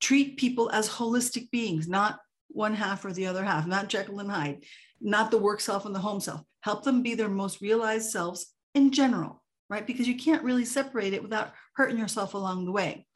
treat 0.00 0.36
people 0.36 0.70
as 0.70 0.88
holistic 0.88 1.50
beings, 1.50 1.88
not 1.88 2.18
one 2.48 2.74
half 2.74 3.04
or 3.04 3.12
the 3.12 3.26
other 3.26 3.44
half, 3.44 3.66
not 3.66 3.88
Jekyll 3.88 4.20
and 4.20 4.30
Hyde, 4.30 4.64
not 5.00 5.30
the 5.30 5.38
work 5.38 5.60
self 5.60 5.86
and 5.86 5.94
the 5.94 6.00
home 6.00 6.20
self. 6.20 6.42
Help 6.60 6.82
them 6.84 7.02
be 7.02 7.14
their 7.14 7.28
most 7.28 7.60
realized 7.60 8.10
selves 8.10 8.52
in 8.74 8.90
general, 8.90 9.42
right? 9.70 9.86
Because 9.86 10.08
you 10.08 10.16
can't 10.16 10.42
really 10.42 10.64
separate 10.64 11.12
it 11.12 11.22
without 11.22 11.52
hurting 11.74 11.98
yourself 11.98 12.34
along 12.34 12.64
the 12.64 12.72
way. 12.72 13.06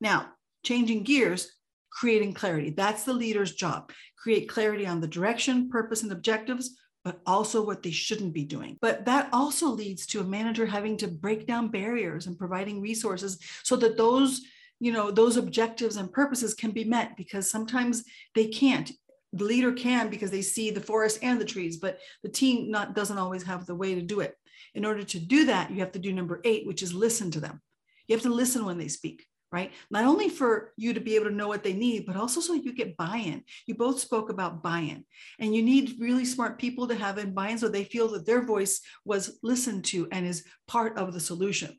Now, 0.00 0.30
changing 0.64 1.02
gears, 1.04 1.52
creating 1.90 2.34
clarity. 2.34 2.70
That's 2.70 3.04
the 3.04 3.12
leader's 3.12 3.54
job. 3.54 3.92
Create 4.22 4.48
clarity 4.48 4.86
on 4.86 5.00
the 5.00 5.08
direction, 5.08 5.68
purpose, 5.68 6.02
and 6.02 6.12
objectives, 6.12 6.76
but 7.04 7.20
also 7.26 7.64
what 7.64 7.82
they 7.82 7.90
shouldn't 7.90 8.32
be 8.32 8.44
doing. 8.44 8.78
But 8.80 9.04
that 9.06 9.28
also 9.32 9.66
leads 9.68 10.06
to 10.06 10.20
a 10.20 10.24
manager 10.24 10.66
having 10.66 10.96
to 10.98 11.08
break 11.08 11.46
down 11.46 11.68
barriers 11.68 12.26
and 12.26 12.38
providing 12.38 12.80
resources 12.80 13.38
so 13.64 13.76
that 13.76 13.96
those 13.96 14.42
you 14.82 14.90
know 14.90 15.12
those 15.12 15.36
objectives 15.36 15.96
and 15.96 16.12
purposes 16.12 16.54
can 16.54 16.72
be 16.72 16.82
met 16.82 17.16
because 17.16 17.48
sometimes 17.48 18.02
they 18.34 18.48
can't. 18.48 18.90
The 19.32 19.44
leader 19.44 19.72
can 19.72 20.10
because 20.10 20.32
they 20.32 20.42
see 20.42 20.72
the 20.72 20.80
forest 20.80 21.20
and 21.22 21.40
the 21.40 21.44
trees 21.44 21.76
but 21.76 21.98
the 22.24 22.28
team 22.28 22.68
not 22.68 22.92
doesn't 22.92 23.16
always 23.16 23.44
have 23.44 23.64
the 23.64 23.76
way 23.76 23.94
to 23.94 24.02
do 24.02 24.18
it. 24.18 24.34
In 24.74 24.84
order 24.84 25.04
to 25.04 25.18
do 25.20 25.46
that 25.46 25.70
you 25.70 25.78
have 25.78 25.92
to 25.92 26.00
do 26.00 26.12
number 26.12 26.40
eight 26.44 26.66
which 26.66 26.82
is 26.82 26.92
listen 26.92 27.30
to 27.30 27.40
them. 27.40 27.60
You 28.08 28.16
have 28.16 28.24
to 28.24 28.34
listen 28.34 28.64
when 28.64 28.76
they 28.76 28.88
speak 28.88 29.24
right? 29.52 29.70
Not 29.90 30.06
only 30.06 30.30
for 30.30 30.72
you 30.78 30.94
to 30.94 31.00
be 31.00 31.14
able 31.14 31.26
to 31.26 31.34
know 31.34 31.46
what 31.46 31.62
they 31.62 31.74
need 31.74 32.06
but 32.06 32.16
also 32.16 32.40
so 32.40 32.54
you 32.54 32.72
get 32.72 32.96
buy-in. 32.96 33.44
You 33.66 33.76
both 33.76 34.00
spoke 34.00 34.30
about 34.30 34.62
buy-in 34.64 35.04
and 35.38 35.54
you 35.54 35.62
need 35.62 36.00
really 36.00 36.24
smart 36.24 36.58
people 36.58 36.88
to 36.88 36.96
have 36.96 37.18
in 37.18 37.34
buy-in 37.34 37.58
so 37.58 37.68
they 37.68 37.84
feel 37.84 38.08
that 38.08 38.26
their 38.26 38.42
voice 38.42 38.80
was 39.04 39.38
listened 39.44 39.84
to 39.92 40.08
and 40.10 40.26
is 40.26 40.44
part 40.66 40.96
of 40.98 41.12
the 41.12 41.20
solution 41.20 41.78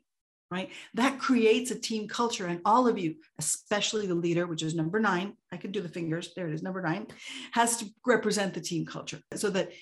right? 0.50 0.70
That 0.94 1.18
creates 1.18 1.70
a 1.70 1.78
team 1.78 2.08
culture. 2.08 2.46
And 2.46 2.60
all 2.64 2.86
of 2.86 2.98
you, 2.98 3.16
especially 3.38 4.06
the 4.06 4.14
leader, 4.14 4.46
which 4.46 4.62
is 4.62 4.74
number 4.74 5.00
nine, 5.00 5.34
I 5.52 5.56
can 5.56 5.72
do 5.72 5.80
the 5.80 5.88
fingers, 5.88 6.32
there 6.36 6.48
it 6.48 6.54
is, 6.54 6.62
number 6.62 6.82
nine, 6.82 7.06
has 7.52 7.76
to 7.78 7.86
represent 8.06 8.54
the 8.54 8.60
team 8.60 8.86
culture 8.86 9.20
so 9.34 9.50
that 9.50 9.72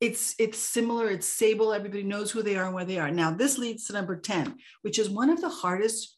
it's 0.00 0.34
it's 0.38 0.58
similar, 0.58 1.10
it's 1.10 1.26
stable, 1.26 1.72
everybody 1.74 2.02
knows 2.02 2.30
who 2.30 2.42
they 2.42 2.56
are 2.56 2.64
and 2.64 2.74
where 2.74 2.86
they 2.86 2.98
are. 2.98 3.10
Now, 3.10 3.30
this 3.30 3.58
leads 3.58 3.86
to 3.86 3.92
number 3.92 4.16
10, 4.16 4.56
which 4.82 4.98
is 4.98 5.10
one 5.10 5.28
of 5.30 5.40
the 5.40 5.48
hardest, 5.50 6.16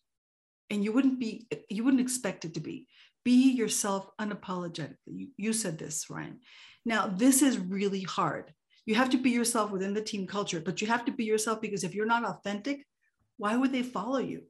and 0.71 0.85
you 0.85 0.93
wouldn't 0.93 1.19
be, 1.19 1.49
you 1.69 1.83
wouldn't 1.83 2.01
expect 2.01 2.45
it 2.45 2.55
to 2.55 2.61
be. 2.61 2.87
Be 3.25 3.51
yourself 3.53 4.09
unapologetically. 4.21 4.97
You, 5.07 5.29
you 5.37 5.53
said 5.53 5.79
this, 5.79 6.07
Ryan. 6.09 6.41
Now, 6.85 7.07
this 7.07 7.43
is 7.43 7.59
really 7.59 8.03
hard 8.03 8.53
You 8.87 8.97
have 8.97 9.11
to 9.11 9.19
be 9.19 9.31
yourself 9.31 9.71
within 9.71 9.95
the 9.95 10.03
team 10.03 10.27
culture, 10.27 10.61
but 10.61 10.81
you 10.81 10.89
have 10.89 11.05
to 11.05 11.13
be 11.13 11.25
yourself 11.25 11.61
because 11.61 11.85
if 11.85 11.95
you're 11.95 12.07
not 12.07 12.25
authentic, 12.25 12.85
why 13.43 13.57
would 13.57 13.73
they 13.73 13.83
follow 13.83 14.19
you? 14.19 14.43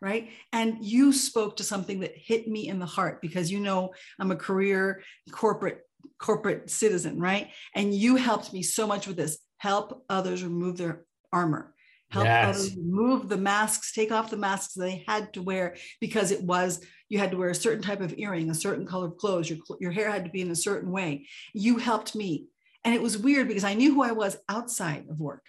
Right. 0.00 0.30
And 0.52 0.84
you 0.84 1.12
spoke 1.12 1.58
to 1.58 1.64
something 1.64 2.00
that 2.00 2.16
hit 2.16 2.48
me 2.48 2.68
in 2.68 2.80
the 2.80 2.86
heart 2.86 3.20
because 3.22 3.52
you 3.52 3.60
know 3.60 3.92
I'm 4.18 4.32
a 4.32 4.36
career 4.36 5.02
corporate 5.30 5.82
corporate 6.18 6.68
citizen, 6.68 7.20
right? 7.20 7.50
And 7.76 7.94
you 7.94 8.16
helped 8.16 8.52
me 8.52 8.62
so 8.62 8.86
much 8.86 9.06
with 9.06 9.16
this. 9.16 9.38
Help 9.58 10.04
others 10.08 10.42
remove 10.42 10.78
their 10.78 11.04
armor. 11.32 11.74
Help 12.10 12.24
yes. 12.24 12.48
others 12.48 12.76
remove 12.76 13.28
the 13.28 13.36
masks, 13.36 13.92
take 13.92 14.10
off 14.10 14.30
the 14.30 14.36
masks 14.36 14.74
they 14.74 15.04
had 15.06 15.32
to 15.34 15.42
wear 15.42 15.76
because 16.00 16.32
it 16.32 16.42
was 16.42 16.84
you 17.08 17.18
had 17.18 17.30
to 17.30 17.36
wear 17.36 17.50
a 17.50 17.54
certain 17.54 17.82
type 17.82 18.00
of 18.00 18.14
earring, 18.18 18.50
a 18.50 18.54
certain 18.54 18.86
color 18.86 19.06
of 19.06 19.16
clothes, 19.16 19.48
your, 19.48 19.58
your 19.78 19.92
hair 19.92 20.10
had 20.10 20.24
to 20.24 20.30
be 20.30 20.40
in 20.40 20.50
a 20.50 20.56
certain 20.56 20.90
way. 20.90 21.28
You 21.54 21.76
helped 21.76 22.16
me. 22.16 22.46
And 22.84 22.94
it 22.94 23.02
was 23.02 23.16
weird 23.16 23.46
because 23.46 23.64
I 23.64 23.74
knew 23.74 23.94
who 23.94 24.02
I 24.02 24.12
was 24.12 24.38
outside 24.48 25.04
of 25.08 25.20
work. 25.20 25.44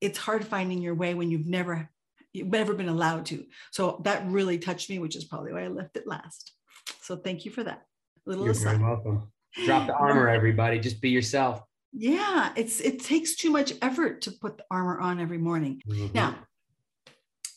It's 0.00 0.18
hard 0.18 0.44
finding 0.44 0.80
your 0.82 0.94
way 0.94 1.14
when 1.14 1.30
you've 1.30 1.46
never 1.46 1.90
you've 2.32 2.48
never 2.48 2.74
been 2.74 2.88
allowed 2.88 3.26
to. 3.26 3.44
So 3.70 4.00
that 4.04 4.26
really 4.26 4.58
touched 4.58 4.90
me, 4.90 4.98
which 4.98 5.16
is 5.16 5.24
probably 5.24 5.52
why 5.52 5.64
I 5.64 5.68
left 5.68 5.96
it 5.96 6.06
last. 6.06 6.52
So 7.02 7.16
thank 7.16 7.44
you 7.44 7.50
for 7.50 7.64
that. 7.64 7.82
Little 8.26 8.44
You're 8.44 8.52
aside. 8.52 8.78
very 8.78 8.84
welcome. 8.84 9.32
Drop 9.64 9.86
the 9.86 9.94
armor, 9.94 10.28
everybody. 10.38 10.78
Just 10.78 11.00
be 11.00 11.10
yourself. 11.10 11.62
Yeah, 11.92 12.52
it's 12.54 12.80
it 12.80 13.00
takes 13.00 13.34
too 13.34 13.50
much 13.50 13.72
effort 13.82 14.22
to 14.22 14.30
put 14.30 14.58
the 14.58 14.64
armor 14.70 15.00
on 15.00 15.20
every 15.20 15.38
morning. 15.38 15.82
Mm-hmm. 15.88 16.14
Now, 16.14 16.36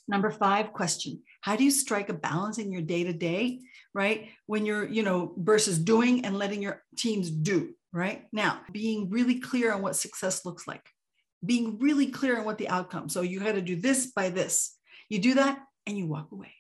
number 0.07 0.31
five 0.31 0.73
question: 0.73 1.21
How 1.41 1.55
do 1.55 1.63
you 1.63 1.69
strike 1.69 2.09
a 2.09 2.13
balance 2.13 2.57
in 2.57 2.71
your 2.71 2.81
day 2.81 3.03
to 3.03 3.13
day, 3.13 3.59
right? 3.93 4.29
When 4.47 4.65
you're, 4.65 4.87
you 4.87 5.03
know, 5.03 5.33
versus 5.37 5.77
doing 5.77 6.25
and 6.25 6.37
letting 6.37 6.63
your 6.63 6.81
teams 6.97 7.29
do, 7.29 7.75
right? 7.91 8.25
Now, 8.31 8.61
being 8.71 9.11
really 9.11 9.39
clear 9.39 9.71
on 9.71 9.83
what 9.83 9.95
success 9.95 10.45
looks 10.45 10.67
like, 10.67 10.83
being 11.45 11.79
really 11.79 12.07
clear 12.07 12.39
on 12.39 12.45
what 12.45 12.57
the 12.57 12.69
outcome. 12.69 13.09
So 13.09 13.21
you 13.21 13.39
got 13.39 13.53
to 13.53 13.61
do 13.61 13.75
this 13.75 14.07
by 14.07 14.29
this. 14.29 14.75
You 15.09 15.19
do 15.19 15.35
that 15.35 15.59
and 15.85 15.97
you 15.97 16.07
walk 16.07 16.31
away 16.31 16.53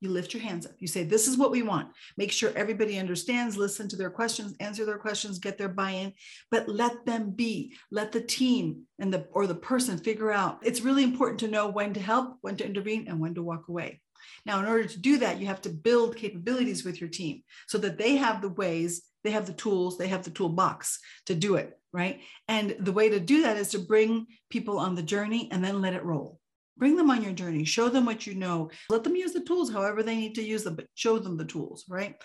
you 0.00 0.10
lift 0.10 0.32
your 0.32 0.42
hands 0.42 0.66
up. 0.66 0.72
You 0.78 0.88
say, 0.88 1.04
This 1.04 1.28
is 1.28 1.36
what 1.36 1.50
we 1.50 1.62
want. 1.62 1.88
Make 2.16 2.32
sure 2.32 2.52
everybody 2.56 2.98
understands, 2.98 3.56
listen 3.56 3.88
to 3.88 3.96
their 3.96 4.10
questions, 4.10 4.54
answer 4.58 4.84
their 4.84 4.98
questions, 4.98 5.38
get 5.38 5.58
their 5.58 5.68
buy 5.68 5.90
in, 5.90 6.12
but 6.50 6.68
let 6.68 7.04
them 7.04 7.30
be. 7.30 7.74
Let 7.90 8.12
the 8.12 8.20
team 8.20 8.84
and 8.98 9.12
the 9.12 9.26
or 9.32 9.46
the 9.46 9.54
person 9.54 9.98
figure 9.98 10.32
out. 10.32 10.58
It's 10.62 10.80
really 10.80 11.04
important 11.04 11.40
to 11.40 11.48
know 11.48 11.68
when 11.68 11.92
to 11.94 12.00
help, 12.00 12.36
when 12.40 12.56
to 12.56 12.66
intervene, 12.66 13.06
and 13.08 13.20
when 13.20 13.34
to 13.34 13.42
walk 13.42 13.68
away. 13.68 14.00
Now, 14.46 14.58
in 14.60 14.66
order 14.66 14.86
to 14.86 14.98
do 14.98 15.18
that, 15.18 15.38
you 15.38 15.46
have 15.46 15.62
to 15.62 15.70
build 15.70 16.16
capabilities 16.16 16.84
with 16.84 17.00
your 17.00 17.10
team 17.10 17.42
so 17.68 17.78
that 17.78 17.98
they 17.98 18.16
have 18.16 18.40
the 18.40 18.48
ways, 18.48 19.02
they 19.24 19.30
have 19.30 19.46
the 19.46 19.52
tools, 19.52 19.98
they 19.98 20.08
have 20.08 20.24
the 20.24 20.30
toolbox 20.30 20.98
to 21.26 21.34
do 21.34 21.56
it, 21.56 21.78
right? 21.92 22.20
And 22.48 22.76
the 22.78 22.92
way 22.92 23.08
to 23.08 23.20
do 23.20 23.42
that 23.42 23.56
is 23.56 23.68
to 23.70 23.78
bring 23.78 24.26
people 24.48 24.78
on 24.78 24.94
the 24.94 25.02
journey 25.02 25.48
and 25.52 25.62
then 25.64 25.80
let 25.80 25.94
it 25.94 26.04
roll. 26.04 26.40
Bring 26.76 26.96
them 26.96 27.10
on 27.10 27.22
your 27.22 27.34
journey. 27.34 27.64
Show 27.64 27.90
them 27.90 28.06
what 28.06 28.26
you 28.26 28.34
know. 28.34 28.70
Let 28.88 29.04
them 29.04 29.14
use 29.14 29.34
the 29.34 29.42
tools 29.42 29.70
however 29.70 30.02
they 30.02 30.16
need 30.16 30.34
to 30.36 30.42
use 30.42 30.64
them 30.64 30.76
but 30.76 30.86
show 30.94 31.18
them 31.18 31.36
the 31.36 31.44
tools 31.44 31.84
right? 31.88 32.16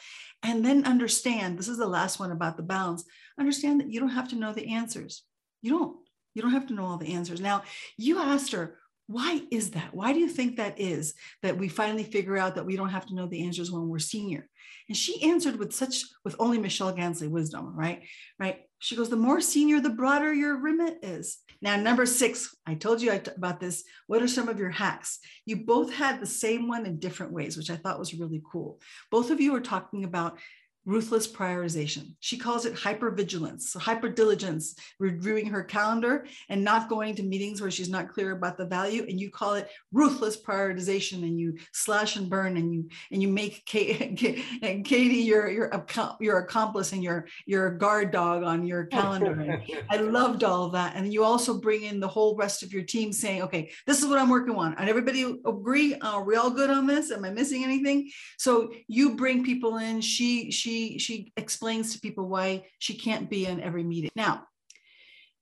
And 0.43 0.63
then 0.63 0.85
understand 0.85 1.57
this 1.57 1.67
is 1.67 1.77
the 1.77 1.87
last 1.87 2.19
one 2.19 2.31
about 2.31 2.55
the 2.55 2.63
balance 2.63 3.03
understand 3.39 3.81
that 3.81 3.91
you 3.91 3.99
don't 3.99 4.09
have 4.09 4.29
to 4.29 4.35
know 4.35 4.53
the 4.53 4.73
answers. 4.73 5.23
You 5.61 5.71
don't 5.71 5.97
you 6.33 6.41
don't 6.41 6.51
have 6.51 6.67
to 6.67 6.73
know 6.73 6.85
all 6.85 6.97
the 6.97 7.13
answers. 7.13 7.41
Now 7.41 7.63
you 7.97 8.19
asked 8.19 8.53
her 8.53 8.77
why 9.07 9.41
is 9.51 9.71
that 9.71 9.93
why 9.93 10.13
do 10.13 10.19
you 10.19 10.29
think 10.29 10.57
that 10.57 10.79
is 10.79 11.13
that 11.43 11.57
we 11.57 11.67
finally 11.67 12.03
figure 12.03 12.37
out 12.37 12.55
that 12.55 12.65
we 12.65 12.75
don't 12.75 12.89
have 12.89 13.05
to 13.05 13.15
know 13.15 13.27
the 13.27 13.45
answers 13.45 13.71
when 13.71 13.87
we're 13.87 13.99
senior 13.99 14.47
and 14.87 14.97
she 14.97 15.21
answered 15.23 15.57
with 15.57 15.73
such 15.73 16.03
with 16.23 16.35
only 16.39 16.57
michelle 16.57 16.91
gansle 16.91 17.29
wisdom 17.29 17.75
right 17.75 18.03
right 18.39 18.61
she 18.79 18.95
goes 18.95 19.09
the 19.09 19.15
more 19.15 19.41
senior 19.41 19.79
the 19.79 19.89
broader 19.89 20.33
your 20.33 20.59
remit 20.59 20.97
is 21.03 21.39
now, 21.61 21.77
number 21.77 22.05
six, 22.05 22.55
I 22.67 22.75
told 22.75 23.01
you 23.01 23.19
about 23.35 23.59
this. 23.59 23.83
What 24.07 24.21
are 24.21 24.27
some 24.27 24.49
of 24.49 24.59
your 24.59 24.69
hacks? 24.69 25.19
You 25.45 25.65
both 25.65 25.91
had 25.91 26.19
the 26.19 26.27
same 26.27 26.67
one 26.67 26.85
in 26.85 26.99
different 26.99 27.31
ways, 27.31 27.57
which 27.57 27.71
I 27.71 27.75
thought 27.75 27.99
was 27.99 28.13
really 28.13 28.41
cool. 28.51 28.79
Both 29.09 29.31
of 29.31 29.39
you 29.39 29.51
were 29.51 29.61
talking 29.61 30.03
about 30.03 30.37
ruthless 30.85 31.27
prioritization. 31.27 32.13
She 32.19 32.37
calls 32.37 32.65
it 32.65 32.75
hypervigilance, 32.75 33.61
so 33.63 33.79
hyperdiligence, 33.79 34.77
reviewing 34.99 35.47
her 35.47 35.63
calendar 35.63 36.27
and 36.47 36.63
not 36.63 36.89
going 36.89 37.15
to 37.15 37.23
meetings 37.23 37.59
where 37.59 37.71
she's 37.71 37.89
not 37.89 38.09
clear 38.09 38.31
about 38.31 38.57
the 38.57 38.65
value. 38.65 39.05
And 39.09 39.19
you 39.19 39.31
call 39.31 39.55
it 39.55 39.67
ruthless 39.91 40.39
prioritization, 40.41 41.23
and 41.23 41.39
you 41.39 41.57
slash 41.73 42.15
and 42.15 42.29
burn, 42.29 42.57
and 42.57 42.73
you 42.73 42.89
and 43.11 43.21
you 43.21 43.27
make 43.27 43.65
Katie, 43.65 44.43
Katie 44.83 45.15
your 45.15 45.49
your 45.49 45.71
your 46.19 46.37
accomplice 46.39 46.93
and 46.93 47.03
your 47.03 47.27
your 47.45 47.71
guard 47.71 48.11
dog 48.11 48.43
on 48.43 48.65
your 48.65 48.85
calendar. 48.97 49.61
I 49.89 49.97
loved 49.97 50.43
all 50.43 50.65
of 50.65 50.73
that, 50.73 50.95
and 50.95 51.11
you 51.11 51.23
also 51.23 51.59
bring 51.59 51.83
in 51.83 51.99
the 51.99 52.07
whole 52.07 52.35
rest 52.35 52.61
of 52.61 52.71
your 52.71 52.83
team, 52.83 53.11
saying, 53.11 53.41
"Okay, 53.43 53.71
this 53.87 53.99
is 53.99 54.05
what 54.05 54.19
I'm 54.19 54.29
working 54.29 54.55
on." 54.55 54.75
And 54.75 54.87
everybody 54.87 55.23
agree? 55.45 55.95
Are 55.95 56.23
we 56.23 56.35
all 56.35 56.51
good 56.51 56.69
on 56.69 56.85
this? 56.85 57.11
Am 57.11 57.25
I 57.25 57.31
missing 57.31 57.63
anything? 57.63 58.11
So 58.37 58.71
you 58.87 59.15
bring 59.15 59.43
people 59.43 59.77
in. 59.77 60.01
She 60.01 60.51
she 60.51 60.74
she 60.75 61.31
explains 61.37 61.93
to 61.93 61.99
people 61.99 62.27
why 62.27 62.67
she 62.79 62.95
can't 62.95 63.29
be 63.29 63.45
in 63.45 63.61
every 63.61 63.83
meeting. 63.83 64.11
Now, 64.15 64.43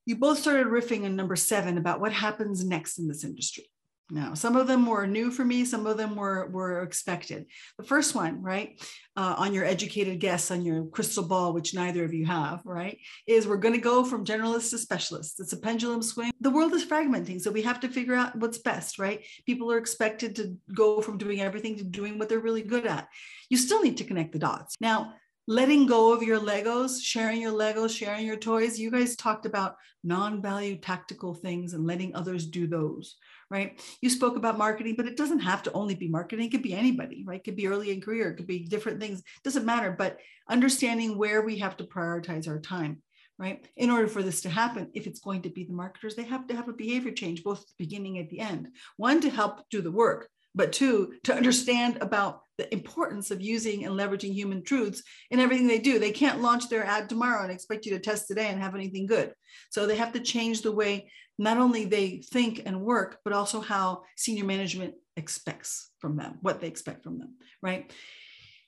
you 0.06 0.16
both 0.18 0.40
started 0.40 0.68
riffing 0.68 1.06
on 1.06 1.16
number 1.16 1.36
seven 1.36 1.78
about 1.78 2.02
what 2.02 2.12
happens 2.12 2.66
next 2.66 3.00
in 3.00 3.08
this 3.08 3.24
industry. 3.24 3.66
Now, 4.10 4.34
some 4.34 4.58
of 4.58 4.68
them 4.68 4.86
were 4.86 5.08
new 5.08 5.32
for 5.32 5.46
me, 5.46 5.64
some 5.64 5.88
of 5.88 5.98
them 5.98 6.16
were, 6.16 6.50
were 6.50 6.84
expected. 6.84 7.46
The 7.80 7.86
first 7.86 8.14
one, 8.14 8.44
right, 8.44 8.80
uh, 9.16 9.36
on 9.38 9.54
your 9.54 9.64
educated 9.64 10.20
guess, 10.20 10.52
on 10.52 10.62
your 10.62 10.86
crystal 10.86 11.24
ball, 11.24 11.54
which 11.54 11.74
neither 11.74 12.04
of 12.04 12.14
you 12.14 12.26
have, 12.26 12.62
right, 12.66 13.00
is 13.28 13.48
we're 13.48 13.58
going 13.58 13.74
to 13.74 13.82
go 13.82 14.04
from 14.04 14.26
generalists 14.26 14.72
to 14.72 14.78
specialists. 14.78 15.40
It's 15.40 15.54
a 15.54 15.58
pendulum 15.58 16.04
swing. 16.04 16.32
The 16.42 16.52
world 16.52 16.74
is 16.74 16.86
fragmenting, 16.86 17.40
so 17.40 17.50
we 17.50 17.62
have 17.62 17.80
to 17.80 17.88
figure 17.88 18.14
out 18.14 18.36
what's 18.36 18.58
best, 18.58 19.00
right? 19.00 19.26
People 19.46 19.72
are 19.72 19.78
expected 19.78 20.36
to 20.36 20.58
go 20.76 21.02
from 21.02 21.18
doing 21.18 21.42
everything 21.42 21.78
to 21.78 21.84
doing 21.84 22.20
what 22.20 22.28
they're 22.28 22.40
really 22.40 22.62
good 22.62 22.86
at. 22.86 23.08
You 23.50 23.58
still 23.58 23.82
need 23.82 23.98
to 23.98 24.04
connect 24.04 24.34
the 24.34 24.40
dots. 24.40 24.76
Now, 24.82 25.14
letting 25.48 25.86
go 25.86 26.14
of 26.14 26.24
your 26.24 26.39
Legos, 26.39 27.02
sharing 27.02 27.41
your 27.41 27.52
Legos, 27.52 27.96
sharing 27.96 28.26
your 28.26 28.38
toys. 28.38 28.80
You 28.80 28.89
guys 28.91 29.16
talked 29.16 29.46
about 29.46 29.76
non 30.04 30.41
value 30.41 30.78
tactical 30.78 31.34
things 31.34 31.74
and 31.74 31.86
letting 31.86 32.16
others 32.16 32.48
do 32.48 32.68
those, 32.68 33.16
right? 33.50 33.80
You 34.02 34.10
spoke 34.10 34.38
about 34.38 34.58
marketing, 34.58 34.96
but 34.96 35.06
it 35.06 35.18
doesn't 35.18 35.39
have 35.39 35.64
to 35.64 35.72
only 35.74 35.96
be 35.96 36.08
marketing. 36.08 36.48
It 36.48 36.52
could 36.52 36.62
be 36.62 36.74
anybody, 36.74 37.24
right? 37.26 37.39
It 37.39 37.44
could 37.44 37.56
be 37.56 37.68
early 37.68 37.91
in 37.91 38.02
career, 38.02 38.30
it 38.30 38.38
could 38.38 38.48
be 38.48 38.60
different 38.60 39.00
things. 39.00 39.20
It 39.20 39.44
doesn't 39.44 39.66
matter, 39.66 39.91
but 39.91 40.18
understanding 40.50 41.18
where 41.18 41.41
we 41.41 41.58
have 41.60 41.78
to 41.78 41.84
prioritize 41.86 42.48
our 42.48 42.60
time. 42.60 43.02
Right. 43.39 43.68
In 43.76 43.89
order 43.89 44.08
for 44.08 44.22
this 44.22 44.41
to 44.41 44.50
happen, 44.50 44.91
if 44.94 45.08
it's 45.08 45.20
going 45.20 45.41
to 45.41 45.50
be 45.50 45.64
the 45.64 45.74
marketers, 45.74 46.16
they 46.16 46.24
have 46.24 46.46
to 46.48 46.56
have 46.56 46.70
a 46.70 46.74
behavior 46.74 47.12
change, 47.12 47.44
both 47.44 47.62
at 47.62 47.68
the 47.68 47.74
beginning 47.80 48.20
and 48.20 48.26
at 48.26 48.30
the 48.30 48.39
end. 48.39 48.68
One 48.96 49.22
to 49.22 49.30
help 49.32 49.68
do 49.72 49.82
the 49.82 49.91
work, 49.91 50.30
but 50.56 50.72
two, 50.72 51.14
to 51.24 51.34
understand 51.34 51.97
about 52.01 52.41
the 52.58 52.72
importance 52.74 53.32
of 53.32 53.41
using 53.41 53.86
and 53.86 53.95
leveraging 53.95 54.34
human 54.34 54.64
truths 54.64 55.01
in 55.32 55.39
everything 55.39 55.68
they 55.68 55.80
do. 55.80 55.97
They 55.97 56.12
can't 56.12 56.41
launch 56.41 56.70
their 56.70 56.86
ad 56.86 57.10
tomorrow 57.10 57.43
and 57.43 57.51
expect 57.51 57.86
you 57.86 57.93
to 57.93 57.99
test 57.99 58.28
today 58.28 58.47
and 58.49 58.62
have 58.62 58.76
anything 58.76 59.08
good. 59.08 59.34
So 59.72 59.88
they 59.88 59.95
have 59.95 60.14
to 60.14 60.20
change 60.20 60.62
the 60.62 60.72
way 60.72 61.10
not 61.39 61.58
only 61.58 61.86
they 61.86 62.22
think 62.32 62.62
and 62.66 62.82
work, 62.82 63.20
but 63.24 63.34
also 63.34 63.60
how 63.60 64.04
senior 64.16 64.45
management 64.45 64.93
expects 65.18 65.89
from 65.99 66.16
them, 66.16 66.38
what 66.41 66.62
they 66.62 66.68
expect 66.68 67.04
from 67.04 67.18
them, 67.18 67.36
right? 67.62 67.91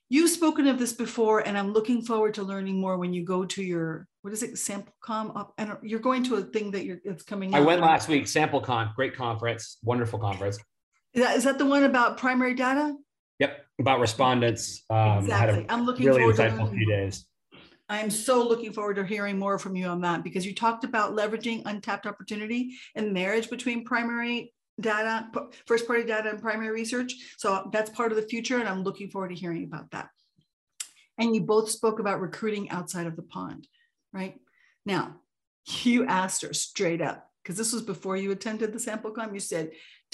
You've 0.10 0.30
spoken 0.30 0.68
of 0.68 0.80
this 0.80 0.94
before, 0.94 1.40
and 1.48 1.58
I'm 1.58 1.74
looking 1.74 2.02
forward 2.02 2.36
to 2.36 2.44
learning 2.44 2.80
more 2.80 2.98
when 2.98 3.14
you 3.14 3.24
go 3.24 3.46
to 3.46 3.64
your 3.64 4.08
what 4.22 4.34
is 4.34 4.42
it, 4.42 4.54
SampleCon? 4.54 5.52
And 5.60 5.78
you're 5.84 6.00
going 6.00 6.24
to 6.24 6.38
a 6.38 6.42
thing 6.42 6.72
that 6.72 6.84
you're 6.86 6.98
it's 7.04 7.24
coming. 7.24 7.54
I 7.54 7.60
went 7.60 7.82
last 7.82 8.08
week. 8.08 8.26
SampleCon, 8.26 8.96
great 8.96 9.16
conference, 9.16 9.78
wonderful 9.84 10.18
conference. 10.18 10.58
Is 11.16 11.24
that, 11.24 11.38
is 11.38 11.44
that 11.46 11.58
the 11.58 11.66
one 11.66 11.86
about 11.86 12.18
primary 12.18 12.54
data? 12.54 12.94
Yep, 13.40 13.66
about 13.80 14.02
respondents. 14.02 14.84
Um, 14.90 15.20
exactly. 15.20 15.66
I'm 15.70 15.86
looking 15.86 16.06
really 16.06 16.20
forward 16.20 16.36
insightful 16.36 16.70
to 16.70 16.76
few 16.76 16.86
days. 16.86 17.26
I'm 17.88 18.10
so 18.10 18.46
looking 18.46 18.74
forward 18.74 18.96
to 18.96 19.06
hearing 19.06 19.40
more 19.40 19.58
from 19.58 19.78
you 19.78 19.86
on 19.88 20.02
that 20.02 20.24
because 20.24 20.46
you 20.46 20.54
talked 20.54 20.84
about 20.84 21.16
leveraging 21.16 21.62
untapped 21.66 22.06
opportunity 22.06 22.76
and 22.96 23.14
marriage 23.14 23.50
between 23.50 23.86
primary 23.86 24.54
data, 24.82 25.28
first 25.66 25.88
party 25.88 26.04
data, 26.04 26.32
and 26.32 26.42
primary 26.42 26.72
research. 26.72 27.14
So 27.38 27.70
that's 27.72 27.90
part 27.92 28.12
of 28.12 28.18
the 28.18 28.28
future, 28.28 28.60
and 28.60 28.68
I'm 28.68 28.84
looking 28.84 29.10
forward 29.10 29.30
to 29.30 29.36
hearing 29.36 29.64
about 29.64 29.92
that. 29.92 30.10
And 31.18 31.34
you 31.34 31.42
both 31.44 31.70
spoke 31.70 32.00
about 32.00 32.20
recruiting 32.20 32.70
outside 32.72 33.08
of 33.08 33.16
the 33.16 33.22
pond, 33.22 33.68
right? 34.12 34.36
Now, 34.86 35.22
you 35.84 36.06
asked 36.06 36.42
her 36.42 36.54
straight 36.54 37.02
up 37.02 37.30
because 37.42 37.58
this 37.58 37.72
was 37.72 37.84
before 37.84 38.18
you 38.18 38.32
attended 38.32 38.74
the 38.74 38.80
sample 38.80 39.12
SampleCon. 39.12 39.34
You 39.34 39.40
said, 39.40 39.72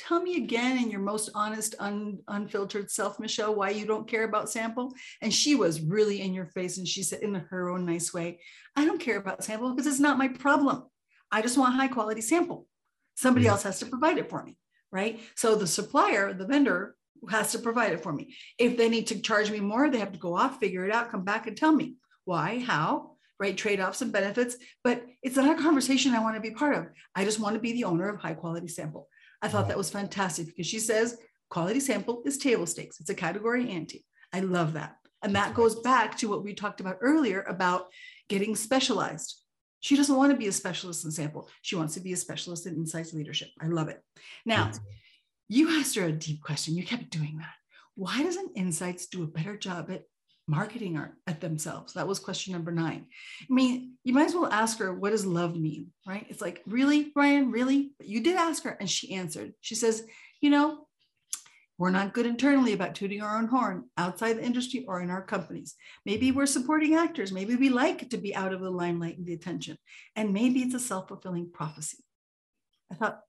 tell 0.07 0.21
me 0.21 0.37
again 0.37 0.77
in 0.77 0.89
your 0.89 1.01
most 1.01 1.29
honest, 1.35 1.75
un, 1.79 2.19
unfiltered 2.27 2.89
self, 2.89 3.19
Michelle, 3.19 3.55
why 3.55 3.69
you 3.69 3.85
don't 3.85 4.07
care 4.07 4.23
about 4.23 4.49
sample. 4.49 4.93
And 5.21 5.33
she 5.33 5.55
was 5.55 5.81
really 5.81 6.21
in 6.21 6.33
your 6.33 6.47
face. 6.47 6.77
And 6.77 6.87
she 6.87 7.03
said, 7.03 7.21
in 7.21 7.35
her 7.35 7.69
own 7.69 7.85
nice 7.85 8.13
way, 8.13 8.39
I 8.75 8.85
don't 8.85 8.99
care 8.99 9.17
about 9.17 9.43
sample 9.43 9.71
because 9.71 9.87
it's 9.87 9.99
not 9.99 10.17
my 10.17 10.27
problem. 10.27 10.83
I 11.31 11.41
just 11.41 11.57
want 11.57 11.75
high 11.75 11.87
quality 11.87 12.21
sample. 12.21 12.67
Somebody 13.15 13.45
mm. 13.45 13.49
else 13.49 13.63
has 13.63 13.79
to 13.79 13.85
provide 13.85 14.17
it 14.17 14.29
for 14.29 14.43
me. 14.43 14.57
Right. 14.91 15.21
So 15.35 15.55
the 15.55 15.67
supplier, 15.67 16.33
the 16.33 16.45
vendor, 16.45 16.95
has 17.29 17.51
to 17.51 17.59
provide 17.59 17.93
it 17.93 18.01
for 18.01 18.11
me. 18.11 18.35
If 18.57 18.77
they 18.77 18.89
need 18.89 19.07
to 19.07 19.21
charge 19.21 19.51
me 19.51 19.59
more, 19.59 19.89
they 19.89 19.99
have 19.99 20.11
to 20.11 20.19
go 20.19 20.35
off, 20.35 20.59
figure 20.59 20.85
it 20.85 20.91
out, 20.91 21.11
come 21.11 21.23
back 21.23 21.47
and 21.47 21.55
tell 21.55 21.71
me 21.71 21.95
why, 22.25 22.59
how, 22.59 23.11
right? 23.39 23.55
Trade 23.55 23.79
offs 23.79 24.01
and 24.01 24.11
benefits, 24.11 24.57
but 24.83 25.05
it's 25.21 25.35
not 25.35 25.57
a 25.57 25.61
conversation 25.61 26.13
I 26.13 26.21
want 26.21 26.35
to 26.35 26.41
be 26.41 26.51
part 26.51 26.75
of. 26.75 26.87
I 27.15 27.23
just 27.23 27.39
want 27.39 27.55
to 27.55 27.61
be 27.61 27.73
the 27.73 27.85
owner 27.85 28.09
of 28.09 28.19
high 28.19 28.33
quality 28.33 28.67
sample. 28.67 29.07
I 29.41 29.47
thought 29.47 29.67
that 29.67 29.77
was 29.77 29.89
fantastic 29.89 30.47
because 30.47 30.67
she 30.67 30.79
says 30.79 31.17
quality 31.49 31.79
sample 31.79 32.21
is 32.25 32.37
table 32.37 32.65
stakes, 32.65 32.99
it's 32.99 33.09
a 33.09 33.15
category 33.15 33.69
ante. 33.69 34.05
I 34.33 34.41
love 34.41 34.73
that. 34.73 34.95
And 35.23 35.35
that 35.35 35.53
goes 35.53 35.79
back 35.81 36.17
to 36.17 36.29
what 36.29 36.43
we 36.43 36.53
talked 36.53 36.79
about 36.79 36.97
earlier 37.01 37.41
about 37.41 37.87
getting 38.29 38.55
specialized. 38.55 39.37
She 39.81 39.95
doesn't 39.95 40.15
want 40.15 40.31
to 40.31 40.37
be 40.37 40.47
a 40.47 40.51
specialist 40.51 41.05
in 41.05 41.11
sample. 41.11 41.49
She 41.61 41.75
wants 41.75 41.95
to 41.95 41.99
be 41.99 42.13
a 42.13 42.17
specialist 42.17 42.65
in 42.65 42.75
insights 42.75 43.13
leadership. 43.13 43.49
I 43.59 43.67
love 43.67 43.87
it. 43.89 43.99
Now, 44.45 44.71
you 45.47 45.79
asked 45.79 45.95
her 45.95 46.05
a 46.05 46.11
deep 46.11 46.41
question. 46.41 46.75
You 46.75 46.83
kept 46.83 47.09
doing 47.09 47.37
that. 47.39 47.53
Why 47.95 48.23
doesn't 48.23 48.57
Insights 48.57 49.07
do 49.07 49.23
a 49.23 49.27
better 49.27 49.57
job 49.57 49.91
at 49.91 50.03
marketing 50.51 50.97
art 50.97 51.13
at 51.25 51.39
themselves? 51.39 51.93
That 51.93 52.07
was 52.07 52.19
question 52.19 52.51
number 52.51 52.71
nine. 52.71 53.05
I 53.49 53.53
mean, 53.53 53.93
you 54.03 54.13
might 54.13 54.27
as 54.27 54.35
well 54.35 54.51
ask 54.51 54.77
her, 54.79 54.93
what 54.93 55.11
does 55.11 55.25
love 55.25 55.55
mean? 55.55 55.87
Right? 56.05 56.27
It's 56.29 56.41
like, 56.41 56.61
really, 56.67 57.11
Ryan, 57.15 57.51
really? 57.51 57.93
But 57.97 58.07
you 58.07 58.21
did 58.21 58.35
ask 58.35 58.63
her, 58.65 58.71
and 58.79 58.89
she 58.89 59.15
answered. 59.15 59.53
She 59.61 59.75
says, 59.75 60.03
you 60.41 60.49
know, 60.49 60.85
we're 61.77 61.89
not 61.89 62.13
good 62.13 62.25
internally 62.25 62.73
about 62.73 62.93
tooting 62.93 63.21
our 63.21 63.37
own 63.37 63.47
horn 63.47 63.85
outside 63.97 64.33
the 64.33 64.43
industry 64.43 64.85
or 64.87 65.01
in 65.01 65.09
our 65.09 65.23
companies. 65.23 65.73
Maybe 66.05 66.31
we're 66.31 66.45
supporting 66.45 66.93
actors. 66.93 67.31
Maybe 67.31 67.55
we 67.55 67.69
like 67.69 68.09
to 68.09 68.17
be 68.17 68.35
out 68.35 68.53
of 68.53 68.59
the 68.59 68.69
limelight 68.69 69.17
and 69.17 69.25
the 69.25 69.33
attention. 69.33 69.77
And 70.15 70.33
maybe 70.33 70.59
it's 70.59 70.75
a 70.75 70.79
self 70.79 71.07
fulfilling 71.07 71.49
prophecy. 71.51 72.03
I 72.91 72.95
thought, 72.95 73.21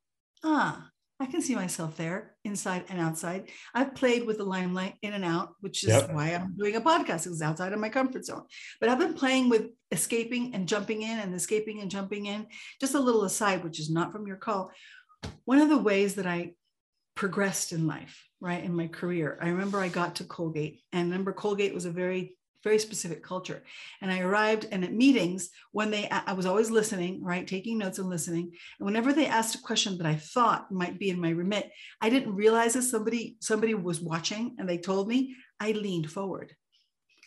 ah, 0.45 0.89
I 1.23 1.27
can 1.27 1.41
see 1.41 1.55
myself 1.55 1.97
there, 1.97 2.35
inside 2.45 2.87
and 2.89 2.99
outside. 2.99 3.49
I've 3.73 3.95
played 3.95 4.27
with 4.27 4.39
the 4.39 4.45
limelight 4.45 4.95
in 5.03 5.13
and 5.13 5.25
out, 5.25 5.55
which 5.61 5.85
is 5.85 5.91
yep. 5.91 6.13
why 6.13 6.31
I'm 6.31 6.57
doing 6.57 6.75
a 6.75 6.81
podcast. 6.81 7.29
It's 7.29 7.41
outside 7.41 7.73
of 7.73 7.79
my 7.79 7.91
comfort 7.91 8.25
zone. 8.25 8.43
But 8.81 8.89
I've 8.89 8.99
been 8.99 9.15
playing 9.15 9.49
with 9.49 9.69
escaping 9.93 10.53
and 10.53 10.67
jumping 10.67 11.03
in 11.03 11.21
and 11.21 11.33
escaping 11.33 11.81
and 11.81 11.89
jumping 11.89 12.27
in. 12.27 12.49
Just 12.81 12.97
a 12.97 13.01
little 13.01 13.23
aside, 13.23 13.63
which 13.63 13.79
is 13.79 13.89
not 13.89 14.11
from 14.11 14.27
your 14.27 14.37
call. 14.37 14.73
One 15.45 15.61
of 15.61 15.69
the 15.69 15.79
ways 15.79 16.17
that 16.17 16.27
I 16.27 16.55
progressed 17.15 17.71
in 17.71 17.87
life, 17.87 18.21
right, 18.41 18.65
in 18.65 18.75
my 18.75 18.89
career, 18.89 19.39
I 19.41 19.51
remember 19.51 19.79
I 19.79 19.91
got 19.91 20.17
to 20.17 20.25
Colgate, 20.25 20.81
and 20.93 21.05
remember 21.05 21.33
Colgate 21.33 21.73
was 21.73 21.85
a 21.85 21.93
very 21.93 22.37
very 22.63 22.79
specific 22.79 23.23
culture. 23.23 23.63
And 24.01 24.11
I 24.11 24.21
arrived 24.21 24.67
and 24.71 24.85
at 24.85 24.93
meetings 24.93 25.51
when 25.73 25.91
they, 25.91 26.09
I 26.09 26.33
was 26.33 26.47
always 26.47 26.71
listening, 26.71 27.23
right, 27.23 27.47
taking 27.47 27.79
notes 27.79 27.99
and 27.99 28.09
listening. 28.09 28.53
And 28.79 28.87
whenever 28.87 29.13
they 29.13 29.27
asked 29.27 29.55
a 29.55 29.63
question 29.63 29.99
that 29.99 30.07
I 30.07 30.17
thought 30.17 30.71
might 30.71 30.99
be 30.99 31.11
in 31.11 31.21
my 31.21 31.31
remit, 31.31 31.71
I 32.01 32.11
didn't 32.11 32.35
realize 32.35 32.75
that 32.75 32.83
somebody 32.83 33.37
somebody 33.41 33.75
was 33.75 34.01
watching 34.01 34.57
and 34.59 34.69
they 34.69 34.79
told 34.79 35.09
me. 35.09 35.37
I 35.61 35.71
leaned 35.71 36.11
forward 36.11 36.57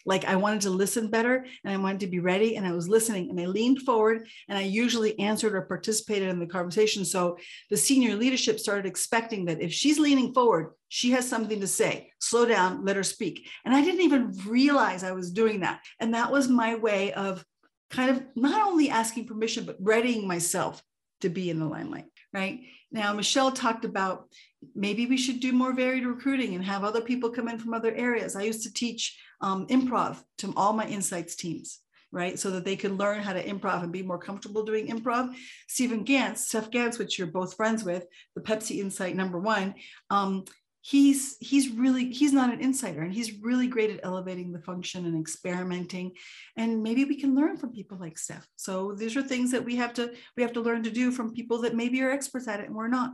like 0.05 0.25
I 0.25 0.35
wanted 0.35 0.61
to 0.61 0.69
listen 0.69 1.09
better 1.09 1.45
and 1.63 1.73
I 1.73 1.77
wanted 1.77 2.01
to 2.01 2.07
be 2.07 2.19
ready 2.19 2.55
and 2.55 2.65
I 2.65 2.73
was 2.73 2.87
listening 2.87 3.29
and 3.29 3.39
I 3.39 3.45
leaned 3.45 3.81
forward 3.81 4.27
and 4.47 4.57
I 4.57 4.61
usually 4.61 5.17
answered 5.19 5.55
or 5.55 5.61
participated 5.63 6.29
in 6.29 6.39
the 6.39 6.45
conversation. 6.45 7.03
So 7.05 7.37
the 7.69 7.77
senior 7.77 8.15
leadership 8.15 8.59
started 8.59 8.85
expecting 8.85 9.45
that 9.45 9.61
if 9.61 9.73
she's 9.73 9.99
leaning 9.99 10.33
forward, 10.33 10.73
she 10.89 11.11
has 11.11 11.27
something 11.27 11.59
to 11.59 11.67
say. 11.67 12.11
Slow 12.19 12.45
down, 12.45 12.85
let 12.85 12.95
her 12.95 13.03
speak. 13.03 13.47
And 13.65 13.75
I 13.75 13.83
didn't 13.83 14.01
even 14.01 14.37
realize 14.45 15.03
I 15.03 15.11
was 15.11 15.31
doing 15.31 15.61
that. 15.61 15.81
And 15.99 16.13
that 16.13 16.31
was 16.31 16.47
my 16.47 16.75
way 16.75 17.13
of 17.13 17.43
kind 17.89 18.11
of 18.11 18.23
not 18.35 18.67
only 18.67 18.89
asking 18.89 19.25
permission, 19.25 19.65
but 19.65 19.77
readying 19.79 20.27
myself 20.27 20.81
to 21.21 21.29
be 21.29 21.49
in 21.49 21.59
the 21.59 21.65
limelight, 21.65 22.05
right? 22.33 22.61
Now, 22.95 23.11
Michelle 23.11 23.51
talked 23.51 23.83
about 23.83 24.29
maybe 24.73 25.05
we 25.05 25.17
should 25.17 25.41
do 25.41 25.51
more 25.51 25.73
varied 25.73 26.05
recruiting 26.05 26.55
and 26.55 26.63
have 26.63 26.85
other 26.85 27.01
people 27.01 27.29
come 27.29 27.49
in 27.49 27.59
from 27.59 27.73
other 27.73 27.93
areas. 27.93 28.37
I 28.37 28.43
used 28.43 28.63
to 28.63 28.73
teach 28.73 29.19
um, 29.41 29.67
improv 29.67 30.23
to 30.37 30.53
all 30.55 30.71
my 30.71 30.87
insights 30.87 31.35
teams, 31.35 31.81
right? 32.13 32.39
So 32.39 32.51
that 32.51 32.63
they 32.63 32.77
could 32.77 32.97
learn 32.97 33.21
how 33.21 33.33
to 33.33 33.43
improv 33.43 33.83
and 33.83 33.91
be 33.91 34.01
more 34.01 34.17
comfortable 34.17 34.63
doing 34.63 34.87
improv. 34.87 35.35
Stephen 35.67 36.05
Gans, 36.05 36.47
Steph 36.47 36.71
Gans, 36.71 36.97
which 36.97 37.19
you're 37.19 37.27
both 37.27 37.57
friends 37.57 37.83
with, 37.83 38.05
the 38.33 38.41
Pepsi 38.41 38.79
Insight 38.79 39.17
number 39.17 39.39
one, 39.39 39.75
um, 40.09 40.45
he's 40.87 41.35
he's 41.39 41.69
really 41.69 42.11
he's 42.11 42.31
not 42.31 42.53
an 42.53 42.61
insider 42.61 43.01
and 43.01 43.11
he's 43.11 43.39
really 43.41 43.65
great 43.65 43.89
at 43.89 43.99
elevating 44.03 44.51
the 44.51 44.61
function 44.61 45.05
and 45.05 45.19
experimenting 45.19 46.11
and 46.57 46.83
maybe 46.83 47.05
we 47.05 47.19
can 47.19 47.33
learn 47.33 47.57
from 47.57 47.71
people 47.71 47.97
like 47.97 48.19
steph 48.19 48.47
so 48.55 48.93
these 48.93 49.17
are 49.17 49.23
things 49.23 49.51
that 49.51 49.65
we 49.65 49.75
have 49.75 49.93
to 49.93 50.13
we 50.37 50.43
have 50.43 50.53
to 50.53 50.61
learn 50.61 50.83
to 50.83 50.91
do 50.91 51.11
from 51.11 51.33
people 51.33 51.61
that 51.61 51.75
maybe 51.75 52.01
are 52.03 52.11
experts 52.11 52.47
at 52.47 52.59
it 52.59 52.67
and 52.67 52.75
we're 52.75 52.87
not 52.87 53.11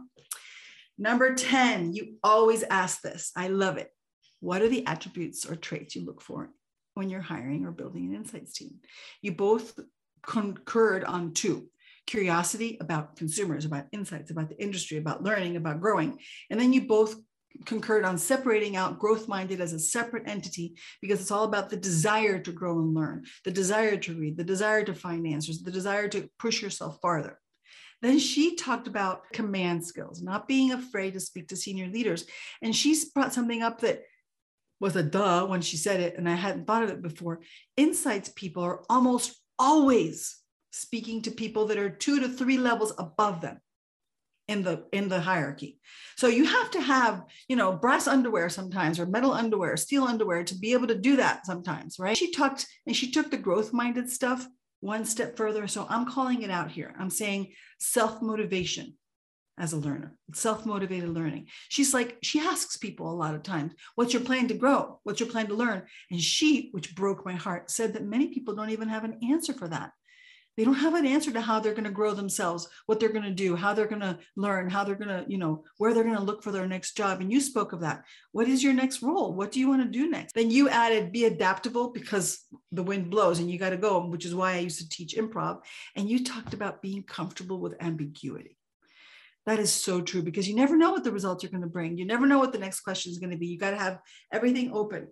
number 0.97 1.33
10 1.33 1.93
you 1.93 2.15
always 2.23 2.63
ask 2.63 3.01
this 3.01 3.31
i 3.37 3.47
love 3.47 3.77
it 3.77 3.89
what 4.41 4.61
are 4.61 4.67
the 4.67 4.85
attributes 4.85 5.49
or 5.49 5.55
traits 5.55 5.95
you 5.95 6.03
look 6.03 6.21
for 6.21 6.49
when 6.95 7.09
you're 7.09 7.21
hiring 7.21 7.65
or 7.65 7.71
building 7.71 8.07
an 8.07 8.15
insights 8.15 8.53
team? 8.53 8.79
You 9.21 9.33
both 9.33 9.79
concurred 10.25 11.03
on 11.03 11.33
two 11.33 11.67
curiosity 12.07 12.77
about 12.81 13.15
consumers, 13.15 13.65
about 13.65 13.85
insights, 13.91 14.31
about 14.31 14.49
the 14.49 14.61
industry, 14.61 14.97
about 14.97 15.23
learning, 15.23 15.55
about 15.55 15.79
growing. 15.79 16.19
And 16.49 16.59
then 16.59 16.73
you 16.73 16.87
both 16.87 17.15
concurred 17.65 18.05
on 18.05 18.17
separating 18.17 18.75
out 18.75 18.99
growth 18.99 19.27
minded 19.27 19.61
as 19.61 19.73
a 19.73 19.79
separate 19.79 20.27
entity 20.27 20.75
because 21.01 21.21
it's 21.21 21.31
all 21.31 21.43
about 21.43 21.69
the 21.69 21.77
desire 21.77 22.39
to 22.39 22.51
grow 22.51 22.79
and 22.79 22.93
learn, 22.93 23.25
the 23.45 23.51
desire 23.51 23.97
to 23.97 24.13
read, 24.13 24.37
the 24.37 24.43
desire 24.43 24.83
to 24.83 24.93
find 24.93 25.27
answers, 25.27 25.61
the 25.61 25.71
desire 25.71 26.07
to 26.07 26.29
push 26.39 26.61
yourself 26.61 26.99
farther. 27.01 27.39
Then 28.01 28.17
she 28.17 28.55
talked 28.55 28.87
about 28.87 29.31
command 29.31 29.85
skills, 29.85 30.23
not 30.23 30.47
being 30.47 30.71
afraid 30.71 31.13
to 31.13 31.19
speak 31.19 31.49
to 31.49 31.55
senior 31.55 31.87
leaders. 31.87 32.25
And 32.61 32.75
she 32.75 32.97
brought 33.13 33.33
something 33.33 33.61
up 33.61 33.81
that 33.81 34.01
was 34.79 34.95
a 34.95 35.03
duh 35.03 35.45
when 35.45 35.61
she 35.61 35.77
said 35.77 35.99
it, 35.99 36.17
and 36.17 36.27
I 36.27 36.33
hadn't 36.33 36.65
thought 36.65 36.83
of 36.83 36.89
it 36.89 37.03
before. 37.03 37.41
Insights 37.77 38.29
people 38.29 38.63
are 38.63 38.83
almost 38.89 39.39
always 39.59 40.37
speaking 40.71 41.21
to 41.21 41.31
people 41.31 41.67
that 41.67 41.77
are 41.77 41.89
two 41.89 42.19
to 42.21 42.27
three 42.27 42.57
levels 42.57 42.93
above 42.97 43.41
them 43.41 43.59
in 44.51 44.63
the 44.63 44.83
in 44.91 45.07
the 45.07 45.19
hierarchy 45.19 45.79
so 46.17 46.27
you 46.27 46.43
have 46.45 46.69
to 46.69 46.81
have 46.81 47.23
you 47.47 47.55
know 47.55 47.71
brass 47.71 48.05
underwear 48.05 48.49
sometimes 48.49 48.99
or 48.99 49.05
metal 49.05 49.31
underwear 49.31 49.77
steel 49.77 50.03
underwear 50.03 50.43
to 50.43 50.55
be 50.55 50.73
able 50.73 50.87
to 50.87 50.97
do 50.97 51.15
that 51.15 51.45
sometimes 51.45 51.97
right 51.97 52.17
she 52.17 52.31
talked 52.31 52.67
and 52.85 52.95
she 52.95 53.09
took 53.11 53.31
the 53.31 53.37
growth 53.37 53.71
minded 53.71 54.09
stuff 54.09 54.45
one 54.81 55.05
step 55.05 55.37
further 55.37 55.67
so 55.67 55.87
i'm 55.89 56.05
calling 56.05 56.41
it 56.41 56.51
out 56.51 56.69
here 56.69 56.93
i'm 56.99 57.09
saying 57.09 57.53
self 57.79 58.21
motivation 58.21 58.93
as 59.57 59.73
a 59.73 59.77
learner, 59.77 60.15
self 60.33 60.65
motivated 60.65 61.09
learning. 61.09 61.45
She's 61.69 61.93
like, 61.93 62.17
she 62.23 62.39
asks 62.39 62.77
people 62.77 63.11
a 63.11 63.13
lot 63.13 63.35
of 63.35 63.43
times, 63.43 63.73
What's 63.93 64.11
your 64.11 64.23
plan 64.23 64.47
to 64.47 64.55
grow? 64.55 64.99
What's 65.03 65.19
your 65.19 65.29
plan 65.29 65.47
to 65.47 65.53
learn? 65.53 65.83
And 66.09 66.19
she, 66.19 66.69
which 66.71 66.95
broke 66.95 67.25
my 67.25 67.33
heart, 67.33 67.69
said 67.69 67.93
that 67.93 68.03
many 68.03 68.29
people 68.29 68.55
don't 68.55 68.71
even 68.71 68.89
have 68.89 69.03
an 69.03 69.19
answer 69.29 69.53
for 69.53 69.67
that. 69.67 69.91
They 70.57 70.65
don't 70.65 70.73
have 70.75 70.95
an 70.95 71.05
answer 71.05 71.31
to 71.31 71.41
how 71.41 71.59
they're 71.59 71.73
going 71.73 71.85
to 71.85 71.91
grow 71.91 72.13
themselves, 72.13 72.67
what 72.85 72.99
they're 72.99 73.09
going 73.09 73.23
to 73.23 73.31
do, 73.31 73.55
how 73.55 73.73
they're 73.73 73.87
going 73.87 74.01
to 74.01 74.19
learn, 74.35 74.69
how 74.69 74.83
they're 74.83 74.95
going 74.95 75.07
to, 75.07 75.25
you 75.27 75.37
know, 75.37 75.63
where 75.77 75.93
they're 75.93 76.03
going 76.03 76.17
to 76.17 76.21
look 76.21 76.43
for 76.43 76.51
their 76.51 76.67
next 76.67 76.97
job. 76.97 77.21
And 77.21 77.31
you 77.31 77.39
spoke 77.39 77.73
of 77.73 77.79
that. 77.81 78.03
What 78.31 78.47
is 78.47 78.63
your 78.63 78.73
next 78.73 79.01
role? 79.01 79.33
What 79.33 79.51
do 79.51 79.59
you 79.59 79.69
want 79.69 79.83
to 79.83 79.89
do 79.89 80.09
next? 80.09 80.33
Then 80.33 80.51
you 80.51 80.69
added 80.69 81.11
be 81.11 81.25
adaptable 81.25 81.91
because 81.91 82.41
the 82.71 82.83
wind 82.83 83.09
blows 83.09 83.39
and 83.39 83.49
you 83.49 83.57
got 83.57 83.69
to 83.69 83.77
go, 83.77 84.05
which 84.05 84.25
is 84.25 84.35
why 84.35 84.53
I 84.53 84.59
used 84.59 84.79
to 84.79 84.89
teach 84.89 85.15
improv. 85.15 85.61
And 85.95 86.09
you 86.09 86.23
talked 86.23 86.53
about 86.53 86.81
being 86.81 87.03
comfortable 87.03 87.59
with 87.59 87.81
ambiguity. 87.81 88.57
That 89.45 89.59
is 89.59 89.71
so 89.71 90.01
true 90.01 90.21
because 90.21 90.47
you 90.47 90.55
never 90.55 90.77
know 90.77 90.91
what 90.91 91.03
the 91.03 91.11
results 91.11 91.43
are 91.43 91.49
going 91.49 91.63
to 91.63 91.67
bring. 91.67 91.97
You 91.97 92.05
never 92.05 92.27
know 92.27 92.37
what 92.37 92.51
the 92.51 92.59
next 92.59 92.81
question 92.81 93.11
is 93.11 93.17
going 93.17 93.31
to 93.31 93.37
be. 93.37 93.47
You 93.47 93.57
got 93.57 93.71
to 93.71 93.77
have 93.77 93.99
everything 94.31 94.71
open. 94.71 95.07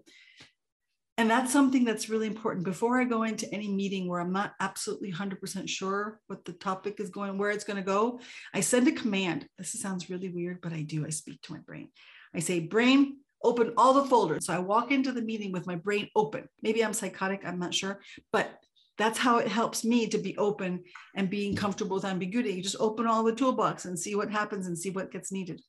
And 1.19 1.29
that's 1.29 1.51
something 1.51 1.83
that's 1.83 2.07
really 2.07 2.27
important. 2.27 2.63
Before 2.63 2.97
I 2.97 3.03
go 3.03 3.23
into 3.23 3.53
any 3.53 3.67
meeting 3.67 4.07
where 4.07 4.21
I'm 4.21 4.31
not 4.31 4.53
absolutely 4.61 5.11
100% 5.11 5.67
sure 5.67 6.21
what 6.27 6.45
the 6.45 6.53
topic 6.53 7.01
is 7.01 7.09
going, 7.09 7.37
where 7.37 7.51
it's 7.51 7.65
going 7.65 7.75
to 7.75 7.83
go, 7.83 8.21
I 8.53 8.61
send 8.61 8.87
a 8.87 8.93
command. 8.93 9.45
This 9.57 9.73
sounds 9.73 10.09
really 10.09 10.29
weird, 10.29 10.61
but 10.61 10.71
I 10.71 10.81
do. 10.81 11.05
I 11.05 11.09
speak 11.09 11.41
to 11.41 11.51
my 11.51 11.59
brain. 11.59 11.89
I 12.33 12.39
say, 12.39 12.61
brain, 12.61 13.17
open 13.43 13.73
all 13.75 13.93
the 13.93 14.05
folders. 14.05 14.45
So 14.45 14.53
I 14.53 14.59
walk 14.59 14.91
into 14.91 15.11
the 15.11 15.21
meeting 15.21 15.51
with 15.51 15.67
my 15.67 15.75
brain 15.75 16.07
open. 16.15 16.47
Maybe 16.63 16.85
I'm 16.85 16.93
psychotic, 16.93 17.41
I'm 17.45 17.59
not 17.59 17.73
sure, 17.73 17.99
but 18.31 18.57
that's 18.97 19.19
how 19.19 19.39
it 19.39 19.49
helps 19.49 19.83
me 19.83 20.07
to 20.07 20.19
be 20.19 20.37
open 20.37 20.85
and 21.17 21.29
being 21.29 21.53
comfortable 21.53 21.95
with 21.95 22.05
ambiguity. 22.05 22.53
You 22.53 22.63
just 22.63 22.77
open 22.79 23.07
all 23.07 23.25
the 23.25 23.35
toolbox 23.35 23.83
and 23.83 23.99
see 23.99 24.15
what 24.15 24.31
happens 24.31 24.67
and 24.67 24.79
see 24.79 24.89
what 24.89 25.11
gets 25.11 25.33
needed. 25.33 25.61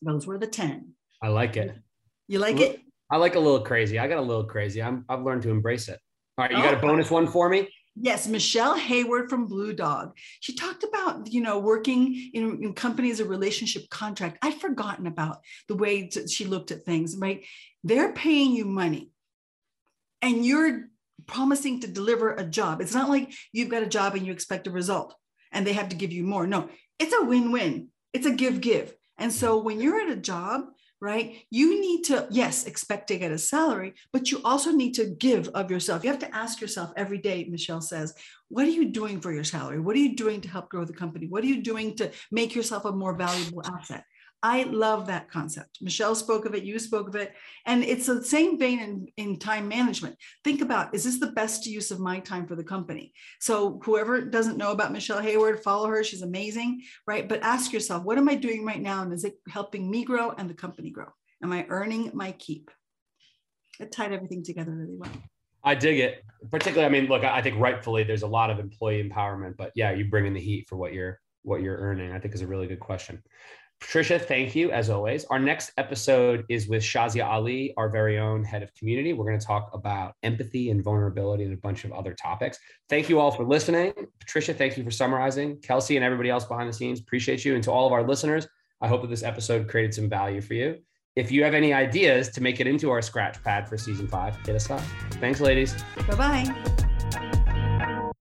Those 0.00 0.26
were 0.26 0.38
the 0.38 0.46
10. 0.46 0.94
I 1.22 1.28
like 1.28 1.58
it. 1.58 1.76
You 2.26 2.38
like 2.38 2.60
it? 2.60 2.80
I 3.14 3.16
like 3.16 3.36
a 3.36 3.38
little 3.38 3.60
crazy. 3.60 3.96
I 4.00 4.08
got 4.08 4.18
a 4.18 4.22
little 4.22 4.42
crazy. 4.42 4.82
I'm, 4.82 5.04
I've 5.08 5.22
learned 5.22 5.42
to 5.42 5.50
embrace 5.50 5.88
it. 5.88 6.00
All 6.36 6.44
right, 6.44 6.50
you 6.50 6.60
got 6.60 6.74
a 6.74 6.78
oh. 6.78 6.80
bonus 6.80 7.12
one 7.12 7.28
for 7.28 7.48
me? 7.48 7.68
Yes, 7.94 8.26
Michelle 8.26 8.74
Hayward 8.74 9.30
from 9.30 9.46
Blue 9.46 9.72
Dog. 9.72 10.16
She 10.40 10.56
talked 10.56 10.82
about, 10.82 11.32
you 11.32 11.40
know, 11.40 11.60
working 11.60 12.32
in, 12.34 12.60
in 12.60 12.72
companies 12.72 13.20
a 13.20 13.24
relationship 13.24 13.88
contract. 13.88 14.38
I'd 14.42 14.60
forgotten 14.60 15.06
about 15.06 15.42
the 15.68 15.76
way 15.76 16.10
she 16.10 16.44
looked 16.44 16.72
at 16.72 16.84
things, 16.84 17.14
right? 17.16 17.44
They're 17.84 18.12
paying 18.12 18.50
you 18.50 18.64
money 18.64 19.12
and 20.20 20.44
you're 20.44 20.88
promising 21.26 21.82
to 21.82 21.86
deliver 21.86 22.32
a 22.32 22.42
job. 22.42 22.80
It's 22.80 22.94
not 22.94 23.10
like 23.10 23.32
you've 23.52 23.70
got 23.70 23.84
a 23.84 23.88
job 23.88 24.16
and 24.16 24.26
you 24.26 24.32
expect 24.32 24.66
a 24.66 24.72
result 24.72 25.14
and 25.52 25.64
they 25.64 25.74
have 25.74 25.90
to 25.90 25.96
give 25.96 26.10
you 26.10 26.24
more. 26.24 26.48
No, 26.48 26.68
it's 26.98 27.14
a 27.14 27.24
win 27.24 27.52
win, 27.52 27.90
it's 28.12 28.26
a 28.26 28.32
give 28.32 28.60
give. 28.60 28.92
And 29.18 29.32
so 29.32 29.58
when 29.58 29.80
you're 29.80 30.00
at 30.00 30.10
a 30.10 30.16
job, 30.16 30.64
right? 31.04 31.44
You 31.50 31.80
need 31.80 32.04
to, 32.04 32.26
yes, 32.30 32.64
expect 32.64 33.08
to 33.08 33.18
get 33.18 33.30
a 33.30 33.36
salary, 33.36 33.92
but 34.10 34.30
you 34.30 34.40
also 34.42 34.72
need 34.72 34.94
to 34.94 35.04
give 35.04 35.48
of 35.48 35.70
yourself. 35.70 36.02
You 36.02 36.10
have 36.10 36.18
to 36.20 36.34
ask 36.34 36.62
yourself 36.62 36.92
every 36.96 37.18
day, 37.18 37.46
Michelle 37.48 37.82
says, 37.82 38.14
what 38.48 38.66
are 38.66 38.70
you 38.70 38.86
doing 38.86 39.20
for 39.20 39.30
your 39.30 39.44
salary? 39.44 39.80
What 39.80 39.96
are 39.96 40.00
you 40.00 40.16
doing 40.16 40.40
to 40.40 40.48
help 40.48 40.70
grow 40.70 40.86
the 40.86 40.94
company? 40.94 41.26
What 41.26 41.44
are 41.44 41.48
you 41.48 41.62
doing 41.62 41.94
to 41.96 42.10
make 42.32 42.54
yourself 42.54 42.86
a 42.86 42.92
more 42.92 43.14
valuable 43.14 43.62
asset? 43.66 44.04
I 44.44 44.64
love 44.64 45.06
that 45.06 45.30
concept. 45.30 45.78
Michelle 45.80 46.14
spoke 46.14 46.44
of 46.44 46.54
it, 46.54 46.64
you 46.64 46.78
spoke 46.78 47.08
of 47.08 47.16
it. 47.16 47.32
And 47.64 47.82
it's 47.82 48.04
the 48.04 48.22
same 48.22 48.58
vein 48.58 48.78
in, 48.78 49.08
in 49.16 49.38
time 49.38 49.68
management. 49.68 50.16
Think 50.44 50.60
about 50.60 50.94
is 50.94 51.02
this 51.02 51.18
the 51.18 51.32
best 51.32 51.64
use 51.64 51.90
of 51.90 51.98
my 51.98 52.20
time 52.20 52.46
for 52.46 52.54
the 52.54 52.62
company? 52.62 53.14
So, 53.40 53.80
whoever 53.82 54.20
doesn't 54.20 54.58
know 54.58 54.70
about 54.70 54.92
Michelle 54.92 55.22
Hayward, 55.22 55.62
follow 55.62 55.88
her. 55.88 56.04
She's 56.04 56.20
amazing, 56.20 56.82
right? 57.06 57.26
But 57.26 57.42
ask 57.42 57.72
yourself, 57.72 58.04
what 58.04 58.18
am 58.18 58.28
I 58.28 58.34
doing 58.34 58.66
right 58.66 58.82
now? 58.82 59.00
And 59.00 59.14
is 59.14 59.24
it 59.24 59.36
helping 59.48 59.90
me 59.90 60.04
grow 60.04 60.32
and 60.32 60.50
the 60.50 60.54
company 60.54 60.90
grow? 60.90 61.08
Am 61.42 61.50
I 61.50 61.64
earning 61.70 62.10
my 62.12 62.32
keep? 62.32 62.70
It 63.80 63.92
tied 63.92 64.12
everything 64.12 64.44
together 64.44 64.72
really 64.72 64.98
well. 64.98 65.10
I 65.64 65.74
dig 65.74 66.00
it. 66.00 66.22
Particularly, 66.50 66.84
I 66.84 67.00
mean, 67.00 67.08
look, 67.08 67.24
I 67.24 67.40
think 67.40 67.58
rightfully 67.58 68.04
there's 68.04 68.22
a 68.22 68.26
lot 68.26 68.50
of 68.50 68.58
employee 68.58 69.02
empowerment, 69.02 69.56
but 69.56 69.72
yeah, 69.74 69.92
you 69.92 70.04
bring 70.10 70.26
in 70.26 70.34
the 70.34 70.40
heat 70.40 70.68
for 70.68 70.76
what 70.76 70.92
you're 70.92 71.18
what 71.44 71.62
you're 71.62 71.78
earning. 71.78 72.12
I 72.12 72.18
think 72.18 72.34
is 72.34 72.42
a 72.42 72.46
really 72.46 72.66
good 72.66 72.80
question. 72.80 73.22
Patricia, 73.80 74.18
thank 74.18 74.54
you 74.54 74.70
as 74.70 74.90
always. 74.90 75.24
Our 75.26 75.38
next 75.38 75.72
episode 75.76 76.44
is 76.48 76.68
with 76.68 76.82
Shazia 76.82 77.26
Ali, 77.26 77.74
our 77.76 77.88
very 77.88 78.18
own 78.18 78.42
head 78.42 78.62
of 78.62 78.74
community. 78.74 79.12
We're 79.12 79.26
going 79.26 79.38
to 79.38 79.46
talk 79.46 79.70
about 79.74 80.14
empathy 80.22 80.70
and 80.70 80.82
vulnerability 80.82 81.44
and 81.44 81.52
a 81.52 81.58
bunch 81.58 81.84
of 81.84 81.92
other 81.92 82.14
topics. 82.14 82.58
Thank 82.88 83.08
you 83.08 83.20
all 83.20 83.30
for 83.30 83.44
listening. 83.44 83.92
Patricia, 84.20 84.54
thank 84.54 84.76
you 84.76 84.84
for 84.84 84.90
summarizing. 84.90 85.58
Kelsey 85.60 85.96
and 85.96 86.04
everybody 86.04 86.30
else 86.30 86.44
behind 86.44 86.68
the 86.68 86.72
scenes, 86.72 87.00
appreciate 87.00 87.44
you. 87.44 87.54
And 87.54 87.62
to 87.64 87.70
all 87.70 87.86
of 87.86 87.92
our 87.92 88.02
listeners, 88.02 88.46
I 88.80 88.88
hope 88.88 89.02
that 89.02 89.10
this 89.10 89.22
episode 89.22 89.68
created 89.68 89.94
some 89.94 90.08
value 90.08 90.40
for 90.40 90.54
you. 90.54 90.78
If 91.16 91.30
you 91.30 91.44
have 91.44 91.54
any 91.54 91.72
ideas 91.72 92.28
to 92.30 92.40
make 92.40 92.60
it 92.60 92.66
into 92.66 92.90
our 92.90 93.00
scratch 93.00 93.42
pad 93.44 93.68
for 93.68 93.78
season 93.78 94.08
five, 94.08 94.36
hit 94.44 94.56
us 94.56 94.68
up. 94.70 94.80
Thanks, 95.20 95.40
ladies. 95.40 95.74
Bye 96.08 96.16
bye. 96.16 96.93